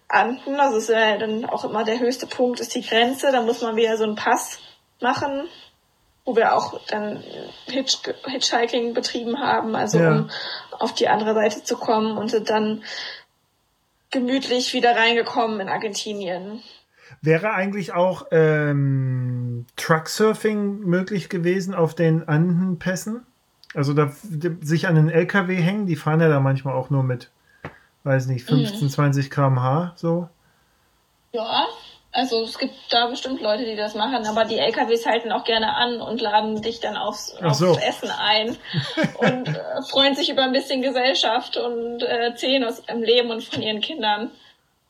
Anden. 0.09 0.61
Also 0.61 0.79
ist 0.79 0.89
ja 0.89 1.17
dann 1.19 1.45
auch 1.45 1.65
immer 1.65 1.85
der 1.85 1.99
höchste 1.99 2.27
Punkt 2.27 2.61
ist 2.61 2.75
die 2.75 2.87
Grenze. 2.87 3.33
Da 3.33 3.43
muss 3.43 3.63
man 3.63 3.77
wieder 3.77 3.97
so 3.97 4.05
einen 4.05 4.17
Pass 4.17 4.59
machen 5.01 5.49
wo 6.25 6.37
wir 6.37 6.55
auch 6.55 6.81
dann 6.87 7.23
Hitch 7.67 7.99
Hitchhiking 8.27 8.95
betrieben 8.95 9.41
haben, 9.41 9.75
also 9.75 9.99
ja. 9.99 10.11
um 10.11 10.31
auf 10.79 10.95
die 10.95 11.09
andere 11.09 11.35
Seite 11.35 11.65
zu 11.65 11.77
kommen 11.77 12.17
und 12.17 12.31
sind 12.31 12.51
dann 12.51 12.85
gemütlich 14.11 14.73
wieder 14.73 14.97
reingekommen 14.97 15.61
in 15.61 15.69
Argentinien. 15.69 16.63
Wäre 17.23 17.53
eigentlich 17.53 17.93
auch 17.93 18.27
ähm, 18.31 19.67
Trucksurfing 19.77 20.81
möglich 20.81 21.29
gewesen 21.29 21.75
auf 21.75 21.95
den 21.95 22.29
Andenpässen? 22.29 23.27
Also 23.75 23.95
da 23.95 24.13
sich 24.63 24.89
an 24.89 24.97
den 24.97 25.11
LKW 25.11 25.57
hängen, 25.57 25.87
die 25.87 25.97
fahren 25.97 26.21
ja 26.21 26.29
da 26.29 26.41
manchmal 26.41 26.75
auch 26.75 26.91
nur 26.91 27.03
mit, 27.03 27.31
weiß 28.05 28.27
nicht, 28.27 28.45
15, 28.47 28.85
mhm. 28.85 28.91
20 28.91 29.31
km/h 29.31 29.93
so. 29.97 30.29
Ja, 31.33 31.67
also 32.13 32.43
es 32.43 32.59
gibt 32.59 32.75
da 32.91 33.07
bestimmt 33.07 33.41
Leute, 33.41 33.65
die 33.65 33.77
das 33.77 33.95
machen, 33.95 34.27
aber 34.27 34.45
die 34.45 34.59
LKWs 34.59 35.07
halten 35.07 35.31
auch 35.31 35.45
gerne 35.45 35.77
an 35.77 36.01
und 36.01 36.21
laden 36.21 36.61
dich 36.61 36.81
dann 36.81 36.97
aufs, 36.97 37.37
aufs 37.37 37.59
so. 37.59 37.79
Essen 37.79 38.11
ein 38.11 38.57
und 39.19 39.49
äh, 39.49 39.83
freuen 39.89 40.17
sich 40.17 40.31
über 40.31 40.43
ein 40.43 40.53
bisschen 40.53 40.83
Gesellschaft 40.83 41.57
und 41.57 42.03
äh, 42.03 42.27
erzählen 42.27 42.65
aus 42.65 42.83
ihrem 42.89 43.03
Leben 43.03 43.31
und 43.31 43.45
von 43.45 43.63
ihren 43.63 43.81
Kindern. 43.81 44.31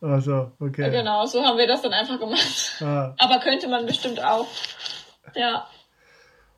Ach 0.01 0.23
so, 0.23 0.51
okay. 0.61 0.91
Genau, 0.91 1.27
so 1.27 1.45
haben 1.45 1.59
wir 1.59 1.67
das 1.67 1.83
dann 1.83 1.93
einfach 1.93 2.19
gemacht. 2.19 2.81
Ah. 2.81 3.15
Aber 3.19 3.39
könnte 3.41 3.69
man 3.69 3.85
bestimmt 3.85 4.25
auch. 4.25 4.47
Ja. 5.35 5.67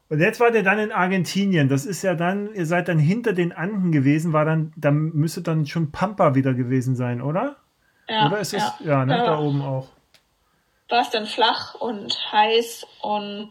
Und 0.09 0.21
jetzt 0.21 0.39
wart 0.39 0.55
ihr 0.55 0.63
dann 0.63 0.79
in 0.79 0.93
Argentinien. 0.93 1.69
Das 1.69 1.87
ist 1.87 2.03
ja 2.03 2.15
dann, 2.15 2.55
ihr 2.55 2.67
seid 2.67 2.87
dann 2.87 3.01
hinter 3.01 3.33
den 3.33 3.51
Anden 3.51 3.91
gewesen, 3.91 4.33
war 4.33 4.45
dann, 4.45 4.73
da 4.77 4.93
müsste 4.93 5.43
dann 5.43 5.67
schon 5.67 5.91
Pampa 5.91 6.37
wieder 6.37 6.55
gewesen 6.55 6.95
sein, 6.95 7.21
oder? 7.21 7.57
Ja. 8.09 8.29
Oder 8.29 8.39
ist 8.39 8.55
es, 8.55 8.63
ja, 8.63 8.75
ja 8.85 9.05
ne, 9.05 9.17
ja. 9.17 9.27
da 9.27 9.39
oben 9.41 9.63
auch 9.63 9.89
war 10.93 11.03
es 11.03 11.11
dann 11.11 11.27
flach 11.27 11.75
und 11.75 12.17
heiß 12.31 12.87
und 13.01 13.49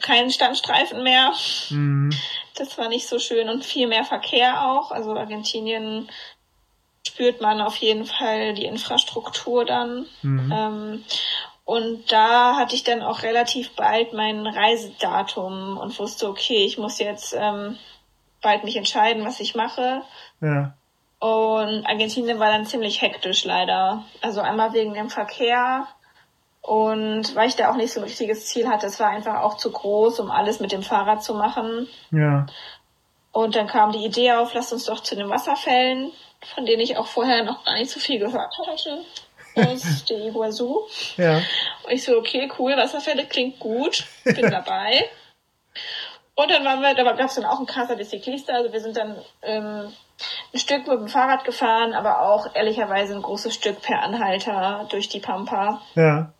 kein 0.00 0.30
Standstreifen 0.30 1.02
mehr. 1.02 1.32
Mhm. 1.70 2.12
Das 2.56 2.78
war 2.78 2.88
nicht 2.88 3.08
so 3.08 3.18
schön 3.18 3.48
und 3.48 3.64
viel 3.64 3.88
mehr 3.88 4.04
Verkehr 4.04 4.68
auch. 4.68 4.90
Also 4.90 5.16
Argentinien 5.16 6.08
spürt 7.06 7.40
man 7.40 7.60
auf 7.60 7.76
jeden 7.76 8.04
Fall 8.04 8.54
die 8.54 8.66
Infrastruktur 8.66 9.64
dann. 9.64 10.06
Mhm. 10.22 10.52
Ähm, 10.52 11.04
und 11.64 12.12
da 12.12 12.56
hatte 12.56 12.74
ich 12.74 12.84
dann 12.84 13.02
auch 13.02 13.22
relativ 13.22 13.74
bald 13.74 14.12
mein 14.12 14.46
Reisedatum 14.46 15.78
und 15.78 15.98
wusste, 15.98 16.28
okay, 16.28 16.66
ich 16.66 16.76
muss 16.76 16.98
jetzt 16.98 17.34
ähm, 17.36 17.78
bald 18.42 18.64
mich 18.64 18.76
entscheiden, 18.76 19.24
was 19.24 19.40
ich 19.40 19.54
mache. 19.54 20.02
Ja. 20.42 20.74
Und 21.18 21.86
Argentinien 21.86 22.38
war 22.38 22.52
dann 22.52 22.66
ziemlich 22.66 23.00
hektisch 23.00 23.44
leider. 23.44 24.04
Also 24.20 24.42
einmal 24.42 24.74
wegen 24.74 24.92
dem 24.92 25.08
Verkehr 25.08 25.88
und 26.66 27.34
weil 27.34 27.48
ich 27.48 27.56
da 27.56 27.70
auch 27.70 27.76
nicht 27.76 27.92
so 27.92 28.00
ein 28.00 28.04
richtiges 28.04 28.46
Ziel 28.46 28.66
hatte. 28.66 28.86
Es 28.86 28.98
war 28.98 29.10
einfach 29.10 29.42
auch 29.42 29.58
zu 29.58 29.70
groß, 29.70 30.18
um 30.20 30.30
alles 30.30 30.60
mit 30.60 30.72
dem 30.72 30.82
Fahrrad 30.82 31.22
zu 31.22 31.34
machen. 31.34 31.86
Ja. 32.10 32.46
Und 33.32 33.54
dann 33.54 33.66
kam 33.66 33.92
die 33.92 34.02
Idee 34.02 34.32
auf, 34.32 34.54
lass 34.54 34.72
uns 34.72 34.86
doch 34.86 35.00
zu 35.00 35.14
den 35.14 35.28
Wasserfällen, 35.28 36.10
von 36.54 36.64
denen 36.64 36.80
ich 36.80 36.96
auch 36.96 37.06
vorher 37.06 37.44
noch 37.44 37.66
gar 37.66 37.74
nicht 37.74 37.90
so 37.90 38.00
viel 38.00 38.18
gehört 38.18 38.56
hatte. 38.66 39.04
Aus 39.56 40.06
der 40.06 40.20
Iguazu. 40.20 40.86
Ja. 41.18 41.36
Und 41.82 41.92
ich 41.92 42.02
so, 42.02 42.16
okay, 42.16 42.50
cool, 42.58 42.74
Wasserfälle 42.78 43.26
klingt 43.26 43.60
gut, 43.60 44.04
bin 44.24 44.50
dabei. 44.50 45.04
Und 46.34 46.50
dann 46.50 46.64
waren 46.64 46.80
wir, 46.80 46.94
da 46.94 47.02
gab 47.02 47.28
es 47.28 47.34
dann 47.34 47.44
auch 47.44 47.60
ein 47.60 47.66
Casa 47.66 47.94
de 47.94 48.06
Ciclista, 48.06 48.54
also 48.54 48.72
wir 48.72 48.80
sind 48.80 48.96
dann 48.96 49.18
ähm, 49.42 49.92
ein 50.54 50.58
Stück 50.58 50.88
mit 50.88 50.98
dem 50.98 51.08
Fahrrad 51.08 51.44
gefahren, 51.44 51.92
aber 51.92 52.22
auch 52.22 52.54
ehrlicherweise 52.54 53.14
ein 53.14 53.22
großes 53.22 53.54
Stück 53.54 53.82
per 53.82 54.00
Anhalter 54.00 54.86
durch 54.88 55.10
die 55.10 55.20
Pampa. 55.20 55.82
Ja. 55.94 56.32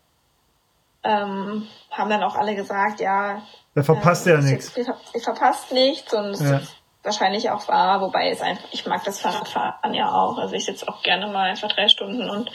Ähm, 1.05 1.69
haben 1.91 2.11
dann 2.11 2.23
auch 2.23 2.35
alle 2.35 2.55
gesagt, 2.55 3.01
ja. 3.01 3.43
Der 3.75 3.85
verpasst 3.85 4.27
äh, 4.27 4.31
ja 4.31 4.41
nichts. 4.41 4.77
Ihr, 4.77 5.21
verpasst 5.21 5.73
nichts 5.73 6.13
und 6.15 6.31
es 6.31 6.41
ja. 6.41 6.59
ist 6.59 6.75
wahrscheinlich 7.03 7.51
auch 7.51 7.69
wahr, 7.69 8.01
wobei 8.01 8.31
es 8.31 8.41
einfach, 8.41 8.65
ich 8.73 8.87
mag 8.87 9.05
das 9.05 9.21
Fahrradfahren 9.21 9.95
ja 9.95 10.11
auch. 10.11 10.39
Also 10.39 10.55
ich 10.55 10.65
sitze 10.65 10.89
auch 10.89 11.03
gerne 11.03 11.27
mal 11.27 11.51
einfach 11.51 11.69
drei 11.69 11.89
Stunden 11.89 12.31
und 12.31 12.51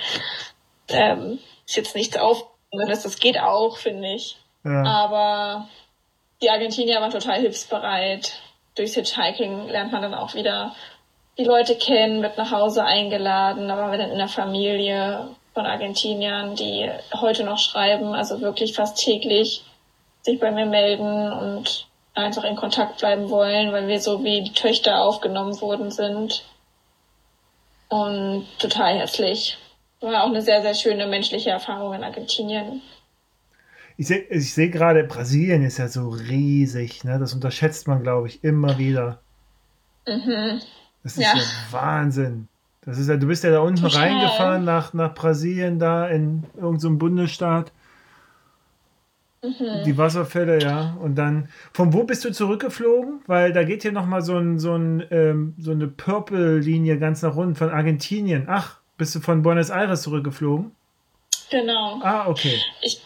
ähm, 0.89 1.39
ist 1.67 1.77
jetzt 1.77 1.95
nichts 1.95 2.17
auf. 2.17 2.43
Das, 2.87 3.03
das 3.03 3.19
geht 3.19 3.39
auch, 3.39 3.77
finde 3.77 4.13
ich. 4.13 4.37
Ja. 4.63 4.83
Aber 4.83 5.69
die 6.41 6.49
Argentinier 6.49 7.01
waren 7.01 7.11
total 7.11 7.39
hilfsbereit. 7.39 8.41
Durchs 8.75 8.95
Hitchhiking 8.95 9.67
lernt 9.67 9.91
man 9.91 10.01
dann 10.01 10.13
auch 10.13 10.33
wieder 10.33 10.73
die 11.39 11.45
Leute 11.45 11.75
kennen, 11.77 12.21
wird 12.21 12.37
nach 12.37 12.51
Hause 12.51 12.83
eingeladen, 12.83 13.67
da 13.69 13.77
waren 13.77 13.91
wir 13.91 13.97
dann 13.97 14.11
in 14.11 14.17
der 14.17 14.27
Familie 14.27 15.35
von 15.53 15.65
Argentiniern, 15.65 16.55
die 16.55 16.89
heute 17.13 17.43
noch 17.43 17.57
schreiben, 17.57 18.13
also 18.13 18.41
wirklich 18.41 18.73
fast 18.73 18.97
täglich 18.97 19.63
sich 20.21 20.39
bei 20.39 20.51
mir 20.51 20.65
melden 20.65 21.31
und 21.31 21.87
einfach 22.13 22.43
in 22.43 22.55
Kontakt 22.55 22.99
bleiben 22.99 23.29
wollen, 23.29 23.71
weil 23.71 23.87
wir 23.87 23.99
so 23.99 24.23
wie 24.23 24.43
die 24.43 24.53
Töchter 24.53 25.01
aufgenommen 25.01 25.59
worden 25.61 25.91
sind. 25.91 26.45
Und 27.87 28.45
total 28.59 28.97
herzlich. 28.97 29.57
War 30.01 30.23
auch 30.23 30.29
eine 30.29 30.41
sehr, 30.41 30.61
sehr 30.61 30.75
schöne 30.75 31.07
menschliche 31.07 31.49
Erfahrung 31.49 31.93
in 31.93 32.03
Argentinien. 32.03 32.81
Ich 33.97 34.07
sehe 34.07 34.19
ich 34.29 34.53
seh 34.53 34.69
gerade, 34.69 35.03
Brasilien 35.03 35.65
ist 35.65 35.77
ja 35.77 35.89
so 35.89 36.09
riesig, 36.09 37.03
ne? 37.03 37.19
Das 37.19 37.33
unterschätzt 37.33 37.87
man, 37.87 38.01
glaube 38.01 38.27
ich, 38.27 38.43
immer 38.43 38.77
wieder. 38.77 39.19
Mhm. 40.07 40.61
Das 41.03 41.17
ist 41.17 41.23
ja, 41.23 41.35
ja 41.35 41.43
Wahnsinn. 41.71 42.47
Das 42.81 42.97
ist 42.97 43.09
ja, 43.09 43.17
du 43.17 43.27
bist 43.27 43.43
ja 43.43 43.51
da 43.51 43.59
unten 43.59 43.81
Total. 43.81 44.07
reingefahren 44.07 44.63
nach, 44.63 44.93
nach 44.93 45.13
Brasilien, 45.13 45.79
da 45.79 46.07
in 46.07 46.43
irgendeinem 46.55 46.79
so 46.79 46.97
Bundesstaat. 46.97 47.71
Mhm. 49.41 49.83
Die 49.85 49.97
Wasserfälle, 49.97 50.61
ja. 50.61 50.97
Und 51.01 51.15
dann, 51.15 51.49
von 51.73 51.93
wo 51.93 52.03
bist 52.03 52.25
du 52.25 52.31
zurückgeflogen? 52.31 53.21
Weil 53.27 53.53
da 53.53 53.63
geht 53.63 53.83
hier 53.83 53.91
nochmal 53.91 54.21
so, 54.21 54.37
ein, 54.37 54.59
so, 54.59 54.75
ein, 54.75 55.05
ähm, 55.11 55.55
so 55.57 55.71
eine 55.71 55.87
Purple-Linie 55.87 56.99
ganz 56.99 57.21
nach 57.21 57.35
unten 57.35 57.55
von 57.55 57.69
Argentinien. 57.69 58.45
Ach, 58.47 58.77
bist 58.97 59.15
du 59.15 59.19
von 59.19 59.41
Buenos 59.41 59.69
Aires 59.69 60.01
zurückgeflogen? 60.01 60.71
Genau. 61.49 61.99
Ah, 62.01 62.27
okay. 62.27 62.59
Ich 62.81 63.01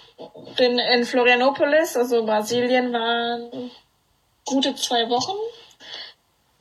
bin 0.57 0.80
in 0.80 1.05
Florianopolis, 1.05 1.95
also 1.95 2.26
Brasilien, 2.26 2.91
waren 2.93 3.71
gute 4.45 4.76
zwei 4.76 5.09
Wochen 5.09 5.38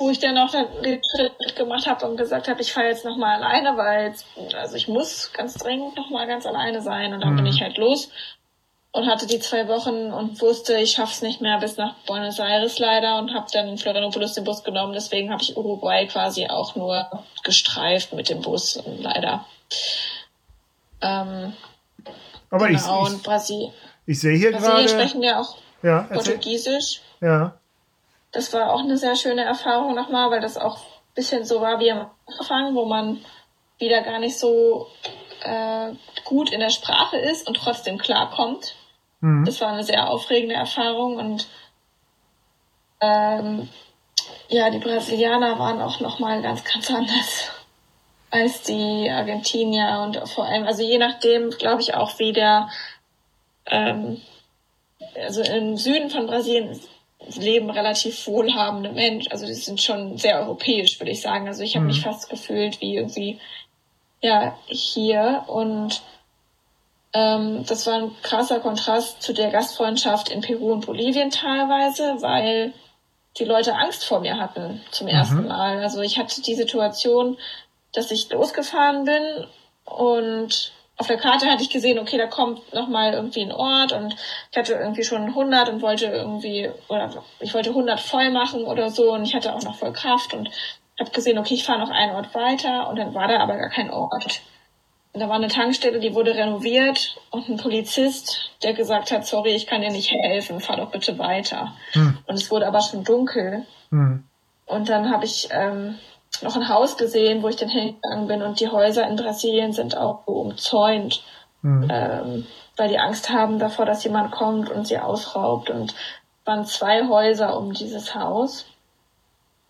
wo 0.03 0.11
ich 0.11 0.19
dann 0.19 0.37
auch 0.37 0.51
den 0.51 1.01
Schritt 1.15 1.57
gemacht 1.57 1.87
habe 1.87 2.07
und 2.07 2.17
gesagt 2.17 2.49
habe, 2.49 2.61
ich 2.61 2.73
fahre 2.73 2.89
jetzt 2.89 3.05
nochmal 3.05 3.37
alleine, 3.43 3.77
weil 3.77 4.09
jetzt, 4.09 4.27
also 4.55 4.77
ich 4.77 4.89
muss 4.89 5.33
ganz 5.33 5.55
dringend 5.55 5.97
nochmal 5.97 6.27
ganz 6.27 6.45
alleine 6.45 6.83
sein 6.83 7.15
und 7.15 7.21
dann 7.21 7.35
mhm. 7.35 7.37
bin 7.37 7.47
ich 7.47 7.63
halt 7.63 7.79
los. 7.79 8.11
und 8.93 9.07
hatte 9.09 9.27
die 9.27 9.39
zwei 9.39 9.69
Wochen 9.69 10.13
und 10.13 10.41
wusste, 10.43 10.77
ich 10.77 10.93
schaff's 10.93 11.23
nicht 11.23 11.41
mehr 11.41 11.59
bis 11.59 11.79
nach 11.79 11.95
Buenos 12.07 12.39
Aires 12.39 12.79
leider 12.79 13.19
und 13.19 13.33
habe 13.33 13.47
dann 13.53 13.69
in 13.69 13.79
Florianopolis 13.79 14.35
den 14.35 14.45
Bus 14.45 14.65
genommen. 14.65 14.93
Deswegen 14.93 15.31
habe 15.31 15.43
ich 15.43 15.57
Uruguay 15.57 16.07
quasi 16.07 16.47
auch 16.49 16.77
nur 16.77 17.09
gestreift 17.43 18.13
mit 18.13 18.29
dem 18.29 18.43
Bus 18.43 18.83
leider. 18.99 19.47
Ähm, 21.01 21.55
Aber 22.51 22.69
genau, 22.69 23.09
ich, 23.09 23.23
Brasil 23.23 23.73
ich 24.05 24.21
sehe 24.21 24.37
hier 24.37 24.53
Brasilien 24.53 24.77
gerade. 24.77 24.89
sprechen 24.89 25.23
ja 25.23 25.41
auch 25.41 25.57
Ja. 25.83 26.03
Portugiesisch. 26.13 27.01
Ja. 27.21 27.55
Das 28.33 28.53
war 28.53 28.73
auch 28.73 28.81
eine 28.81 28.97
sehr 28.97 29.17
schöne 29.17 29.45
Erfahrung 29.45 29.95
nochmal, 29.95 30.31
weil 30.31 30.41
das 30.41 30.57
auch 30.57 30.77
ein 30.77 31.15
bisschen 31.15 31.45
so 31.45 31.61
war 31.61 31.79
wie 31.81 31.93
am 31.93 32.11
Anfang, 32.39 32.75
wo 32.75 32.87
man 32.87 33.25
wieder 33.79 34.03
gar 34.03 34.19
nicht 34.19 34.39
so 34.39 34.89
äh, 35.43 35.93
gut 36.25 36.51
in 36.51 36.61
der 36.61 36.71
Sprache 36.71 37.19
ist 37.19 37.47
und 37.47 37.55
trotzdem 37.55 37.99
klarkommt. 37.99 38.75
Mhm. 39.21 39.45
Das 39.45 39.61
war 39.61 39.69
eine 39.69 39.85
sehr 39.85 40.09
aufregende 40.09 40.55
Erfahrung 40.55 41.17
und 41.17 41.47
ähm, 43.01 43.69
ja, 44.49 44.71
die 44.71 44.79
Brasilianer 44.79 45.59
waren 45.59 45.83
auch 45.83 46.01
nochmal 46.01 46.41
ganz, 46.43 46.65
ganz 46.65 46.91
anders 46.91 47.51
als 48.31 48.63
die 48.63 49.11
Argentinier 49.11 50.01
und 50.03 50.29
vor 50.29 50.47
allem, 50.47 50.65
also 50.65 50.83
je 50.83 50.99
nachdem, 50.99 51.51
glaube 51.51 51.83
ich 51.83 51.95
auch, 51.95 52.19
wie 52.19 52.33
der, 52.33 52.71
ähm, 53.67 54.23
also 55.17 55.43
im 55.43 55.77
Süden 55.77 56.09
von 56.09 56.27
Brasilien 56.27 56.81
leben 57.37 57.71
relativ 57.71 58.27
wohlhabende 58.27 58.91
Menschen, 58.93 59.31
also 59.33 59.47
die 59.47 59.55
sind 59.55 59.81
schon 59.81 60.19
sehr 60.19 60.41
europäisch, 60.41 60.99
würde 61.01 61.13
ich 61.13 61.21
sagen. 61.21 61.47
Also 61.49 61.63
ich 61.63 61.75
habe 61.75 61.85
Mhm. 61.85 61.89
mich 61.89 62.01
fast 62.03 62.29
gefühlt 62.31 62.81
wie 62.81 62.97
irgendwie, 62.97 63.41
ja, 64.21 64.57
hier 64.67 65.45
und 65.47 66.03
ähm, 67.15 67.65
das 67.67 67.87
war 67.87 67.95
ein 67.95 68.11
krasser 68.23 68.61
Kontrast 68.61 69.23
zu 69.23 69.33
der 69.33 69.51
Gastfreundschaft 69.51 70.31
in 70.31 70.41
Peru 70.41 70.73
und 70.73 70.87
Bolivien 70.87 71.31
teilweise, 71.31 72.17
weil 72.21 72.73
die 73.39 73.45
Leute 73.45 73.75
Angst 73.75 74.05
vor 74.05 74.21
mir 74.21 74.39
hatten 74.39 74.81
zum 74.91 75.09
ersten 75.09 75.47
Mal. 75.47 75.83
Also 75.83 76.01
ich 76.01 76.19
hatte 76.19 76.43
die 76.43 76.55
Situation, 76.55 77.39
dass 77.93 78.11
ich 78.11 78.31
losgefahren 78.31 79.05
bin 79.05 79.47
und 79.85 80.73
auf 80.99 81.07
der 81.07 81.17
Karte 81.17 81.47
hatte 81.51 81.63
ich 81.63 81.71
gesehen, 81.71 81.99
okay, 81.99 82.19
da 82.19 82.27
kommt 82.27 82.73
nochmal 82.73 83.15
irgendwie 83.15 83.43
ein 83.43 83.53
Ort 83.53 83.93
und 83.93 84.15
ich 84.51 84.57
hatte 84.57 84.75
irgendwie 84.75 85.05
schon 85.05 85.23
100 85.23 85.69
und 85.71 85.83
wollte 85.83 86.07
irgendwie, 86.07 86.71
oder 86.89 87.11
ich 87.41 87.55
wollte 87.55 87.71
100 87.71 87.99
voll 87.99 88.31
machen 88.31 88.65
oder 88.65 88.91
so 88.91 89.13
und 89.13 89.25
ich 89.25 89.35
hatte 89.35 89.55
auch 89.55 89.63
noch 89.63 89.77
voll 89.77 89.93
Kraft 89.93 90.35
und 90.35 90.51
habe 91.01 91.11
gesehen, 91.11 91.39
okay, 91.39 91.55
ich 91.55 91.65
fahre 91.65 91.81
noch 91.81 91.91
einen 91.91 92.15
Ort 92.15 92.35
weiter 92.35 92.89
und 92.89 92.97
dann 92.97 93.15
war 93.15 93.29
da 93.29 93.41
aber 93.41 93.57
gar 93.57 93.71
kein 93.71 93.91
Ort. 93.91 94.43
Und 95.13 95.21
da 95.21 95.29
war 95.29 95.37
eine 95.37 95.49
Tankstelle, 95.49 96.01
die 96.01 96.15
wurde 96.15 96.35
renoviert 96.35 97.19
und 97.31 97.49
ein 97.49 97.59
Polizist, 97.59 98.51
der 98.63 98.73
gesagt 98.73 99.11
hat, 99.11 99.27
sorry, 99.27 99.55
ich 99.55 99.67
kann 99.67 99.83
dir 99.83 99.91
nicht 99.91 100.11
helfen, 100.11 100.61
fahr 100.61 100.79
doch 100.79 100.91
bitte 100.91 101.19
weiter. 101.19 101.75
Hm. 101.93 102.19
Und 102.27 102.35
es 102.35 102.51
wurde 102.51 102.67
aber 102.67 102.81
schon 102.81 103.05
dunkel. 103.05 103.67
Hm. 103.91 104.25
Und 104.65 104.89
dann 104.89 105.11
habe 105.11 105.27
ich 105.27 105.49
ähm, 105.51 105.99
noch 106.41 106.57
ein 106.57 106.69
Haus 106.69 106.97
gesehen, 106.97 107.43
wo 107.43 107.49
ich 107.49 107.57
dann 107.57 107.69
hingegangen 107.69 108.27
bin. 108.27 108.43
Und 108.43 108.61
die 108.61 108.69
Häuser 108.69 109.07
in 109.07 109.17
Brasilien 109.17 109.73
sind 109.73 109.97
auch 109.97 110.23
so 110.27 110.33
umzäunt, 110.33 111.23
Hm. 111.63 111.89
ähm, 111.93 112.47
weil 112.77 112.89
die 112.89 112.99
Angst 112.99 113.31
haben 113.31 113.59
davor, 113.61 113.85
dass 113.87 114.03
jemand 114.03 114.33
kommt 114.33 114.71
und 114.71 114.87
sie 114.87 114.99
ausraubt. 114.99 115.71
Und 115.71 115.91
es 115.93 115.97
waren 116.47 116.65
zwei 116.67 117.07
Häuser 117.07 117.57
um 117.57 117.73
dieses 117.73 118.15
Haus, 118.17 118.67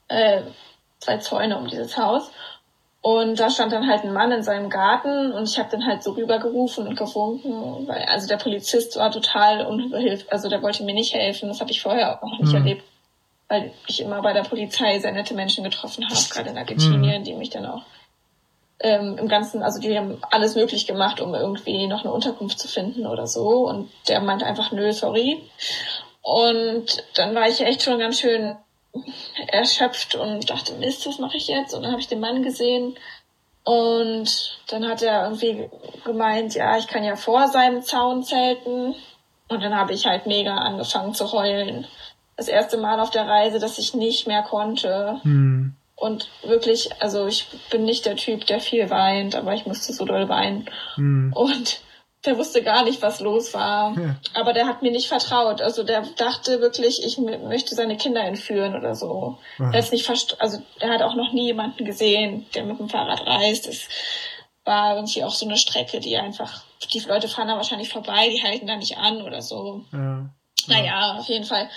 äh, 0.08 0.42
zwei 1.00 1.18
Zäune 1.18 1.58
um 1.58 1.66
dieses 1.66 1.98
Haus. 1.98 2.30
Und 3.02 3.40
da 3.40 3.50
stand 3.50 3.72
dann 3.72 3.88
halt 3.88 4.04
ein 4.04 4.12
Mann 4.12 4.30
in 4.30 4.44
seinem 4.44 4.70
Garten 4.70 5.32
und 5.32 5.48
ich 5.48 5.58
habe 5.58 5.68
dann 5.72 5.84
halt 5.84 6.04
so 6.04 6.12
rübergerufen 6.12 6.86
und 6.86 6.94
gewunken, 6.96 7.88
weil 7.88 8.04
also 8.04 8.28
der 8.28 8.36
Polizist 8.36 8.96
war 8.96 9.10
total 9.10 9.66
unhilf, 9.66 10.24
also 10.30 10.48
der 10.48 10.62
wollte 10.62 10.84
mir 10.84 10.94
nicht 10.94 11.12
helfen. 11.12 11.48
Das 11.48 11.60
habe 11.60 11.72
ich 11.72 11.82
vorher 11.82 12.16
auch 12.16 12.22
noch 12.22 12.38
nicht 12.38 12.50
Mhm. 12.52 12.58
erlebt, 12.58 12.84
weil 13.52 13.70
ich 13.86 14.00
immer 14.00 14.22
bei 14.22 14.32
der 14.32 14.44
Polizei 14.44 14.98
sehr 14.98 15.12
nette 15.12 15.34
Menschen 15.34 15.62
getroffen 15.62 16.08
habe, 16.08 16.18
gerade 16.30 16.48
in 16.48 16.56
Argentinien, 16.56 17.22
die 17.22 17.34
mich 17.34 17.50
dann 17.50 17.66
auch 17.66 17.82
ähm, 18.80 19.18
im 19.18 19.28
Ganzen, 19.28 19.62
also 19.62 19.78
die 19.78 19.94
haben 19.94 20.16
alles 20.30 20.54
möglich 20.54 20.86
gemacht, 20.86 21.20
um 21.20 21.34
irgendwie 21.34 21.86
noch 21.86 22.02
eine 22.02 22.14
Unterkunft 22.14 22.58
zu 22.58 22.66
finden 22.66 23.06
oder 23.06 23.26
so. 23.26 23.68
Und 23.68 23.90
der 24.08 24.22
meinte 24.22 24.46
einfach, 24.46 24.72
nö, 24.72 24.90
sorry. 24.90 25.42
Und 26.22 27.04
dann 27.14 27.34
war 27.34 27.46
ich 27.46 27.60
echt 27.60 27.82
schon 27.82 27.98
ganz 27.98 28.20
schön 28.20 28.56
erschöpft 29.48 30.14
und 30.14 30.48
dachte, 30.48 30.72
Mist, 30.76 31.06
was 31.06 31.18
mache 31.18 31.36
ich 31.36 31.46
jetzt? 31.46 31.74
Und 31.74 31.82
dann 31.82 31.90
habe 31.90 32.00
ich 32.00 32.08
den 32.08 32.20
Mann 32.20 32.42
gesehen 32.42 32.96
und 33.64 34.58
dann 34.68 34.88
hat 34.88 35.02
er 35.02 35.24
irgendwie 35.24 35.68
gemeint, 36.06 36.54
ja, 36.54 36.78
ich 36.78 36.86
kann 36.86 37.04
ja 37.04 37.16
vor 37.16 37.48
seinem 37.48 37.82
Zaun 37.82 38.22
zelten. 38.22 38.94
Und 39.48 39.62
dann 39.62 39.76
habe 39.76 39.92
ich 39.92 40.06
halt 40.06 40.26
mega 40.26 40.56
angefangen 40.56 41.12
zu 41.12 41.30
heulen. 41.32 41.86
Das 42.36 42.48
erste 42.48 42.78
Mal 42.78 43.00
auf 43.00 43.10
der 43.10 43.26
Reise, 43.26 43.58
dass 43.58 43.78
ich 43.78 43.94
nicht 43.94 44.26
mehr 44.26 44.42
konnte. 44.42 45.20
Hm. 45.22 45.74
Und 45.94 46.28
wirklich, 46.42 46.90
also 47.00 47.26
ich 47.26 47.46
bin 47.70 47.84
nicht 47.84 48.06
der 48.06 48.16
Typ, 48.16 48.46
der 48.46 48.60
viel 48.60 48.90
weint, 48.90 49.36
aber 49.36 49.54
ich 49.54 49.66
musste 49.66 49.92
so 49.92 50.04
doll 50.04 50.28
weinen. 50.28 50.68
Hm. 50.96 51.32
Und 51.34 51.80
der 52.24 52.38
wusste 52.38 52.62
gar 52.62 52.84
nicht, 52.84 53.02
was 53.02 53.20
los 53.20 53.52
war. 53.54 53.96
Ja. 53.98 54.16
Aber 54.34 54.52
der 54.52 54.66
hat 54.66 54.82
mir 54.82 54.92
nicht 54.92 55.08
vertraut. 55.08 55.60
Also 55.60 55.82
der 55.82 56.02
dachte 56.16 56.60
wirklich, 56.60 57.04
ich 57.04 57.18
möchte 57.18 57.74
seine 57.74 57.96
Kinder 57.96 58.22
entführen 58.22 58.76
oder 58.76 58.94
so. 58.94 59.38
Aha. 59.58 59.70
Er 59.72 59.78
hat's 59.78 59.90
nicht 59.90 60.06
verst 60.06 60.40
also 60.40 60.62
der 60.80 60.90
hat 60.90 61.02
auch 61.02 61.14
noch 61.14 61.32
nie 61.32 61.46
jemanden 61.46 61.84
gesehen, 61.84 62.46
der 62.54 62.64
mit 62.64 62.78
dem 62.78 62.88
Fahrrad 62.88 63.26
reist. 63.26 63.66
Es 63.66 63.88
war 64.64 64.96
irgendwie 64.96 65.24
auch 65.24 65.34
so 65.34 65.46
eine 65.46 65.56
Strecke, 65.56 65.98
die 65.98 66.16
einfach, 66.16 66.62
die 66.92 67.00
Leute 67.00 67.28
fahren 67.28 67.48
da 67.48 67.56
wahrscheinlich 67.56 67.88
vorbei, 67.88 68.28
die 68.28 68.42
halten 68.42 68.68
da 68.68 68.76
nicht 68.76 68.96
an 68.98 69.22
oder 69.22 69.42
so. 69.42 69.84
Ja. 69.92 70.30
Naja, 70.68 71.16
auf 71.18 71.26
jeden 71.26 71.44
Fall. 71.44 71.68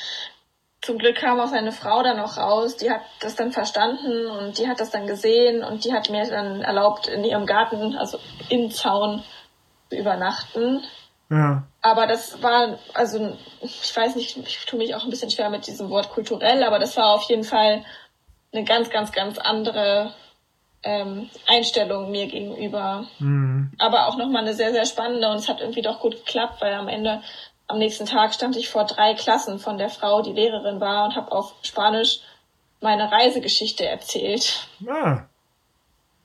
Zum 0.82 0.98
Glück 0.98 1.16
kam 1.16 1.40
auch 1.40 1.48
seine 1.48 1.72
Frau 1.72 2.04
dann 2.04 2.18
noch 2.18 2.38
raus, 2.38 2.78
die 2.78 2.92
hat 2.92 3.02
das 3.20 3.36
dann 3.36 3.52
verstanden 3.52 4.28
und 4.28 4.60
die 4.60 4.68
hat 4.68 4.80
das 4.80 4.92
dann 4.92 5.08
gesehen 5.08 5.64
und 5.64 5.84
die 5.84 5.94
hat 5.94 6.10
mir 6.10 6.30
dann 6.30 6.62
erlaubt, 6.62 7.08
in 7.08 7.24
ihrem 7.24 7.46
Garten, 7.46 7.96
also 7.96 8.20
im 8.50 8.70
Zaun, 8.70 9.24
zu 9.90 9.98
übernachten. 9.98 10.84
Ja. 11.30 11.64
Aber 11.82 12.08
das 12.08 12.42
war, 12.44 12.78
also 12.94 13.36
ich 13.62 13.96
weiß 13.96 14.16
nicht, 14.16 14.38
ich 14.38 14.66
tue 14.66 14.78
mich 14.78 14.96
auch 14.96 15.04
ein 15.04 15.10
bisschen 15.10 15.32
schwer 15.32 15.50
mit 15.50 15.66
diesem 15.68 15.90
Wort 15.90 16.10
kulturell, 16.10 16.64
aber 16.64 16.80
das 16.80 16.96
war 16.98 17.14
auf 17.14 17.24
jeden 17.24 17.44
Fall 17.44 17.84
eine 18.54 18.64
ganz, 18.64 18.90
ganz, 18.90 19.12
ganz 19.12 19.38
andere 19.38 20.14
ähm, 20.84 21.30
Einstellung 21.48 22.12
mir 22.12 22.28
gegenüber 22.28 23.08
Hm. 23.18 23.72
aber 23.80 24.08
auch 24.08 24.18
nochmal 24.18 24.44
eine 24.44 24.54
sehr, 24.54 24.72
sehr 24.72 24.86
spannende 24.86 25.30
und 25.30 25.38
es 25.38 25.50
hat 25.50 25.60
irgendwie 25.60 25.82
doch 25.82 26.00
gut 26.00 26.26
geklappt, 26.26 26.62
weil 26.62 26.74
am 26.74 26.88
Ende, 26.88 27.22
am 27.68 27.80
nächsten 27.80 28.06
Tag 28.06 28.34
stand 28.34 28.56
ich 28.56 28.70
vor 28.70 28.86
drei 28.86 29.14
Klassen 29.16 29.60
von 29.60 29.78
der 29.78 29.90
Frau, 29.90 30.22
die 30.22 30.34
Lehrerin 30.34 30.80
war 30.80 31.06
und 31.06 31.16
habe 31.16 31.32
auf 31.32 31.54
Spanisch 31.64 32.20
meine 32.82 33.12
Reisegeschichte 33.12 33.86
erzählt 33.86 34.68
Ah. 34.88 35.24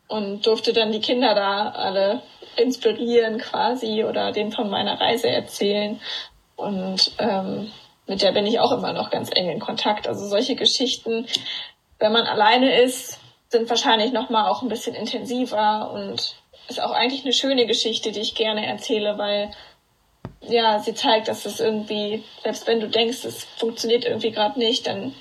und 0.09 0.47
durfte 0.47 0.73
dann 0.73 0.93
die 0.93 1.01
Kinder 1.01 1.35
da 1.35 1.71
alle 1.71 2.23
inspirieren 2.57 3.39
quasi 3.39 4.05
oder 4.05 4.33
denen 4.33 4.53
von 4.53 4.69
meiner 4.69 5.01
Reise 5.01 5.29
erzählen 5.29 6.01
und 6.57 7.13
ähm, 7.19 7.73
mit 8.07 8.23
der 8.23 8.33
bin 8.33 8.47
ich 8.47 8.59
auch 8.59 8.73
immer 8.73 8.93
noch 8.93 9.11
ganz 9.11 9.31
eng 9.33 9.49
in 9.49 9.61
Kontakt. 9.61 10.09
Also 10.09 10.27
solche 10.27 10.57
Geschichten, 10.57 11.27
wenn 12.01 12.13
man 12.13 12.27
alleine 12.27 12.83
ist, 12.83 13.21
sind 13.49 13.71
wahrscheinlich 13.71 14.13
noch 14.13 14.31
mal 14.31 14.49
auch 14.49 14.63
ein 14.63 14.69
bisschen 14.69 14.95
intensiver 14.95 15.93
und 15.93 16.35
ist 16.69 16.83
auch 16.83 16.91
eigentlich 16.91 17.23
eine 17.25 17.33
schöne 17.33 17.67
Geschichte, 17.67 18.13
die 18.13 18.21
ich 18.21 18.35
gerne 18.35 18.67
erzähle, 18.67 19.17
weil 19.17 19.53
ja, 20.43 20.79
sie 20.81 20.95
zeigt, 20.95 21.29
dass 21.29 21.45
es 21.47 21.61
irgendwie, 21.61 22.25
selbst 22.43 22.67
wenn 22.67 22.81
du 22.81 22.89
denkst, 22.89 23.25
es 23.25 23.45
funktioniert 23.59 24.05
irgendwie 24.05 24.31
gerade 24.31 24.59
nicht, 24.59 24.87
dann 24.87 25.13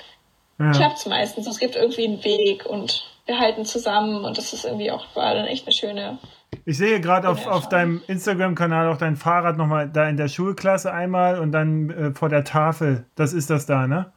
Ja. 0.59 0.71
klappt's 0.71 1.05
meistens. 1.05 1.47
Es 1.47 1.59
gibt 1.59 1.75
irgendwie 1.75 2.05
einen 2.05 2.23
Weg 2.23 2.65
und 2.65 3.05
wir 3.25 3.39
halten 3.39 3.63
zusammen 3.65 4.25
und 4.25 4.37
das 4.37 4.53
ist 4.53 4.65
irgendwie 4.65 4.91
auch 4.91 5.05
war 5.15 5.33
dann 5.35 5.45
echt 5.45 5.65
eine 5.67 5.73
schöne. 5.73 6.17
Ich 6.65 6.77
sehe 6.77 6.99
gerade 6.99 7.29
auf, 7.29 7.45
auf 7.45 7.69
deinem 7.69 8.01
Instagram-Kanal 8.07 8.89
auch 8.89 8.97
dein 8.97 9.15
Fahrrad 9.15 9.55
nochmal 9.57 9.89
da 9.89 10.09
in 10.09 10.17
der 10.17 10.27
Schulklasse 10.27 10.91
einmal 10.91 11.39
und 11.39 11.51
dann 11.51 11.89
äh, 11.91 12.11
vor 12.13 12.29
der 12.29 12.43
Tafel. 12.43 13.05
Das 13.15 13.33
ist 13.33 13.49
das 13.49 13.65
da, 13.65 13.87
ne? 13.87 14.11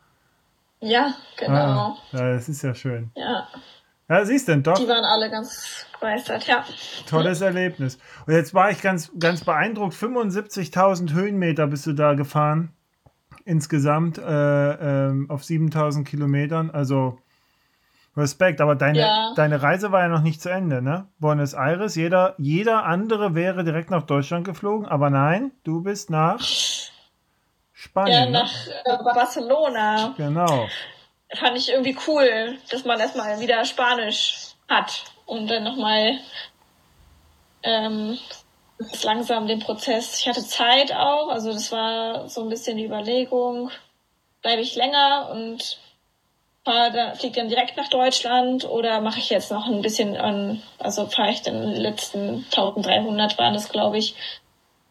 Ja, 0.80 1.14
genau. 1.36 1.52
Ah, 1.54 1.96
das 2.10 2.48
ist 2.48 2.62
ja 2.62 2.74
schön. 2.74 3.10
Ja, 3.14 3.46
Ja, 4.08 4.24
siehst 4.24 4.48
du, 4.48 4.56
doch, 4.58 4.78
die 4.78 4.88
waren 4.88 5.04
alle 5.04 5.30
ganz 5.30 5.86
begeistert. 6.02 6.46
Ja, 6.46 6.64
tolles 7.08 7.40
Erlebnis. 7.40 7.98
Und 8.26 8.34
jetzt 8.34 8.52
war 8.52 8.70
ich 8.70 8.82
ganz, 8.82 9.10
ganz 9.18 9.44
beeindruckt. 9.44 9.94
75.000 9.94 11.12
Höhenmeter 11.12 11.66
bist 11.68 11.86
du 11.86 11.92
da 11.92 12.14
gefahren. 12.14 12.72
Insgesamt 13.44 14.18
äh, 14.18 14.22
ähm, 15.08 15.30
auf 15.30 15.42
7.000 15.42 16.04
Kilometern. 16.04 16.70
Also 16.70 17.18
Respekt. 18.16 18.60
Aber 18.60 18.74
deine, 18.74 18.98
Ja. 19.00 19.32
deine 19.34 19.62
Reise 19.62 19.90
war 19.90 20.02
ja 20.02 20.08
noch 20.08 20.20
nicht 20.22 20.42
zu 20.42 20.50
Ende, 20.50 20.82
ne? 20.82 21.06
Buenos 21.18 21.54
Aires. 21.54 21.94
Jeder, 21.96 22.34
jeder 22.38 22.84
andere 22.84 23.34
wäre 23.34 23.64
direkt 23.64 23.90
nach 23.90 24.02
Deutschland 24.02 24.44
geflogen. 24.44 24.86
Aber 24.86 25.08
nein, 25.10 25.50
du 25.64 25.82
bist 25.82 26.10
nach 26.10 26.38
ja 26.40 26.44
Spanien. 27.72 28.30
ne? 28.30 28.38
nach 28.42 28.52
äh, 28.84 29.02
Barcelona 29.02 30.14
Genau. 30.16 30.68
fand 31.36 31.56
ich 31.56 31.70
irgendwie 31.72 31.96
cool, 32.06 32.56
dass 32.70 32.84
man 32.84 33.00
erstmal 33.00 33.40
wieder 33.40 33.64
Spanisch 33.64 34.52
hat 34.68 35.04
und 35.32 35.48
dann 35.48 35.64
nochmal 35.64 36.18
ähm, 37.62 38.18
langsam 39.02 39.46
den 39.46 39.60
Prozess. 39.60 40.20
Ich 40.20 40.28
hatte 40.28 40.46
Zeit 40.46 40.94
auch, 40.94 41.28
also 41.28 41.52
das 41.52 41.72
war 41.72 42.28
so 42.28 42.42
ein 42.42 42.50
bisschen 42.50 42.76
die 42.76 42.84
Überlegung, 42.84 43.70
bleibe 44.42 44.60
ich 44.60 44.74
länger 44.74 45.30
und 45.32 45.78
fahre 46.64 46.92
da, 46.92 47.14
fliege 47.14 47.36
dann 47.36 47.48
direkt 47.48 47.78
nach 47.78 47.88
Deutschland 47.88 48.68
oder 48.68 49.00
mache 49.00 49.20
ich 49.20 49.30
jetzt 49.30 49.50
noch 49.50 49.66
ein 49.66 49.80
bisschen 49.80 50.16
an, 50.16 50.62
also 50.78 51.06
fahre 51.06 51.30
ich 51.30 51.40
den 51.40 51.72
letzten 51.76 52.44
1300 52.54 53.38
waren 53.38 53.54
es, 53.54 53.70
glaube 53.70 53.98
ich, 53.98 54.14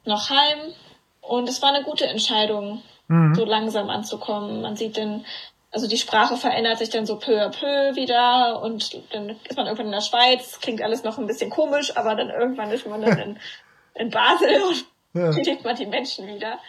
noch 0.06 0.32
heim. 0.32 0.74
Und 1.22 1.48
es 1.48 1.62
war 1.62 1.70
eine 1.70 1.84
gute 1.84 2.08
Entscheidung, 2.08 2.82
mhm. 3.08 3.36
so 3.36 3.46
langsam 3.46 3.92
anzukommen. 3.92 4.62
Man 4.62 4.76
sieht 4.76 4.98
dann, 4.98 5.24
also 5.72 5.88
die 5.88 5.98
Sprache 5.98 6.36
verändert 6.36 6.80
sich 6.80 6.90
dann 6.90 7.06
so 7.06 7.18
peu 7.18 7.42
à 7.42 7.50
peu 7.50 7.96
wieder 7.96 8.62
und 8.62 9.00
dann 9.14 9.30
ist 9.30 9.56
man 9.56 9.66
irgendwann 9.66 9.88
in 9.88 9.92
der 9.94 10.02
Schweiz, 10.02 10.60
klingt 10.60 10.82
alles 10.82 11.04
noch 11.04 11.18
ein 11.18 11.28
bisschen 11.28 11.50
komisch, 11.50 11.96
aber 11.96 12.16
dann 12.16 12.30
irgendwann 12.30 12.72
ist 12.72 12.86
man 12.86 13.02
dann 13.02 13.18
in, 13.18 13.40
in 13.96 14.10
Basel 14.10 14.62
und 14.64 14.86
ja. 15.14 15.32
findet 15.34 15.64
man 15.64 15.76
die 15.76 15.86
Menschen 15.86 16.28
wieder. 16.28 16.60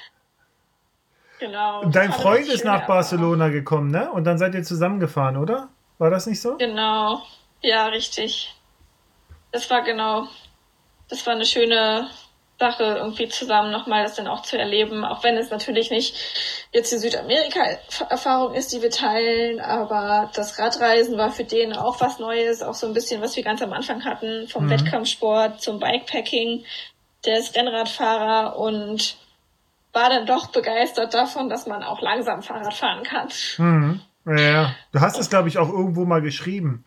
Genau. 1.40 1.84
Dein 1.86 2.12
Freund 2.12 2.46
ist 2.46 2.64
nach 2.64 2.86
Barcelona 2.86 3.46
Erfahrung. 3.46 3.52
gekommen, 3.52 3.90
ne? 3.90 4.12
Und 4.12 4.24
dann 4.24 4.38
seid 4.38 4.54
ihr 4.54 4.62
zusammengefahren, 4.62 5.36
oder? 5.36 5.70
War 5.98 6.08
das 6.08 6.26
nicht 6.26 6.40
so? 6.40 6.56
Genau. 6.56 7.20
Ja, 7.60 7.86
richtig. 7.86 8.54
Das 9.50 9.68
war 9.68 9.82
genau. 9.82 10.28
Das 11.08 11.26
war 11.26 11.34
eine 11.34 11.44
schöne 11.44 12.08
Sache, 12.62 12.84
irgendwie 12.84 13.28
zusammen 13.28 13.72
nochmal 13.72 14.04
das 14.04 14.14
dann 14.14 14.28
auch 14.28 14.42
zu 14.42 14.56
erleben, 14.56 15.04
auch 15.04 15.24
wenn 15.24 15.36
es 15.36 15.50
natürlich 15.50 15.90
nicht 15.90 16.14
jetzt 16.70 16.92
die 16.92 16.98
Südamerika-Erfahrung 16.98 18.54
ist, 18.54 18.72
die 18.72 18.80
wir 18.80 18.90
teilen, 18.90 19.58
aber 19.58 20.30
das 20.36 20.60
Radreisen 20.60 21.18
war 21.18 21.32
für 21.32 21.42
den 21.42 21.72
auch 21.72 22.00
was 22.00 22.20
Neues, 22.20 22.62
auch 22.62 22.74
so 22.74 22.86
ein 22.86 22.94
bisschen, 22.94 23.20
was 23.20 23.34
wir 23.34 23.42
ganz 23.42 23.62
am 23.62 23.72
Anfang 23.72 24.04
hatten, 24.04 24.46
vom 24.46 24.66
mhm. 24.66 24.70
Wettkampfsport 24.70 25.60
zum 25.60 25.80
Bikepacking. 25.80 26.64
Der 27.26 27.38
ist 27.40 27.56
Rennradfahrer 27.56 28.56
und 28.56 29.16
war 29.92 30.08
dann 30.08 30.26
doch 30.26 30.46
begeistert 30.52 31.14
davon, 31.14 31.48
dass 31.48 31.66
man 31.66 31.82
auch 31.82 32.00
langsam 32.00 32.42
Fahrrad 32.42 32.74
fahren 32.74 33.02
kann. 33.02 33.28
Mhm. 33.58 34.00
Ja, 34.24 34.76
du 34.92 35.00
hast 35.00 35.18
es, 35.18 35.30
glaube 35.30 35.48
ich, 35.48 35.58
auch 35.58 35.68
irgendwo 35.68 36.04
mal 36.04 36.22
geschrieben. 36.22 36.84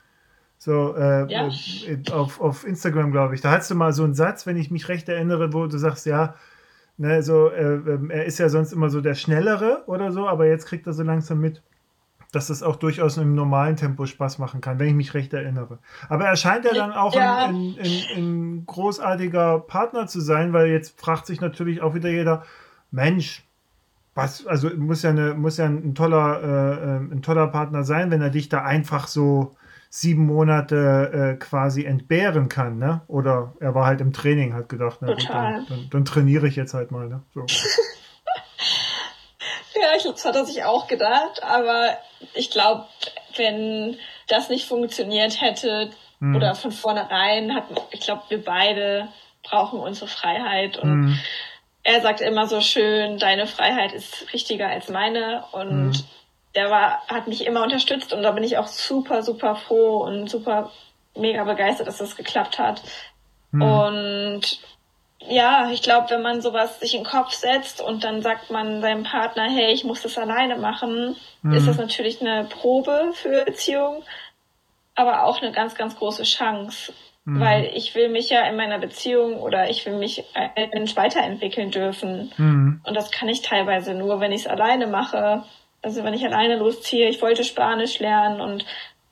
So, 0.57 0.95
äh, 0.95 1.31
ja. 1.31 1.47
äh, 1.47 2.11
auf, 2.11 2.41
auf 2.41 2.65
Instagram, 2.65 3.11
glaube 3.11 3.35
ich. 3.35 3.41
Da 3.41 3.51
hast 3.51 3.69
du 3.69 3.75
mal 3.75 3.93
so 3.93 4.03
einen 4.03 4.15
Satz, 4.15 4.45
wenn 4.47 4.57
ich 4.57 4.71
mich 4.71 4.87
recht 4.87 5.07
erinnere, 5.09 5.53
wo 5.53 5.67
du 5.67 5.77
sagst, 5.77 6.05
ja, 6.05 6.35
ne, 6.97 7.21
so, 7.21 7.49
äh, 7.49 7.75
ähm, 7.75 8.09
er 8.09 8.25
ist 8.25 8.39
ja 8.39 8.49
sonst 8.49 8.71
immer 8.71 8.89
so 8.89 9.01
der 9.01 9.15
Schnellere 9.15 9.83
oder 9.87 10.11
so, 10.11 10.27
aber 10.27 10.47
jetzt 10.47 10.65
kriegt 10.65 10.87
er 10.87 10.93
so 10.93 11.03
langsam 11.03 11.39
mit, 11.39 11.61
dass 12.31 12.47
das 12.47 12.63
auch 12.63 12.75
durchaus 12.75 13.17
im 13.17 13.35
normalen 13.35 13.75
Tempo 13.75 14.05
Spaß 14.05 14.39
machen 14.39 14.61
kann, 14.61 14.79
wenn 14.79 14.87
ich 14.87 14.93
mich 14.93 15.13
recht 15.13 15.33
erinnere. 15.33 15.79
Aber 16.09 16.25
er 16.25 16.35
scheint 16.35 16.65
ja 16.65 16.73
dann 16.73 16.91
auch 16.91 17.15
ja. 17.15 17.45
Ein, 17.45 17.75
ein, 17.79 18.03
ein, 18.15 18.65
großartiger 18.65 19.59
Partner 19.59 20.07
zu 20.07 20.19
sein, 20.19 20.51
weil 20.51 20.67
jetzt 20.67 20.99
fragt 20.99 21.27
sich 21.27 21.41
natürlich 21.41 21.81
auch 21.81 21.93
wieder 21.93 22.09
jeder, 22.09 22.43
Mensch, 22.91 23.45
was, 24.15 24.47
also 24.47 24.69
muss 24.69 25.01
ja, 25.01 25.09
eine, 25.09 25.33
muss 25.33 25.57
ja 25.57 25.65
ein 25.65 25.93
toller, 25.95 26.41
äh, 26.41 26.95
ähm, 26.95 27.11
ein 27.11 27.21
toller 27.21 27.47
Partner 27.47 27.83
sein, 27.83 28.11
wenn 28.11 28.21
er 28.21 28.29
dich 28.29 28.49
da 28.49 28.63
einfach 28.63 29.07
so 29.07 29.55
sieben 29.95 30.25
Monate 30.25 31.35
äh, 31.35 31.39
quasi 31.39 31.85
entbehren 31.85 32.49
kann, 32.49 32.77
ne? 32.77 32.99
Oder 33.07 33.53
er 33.61 33.73
war 33.75 33.85
halt 33.85 34.01
im 34.01 34.11
Training, 34.11 34.53
hat 34.53 34.67
gedacht, 34.67 34.97
na, 34.99 35.13
gut, 35.13 35.29
dann, 35.29 35.65
dann, 35.69 35.89
dann, 35.89 36.03
trainiere 36.03 36.49
ich 36.49 36.57
jetzt 36.57 36.73
halt 36.73 36.91
mal, 36.91 37.07
ne? 37.07 37.23
So. 37.33 37.39
ja, 39.79 39.95
ich 39.95 40.01
glaube, 40.01 40.15
das 40.15 40.25
hat 40.25 40.35
er 40.35 40.43
sich 40.43 40.65
auch 40.65 40.87
gedacht, 40.87 41.41
aber 41.43 41.97
ich 42.33 42.51
glaube, 42.51 42.83
wenn 43.37 43.95
das 44.27 44.49
nicht 44.49 44.67
funktioniert 44.67 45.39
hätte 45.39 45.91
hm. 46.19 46.35
oder 46.35 46.55
von 46.55 46.71
vornherein 46.71 47.55
hat, 47.55 47.63
ich 47.91 48.01
glaube, 48.01 48.23
wir 48.27 48.43
beide 48.43 49.07
brauchen 49.43 49.79
unsere 49.79 50.09
Freiheit 50.09 50.77
und 50.77 50.89
hm 50.89 51.19
er 51.87 52.01
sagt 52.01 52.19
immer 52.19 52.47
so 52.47 52.61
schön, 52.61 53.19
deine 53.19 53.45
Freiheit 53.45 53.93
ist 53.93 54.33
wichtiger 54.33 54.67
als 54.67 54.89
meine 54.89 55.45
und 55.51 55.89
mhm. 55.89 55.93
Der 56.55 56.69
war, 56.69 57.01
hat 57.07 57.27
mich 57.27 57.45
immer 57.45 57.63
unterstützt 57.63 58.13
und 58.13 58.23
da 58.23 58.31
bin 58.31 58.43
ich 58.43 58.57
auch 58.57 58.67
super, 58.67 59.23
super 59.23 59.55
froh 59.55 59.97
und 59.97 60.29
super 60.29 60.71
mega 61.15 61.43
begeistert, 61.43 61.87
dass 61.87 61.97
das 61.97 62.15
geklappt 62.15 62.59
hat. 62.59 62.81
Mhm. 63.51 63.61
Und 63.61 64.59
ja, 65.27 65.69
ich 65.71 65.81
glaube, 65.81 66.09
wenn 66.09 66.21
man 66.21 66.41
sowas 66.41 66.79
sich 66.79 66.93
in 66.93 67.03
den 67.03 67.09
Kopf 67.09 67.31
setzt 67.31 67.81
und 67.81 68.03
dann 68.03 68.21
sagt 68.21 68.51
man 68.51 68.81
seinem 68.81 69.03
Partner, 69.03 69.49
hey, 69.49 69.71
ich 69.73 69.83
muss 69.83 70.01
das 70.01 70.17
alleine 70.17 70.57
machen, 70.57 71.15
mhm. 71.41 71.53
ist 71.53 71.67
das 71.67 71.77
natürlich 71.77 72.21
eine 72.21 72.45
Probe 72.45 73.11
für 73.13 73.43
Beziehung, 73.43 74.03
aber 74.93 75.23
auch 75.23 75.41
eine 75.41 75.51
ganz, 75.51 75.75
ganz 75.75 75.95
große 75.95 76.23
Chance. 76.23 76.93
Mhm. 77.25 77.39
Weil 77.39 77.71
ich 77.73 77.95
will 77.95 78.09
mich 78.09 78.29
ja 78.29 78.41
in 78.41 78.55
meiner 78.55 78.77
Beziehung 78.77 79.39
oder 79.41 79.69
ich 79.69 79.83
will 79.85 79.97
mich 79.97 80.23
als 80.35 80.71
Mensch 80.73 80.95
weiterentwickeln 80.95 81.71
dürfen. 81.71 82.31
Mhm. 82.37 82.81
Und 82.83 82.93
das 82.93 83.11
kann 83.11 83.27
ich 83.29 83.41
teilweise 83.41 83.95
nur, 83.95 84.19
wenn 84.19 84.31
ich 84.31 84.41
es 84.41 84.47
alleine 84.47 84.85
mache. 84.85 85.43
Also 85.85 86.03
wenn 86.03 86.15
ich 86.15 86.25
alleine 86.25 86.55
losziehe, 86.57 87.07
ich 87.07 87.21
wollte 87.21 87.43
Spanisch 87.43 87.99
lernen 87.99 88.41
und 88.41 88.65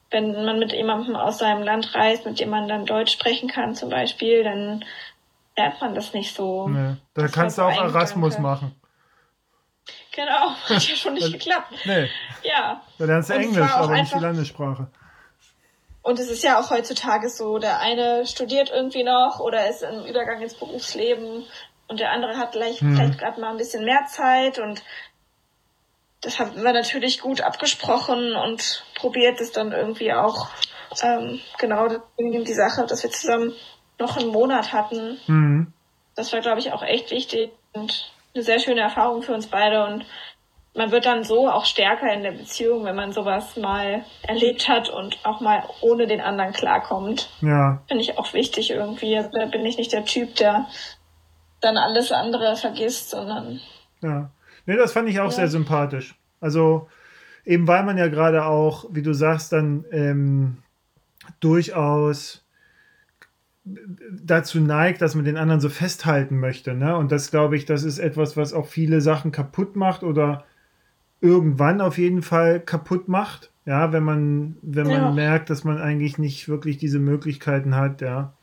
wenn 0.09 0.43
man 0.43 0.57
mit 0.57 0.73
jemandem 0.73 1.15
aus 1.15 1.37
seinem 1.37 1.61
Land 1.61 1.93
reist, 1.93 2.25
mit 2.25 2.39
dem 2.39 2.49
man 2.49 2.67
dann 2.67 2.87
Deutsch 2.87 3.13
sprechen 3.13 3.47
kann 3.47 3.75
zum 3.75 3.91
Beispiel, 3.91 4.43
dann 4.43 4.83
lernt 5.55 5.79
man 5.81 5.93
das 5.93 6.13
nicht 6.15 6.33
so. 6.33 6.67
Nee. 6.67 6.95
Da 7.13 7.27
kannst 7.27 7.59
du 7.59 7.61
auch 7.61 7.79
Erasmus 7.79 8.39
machen. 8.39 8.73
Genau, 10.15 10.55
hat 10.67 10.87
ja 10.87 10.95
schon 10.95 11.13
nicht 11.13 11.31
geklappt. 11.31 11.71
Nee. 11.85 12.09
Ja. 12.41 12.81
Da 12.97 13.05
lernst 13.05 13.29
du 13.29 13.35
Englisch, 13.35 13.71
aber 13.71 13.93
nicht 13.93 14.15
die 14.15 14.19
Landessprache. 14.19 14.87
Und 16.01 16.17
es 16.17 16.31
ist 16.31 16.43
ja 16.43 16.59
auch 16.59 16.71
heutzutage 16.71 17.29
so, 17.29 17.59
der 17.59 17.81
eine 17.81 18.25
studiert 18.25 18.71
irgendwie 18.73 19.03
noch 19.03 19.39
oder 19.39 19.69
ist 19.69 19.83
im 19.83 20.05
Übergang 20.05 20.41
ins 20.41 20.55
Berufsleben 20.55 21.45
und 21.87 21.99
der 21.99 22.11
andere 22.11 22.35
hat 22.37 22.53
vielleicht, 22.53 22.81
hm. 22.81 22.95
vielleicht 22.95 23.19
gerade 23.19 23.39
mal 23.39 23.51
ein 23.51 23.57
bisschen 23.57 23.85
mehr 23.85 24.05
Zeit 24.07 24.57
und 24.57 24.81
das 26.23 26.39
haben 26.39 26.63
wir 26.63 26.73
natürlich 26.73 27.19
gut 27.19 27.41
abgesprochen 27.41 28.33
und 28.35 28.83
probiert 28.95 29.39
es 29.41 29.51
dann 29.51 29.71
irgendwie 29.71 30.13
auch 30.13 30.49
ähm, 31.01 31.39
genau 31.59 31.87
die 32.17 32.53
Sache, 32.53 32.85
dass 32.85 33.03
wir 33.03 33.11
zusammen 33.11 33.53
noch 33.99 34.17
einen 34.17 34.29
Monat 34.29 34.73
hatten. 34.73 35.19
Mhm. 35.27 35.73
Das 36.15 36.31
war, 36.31 36.41
glaube 36.41 36.59
ich, 36.59 36.71
auch 36.71 36.83
echt 36.83 37.11
wichtig 37.11 37.51
und 37.73 38.11
eine 38.33 38.43
sehr 38.43 38.59
schöne 38.59 38.81
Erfahrung 38.81 39.21
für 39.21 39.33
uns 39.33 39.47
beide 39.47 39.85
und 39.85 40.05
man 40.75 40.91
wird 40.91 41.05
dann 41.05 41.23
so 41.23 41.49
auch 41.49 41.65
stärker 41.65 42.11
in 42.11 42.23
der 42.23 42.31
Beziehung, 42.31 42.83
wenn 42.85 42.95
man 42.95 43.11
sowas 43.11 43.57
mal 43.57 44.05
erlebt 44.23 44.67
hat 44.67 44.89
und 44.89 45.19
auch 45.23 45.39
mal 45.39 45.63
ohne 45.81 46.07
den 46.07 46.19
anderen 46.19 46.51
klarkommt. 46.51 47.29
Ja. 47.41 47.83
Finde 47.87 48.03
ich 48.03 48.17
auch 48.17 48.33
wichtig 48.33 48.71
irgendwie. 48.71 49.15
Also 49.17 49.29
da 49.31 49.45
bin 49.45 49.65
ich 49.65 49.77
nicht 49.77 49.93
der 49.93 50.05
Typ, 50.05 50.35
der 50.35 50.65
dann 51.61 51.77
alles 51.77 52.11
andere 52.11 52.55
vergisst, 52.55 53.11
sondern. 53.11 53.61
Ja. 54.01 54.31
Nee, 54.65 54.77
das 54.77 54.94
fand 54.94 55.10
ich 55.10 55.19
auch 55.19 55.31
ja. 55.31 55.38
sehr 55.38 55.48
sympathisch. 55.48 56.15
Also, 56.40 56.88
eben 57.45 57.68
weil 57.68 57.84
man 57.84 57.98
ja 57.98 58.07
gerade 58.07 58.45
auch, 58.45 58.85
wie 58.91 59.02
du 59.02 59.14
sagst, 59.14 59.52
dann 59.52 59.85
ähm, 59.91 60.57
durchaus 61.40 62.44
dazu 63.65 64.60
neigt, 64.60 65.02
dass 65.02 65.15
man 65.15 65.26
den 65.26 65.38
anderen 65.38 65.61
so 65.61 65.69
festhalten 65.69 66.40
möchte. 66.40 66.73
Ne? 66.73 66.98
Und 66.98 67.11
das 67.11 67.31
glaube 67.31 67.56
ich, 67.56 67.65
das 67.65 67.84
ist 67.84 67.99
etwas, 67.99 68.35
was 68.35 68.53
auch 68.53 68.68
viele 68.68 68.99
Sachen 68.99 69.31
kaputt 69.31 69.76
macht 69.76 70.03
oder 70.03 70.44
irgendwann 71.22 71.80
auf 71.80 71.98
jeden 71.98 72.22
Fall 72.22 72.60
kaputt 72.60 73.07
macht. 73.07 73.52
Ja, 73.65 73.94
wenn 73.94 74.03
man, 74.03 74.57
wenn 74.61 74.88
man 74.88 74.95
ja. 75.02 75.11
merkt, 75.11 75.49
dass 75.49 75.64
man 75.64 75.77
eigentlich 75.77 76.18
nicht 76.18 76.49
wirklich 76.49 76.77
diese 76.77 76.99
Möglichkeiten 76.99 77.76
hat, 77.76 78.02
ja. 78.02 78.34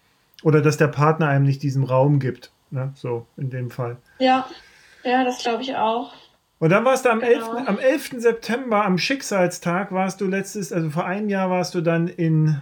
Oder 0.43 0.63
dass 0.63 0.79
der 0.79 0.89
Partner 0.89 1.29
einem 1.29 1.45
nicht 1.45 1.63
diesen 1.63 1.85
Raum 1.85 2.19
gibt. 2.19 2.53
Ne? 2.71 2.93
So, 2.95 3.27
in 3.37 3.51
dem 3.51 3.71
Fall. 3.71 3.99
Ja, 4.19 4.47
ja, 5.05 5.25
das 5.25 5.43
glaube 5.43 5.63
ich 5.63 5.75
auch. 5.77 6.13
Und 6.59 6.71
dann 6.71 6.85
warst 6.85 7.07
du 7.07 7.11
am, 7.11 7.21
genau. 7.21 7.57
11., 7.57 7.69
am 7.69 7.79
11. 7.79 8.11
September, 8.19 8.85
am 8.85 8.99
Schicksalstag, 8.99 9.93
warst 9.93 10.21
du 10.21 10.27
letztes, 10.27 10.73
also 10.73 10.91
vor 10.91 11.07
einem 11.07 11.31
Jahr 11.31 11.49
warst 11.49 11.75
du 11.75 11.81
dann 11.81 12.07
in 12.07 12.61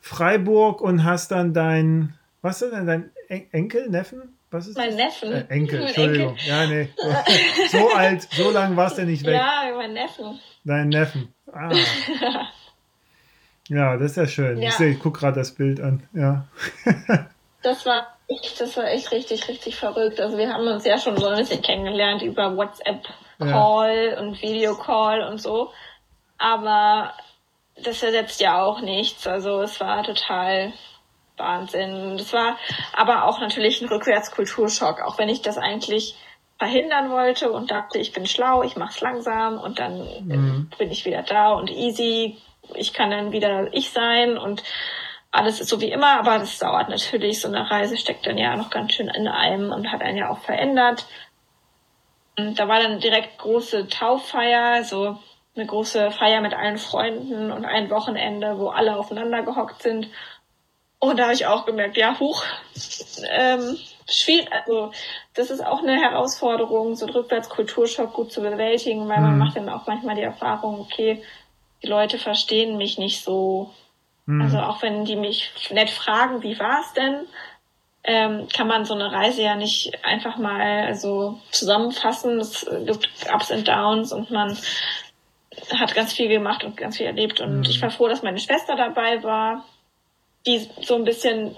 Freiburg 0.00 0.80
und 0.80 1.04
hast 1.04 1.30
dann 1.30 1.54
dein, 1.54 2.14
was 2.42 2.62
ist 2.62 2.72
denn 2.72 2.86
dein 2.86 3.10
Enkel, 3.28 3.88
Neffen? 3.88 4.36
Was 4.50 4.66
ist 4.66 4.76
mein 4.76 4.88
das? 4.88 4.96
Neffen. 4.96 5.32
Äh, 5.32 5.44
Enkel, 5.48 5.82
Entschuldigung. 5.82 6.36
Enkel. 6.36 6.48
Ja, 6.48 6.66
nee. 6.66 6.88
So 7.68 7.88
alt, 7.94 8.28
so 8.32 8.50
lang 8.50 8.76
warst 8.76 8.98
du 8.98 9.06
nicht 9.06 9.24
weg. 9.24 9.36
Ja, 9.36 9.72
mein 9.74 9.94
Neffen. 9.94 10.38
Dein 10.64 10.88
Neffen. 10.90 11.32
Ah. 11.50 11.70
ja, 13.68 13.96
das 13.96 14.10
ist 14.10 14.16
ja 14.16 14.26
schön. 14.26 14.60
Ja. 14.60 14.68
Ich, 14.68 14.80
ich 14.80 14.98
gucke 14.98 15.20
gerade 15.20 15.38
das 15.38 15.52
Bild 15.52 15.80
an. 15.80 16.02
Ja. 16.12 16.46
das 17.62 17.86
war 17.86 18.11
echt, 18.32 18.60
das 18.60 18.76
war 18.76 18.88
echt 18.88 19.12
richtig, 19.12 19.48
richtig 19.48 19.76
verrückt. 19.76 20.20
Also 20.20 20.38
wir 20.38 20.52
haben 20.52 20.66
uns 20.66 20.84
ja 20.84 20.98
schon 20.98 21.16
so 21.16 21.26
ein 21.26 21.38
bisschen 21.38 21.62
kennengelernt 21.62 22.22
über 22.22 22.56
WhatsApp-Call 22.56 24.12
ja. 24.12 24.20
und 24.20 24.40
Videocall 24.42 25.22
und 25.22 25.40
so. 25.40 25.70
Aber 26.38 27.12
das 27.82 28.02
ersetzt 28.02 28.40
ja 28.40 28.62
auch 28.62 28.80
nichts. 28.80 29.26
Also 29.26 29.62
es 29.62 29.80
war 29.80 30.02
total 30.02 30.72
Wahnsinn. 31.36 32.16
Das 32.18 32.32
war 32.32 32.58
aber 32.92 33.24
auch 33.24 33.40
natürlich 33.40 33.80
ein 33.80 33.88
Rückwärtskulturschock, 33.88 35.00
auch 35.02 35.18
wenn 35.18 35.28
ich 35.28 35.42
das 35.42 35.58
eigentlich 35.58 36.16
verhindern 36.58 37.10
wollte 37.10 37.50
und 37.50 37.70
dachte, 37.70 37.98
ich 37.98 38.12
bin 38.12 38.26
schlau, 38.26 38.62
ich 38.62 38.76
mach's 38.76 39.00
langsam 39.00 39.58
und 39.58 39.78
dann 39.78 39.98
mhm. 39.98 40.70
bin 40.78 40.90
ich 40.90 41.04
wieder 41.04 41.22
da 41.22 41.52
und 41.52 41.70
easy. 41.70 42.38
Ich 42.74 42.92
kann 42.92 43.10
dann 43.10 43.32
wieder 43.32 43.72
ich 43.72 43.90
sein 43.90 44.38
und 44.38 44.62
alles 45.32 45.60
ist 45.60 45.70
so 45.70 45.80
wie 45.80 45.90
immer, 45.90 46.18
aber 46.18 46.38
das 46.38 46.58
dauert 46.58 46.90
natürlich. 46.90 47.40
So 47.40 47.48
eine 47.48 47.68
Reise 47.70 47.96
steckt 47.96 48.26
dann 48.26 48.38
ja 48.38 48.54
noch 48.54 48.70
ganz 48.70 48.92
schön 48.92 49.08
in 49.08 49.26
einem 49.26 49.72
und 49.72 49.90
hat 49.90 50.02
einen 50.02 50.18
ja 50.18 50.30
auch 50.30 50.38
verändert. 50.38 51.06
Und 52.38 52.58
da 52.58 52.68
war 52.68 52.80
dann 52.80 53.00
direkt 53.00 53.38
große 53.38 53.88
Tauffeier, 53.88 54.84
so 54.84 55.18
eine 55.56 55.66
große 55.66 56.10
Feier 56.12 56.40
mit 56.42 56.54
allen 56.54 56.78
Freunden 56.78 57.50
und 57.50 57.64
ein 57.64 57.90
Wochenende, 57.90 58.58
wo 58.58 58.68
alle 58.68 58.96
aufeinander 58.96 59.42
gehockt 59.42 59.82
sind. 59.82 60.08
Und 60.98 61.18
da 61.18 61.24
habe 61.24 61.34
ich 61.34 61.46
auch 61.46 61.66
gemerkt, 61.66 61.96
ja, 61.96 62.18
huch, 62.20 62.44
ähm, 63.28 63.76
schwierig, 64.08 64.52
also 64.52 64.92
das 65.34 65.50
ist 65.50 65.64
auch 65.64 65.82
eine 65.82 66.00
Herausforderung, 66.00 66.94
so 66.94 67.06
einen 67.06 67.16
Rückwärtskulturschock 67.16 68.12
gut 68.12 68.30
zu 68.32 68.40
bewältigen, 68.40 69.08
weil 69.08 69.18
mhm. 69.18 69.24
man 69.24 69.38
macht 69.38 69.56
dann 69.56 69.68
auch 69.68 69.86
manchmal 69.86 70.14
die 70.14 70.22
Erfahrung, 70.22 70.78
okay, 70.80 71.22
die 71.82 71.88
Leute 71.88 72.18
verstehen 72.18 72.76
mich 72.76 72.98
nicht 72.98 73.24
so. 73.24 73.72
Mhm. 74.26 74.42
Also 74.42 74.58
auch 74.58 74.82
wenn 74.82 75.04
die 75.04 75.16
mich 75.16 75.52
nett 75.70 75.90
fragen, 75.90 76.42
wie 76.42 76.58
war 76.58 76.80
es 76.80 76.92
denn, 76.94 77.26
ähm, 78.04 78.48
kann 78.52 78.66
man 78.66 78.84
so 78.84 78.94
eine 78.94 79.12
Reise 79.12 79.42
ja 79.42 79.54
nicht 79.54 80.04
einfach 80.04 80.36
mal 80.36 80.94
so 80.94 81.40
zusammenfassen. 81.50 82.40
Es 82.40 82.66
gibt 82.84 83.08
Ups 83.32 83.50
und 83.50 83.68
Downs 83.68 84.12
und 84.12 84.30
man 84.30 84.56
hat 85.78 85.94
ganz 85.94 86.12
viel 86.12 86.28
gemacht 86.28 86.64
und 86.64 86.76
ganz 86.76 86.96
viel 86.96 87.06
erlebt. 87.06 87.40
Und 87.40 87.58
mhm. 87.58 87.64
ich 87.64 87.80
war 87.80 87.90
froh, 87.90 88.08
dass 88.08 88.22
meine 88.22 88.38
Schwester 88.38 88.76
dabei 88.76 89.22
war, 89.22 89.64
die 90.46 90.68
so 90.82 90.96
ein 90.96 91.04
bisschen 91.04 91.54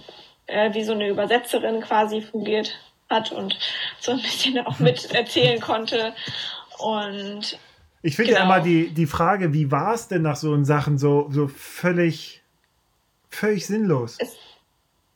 äh, 0.47 0.75
wie 0.75 0.85
so 0.85 0.93
eine 0.93 1.09
Übersetzerin 1.09 1.81
quasi 1.81 2.21
fungiert 2.21 2.79
hat 3.09 3.33
und 3.33 3.59
so 4.01 4.13
ein 4.13 4.21
bisschen 4.21 4.59
auch 4.67 4.79
mit 4.79 5.11
erzählen 5.15 5.61
konnte. 5.61 6.13
Und 6.79 7.59
ich 8.03 8.17
finde 8.17 8.33
genau. 8.33 8.45
ja 8.45 8.57
immer 8.57 8.65
die, 8.65 8.93
die 8.93 9.07
Frage, 9.07 9.55
wie 9.55 9.71
war 9.71 9.95
es 9.95 10.09
denn 10.09 10.23
nach 10.23 10.37
so 10.37 10.63
Sachen 10.65 10.99
so, 10.99 11.29
so 11.31 11.49
völlig, 11.49 12.43
völlig 13.35 13.67
sinnlos. 13.67 14.19
Ist, 14.19 14.39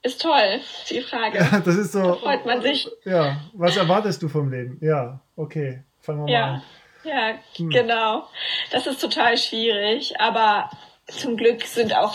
ist 0.02 0.22
toll, 0.22 0.60
die 0.90 1.00
Frage. 1.00 1.38
Ja, 1.52 1.60
das 1.60 1.76
ist 1.76 1.92
so. 1.92 2.02
Da 2.02 2.14
freut 2.14 2.46
man 2.46 2.62
sich. 2.62 2.88
Ja, 3.04 3.40
was 3.54 3.76
erwartest 3.76 4.22
du 4.22 4.28
vom 4.28 4.50
Leben? 4.50 4.78
Ja, 4.80 5.20
okay, 5.36 5.82
fangen 6.00 6.26
wir 6.26 6.32
ja. 6.32 6.46
mal 6.46 6.54
an. 6.54 6.62
Ja, 7.04 7.34
hm. 7.56 7.70
genau. 7.70 8.28
Das 8.70 8.86
ist 8.86 9.00
total 9.00 9.38
schwierig, 9.38 10.20
aber 10.20 10.70
zum 11.06 11.36
Glück 11.36 11.62
sind 11.62 11.96
auch, 11.96 12.14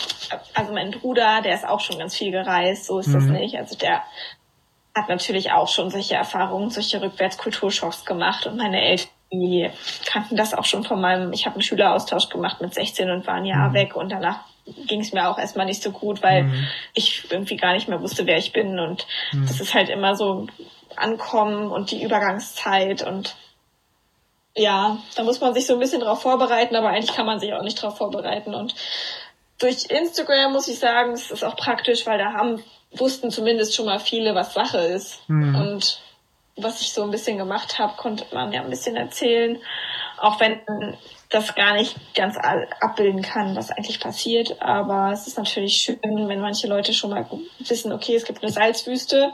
also 0.54 0.72
mein 0.72 0.92
Bruder, 0.92 1.42
der 1.42 1.54
ist 1.54 1.66
auch 1.66 1.80
schon 1.80 1.98
ganz 1.98 2.16
viel 2.16 2.30
gereist, 2.30 2.86
so 2.86 2.98
ist 2.98 3.08
mhm. 3.08 3.14
das 3.14 3.24
nicht. 3.24 3.56
Also 3.56 3.76
der 3.76 4.02
hat 4.94 5.08
natürlich 5.08 5.50
auch 5.50 5.68
schon 5.68 5.90
solche 5.90 6.14
Erfahrungen, 6.14 6.70
solche 6.70 7.02
Rückwärtskulturschocks 7.02 8.04
gemacht 8.04 8.46
und 8.46 8.56
meine 8.56 8.80
Eltern, 8.80 9.08
die 9.32 9.68
kannten 10.06 10.36
das 10.36 10.54
auch 10.54 10.64
schon 10.64 10.84
von 10.84 11.00
meinem, 11.00 11.32
ich 11.32 11.46
habe 11.46 11.54
einen 11.54 11.62
Schüleraustausch 11.62 12.28
gemacht 12.28 12.60
mit 12.60 12.72
16 12.72 13.10
und 13.10 13.26
war 13.26 13.34
ein 13.34 13.46
Jahr 13.46 13.70
mhm. 13.70 13.74
weg 13.74 13.96
und 13.96 14.12
danach 14.12 14.44
ging 14.86 15.00
es 15.00 15.12
mir 15.12 15.28
auch 15.28 15.38
erstmal 15.38 15.66
nicht 15.66 15.82
so 15.82 15.90
gut, 15.90 16.22
weil 16.22 16.44
mhm. 16.44 16.66
ich 16.94 17.30
irgendwie 17.30 17.56
gar 17.56 17.74
nicht 17.74 17.88
mehr 17.88 18.00
wusste, 18.00 18.26
wer 18.26 18.38
ich 18.38 18.52
bin 18.52 18.78
und 18.78 19.06
mhm. 19.32 19.46
das 19.46 19.60
ist 19.60 19.74
halt 19.74 19.88
immer 19.88 20.16
so 20.16 20.46
Ankommen 20.96 21.70
und 21.70 21.90
die 21.90 22.02
Übergangszeit 22.02 23.02
und 23.02 23.36
ja, 24.56 24.98
da 25.16 25.24
muss 25.24 25.40
man 25.40 25.52
sich 25.54 25.66
so 25.66 25.74
ein 25.74 25.80
bisschen 25.80 26.00
drauf 26.00 26.22
vorbereiten, 26.22 26.76
aber 26.76 26.88
eigentlich 26.88 27.14
kann 27.14 27.26
man 27.26 27.40
sich 27.40 27.52
auch 27.52 27.62
nicht 27.62 27.82
drauf 27.82 27.98
vorbereiten. 27.98 28.54
Und 28.54 28.74
durch 29.58 29.86
Instagram 29.86 30.52
muss 30.52 30.68
ich 30.68 30.78
sagen, 30.78 31.12
es 31.12 31.30
ist 31.30 31.44
auch 31.44 31.56
praktisch, 31.56 32.06
weil 32.06 32.18
da 32.18 32.32
haben, 32.32 32.62
wussten 32.92 33.30
zumindest 33.32 33.74
schon 33.74 33.86
mal 33.86 33.98
viele, 33.98 34.34
was 34.34 34.54
Sache 34.54 34.78
ist. 34.78 35.28
Mhm. 35.28 35.56
Und 35.56 36.00
was 36.56 36.80
ich 36.80 36.92
so 36.92 37.02
ein 37.02 37.10
bisschen 37.10 37.36
gemacht 37.36 37.80
habe, 37.80 37.96
konnte 37.96 38.26
man 38.32 38.52
ja 38.52 38.62
ein 38.62 38.70
bisschen 38.70 38.94
erzählen, 38.94 39.58
auch 40.18 40.38
wenn 40.38 40.60
das 41.34 41.54
gar 41.54 41.74
nicht 41.74 41.96
ganz 42.14 42.36
abbilden 42.80 43.22
kann, 43.22 43.56
was 43.56 43.70
eigentlich 43.70 44.00
passiert. 44.00 44.62
Aber 44.62 45.10
es 45.12 45.26
ist 45.26 45.36
natürlich 45.36 45.74
schön, 45.74 45.98
wenn 46.02 46.40
manche 46.40 46.68
Leute 46.68 46.92
schon 46.92 47.10
mal 47.10 47.26
wissen, 47.58 47.92
okay, 47.92 48.14
es 48.14 48.24
gibt 48.24 48.42
eine 48.42 48.52
Salzwüste, 48.52 49.32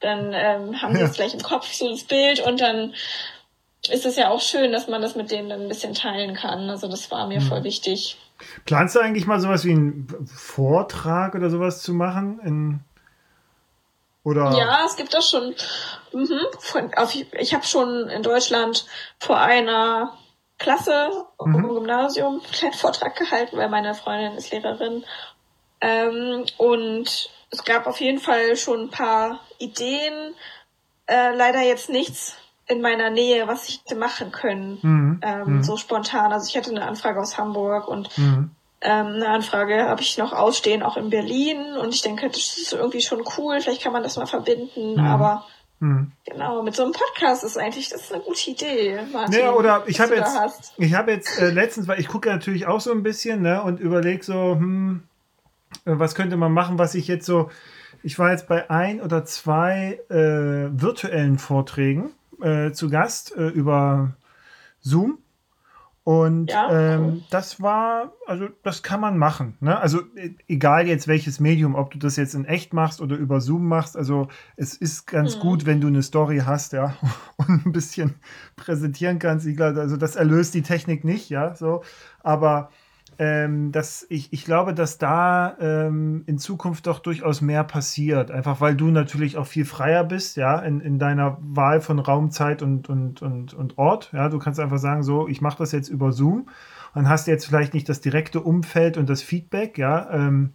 dann 0.00 0.32
ähm, 0.34 0.82
haben 0.82 0.94
sie 0.94 1.00
ja. 1.00 1.06
es 1.06 1.14
gleich 1.14 1.34
im 1.34 1.42
Kopf, 1.42 1.72
so 1.72 1.88
das 1.88 2.04
Bild, 2.04 2.40
und 2.40 2.60
dann 2.60 2.94
ist 3.88 4.04
es 4.04 4.16
ja 4.16 4.30
auch 4.30 4.40
schön, 4.40 4.72
dass 4.72 4.88
man 4.88 5.00
das 5.00 5.14
mit 5.14 5.30
denen 5.30 5.48
dann 5.48 5.62
ein 5.62 5.68
bisschen 5.68 5.94
teilen 5.94 6.34
kann. 6.34 6.68
Also 6.68 6.88
das 6.88 7.10
war 7.10 7.26
mir 7.28 7.40
mhm. 7.40 7.44
voll 7.44 7.64
wichtig. 7.64 8.18
Planst 8.64 8.96
du 8.96 9.00
eigentlich 9.00 9.26
mal 9.26 9.40
sowas 9.40 9.64
wie 9.64 9.70
einen 9.70 10.08
Vortrag 10.26 11.34
oder 11.34 11.48
sowas 11.48 11.82
zu 11.82 11.94
machen? 11.94 12.40
In, 12.40 12.80
oder? 14.24 14.56
Ja, 14.58 14.84
es 14.84 14.96
gibt 14.96 15.14
das 15.14 15.30
schon. 15.30 15.54
Mhm, 16.12 16.40
von, 16.58 16.92
auf, 16.94 17.14
ich 17.14 17.54
habe 17.54 17.64
schon 17.64 18.08
in 18.08 18.22
Deutschland 18.22 18.86
vor 19.18 19.38
einer 19.38 20.12
Klasse 20.58 21.10
mhm. 21.44 21.54
im 21.54 21.68
Gymnasium 21.68 22.34
einen 22.34 22.52
kleinen 22.52 22.74
Vortrag 22.74 23.16
gehalten, 23.16 23.56
weil 23.56 23.68
meine 23.68 23.94
Freundin 23.94 24.34
ist 24.34 24.50
Lehrerin. 24.50 25.04
Ähm, 25.80 26.44
und 26.58 27.30
es 27.50 27.64
gab 27.64 27.86
auf 27.86 28.00
jeden 28.00 28.18
Fall 28.18 28.56
schon 28.56 28.82
ein 28.82 28.90
paar 28.90 29.40
Ideen. 29.58 30.34
Äh, 31.06 31.34
leider 31.34 31.60
jetzt 31.60 31.88
nichts 31.88 32.36
in 32.66 32.80
meiner 32.80 33.10
Nähe, 33.10 33.46
was 33.46 33.68
ich 33.68 33.80
hätte 33.80 33.94
machen 33.94 34.32
können, 34.32 34.78
mhm. 34.82 35.20
Ähm, 35.22 35.56
mhm. 35.56 35.62
so 35.62 35.76
spontan. 35.76 36.32
Also 36.32 36.48
ich 36.48 36.56
hatte 36.56 36.70
eine 36.70 36.86
Anfrage 36.86 37.20
aus 37.20 37.38
Hamburg 37.38 37.86
und 37.86 38.16
mhm. 38.18 38.50
ähm, 38.80 39.06
eine 39.06 39.28
Anfrage 39.28 39.84
habe 39.88 40.02
ich 40.02 40.18
noch 40.18 40.32
ausstehen, 40.32 40.82
auch 40.82 40.96
in 40.96 41.10
Berlin. 41.10 41.76
Und 41.76 41.94
ich 41.94 42.02
denke, 42.02 42.28
das 42.28 42.56
ist 42.58 42.72
irgendwie 42.72 43.02
schon 43.02 43.22
cool, 43.36 43.60
vielleicht 43.60 43.82
kann 43.82 43.92
man 43.92 44.02
das 44.02 44.16
mal 44.16 44.26
verbinden, 44.26 44.94
mhm. 44.94 45.06
aber 45.06 45.44
mhm. 45.80 46.12
Genau, 46.24 46.62
mit 46.62 46.74
so 46.74 46.84
einem 46.84 46.92
Podcast 46.92 47.44
ist 47.44 47.58
eigentlich 47.58 47.88
das 47.88 48.02
ist 48.02 48.12
eine 48.12 48.22
gute 48.22 48.50
Idee. 48.50 49.00
Martin, 49.12 49.40
ja, 49.40 49.52
oder 49.52 49.84
ich 49.86 50.00
habe 50.00 50.14
jetzt, 50.16 50.74
ich 50.78 50.94
habe 50.94 51.12
jetzt 51.12 51.38
äh, 51.40 51.50
letztens, 51.50 51.88
weil 51.88 52.00
ich 52.00 52.08
gucke 52.08 52.28
natürlich 52.28 52.66
auch 52.66 52.80
so 52.80 52.92
ein 52.92 53.02
bisschen 53.02 53.42
ne, 53.42 53.62
und 53.62 53.80
überlege 53.80 54.22
so, 54.22 54.56
hm, 54.56 55.02
äh, 55.84 55.92
was 55.92 56.14
könnte 56.14 56.36
man 56.36 56.52
machen, 56.52 56.78
was 56.78 56.94
ich 56.94 57.08
jetzt 57.08 57.26
so, 57.26 57.50
ich 58.02 58.18
war 58.18 58.30
jetzt 58.30 58.48
bei 58.48 58.70
ein 58.70 59.00
oder 59.00 59.24
zwei 59.24 60.00
äh, 60.08 60.14
virtuellen 60.80 61.38
Vorträgen 61.38 62.10
äh, 62.40 62.72
zu 62.72 62.90
Gast 62.90 63.36
äh, 63.36 63.48
über 63.48 64.14
Zoom. 64.80 65.18
Und 66.06 66.52
ja, 66.52 66.70
ähm, 66.70 67.24
das 67.30 67.60
war, 67.60 68.12
also 68.28 68.46
das 68.62 68.84
kann 68.84 69.00
man 69.00 69.18
machen. 69.18 69.56
Ne? 69.58 69.76
Also 69.76 70.02
e, 70.14 70.36
egal 70.46 70.86
jetzt 70.86 71.08
welches 71.08 71.40
Medium, 71.40 71.74
ob 71.74 71.90
du 71.90 71.98
das 71.98 72.14
jetzt 72.14 72.36
in 72.36 72.44
echt 72.44 72.72
machst 72.72 73.00
oder 73.00 73.16
über 73.16 73.40
Zoom 73.40 73.66
machst, 73.66 73.96
also 73.96 74.28
es 74.54 74.74
ist 74.74 75.08
ganz 75.08 75.34
mhm. 75.34 75.40
gut, 75.40 75.66
wenn 75.66 75.80
du 75.80 75.88
eine 75.88 76.04
Story 76.04 76.42
hast, 76.46 76.72
ja, 76.72 76.94
und 77.38 77.66
ein 77.66 77.72
bisschen 77.72 78.14
präsentieren 78.54 79.18
kannst. 79.18 79.48
Also 79.60 79.96
das 79.96 80.14
erlöst 80.14 80.54
die 80.54 80.62
Technik 80.62 81.02
nicht, 81.02 81.28
ja, 81.28 81.56
so. 81.56 81.82
Aber 82.22 82.70
ähm, 83.18 83.72
dass 83.72 84.06
ich, 84.08 84.32
ich 84.32 84.44
glaube, 84.44 84.74
dass 84.74 84.98
da 84.98 85.56
ähm, 85.58 86.24
in 86.26 86.38
Zukunft 86.38 86.86
doch 86.86 86.98
durchaus 86.98 87.40
mehr 87.40 87.64
passiert. 87.64 88.30
Einfach 88.30 88.60
weil 88.60 88.74
du 88.74 88.86
natürlich 88.86 89.36
auch 89.36 89.46
viel 89.46 89.64
freier 89.64 90.04
bist, 90.04 90.36
ja, 90.36 90.58
in, 90.58 90.80
in 90.80 90.98
deiner 90.98 91.38
Wahl 91.40 91.80
von 91.80 91.98
Raum, 91.98 92.30
Zeit 92.30 92.62
und, 92.62 92.88
und, 92.88 93.22
und, 93.22 93.54
und 93.54 93.78
Ort. 93.78 94.10
Ja, 94.12 94.28
du 94.28 94.38
kannst 94.38 94.60
einfach 94.60 94.78
sagen, 94.78 95.02
so, 95.02 95.28
ich 95.28 95.40
mache 95.40 95.58
das 95.58 95.72
jetzt 95.72 95.88
über 95.88 96.12
Zoom. 96.12 96.48
Dann 96.94 97.08
hast 97.08 97.26
du 97.26 97.30
jetzt 97.30 97.46
vielleicht 97.46 97.74
nicht 97.74 97.88
das 97.88 98.00
direkte 98.00 98.40
Umfeld 98.40 98.96
und 98.96 99.08
das 99.08 99.22
Feedback, 99.22 99.78
ja, 99.78 100.10
ähm, 100.10 100.52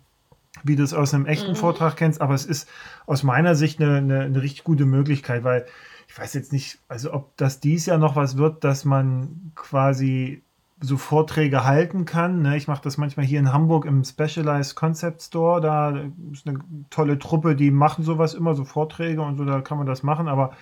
wie 0.64 0.76
du 0.76 0.84
es 0.84 0.94
aus 0.94 1.14
einem 1.14 1.26
echten 1.26 1.52
mhm. 1.52 1.56
Vortrag 1.56 1.96
kennst, 1.96 2.22
aber 2.22 2.34
es 2.34 2.46
ist 2.46 2.68
aus 3.06 3.24
meiner 3.24 3.56
Sicht 3.56 3.82
eine, 3.82 3.98
eine, 3.98 4.22
eine 4.22 4.42
richtig 4.42 4.64
gute 4.64 4.86
Möglichkeit, 4.86 5.44
weil 5.44 5.66
ich 6.08 6.18
weiß 6.18 6.34
jetzt 6.34 6.52
nicht, 6.52 6.80
also 6.90 7.14
ob 7.14 7.38
das 7.38 7.60
dies 7.60 7.86
Jahr 7.86 7.98
noch 7.98 8.16
was 8.16 8.38
wird, 8.38 8.64
dass 8.64 8.86
man 8.86 9.54
quasi 9.56 10.44
so 10.82 10.98
Vorträge 10.98 11.64
halten 11.64 12.06
kann. 12.06 12.42
Ne? 12.42 12.58
Ich 12.58 12.68
mache 12.68 12.82
das 12.84 12.98
manchmal 12.98 13.26
hier 13.26 13.40
in 13.40 13.54
Hamburg 13.54 13.86
im 13.86 14.04
Specialized 14.04 14.76
Concept 14.76 15.22
Store. 15.22 15.62
Da 15.62 15.96
ist 16.32 16.48
eine 16.48 16.60
tolle 16.90 17.20
Truppe, 17.20 17.56
die 17.56 17.72
machen 17.72 18.04
sowas 18.04 18.34
immer, 18.34 18.56
so 18.56 18.66
Vorträge 18.66 19.22
und 19.22 19.38
so, 19.38 19.46
da 19.46 19.62
kann 19.62 19.78
man 19.78 19.88
das 19.88 20.02
machen. 20.02 20.28
Aber 20.28 20.54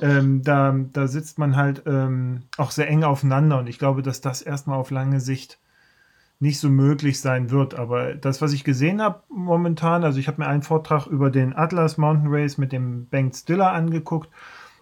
ähm, 0.00 0.42
da, 0.42 0.74
da 0.92 1.06
sitzt 1.06 1.38
man 1.38 1.56
halt 1.56 1.84
ähm, 1.86 2.42
auch 2.56 2.72
sehr 2.72 2.88
eng 2.88 3.04
aufeinander 3.04 3.58
und 3.60 3.68
ich 3.68 3.78
glaube, 3.78 4.02
dass 4.02 4.20
das 4.20 4.42
erstmal 4.42 4.78
auf 4.78 4.90
lange 4.90 5.20
Sicht 5.20 5.58
nicht 6.40 6.58
so 6.58 6.68
möglich 6.68 7.20
sein 7.20 7.50
wird. 7.50 7.76
Aber 7.76 8.14
das, 8.14 8.42
was 8.42 8.52
ich 8.52 8.64
gesehen 8.64 9.00
habe 9.00 9.22
momentan, 9.28 10.02
also 10.02 10.18
ich 10.18 10.26
habe 10.26 10.42
mir 10.42 10.48
einen 10.48 10.62
Vortrag 10.62 11.06
über 11.06 11.30
den 11.30 11.54
Atlas 11.54 11.98
Mountain 11.98 12.32
Race 12.32 12.58
mit 12.58 12.72
dem 12.72 13.06
Bengt 13.06 13.36
Stiller 13.36 13.72
angeguckt, 13.72 14.28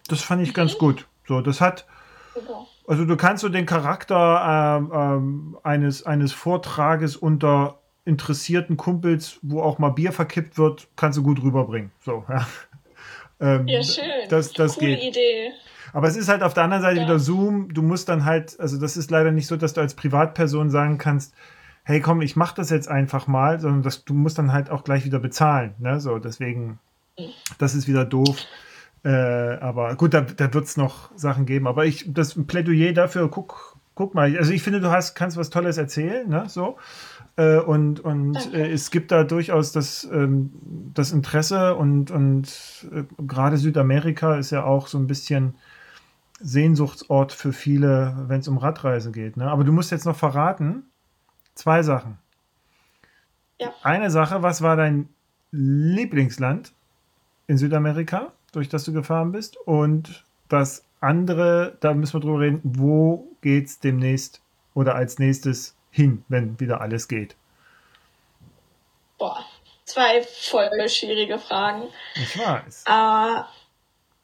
das 0.09 0.23
fand 0.23 0.43
ich 0.43 0.55
ganz 0.55 0.75
mhm. 0.75 0.79
gut. 0.79 1.09
So, 1.29 1.43
das 1.43 1.61
hat. 1.61 1.87
Super 2.35 2.67
also 2.91 3.05
du 3.05 3.17
kannst 3.17 3.43
so 3.43 3.49
den 3.49 3.67
Charakter 3.67 4.81
ähm, 4.81 4.93
ähm, 4.93 5.59
eines, 5.63 6.05
eines 6.05 6.33
Vortrages 6.33 7.17
unter 7.17 7.79
interessierten 8.05 8.77
Kumpels, 8.77 9.39
wo 9.43 9.63
auch 9.63 9.79
mal 9.79 9.91
Bier 9.91 10.11
verkippt 10.11 10.59
wird, 10.59 10.89
kannst 10.97 11.17
du 11.17 11.23
gut 11.23 11.41
rüberbringen. 11.41 11.93
So, 12.05 12.25
ja. 12.29 12.47
Ähm, 13.43 13.67
ja, 13.69 13.83
schön. 13.83 14.05
Das, 14.29 14.53
das 14.53 14.75
Coole 14.75 14.97
geht. 14.97 15.17
Idee. 15.17 15.53
Aber 15.95 16.07
es 16.09 16.15
ist 16.15 16.29
halt 16.29 16.43
auf 16.43 16.53
der 16.53 16.65
anderen 16.65 16.83
Seite 16.83 16.99
ja. 16.99 17.05
wieder 17.07 17.19
Zoom. 17.19 17.73
Du 17.73 17.81
musst 17.81 18.11
dann 18.11 18.27
halt, 18.27 18.61
also 18.61 18.79
das 18.79 18.99
ist 18.99 19.11
leider 19.11 19.31
nicht 19.31 19.47
so, 19.47 19.57
dass 19.57 19.73
du 19.73 19.81
als 19.81 19.95
Privatperson 19.95 20.69
sagen 20.69 20.99
kannst, 20.99 21.33
hey 21.85 22.01
komm, 22.01 22.21
ich 22.21 22.37
mach 22.37 22.53
das 22.53 22.69
jetzt 22.69 22.89
einfach 22.89 23.29
mal, 23.29 23.59
sondern 23.59 23.81
das, 23.81 24.05
du 24.05 24.13
musst 24.13 24.37
dann 24.37 24.53
halt 24.53 24.69
auch 24.69 24.85
gleich 24.85 25.07
wieder 25.07 25.21
bezahlen. 25.21 25.75
Ne? 25.79 26.01
So, 26.01 26.19
deswegen, 26.19 26.81
mhm. 27.19 27.31
das 27.57 27.75
ist 27.75 27.89
wieder 27.89 28.05
doof. 28.05 28.45
Äh, 29.05 29.11
aber 29.11 29.95
gut, 29.97 30.13
da, 30.15 30.21
da 30.21 30.53
wird 30.53 30.65
es 30.65 30.77
noch 30.77 31.11
Sachen 31.17 31.47
geben. 31.47 31.67
Aber 31.67 31.87
ich, 31.87 32.13
das 32.13 32.35
Plädoyer 32.47 32.93
dafür, 32.93 33.31
guck, 33.31 33.77
guck 33.95 34.15
mal. 34.15 34.37
Also 34.37 34.53
ich 34.53 34.63
finde, 34.63 34.81
du 34.81 34.91
hast, 34.91 35.15
kannst 35.15 35.37
was 35.37 35.51
Tolles 35.51 35.79
erzählen, 35.79 36.29
ne? 36.29 36.45
So. 36.49 36.77
äh, 37.37 37.59
und, 37.59 38.01
und 38.01 38.53
äh, 38.53 38.71
es 38.71 38.91
gibt 38.91 39.11
da 39.11 39.25
durchaus 39.25 39.73
das, 39.73 40.09
ähm, 40.13 40.53
das 40.95 41.13
Interesse 41.13 41.77
und, 41.77 42.11
und 42.11 42.89
äh, 42.93 43.05
gerade 43.27 43.57
Südamerika 43.57 44.37
ist 44.37 44.51
ja 44.51 44.65
auch 44.65 44.87
so 44.87 44.99
ein 44.99 45.07
bisschen 45.07 45.55
Sehnsuchtsort 46.41 47.33
für 47.33 47.53
viele, 47.53 48.25
wenn 48.29 48.41
es 48.41 48.49
um 48.49 48.59
Radreise 48.59 49.13
geht. 49.13 49.37
Ne? 49.37 49.51
Aber 49.51 49.65
du 49.65 49.73
musst 49.73 49.91
jetzt 49.91 50.07
noch 50.07 50.17
verraten, 50.17 50.85
zwei 51.55 51.83
Sachen. 51.83 52.19
Ja. 53.61 53.73
Eine 53.83 54.11
Sache, 54.11 54.43
was 54.43 54.63
war 54.63 54.77
dein 54.77 55.09
Lieblingsland 55.51 56.73
in 57.47 57.59
Südamerika, 57.59 58.33
durch 58.53 58.69
das 58.69 58.85
du 58.85 58.93
gefahren 58.93 59.33
bist? 59.33 59.57
Und 59.57 60.25
das 60.49 60.85
andere, 61.01 61.77
da 61.81 61.95
müssen 61.95 62.15
wir 62.15 62.21
drüber 62.21 62.41
reden, 62.41 62.61
wo 62.63 63.29
geht 63.41 63.67
es 63.67 63.81
demnächst 63.81 64.41
oder 64.75 64.95
als 64.95 65.19
nächstes 65.19 65.75
hin, 65.91 66.25
wenn 66.29 66.59
wieder 66.61 66.81
alles 66.81 67.09
geht? 67.09 67.37
Boah, 69.19 69.45
zwei 69.85 70.23
voll 70.23 70.89
schwierige 70.89 71.39
Fragen. 71.39 71.89
Ich 72.15 72.39
weiß. 72.39 72.85
Äh, 72.87 73.43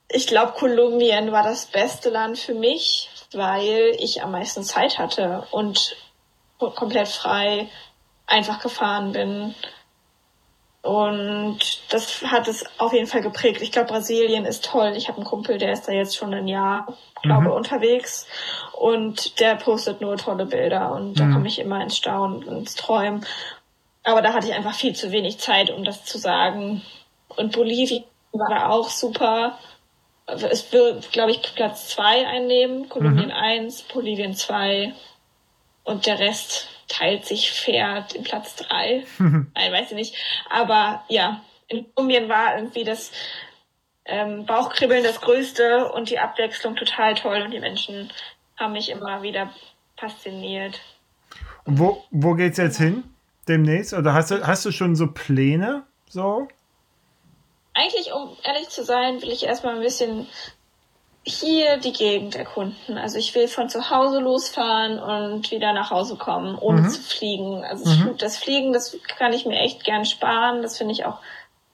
ich 0.08 0.26
glaube, 0.26 0.52
Kolumbien 0.52 1.32
war 1.32 1.42
das 1.42 1.66
beste 1.66 2.10
Land 2.10 2.38
für 2.38 2.54
mich, 2.54 3.10
weil 3.32 3.96
ich 3.98 4.22
am 4.22 4.32
meisten 4.32 4.62
Zeit 4.62 4.98
hatte 4.98 5.46
und 5.50 5.96
komplett 6.58 7.08
frei 7.08 7.68
einfach 8.26 8.60
gefahren 8.60 9.12
bin. 9.12 9.54
Und 10.86 11.58
das 11.92 12.22
hat 12.22 12.46
es 12.46 12.64
auf 12.78 12.92
jeden 12.92 13.08
Fall 13.08 13.20
geprägt. 13.20 13.60
Ich 13.60 13.72
glaube, 13.72 13.88
Brasilien 13.88 14.44
ist 14.44 14.64
toll. 14.64 14.92
Ich 14.96 15.08
habe 15.08 15.18
einen 15.18 15.26
Kumpel, 15.26 15.58
der 15.58 15.72
ist 15.72 15.88
da 15.88 15.92
jetzt 15.92 16.16
schon 16.16 16.32
ein 16.32 16.46
Jahr, 16.46 16.86
glaube 17.22 17.46
mhm. 17.46 17.54
unterwegs. 17.54 18.28
Und 18.72 19.40
der 19.40 19.56
postet 19.56 20.00
nur 20.00 20.16
tolle 20.16 20.46
Bilder. 20.46 20.92
Und 20.92 21.18
da 21.18 21.24
mhm. 21.24 21.32
komme 21.32 21.48
ich 21.48 21.58
immer 21.58 21.82
ins 21.82 21.96
Staunen 21.96 22.44
und 22.44 22.58
ins 22.58 22.76
Träumen. 22.76 23.26
Aber 24.04 24.22
da 24.22 24.32
hatte 24.32 24.46
ich 24.46 24.54
einfach 24.54 24.74
viel 24.74 24.94
zu 24.94 25.10
wenig 25.10 25.38
Zeit, 25.38 25.70
um 25.70 25.82
das 25.82 26.04
zu 26.04 26.18
sagen. 26.18 26.82
Und 27.34 27.50
Bolivien 27.50 28.04
war 28.30 28.48
da 28.48 28.68
auch 28.68 28.88
super. 28.88 29.58
Es 30.26 30.72
wird, 30.72 31.10
glaube 31.10 31.32
ich, 31.32 31.42
Platz 31.56 31.88
zwei 31.88 32.28
einnehmen. 32.28 32.88
Kolumbien 32.88 33.26
mhm. 33.26 33.32
eins, 33.32 33.82
Bolivien 33.82 34.34
zwei. 34.34 34.94
Und 35.82 36.06
der 36.06 36.20
Rest 36.20 36.68
teilt 36.88 37.24
sich 37.24 37.50
fair 37.50 38.06
den 38.14 38.22
Platz 38.22 38.56
drei. 38.56 39.04
Nein, 39.18 39.72
weiß 39.72 39.90
ich 39.90 39.96
nicht. 39.96 40.16
Aber 40.50 41.04
ja, 41.08 41.42
in 41.68 41.92
Kolumbien 41.94 42.28
war 42.28 42.56
irgendwie 42.56 42.84
das 42.84 43.10
ähm, 44.04 44.46
Bauchkribbeln 44.46 45.02
das 45.02 45.20
Größte 45.20 45.90
und 45.92 46.10
die 46.10 46.18
Abwechslung 46.18 46.76
total 46.76 47.14
toll 47.14 47.42
und 47.42 47.50
die 47.50 47.60
Menschen 47.60 48.10
haben 48.56 48.72
mich 48.72 48.90
immer 48.90 49.22
wieder 49.22 49.52
fasziniert. 49.96 50.80
Und 51.64 51.78
wo, 51.78 52.04
wo 52.10 52.34
geht's 52.34 52.58
jetzt 52.58 52.78
hin? 52.78 53.04
Demnächst? 53.48 53.92
Oder 53.92 54.14
hast 54.14 54.30
du, 54.30 54.46
hast 54.46 54.64
du 54.64 54.70
schon 54.70 54.96
so 54.96 55.08
Pläne? 55.08 55.84
So? 56.08 56.48
Eigentlich, 57.74 58.12
um 58.12 58.36
ehrlich 58.44 58.68
zu 58.68 58.84
sein, 58.84 59.20
will 59.20 59.30
ich 59.30 59.44
erstmal 59.44 59.74
ein 59.74 59.82
bisschen 59.82 60.26
hier 61.26 61.78
die 61.78 61.92
Gegend 61.92 62.36
erkunden. 62.36 62.96
Also 62.96 63.18
ich 63.18 63.34
will 63.34 63.48
von 63.48 63.68
zu 63.68 63.90
Hause 63.90 64.20
losfahren 64.20 65.00
und 65.00 65.50
wieder 65.50 65.72
nach 65.72 65.90
Hause 65.90 66.14
kommen, 66.14 66.56
ohne 66.56 66.82
mhm. 66.82 66.88
zu 66.88 67.00
fliegen. 67.00 67.64
Also 67.64 67.90
mhm. 67.90 68.16
das 68.16 68.38
Fliegen, 68.38 68.72
das 68.72 68.96
kann 69.18 69.32
ich 69.32 69.44
mir 69.44 69.58
echt 69.58 69.82
gern 69.82 70.04
sparen. 70.04 70.62
Das 70.62 70.78
finde 70.78 70.92
ich 70.92 71.04
auch 71.04 71.18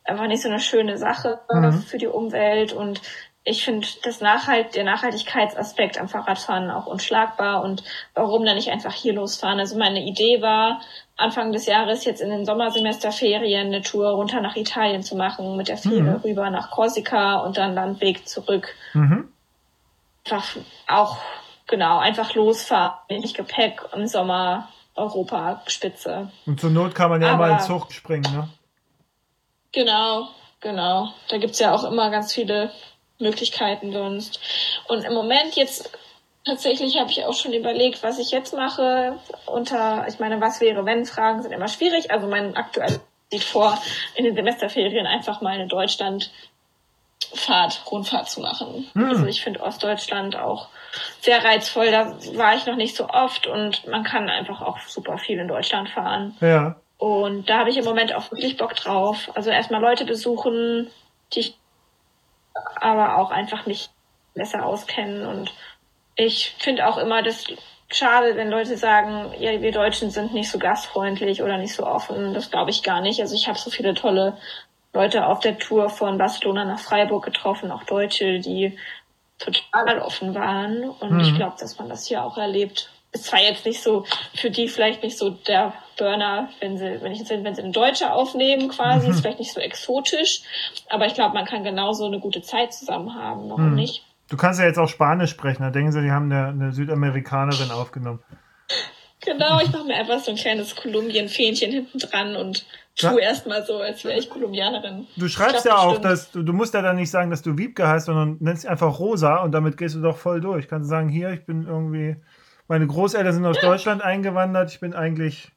einfach 0.04 0.26
nicht 0.26 0.42
so 0.42 0.48
eine 0.48 0.58
schöne 0.58 0.96
Sache 0.96 1.40
mhm. 1.50 1.82
für 1.82 1.98
die 1.98 2.06
Umwelt 2.06 2.72
und 2.72 3.02
ich 3.44 3.64
finde 3.64 3.86
das 4.04 4.20
Nachhalt, 4.20 4.76
der 4.76 4.84
Nachhaltigkeitsaspekt 4.84 5.98
am 5.98 6.08
Fahrradfahren 6.08 6.70
auch 6.70 6.86
unschlagbar 6.86 7.64
und 7.64 7.82
warum 8.14 8.44
dann 8.44 8.54
nicht 8.54 8.70
einfach 8.70 8.94
hier 8.94 9.14
losfahren? 9.14 9.58
Also 9.58 9.76
meine 9.76 10.00
Idee 10.00 10.40
war, 10.40 10.80
Anfang 11.16 11.50
des 11.50 11.66
Jahres 11.66 12.04
jetzt 12.04 12.20
in 12.20 12.30
den 12.30 12.46
Sommersemesterferien 12.46 13.66
eine 13.66 13.82
Tour 13.82 14.10
runter 14.10 14.40
nach 14.40 14.54
Italien 14.54 15.02
zu 15.02 15.16
machen, 15.16 15.56
mit 15.56 15.66
der 15.66 15.76
Fähre 15.76 16.02
mhm. 16.02 16.20
rüber 16.24 16.50
nach 16.50 16.70
Korsika 16.70 17.40
und 17.40 17.58
dann 17.58 17.74
Landweg 17.74 18.28
zurück. 18.28 18.68
Mhm 18.94 19.28
einfach 20.24 20.56
auch, 20.88 21.18
genau, 21.66 21.98
einfach 21.98 22.34
losfahren, 22.34 22.94
wenig 23.08 23.34
Gepäck 23.34 23.82
im 23.92 24.06
Sommer 24.06 24.68
Europa 24.94 25.62
Spitze. 25.66 26.30
Und 26.46 26.60
zur 26.60 26.70
Not 26.70 26.94
kann 26.94 27.10
man 27.10 27.22
ja 27.22 27.32
Aber, 27.32 27.48
mal 27.48 27.52
ins 27.54 27.66
Zug 27.66 27.92
springen, 27.92 28.30
ne? 28.32 28.48
Genau, 29.72 30.28
genau. 30.60 31.08
Da 31.28 31.38
gibt's 31.38 31.58
ja 31.58 31.74
auch 31.74 31.84
immer 31.84 32.10
ganz 32.10 32.34
viele 32.34 32.70
Möglichkeiten 33.18 33.92
sonst. 33.92 34.38
Und 34.88 35.04
im 35.04 35.14
Moment 35.14 35.56
jetzt 35.56 35.90
tatsächlich 36.44 36.98
habe 36.98 37.10
ich 37.10 37.24
auch 37.24 37.32
schon 37.32 37.54
überlegt, 37.54 38.02
was 38.02 38.18
ich 38.18 38.30
jetzt 38.30 38.54
mache. 38.54 39.18
Unter, 39.46 40.06
ich 40.08 40.18
meine, 40.18 40.40
was 40.40 40.60
wäre, 40.60 40.84
wenn 40.84 41.06
Fragen 41.06 41.42
sind 41.42 41.52
immer 41.52 41.68
schwierig. 41.68 42.10
Also 42.10 42.26
mein 42.26 42.54
aktuell 42.54 43.00
sieht 43.30 43.44
vor, 43.44 43.78
in 44.14 44.24
den 44.26 44.34
Semesterferien 44.34 45.06
einfach 45.06 45.40
mal 45.40 45.58
in 45.58 45.68
Deutschland 45.68 46.30
Fahrt, 47.34 47.82
Rundfahrt 47.90 48.28
zu 48.28 48.40
machen. 48.40 48.90
Mhm. 48.94 49.04
Also 49.04 49.26
ich 49.26 49.42
finde 49.42 49.60
Ostdeutschland 49.60 50.36
auch 50.36 50.68
sehr 51.20 51.44
reizvoll. 51.44 51.90
Da 51.90 52.16
war 52.34 52.54
ich 52.54 52.66
noch 52.66 52.76
nicht 52.76 52.96
so 52.96 53.08
oft 53.08 53.46
und 53.46 53.86
man 53.86 54.04
kann 54.04 54.28
einfach 54.28 54.60
auch 54.60 54.78
super 54.80 55.18
viel 55.18 55.38
in 55.38 55.48
Deutschland 55.48 55.88
fahren. 55.90 56.36
Ja. 56.40 56.76
Und 56.98 57.48
da 57.48 57.58
habe 57.58 57.70
ich 57.70 57.76
im 57.76 57.84
Moment 57.84 58.14
auch 58.14 58.30
wirklich 58.30 58.56
Bock 58.56 58.76
drauf. 58.76 59.30
Also 59.34 59.50
erstmal 59.50 59.80
Leute 59.80 60.04
besuchen, 60.04 60.90
die 61.32 61.40
ich 61.40 61.58
aber 62.76 63.18
auch 63.18 63.30
einfach 63.30 63.66
nicht 63.66 63.90
besser 64.34 64.64
auskennen. 64.64 65.26
Und 65.26 65.52
ich 66.14 66.54
finde 66.58 66.86
auch 66.86 66.98
immer 66.98 67.22
das 67.22 67.46
schade, 67.90 68.36
wenn 68.36 68.50
Leute 68.50 68.76
sagen, 68.76 69.32
ja, 69.38 69.60
wir 69.60 69.72
Deutschen 69.72 70.10
sind 70.10 70.32
nicht 70.32 70.50
so 70.50 70.58
gastfreundlich 70.58 71.42
oder 71.42 71.58
nicht 71.58 71.74
so 71.74 71.86
offen. 71.86 72.34
Das 72.34 72.50
glaube 72.50 72.70
ich 72.70 72.82
gar 72.82 73.00
nicht. 73.00 73.20
Also 73.20 73.34
ich 73.34 73.48
habe 73.48 73.58
so 73.58 73.70
viele 73.70 73.94
tolle 73.94 74.36
Leute 74.92 75.26
auf 75.26 75.40
der 75.40 75.58
Tour 75.58 75.88
von 75.88 76.18
Barcelona 76.18 76.64
nach 76.64 76.80
Freiburg 76.80 77.24
getroffen, 77.24 77.70
auch 77.70 77.84
Deutsche, 77.84 78.40
die 78.40 78.78
total 79.38 80.00
offen 80.00 80.34
waren. 80.34 80.88
Und 80.88 81.12
mhm. 81.12 81.20
ich 81.20 81.34
glaube, 81.34 81.56
dass 81.58 81.78
man 81.78 81.88
das 81.88 82.06
hier 82.06 82.22
auch 82.22 82.36
erlebt. 82.36 82.90
Ist 83.12 83.24
zwar 83.24 83.40
jetzt 83.40 83.66
nicht 83.66 83.82
so, 83.82 84.06
für 84.34 84.50
die 84.50 84.68
vielleicht 84.68 85.02
nicht 85.02 85.18
so 85.18 85.30
der 85.30 85.74
Burner, 85.98 86.48
wenn 86.60 86.78
sie, 86.78 87.02
wenn 87.02 87.12
ich 87.12 87.18
jetzt, 87.18 87.30
wenn 87.30 87.54
sie 87.54 87.62
eine 87.62 87.72
Deutsche 87.72 88.10
aufnehmen 88.12 88.68
quasi, 88.68 89.06
mhm. 89.06 89.12
ist 89.12 89.20
vielleicht 89.20 89.38
nicht 89.38 89.52
so 89.52 89.60
exotisch. 89.60 90.42
Aber 90.88 91.06
ich 91.06 91.14
glaube, 91.14 91.34
man 91.34 91.44
kann 91.44 91.64
genauso 91.64 92.06
eine 92.06 92.20
gute 92.20 92.42
Zeit 92.42 92.72
zusammen 92.72 93.14
haben, 93.14 93.48
warum 93.50 93.70
mhm. 93.70 93.74
nicht? 93.74 94.04
Du 94.28 94.36
kannst 94.38 94.60
ja 94.60 94.66
jetzt 94.66 94.78
auch 94.78 94.88
Spanisch 94.88 95.30
sprechen, 95.30 95.62
da 95.62 95.70
denken 95.70 95.92
sie, 95.92 96.00
die 96.00 96.10
haben 96.10 96.32
eine, 96.32 96.48
eine 96.48 96.72
Südamerikanerin 96.72 97.70
aufgenommen. 97.70 98.22
Genau, 99.24 99.60
ich 99.60 99.70
mache 99.70 99.84
mir 99.84 99.94
einfach 99.94 100.18
so 100.18 100.30
ein 100.30 100.36
kleines 100.36 100.74
Kolumbien-Fähnchen 100.74 101.70
hinten 101.70 101.98
dran 101.98 102.34
und 102.34 102.64
tu 102.96 103.18
erstmal 103.18 103.64
so, 103.64 103.78
als 103.78 104.04
wäre 104.04 104.18
ich 104.18 104.28
Kolumbianerin. 104.28 105.06
Du 105.16 105.28
schreibst 105.28 105.64
ja 105.64 105.78
auch, 105.78 105.98
dass 105.98 106.30
du, 106.30 106.42
du 106.42 106.52
musst 106.52 106.74
ja 106.74 106.82
dann 106.82 106.96
nicht 106.96 107.10
sagen, 107.10 107.30
dass 107.30 107.42
du 107.42 107.56
Wiebke 107.56 107.86
heißt, 107.88 108.06
sondern 108.06 108.36
nennst 108.40 108.66
einfach 108.66 108.98
Rosa 108.98 109.42
und 109.42 109.52
damit 109.52 109.76
gehst 109.76 109.94
du 109.94 110.00
doch 110.00 110.18
voll 110.18 110.40
durch. 110.40 110.68
Kannst 110.68 110.88
du 110.88 110.90
sagen, 110.90 111.08
hier, 111.08 111.30
ich 111.30 111.44
bin 111.44 111.66
irgendwie, 111.66 112.16
meine 112.68 112.86
Großeltern 112.86 113.32
sind 113.32 113.46
aus 113.46 113.60
Deutschland 113.60 114.02
eingewandert, 114.02 114.70
ich 114.70 114.80
bin 114.80 114.94
eigentlich 114.94 115.52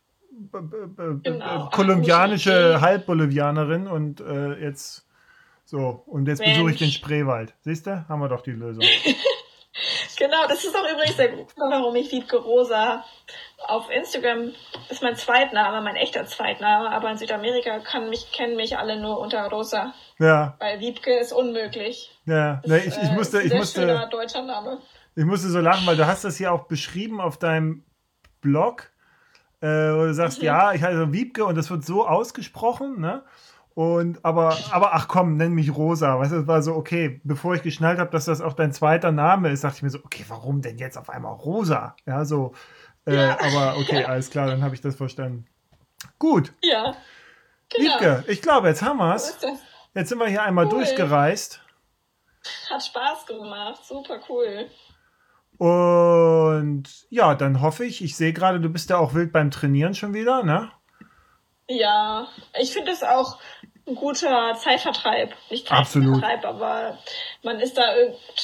genau. 1.24 1.70
kolumbianische 1.72 2.82
Halbbolivianerin 2.82 3.88
und 3.88 4.22
äh, 4.22 4.54
jetzt 4.62 5.06
so, 5.66 6.04
und 6.06 6.28
jetzt 6.28 6.40
Mensch. 6.40 6.54
besuche 6.54 6.72
ich 6.72 6.78
den 6.78 6.92
Spreewald. 6.92 7.56
Siehst 7.62 7.88
du? 7.88 8.08
Haben 8.08 8.22
wir 8.22 8.30
doch 8.30 8.42
die 8.42 8.52
Lösung. 8.52 8.84
genau, 10.18 10.48
das 10.48 10.64
ist 10.64 10.76
auch 10.76 10.90
übrigens 10.92 11.18
der 11.18 11.30
Grund, 11.30 11.54
warum 11.58 11.96
ich 11.96 12.12
Wiebke 12.12 12.38
Rosa 12.38 13.04
auf 13.68 13.90
Instagram 13.90 14.52
ist 14.90 15.02
mein 15.02 15.16
Zweitname, 15.16 15.82
mein 15.82 15.96
echter 15.96 16.26
Zweitname, 16.26 16.92
aber 16.92 17.12
in 17.12 17.18
Südamerika 17.18 17.80
kann 17.80 18.10
mich, 18.10 18.32
kennen 18.32 18.56
mich 18.56 18.78
alle 18.78 19.00
nur 19.00 19.20
unter 19.20 19.48
Rosa. 19.50 19.94
Ja. 20.20 20.56
Weil 20.60 20.80
Wiebke 20.80 21.18
ist 21.20 21.34
unmöglich. 21.34 22.12
Ja, 22.26 22.62
nee, 22.66 22.78
ich, 22.78 22.98
ich 22.98 23.12
musste, 23.12 23.42
ich 23.42 23.54
musste. 23.54 23.82
Schöner 23.82 24.08
deutscher 24.08 24.44
Name. 24.44 24.80
Ich 25.16 25.26
musste 25.26 25.50
so 25.50 25.60
lachen, 25.60 25.88
weil 25.88 25.98
du 25.98 26.06
hast 26.06 26.26
das 26.26 26.38
hier 26.38 26.52
auch 26.52 26.68
beschrieben 26.68 27.22
auf 27.22 27.38
deinem 27.38 27.86
Blog, 28.42 28.92
äh, 29.62 29.68
wo 29.68 30.06
du 30.06 30.14
sagst, 30.14 30.40
mhm. 30.40 30.46
ja, 30.46 30.74
ich 30.74 30.84
heiße 30.84 31.12
Wiebke 31.14 31.46
und 31.46 31.56
das 31.56 31.70
wird 31.70 31.86
so 31.86 32.06
ausgesprochen, 32.06 33.00
ne? 33.00 33.24
Und 33.76 34.24
aber, 34.24 34.58
aber 34.72 34.96
ach 34.96 35.10
komm, 35.10 35.36
nenn 35.36 35.52
mich 35.52 35.76
Rosa. 35.76 36.18
Weißt 36.18 36.32
du, 36.32 36.38
das 36.38 36.48
war 36.48 36.62
so, 36.62 36.76
okay, 36.76 37.20
bevor 37.26 37.56
ich 37.56 37.62
geschnallt 37.62 38.00
habe, 38.00 38.10
dass 38.10 38.26
das 38.26 38.40
auch 38.40 38.54
dein 38.54 38.72
zweiter 38.72 39.12
Name 39.12 39.50
ist, 39.50 39.66
dachte 39.66 39.76
ich 39.78 39.84
mir 39.84 39.90
so, 39.90 40.00
okay, 40.04 40.24
warum 40.30 40.62
denn 40.62 40.78
jetzt 40.78 40.98
auf 40.98 41.10
einmal 41.10 41.34
Rosa? 41.34 41.96
Ja, 42.06 42.24
so, 42.24 42.54
äh, 43.06 43.18
aber 43.18 43.76
okay, 43.78 44.06
alles 44.06 44.30
klar, 44.30 44.48
dann 44.48 44.64
habe 44.64 44.76
ich 44.76 44.82
das 44.82 44.96
verstanden. 44.96 45.46
Gut. 46.20 46.54
Ja. 46.64 46.96
Genau. 47.70 47.96
Wiebke, 47.96 48.24
ich 48.28 48.42
glaube, 48.42 48.70
jetzt 48.70 48.82
haben 48.82 48.98
wir 48.98 49.14
es. 49.14 49.38
Jetzt 49.94 50.10
sind 50.10 50.20
wir 50.20 50.28
hier 50.28 50.44
einmal 50.44 50.66
cool. 50.66 50.72
durchgereist. 50.72 51.62
Hat 52.70 52.84
Spaß 52.84 53.26
gemacht, 53.26 53.84
super 53.84 54.20
cool. 54.30 54.70
Und 55.58 56.84
ja, 57.10 57.36
dann 57.36 57.62
hoffe 57.62 57.86
ich, 57.86 58.04
ich 58.04 58.16
sehe 58.16 58.34
gerade, 58.34 58.60
du 58.60 58.70
bist 58.70 58.90
ja 58.90 58.98
auch 58.98 59.14
wild 59.14 59.34
beim 59.34 59.52
Trainieren 59.52 59.96
schon 59.96 60.14
wieder, 60.14 60.44
ne? 60.44 60.72
Ja, 61.68 62.28
ich 62.60 62.74
finde 62.74 62.92
es 62.92 63.04
auch 63.04 63.40
ein 63.88 63.96
guter 63.96 64.56
Zeitvertreib. 64.56 65.34
Nicht 65.50 65.68
Zeitvertreib, 65.68 66.44
Absolut. 66.44 66.46
aber 66.46 66.98
man 67.44 67.60
ist 67.60 67.78
da 67.78 67.84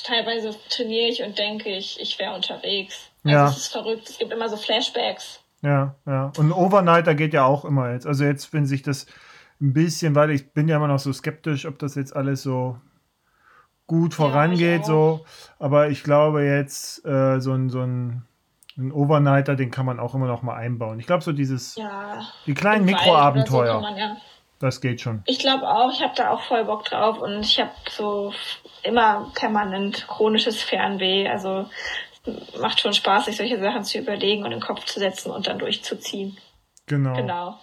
teilweise 0.04 0.56
trainiere 0.70 1.10
ich 1.10 1.24
und 1.24 1.38
denke 1.38 1.70
ich, 1.70 2.00
ich 2.00 2.20
wäre 2.20 2.36
unterwegs. 2.36 3.10
Also 3.24 3.38
ja. 3.38 3.48
es 3.48 3.58
ist 3.58 3.72
verrückt. 3.72 4.10
Es 4.10 4.18
gibt 4.20 4.32
immer 4.32 4.50
so 4.50 4.58
Flashbacks. 4.58 5.40
Ja, 5.62 5.96
ja. 6.06 6.32
Und 6.38 6.50
ein 6.50 6.52
Overnighter 6.52 7.16
geht 7.16 7.34
ja 7.34 7.46
auch 7.46 7.66
immer 7.66 7.92
jetzt. 7.92 8.08
Also 8.08 8.24
jetzt, 8.24 8.54
wenn 8.54 8.66
sich 8.66 8.82
das 8.82 9.06
ein 9.60 9.74
bisschen, 9.74 10.16
weil 10.16 10.32
ich 10.32 10.54
bin 10.54 10.68
ja 10.68 10.78
immer 10.78 10.88
noch 10.88 11.00
so 11.00 11.14
skeptisch, 11.14 11.66
ob 11.66 11.78
das 11.80 11.96
jetzt 11.96 12.16
alles 12.16 12.42
so 12.42 12.78
gut 13.86 14.14
vorangeht, 14.14 14.82
ja, 14.82 14.86
so. 14.86 15.26
Aber 15.60 15.90
ich 15.90 16.04
glaube 16.04 16.44
jetzt, 16.44 17.06
äh, 17.06 17.40
so 17.40 17.54
ein, 17.54 17.70
so 17.70 17.82
ein, 17.82 18.26
ein 18.78 18.92
Overnighter, 18.92 19.56
den 19.56 19.70
kann 19.70 19.86
man 19.86 20.00
auch 20.00 20.16
immer 20.16 20.28
noch 20.28 20.42
mal 20.42 20.56
einbauen. 20.56 21.00
Ich 21.00 21.06
glaube, 21.06 21.24
so 21.24 21.32
dieses, 21.32 21.76
ja, 21.76 22.22
die 22.48 22.54
kleinen 22.54 22.86
Mikroabenteuer. 22.86 23.82
So 23.82 23.88
ja. 23.98 24.18
Das 24.62 24.80
geht 24.80 25.02
schon. 25.02 25.24
Ich 25.26 25.40
glaube 25.40 25.68
auch, 25.68 25.92
ich 25.92 26.02
habe 26.02 26.14
da 26.16 26.30
auch 26.30 26.42
voll 26.44 26.66
Bock 26.66 26.86
drauf 26.86 27.20
und 27.20 27.42
ich 27.42 27.60
habe 27.60 27.72
so 27.90 28.32
immer 28.84 29.32
permanent 29.34 30.08
chronisches 30.08 30.62
Fernweh. 30.62 31.28
Also 31.28 31.68
macht 32.60 32.80
schon 32.80 32.94
Spaß, 32.94 33.26
sich 33.26 33.38
solche 33.38 33.60
Sachen 33.60 33.84
zu 33.84 33.98
überlegen 33.98 34.44
und 34.44 34.52
in 34.52 34.60
den 34.60 34.66
Kopf 34.66 34.86
zu 34.86 35.00
setzen 35.00 35.32
und 35.32 35.48
dann 35.48 35.58
durchzuziehen. 35.58 36.38
Genau. 36.86 37.16
Genau. 37.16 37.60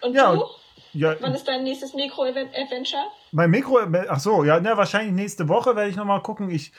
Und 0.00 0.14
ja, 0.14 0.34
du? 0.34 0.44
Ja, 0.92 1.16
Wann 1.20 1.34
ist 1.34 1.46
dein 1.48 1.64
nächstes 1.64 1.92
Mikro-Adventure? 1.94 3.02
Mein 3.32 3.50
Mikro, 3.50 3.80
ach 4.08 4.20
so, 4.20 4.44
ja, 4.44 4.60
na, 4.60 4.76
wahrscheinlich 4.76 5.12
nächste 5.12 5.48
Woche 5.48 5.74
werde 5.74 5.90
ich 5.90 5.96
nochmal 5.96 6.22
gucken. 6.22 6.50
Ich, 6.50 6.72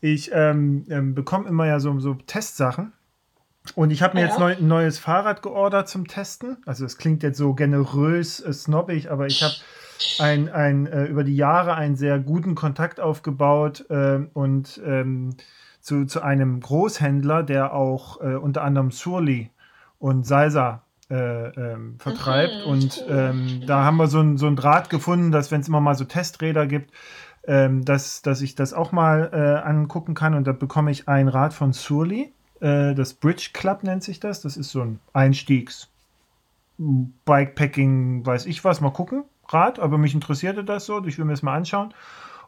ich 0.00 0.30
ähm, 0.32 0.84
ähm, 0.88 1.14
bekomme 1.14 1.48
immer 1.48 1.66
ja 1.66 1.80
so, 1.80 1.98
so 1.98 2.14
Testsachen. 2.14 2.92
Und 3.74 3.90
ich 3.90 4.02
habe 4.02 4.16
mir 4.16 4.24
ah, 4.24 4.28
jetzt 4.28 4.38
neu, 4.38 4.56
ein 4.56 4.68
neues 4.68 4.98
Fahrrad 4.98 5.42
geordert 5.42 5.88
zum 5.88 6.06
Testen. 6.06 6.58
Also 6.66 6.84
es 6.84 6.98
klingt 6.98 7.22
jetzt 7.22 7.38
so 7.38 7.54
generös, 7.54 8.40
äh, 8.40 8.52
snobbig, 8.52 9.10
aber 9.10 9.26
ich 9.26 9.42
habe 9.42 9.54
ein, 10.18 10.48
ein, 10.48 10.86
äh, 10.86 11.04
über 11.04 11.24
die 11.24 11.36
Jahre 11.36 11.74
einen 11.74 11.96
sehr 11.96 12.18
guten 12.18 12.54
Kontakt 12.54 13.00
aufgebaut 13.00 13.86
äh, 13.88 14.18
und 14.32 14.80
ähm, 14.84 15.36
zu, 15.80 16.04
zu 16.04 16.22
einem 16.22 16.60
Großhändler, 16.60 17.42
der 17.42 17.72
auch 17.72 18.20
äh, 18.20 18.34
unter 18.34 18.62
anderem 18.62 18.90
Surly 18.90 19.50
und 19.98 20.26
Salsa 20.26 20.82
äh, 21.10 21.48
ähm, 21.48 21.96
vertreibt. 21.98 22.64
Mhm, 22.64 22.70
und 22.70 23.04
ähm, 23.08 23.62
da 23.66 23.84
haben 23.84 23.96
wir 23.96 24.08
so 24.08 24.20
ein, 24.20 24.36
so 24.36 24.46
ein 24.46 24.56
Draht 24.56 24.90
gefunden, 24.90 25.30
dass 25.30 25.52
wenn 25.52 25.60
es 25.60 25.68
immer 25.68 25.80
mal 25.80 25.94
so 25.94 26.04
Testräder 26.04 26.66
gibt, 26.66 26.90
ähm, 27.46 27.84
dass, 27.84 28.22
dass 28.22 28.40
ich 28.40 28.54
das 28.54 28.72
auch 28.72 28.92
mal 28.92 29.30
äh, 29.32 29.68
angucken 29.68 30.14
kann. 30.14 30.34
Und 30.34 30.46
da 30.46 30.52
bekomme 30.52 30.90
ich 30.90 31.08
ein 31.08 31.28
Rad 31.28 31.54
von 31.54 31.72
Surly. 31.72 32.32
Äh, 32.60 32.94
das 32.94 33.14
Bridge 33.14 33.50
Club 33.52 33.82
nennt 33.82 34.02
sich 34.02 34.20
das. 34.20 34.40
Das 34.40 34.56
ist 34.56 34.70
so 34.70 34.82
ein 34.82 35.00
Einstiegs 35.12 35.88
Bikepacking, 36.78 38.26
weiß 38.26 38.46
ich 38.46 38.64
was, 38.64 38.80
mal 38.80 38.90
gucken. 38.90 39.24
Rad, 39.48 39.78
aber 39.78 39.96
mich 39.96 40.14
interessierte 40.14 40.64
das 40.64 40.86
so. 40.86 41.02
Ich 41.04 41.16
will 41.16 41.24
mir 41.24 41.32
das 41.32 41.42
mal 41.42 41.54
anschauen. 41.54 41.94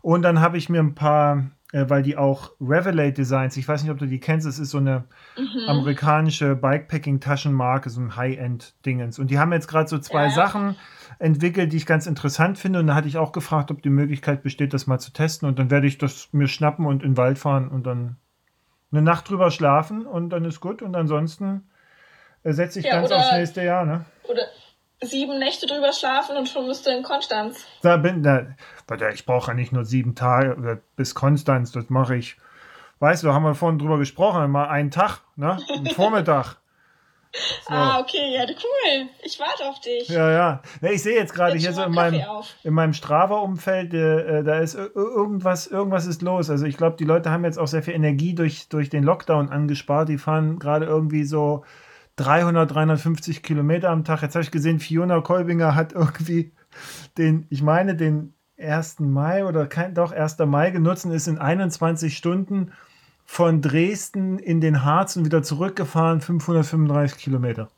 Und 0.03 0.23
dann 0.23 0.41
habe 0.41 0.59
ich 0.59 0.69
mir 0.69 0.81
ein 0.81 0.95
paar 0.95 1.45
äh, 1.73 1.85
weil 1.89 2.03
die 2.03 2.17
auch 2.17 2.53
Revelate 2.61 3.13
Designs, 3.13 3.57
ich 3.57 3.69
weiß 3.69 3.83
nicht, 3.83 3.93
ob 3.93 3.99
du 3.99 4.07
die 4.07 4.21
kennst, 4.21 4.47
es 4.47 4.59
ist 4.59 4.71
so 4.71 4.79
eine 4.79 5.05
mhm. 5.37 5.69
amerikanische 5.69 6.57
Bikepacking-Taschenmarke, 6.57 7.91
so 7.91 8.01
ein 8.01 8.17
High-End-Dingens. 8.17 9.19
Und 9.19 9.31
die 9.31 9.39
haben 9.39 9.53
jetzt 9.53 9.69
gerade 9.69 9.89
so 9.89 9.99
zwei 9.99 10.25
ja. 10.25 10.31
Sachen 10.31 10.77
entwickelt, 11.19 11.73
die 11.73 11.77
ich 11.77 11.87
ganz 11.87 12.07
interessant 12.07 12.57
finde. 12.59 12.79
Und 12.79 12.87
da 12.87 12.95
hatte 12.95 13.09
ich 13.09 13.19
auch 13.19 13.33
gefragt, 13.33 13.71
ob 13.71 13.83
die 13.83 13.91
Möglichkeit 13.91 14.43
besteht, 14.43 14.73
das 14.73 14.87
mal 14.87 14.99
zu 14.99 15.13
testen. 15.13 15.47
Und 15.47 15.59
dann 15.59 15.71
werde 15.71 15.87
ich 15.87 15.99
das 15.99 16.31
mir 16.33 16.49
schnappen 16.49 16.87
und 16.87 17.03
in 17.03 17.11
den 17.11 17.17
Wald 17.19 17.39
fahren 17.39 17.69
und 17.69 17.87
dann 17.87 18.17
eine 18.91 19.03
Nacht 19.03 19.29
drüber 19.29 19.51
schlafen 19.51 20.07
und 20.07 20.31
dann 20.31 20.45
ist 20.45 20.61
gut. 20.61 20.83
Und 20.83 20.95
ansonsten 20.97 21.69
setze 22.45 22.81
ich 22.81 22.87
ja, 22.87 22.93
ganz 22.93 23.09
oder, 23.09 23.19
aufs 23.19 23.33
nächste 23.33 23.63
Jahr. 23.63 23.85
Ne? 23.85 24.05
Oder 24.25 24.43
sieben 25.01 25.39
Nächte 25.39 25.67
drüber 25.67 25.93
schlafen 25.93 26.37
und 26.37 26.49
schon 26.49 26.67
bist 26.67 26.87
du 26.87 26.91
in 26.91 27.03
Konstanz. 27.03 27.65
Da 27.83 27.97
bin, 27.97 28.23
da, 28.23 28.47
ich 29.13 29.27
brauche 29.27 29.51
ja 29.51 29.55
nicht 29.55 29.73
nur 29.73 29.85
sieben 29.85 30.15
Tage 30.15 30.81
bis 30.97 31.15
Konstanz, 31.15 31.73
das 31.73 31.89
mache 31.89 32.17
ich. 32.17 32.37
Weißt 33.01 33.23
du, 33.23 33.33
haben 33.33 33.45
wir 33.45 33.55
vorhin 33.55 33.79
drüber 33.79 33.99
gesprochen, 33.99 34.51
mal 34.51 34.69
einen 34.69 34.91
Tag, 34.91 35.21
ne? 35.37 35.59
Einen 35.73 35.87
Vormittag. 35.95 36.57
So. 37.67 37.75
Ah, 37.75 38.01
okay, 38.01 38.35
ja, 38.35 38.45
cool. 38.45 39.09
Ich 39.23 39.39
warte 39.39 39.65
auf 39.69 39.81
dich. 39.81 40.09
Ja, 40.09 40.31
ja. 40.31 40.63
ja 40.81 40.91
ich 40.91 41.03
sehe 41.03 41.15
jetzt 41.15 41.35
gerade 41.35 41.57
hier 41.57 41.73
so 41.73 41.83
in 41.83 41.93
meinem, 41.93 42.23
in 42.65 42.75
meinem 42.75 42.95
Strava-Umfeld, 42.95 43.93
äh, 43.93 44.43
da 44.43 44.59
ist 44.59 44.75
irgendwas, 44.75 45.67
irgendwas 45.67 46.07
ist 46.07 46.23
los. 46.23 46.51
Also 46.51 46.65
ich 46.65 46.77
glaube, 46.77 46.97
die 46.97 47.05
Leute 47.05 47.31
haben 47.31 47.45
jetzt 47.45 47.59
auch 47.59 47.67
sehr 47.67 47.83
viel 47.83 47.95
Energie 47.95 48.35
durch, 48.35 48.69
durch 48.69 48.89
den 48.89 49.05
Lockdown 49.05 49.51
angespart. 49.51 50.09
Die 50.09 50.19
fahren 50.19 50.59
gerade 50.59 50.87
irgendwie 50.87 51.25
so 51.25 51.65
300, 52.17 52.71
350 52.71 53.43
Kilometer 53.43 53.91
am 53.91 54.05
Tag. 54.05 54.23
Jetzt 54.23 54.35
habe 54.35 54.43
ich 54.43 54.51
gesehen, 54.51 54.81
Fiona 54.81 55.21
Kolbinger 55.21 55.75
hat 55.75 55.93
irgendwie 55.93 56.53
den, 57.17 57.47
ich 57.51 57.63
meine, 57.63 57.95
den 57.95 58.35
1. 58.59 59.01
Mai 59.01 59.45
oder 59.45 59.67
kein, 59.67 59.95
doch 59.95 60.13
1. 60.13 60.39
Mai 60.41 60.71
genutzt 60.71 61.05
und 61.05 61.13
ist 61.13 61.29
in 61.29 61.39
21 61.39 62.17
Stunden 62.17 62.73
von 63.31 63.61
Dresden 63.61 64.39
in 64.39 64.63
den 64.63 64.85
Harz 64.85 65.15
und 65.15 65.27
wieder 65.27 65.43
zurückgefahren, 65.43 66.23
535 66.23 67.19
Kilometer. 67.19 67.69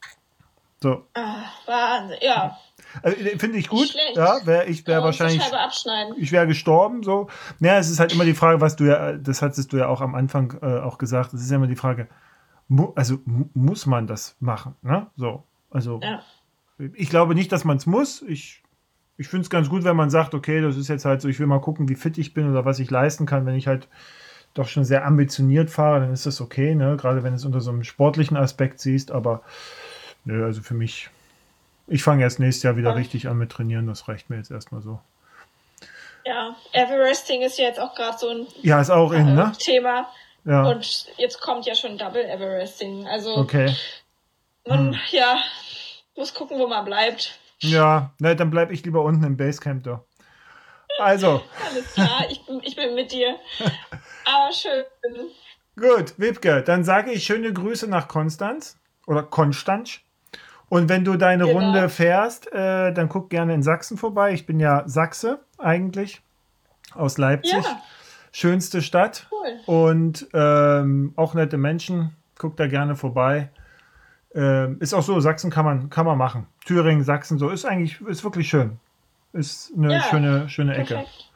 So. 0.81 1.05
Ach, 1.13 1.67
Wahnsinn, 1.67 2.19
ja. 2.23 2.57
Also, 3.03 3.17
Finde 3.37 3.59
ich 3.59 3.69
gut. 3.69 3.93
Ja, 4.15 4.39
wär, 4.45 4.69
ich 4.69 4.87
wäre 4.87 5.03
wahrscheinlich. 5.03 5.43
Ich 6.19 6.31
wäre 6.31 6.47
gestorben. 6.47 7.03
So. 7.03 7.29
Ja, 7.59 7.79
es 7.79 7.91
ist 7.91 7.99
halt 7.99 8.13
immer 8.13 8.25
die 8.25 8.35
Frage, 8.35 8.61
was 8.61 8.77
du 8.77 8.85
ja, 8.85 9.15
das 9.15 9.43
hattest 9.43 9.73
du 9.73 9.79
ja 9.79 9.89
auch 9.89 10.01
am 10.01 10.15
Anfang 10.15 10.57
äh, 10.63 10.79
auch 10.79 10.99
gesagt. 10.99 11.35
Es 11.35 11.43
ist 11.43 11.51
ja 11.51 11.57
immer 11.57 11.67
die 11.67 11.77
Frage, 11.77 12.07
mu 12.69 12.93
also 12.95 13.19
muss 13.53 13.87
man 13.87 14.07
das 14.07 14.37
machen. 14.39 14.77
Ne? 14.83 15.09
So, 15.17 15.43
also 15.69 16.01
ja. 16.01 16.23
ich 16.95 17.11
glaube 17.11 17.35
nicht, 17.35 17.51
dass 17.51 17.65
man 17.65 17.77
es 17.77 17.87
muss. 17.87 18.23
Ich, 18.23 18.63
ich 19.19 19.27
finde 19.27 19.43
es 19.43 19.51
ganz 19.51 19.69
gut, 19.69 19.83
wenn 19.83 19.97
man 19.97 20.11
sagt, 20.11 20.33
okay, 20.33 20.61
das 20.61 20.77
ist 20.77 20.87
jetzt 20.87 21.05
halt 21.05 21.21
so, 21.21 21.29
ich 21.29 21.41
will 21.41 21.49
mal 21.49 21.61
gucken, 21.61 21.89
wie 21.89 21.97
fit 21.97 22.19
ich 22.19 22.35
bin 22.35 22.49
oder 22.49 22.65
was 22.65 22.79
ich 22.79 22.89
leisten 22.89 23.27
kann, 23.27 23.47
wenn 23.47 23.57
ich 23.57 23.67
halt 23.67 23.89
doch 24.55 24.69
schon 24.69 24.85
sehr 24.85 25.05
ambitioniert 25.05 25.71
fahre, 25.71 26.01
dann 26.01 26.13
ist 26.13 26.27
das 26.27 26.41
okay, 26.41 26.75
ne? 26.75 26.97
Gerade 26.97 27.23
wenn 27.23 27.31
du 27.33 27.37
es 27.37 27.45
unter 27.45 27.61
so 27.61 27.71
einem 27.71 27.85
sportlichen 27.85 28.37
Aspekt 28.37 28.81
siehst, 28.81 29.13
aber 29.13 29.43
nö, 30.25 30.45
also 30.45 30.63
für 30.63 30.75
mich, 30.75 31.09
ich 31.87 32.03
fange 32.03 32.23
erst 32.23 32.41
nächstes 32.41 32.63
Jahr 32.65 32.77
wieder 32.77 32.91
ja. 32.91 32.97
richtig 32.97 33.29
an 33.29 33.39
mit 33.39 33.51
trainieren, 33.51 33.87
das 33.87 34.09
reicht 34.09 34.31
mir 34.31 34.37
jetzt 34.37 34.51
erstmal 34.51 34.81
so. 34.81 35.01
Ja, 36.25 36.55
Everesting 36.73 37.43
ist 37.43 37.59
ja 37.59 37.67
jetzt 37.67 37.81
auch 37.81 37.95
gerade 37.95 38.19
so 38.19 38.29
ein 38.29 38.47
ja, 38.63 38.81
ist 38.81 38.91
auch 38.91 39.13
in, 39.13 39.35
ne? 39.35 39.53
Thema. 39.59 40.09
Ja. 40.45 40.65
Und 40.65 41.07
jetzt 41.17 41.41
kommt 41.41 41.67
ja 41.67 41.75
schon 41.75 41.99
Double 41.99 42.25
Everesting. 42.25 43.07
Also 43.07 43.37
okay. 43.37 43.75
man, 44.67 44.93
hm. 44.93 45.01
ja, 45.11 45.39
muss 46.17 46.35
gucken, 46.35 46.59
wo 46.59 46.67
man 46.67 46.85
bleibt. 46.85 47.39
Ja, 47.61 48.11
ne, 48.19 48.37
dann 48.37 48.51
bleib 48.51 48.71
ich 48.71 48.85
lieber 48.85 49.03
unten 49.03 49.25
im 49.25 49.37
Basecamp 49.37 49.85
da. 49.85 50.03
Also. 51.01 51.43
Alles 51.69 51.95
klar, 51.95 52.25
ich, 52.29 52.43
ich 52.63 52.77
bin 52.77 52.95
mit 52.95 53.13
dir. 53.13 53.37
Aber 54.25 54.53
schön. 54.53 54.85
Gut, 55.77 56.15
Wibke, 56.19 56.63
dann 56.63 56.85
sage 56.85 57.11
ich 57.13 57.25
schöne 57.25 57.53
Grüße 57.53 57.89
nach 57.89 58.09
Konstanz 58.09 58.79
oder 59.07 59.23
Konstanz. 59.23 60.01
Und 60.69 60.89
wenn 60.89 61.05
du 61.05 61.17
deine 61.17 61.47
genau. 61.47 61.59
Runde 61.59 61.89
fährst, 61.89 62.53
äh, 62.53 62.93
dann 62.93 63.09
guck 63.09 63.29
gerne 63.31 63.55
in 63.55 63.63
Sachsen 63.63 63.97
vorbei. 63.97 64.33
Ich 64.33 64.47
bin 64.47 64.61
ja 64.61 64.85
Sachse 64.87 65.41
eigentlich 65.59 66.23
aus 66.95 67.19
Leipzig. 67.19 67.65
Ja. 67.65 67.83
Schönste 68.33 68.81
Stadt 68.81 69.27
cool. 69.33 69.61
und 69.67 70.29
ähm, 70.33 71.13
auch 71.17 71.35
nette 71.35 71.57
Menschen. 71.57 72.15
Guck 72.39 72.57
da 72.57 72.69
gerne 72.69 72.95
vorbei. 72.95 73.51
Ähm, 74.33 74.77
ist 74.79 74.95
auch 74.95 75.03
so, 75.03 75.19
Sachsen 75.19 75.51
kann 75.51 75.65
man, 75.65 75.91
kann 75.91 76.07
man 76.07 76.17
machen. 76.17 76.47
Thüringen, 76.65 77.03
Sachsen, 77.03 77.39
so 77.39 77.49
ist 77.49 77.65
eigentlich, 77.65 78.01
ist 78.03 78.23
wirklich 78.23 78.49
schön. 78.49 78.79
Ist 79.33 79.73
eine 79.77 79.95
ja, 79.95 80.03
schöne, 80.03 80.49
schöne 80.49 80.75
Ecke. 80.75 80.95
Perfekt. 80.95 81.31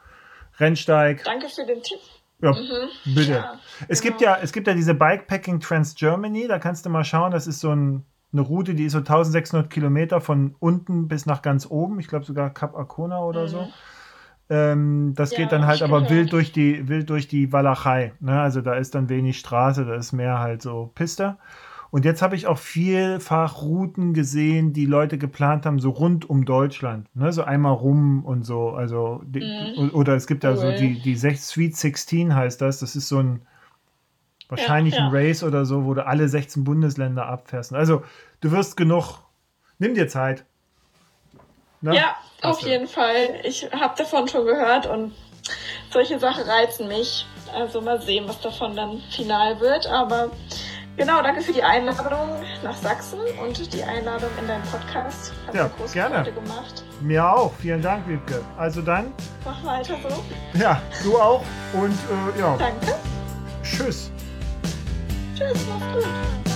Rennsteig. 0.59 1.23
Danke 1.23 1.47
für 1.49 1.65
den 1.65 1.81
Tipp. 1.81 1.99
Ja, 2.41 2.51
mhm. 2.51 3.15
bitte. 3.15 3.31
Ja, 3.31 3.59
es, 3.87 4.01
genau. 4.01 4.11
gibt 4.11 4.21
ja, 4.21 4.37
es 4.41 4.51
gibt 4.51 4.67
ja 4.67 4.73
diese 4.73 4.93
Bikepacking 4.93 5.59
Trans 5.59 5.95
Germany, 5.95 6.47
da 6.47 6.59
kannst 6.59 6.85
du 6.85 6.89
mal 6.89 7.03
schauen, 7.03 7.31
das 7.31 7.47
ist 7.47 7.59
so 7.59 7.71
ein, 7.71 8.03
eine 8.33 8.41
Route, 8.41 8.73
die 8.75 8.85
ist 8.85 8.91
so 8.91 8.99
1600 8.99 9.69
Kilometer 9.69 10.19
von 10.19 10.55
unten 10.59 11.07
bis 11.07 11.25
nach 11.25 11.41
ganz 11.41 11.65
oben, 11.69 11.99
ich 11.99 12.07
glaube 12.07 12.25
sogar 12.25 12.53
Kap 12.53 12.75
Arkona 12.75 13.21
oder 13.21 13.43
mhm. 13.43 13.47
so. 13.47 13.67
Ähm, 14.47 15.13
das 15.15 15.31
ja, 15.31 15.39
geht 15.39 15.51
dann 15.51 15.65
halt 15.65 15.81
aber 15.81 16.09
wild 16.09 16.31
durch 16.31 16.51
die, 16.51 16.87
wild 16.87 17.09
durch 17.09 17.27
die 17.27 17.51
Walachei. 17.51 18.13
Ne? 18.19 18.39
Also 18.39 18.61
da 18.61 18.75
ist 18.75 18.93
dann 18.93 19.09
wenig 19.09 19.39
Straße, 19.39 19.85
da 19.85 19.95
ist 19.95 20.11
mehr 20.11 20.39
halt 20.39 20.61
so 20.61 20.91
Piste. 20.93 21.37
Und 21.95 22.03
jetzt 22.03 22.21
habe 22.21 22.35
ich 22.35 22.45
auch 22.45 22.57
vielfach 22.57 23.61
Routen 23.61 24.13
gesehen, 24.13 24.73
die 24.73 24.85
Leute 24.85 25.17
geplant 25.17 25.65
haben, 25.65 25.79
so 25.79 25.91
rund 25.91 26.29
um 26.29 26.43
Deutschland. 26.43 27.07
Ne? 27.15 27.31
So 27.31 27.41
einmal 27.45 27.71
rum 27.71 28.25
und 28.25 28.43
so. 28.43 28.71
Also, 28.71 29.21
die, 29.23 29.39
mhm. 29.39 29.91
oder 29.93 30.13
es 30.13 30.27
gibt 30.27 30.43
da 30.43 30.49
cool. 30.49 30.57
so 30.57 30.71
die, 30.73 30.99
die 30.99 31.15
Sweet 31.15 31.77
16 31.77 32.35
heißt 32.35 32.59
das. 32.59 32.79
Das 32.79 32.97
ist 32.97 33.07
so 33.07 33.19
ein 33.19 33.47
wahrscheinlich 34.49 34.95
ja, 34.95 34.99
ja. 34.99 35.05
ein 35.05 35.15
Race 35.15 35.41
oder 35.41 35.63
so, 35.63 35.85
wo 35.85 35.93
du 35.93 36.05
alle 36.05 36.27
16 36.27 36.65
Bundesländer 36.65 37.27
abfährst. 37.27 37.73
Also, 37.73 38.03
du 38.41 38.51
wirst 38.51 38.75
genug. 38.75 39.19
Nimm 39.79 39.93
dir 39.95 40.09
Zeit. 40.09 40.43
Ne? 41.79 41.95
Ja, 41.95 42.17
auf 42.41 42.59
jeden 42.59 42.89
Fall. 42.89 43.39
Ich 43.45 43.71
habe 43.71 43.95
davon 43.97 44.27
schon 44.27 44.45
gehört 44.45 44.85
und 44.85 45.13
solche 45.91 46.19
Sachen 46.19 46.43
reizen 46.43 46.89
mich. 46.89 47.25
Also 47.53 47.79
mal 47.79 48.01
sehen, 48.01 48.27
was 48.27 48.41
davon 48.41 48.75
dann 48.75 48.99
final 49.11 49.61
wird. 49.61 49.87
Aber 49.87 50.31
genau, 50.97 51.21
danke 51.21 51.41
für 51.41 51.53
die 51.53 51.63
Einladung 51.63 52.29
nach 52.63 52.75
Sachsen 52.77 53.19
und 53.41 53.73
die 53.73 53.83
Einladung 53.83 54.29
in 54.39 54.47
deinen 54.47 54.63
Podcast. 54.63 55.33
Hat 55.47 55.55
ja, 55.55 55.69
große 55.77 55.93
gerne. 55.93 56.15
Freude 56.15 56.31
gemacht. 56.33 56.83
Mir 57.01 57.29
auch. 57.29 57.53
Vielen 57.59 57.81
Dank, 57.81 58.07
Wiebke. 58.07 58.41
Also 58.57 58.81
dann. 58.81 59.13
Mach 59.43 59.63
weiter 59.63 59.97
so. 60.07 60.59
Ja, 60.59 60.81
du 61.03 61.17
auch. 61.17 61.43
Und 61.73 61.93
äh, 61.93 62.39
ja. 62.39 62.55
Danke. 62.57 62.95
Tschüss. 63.63 64.11
Tschüss, 65.35 65.65
mach's 65.69 65.93
gut. 65.93 66.54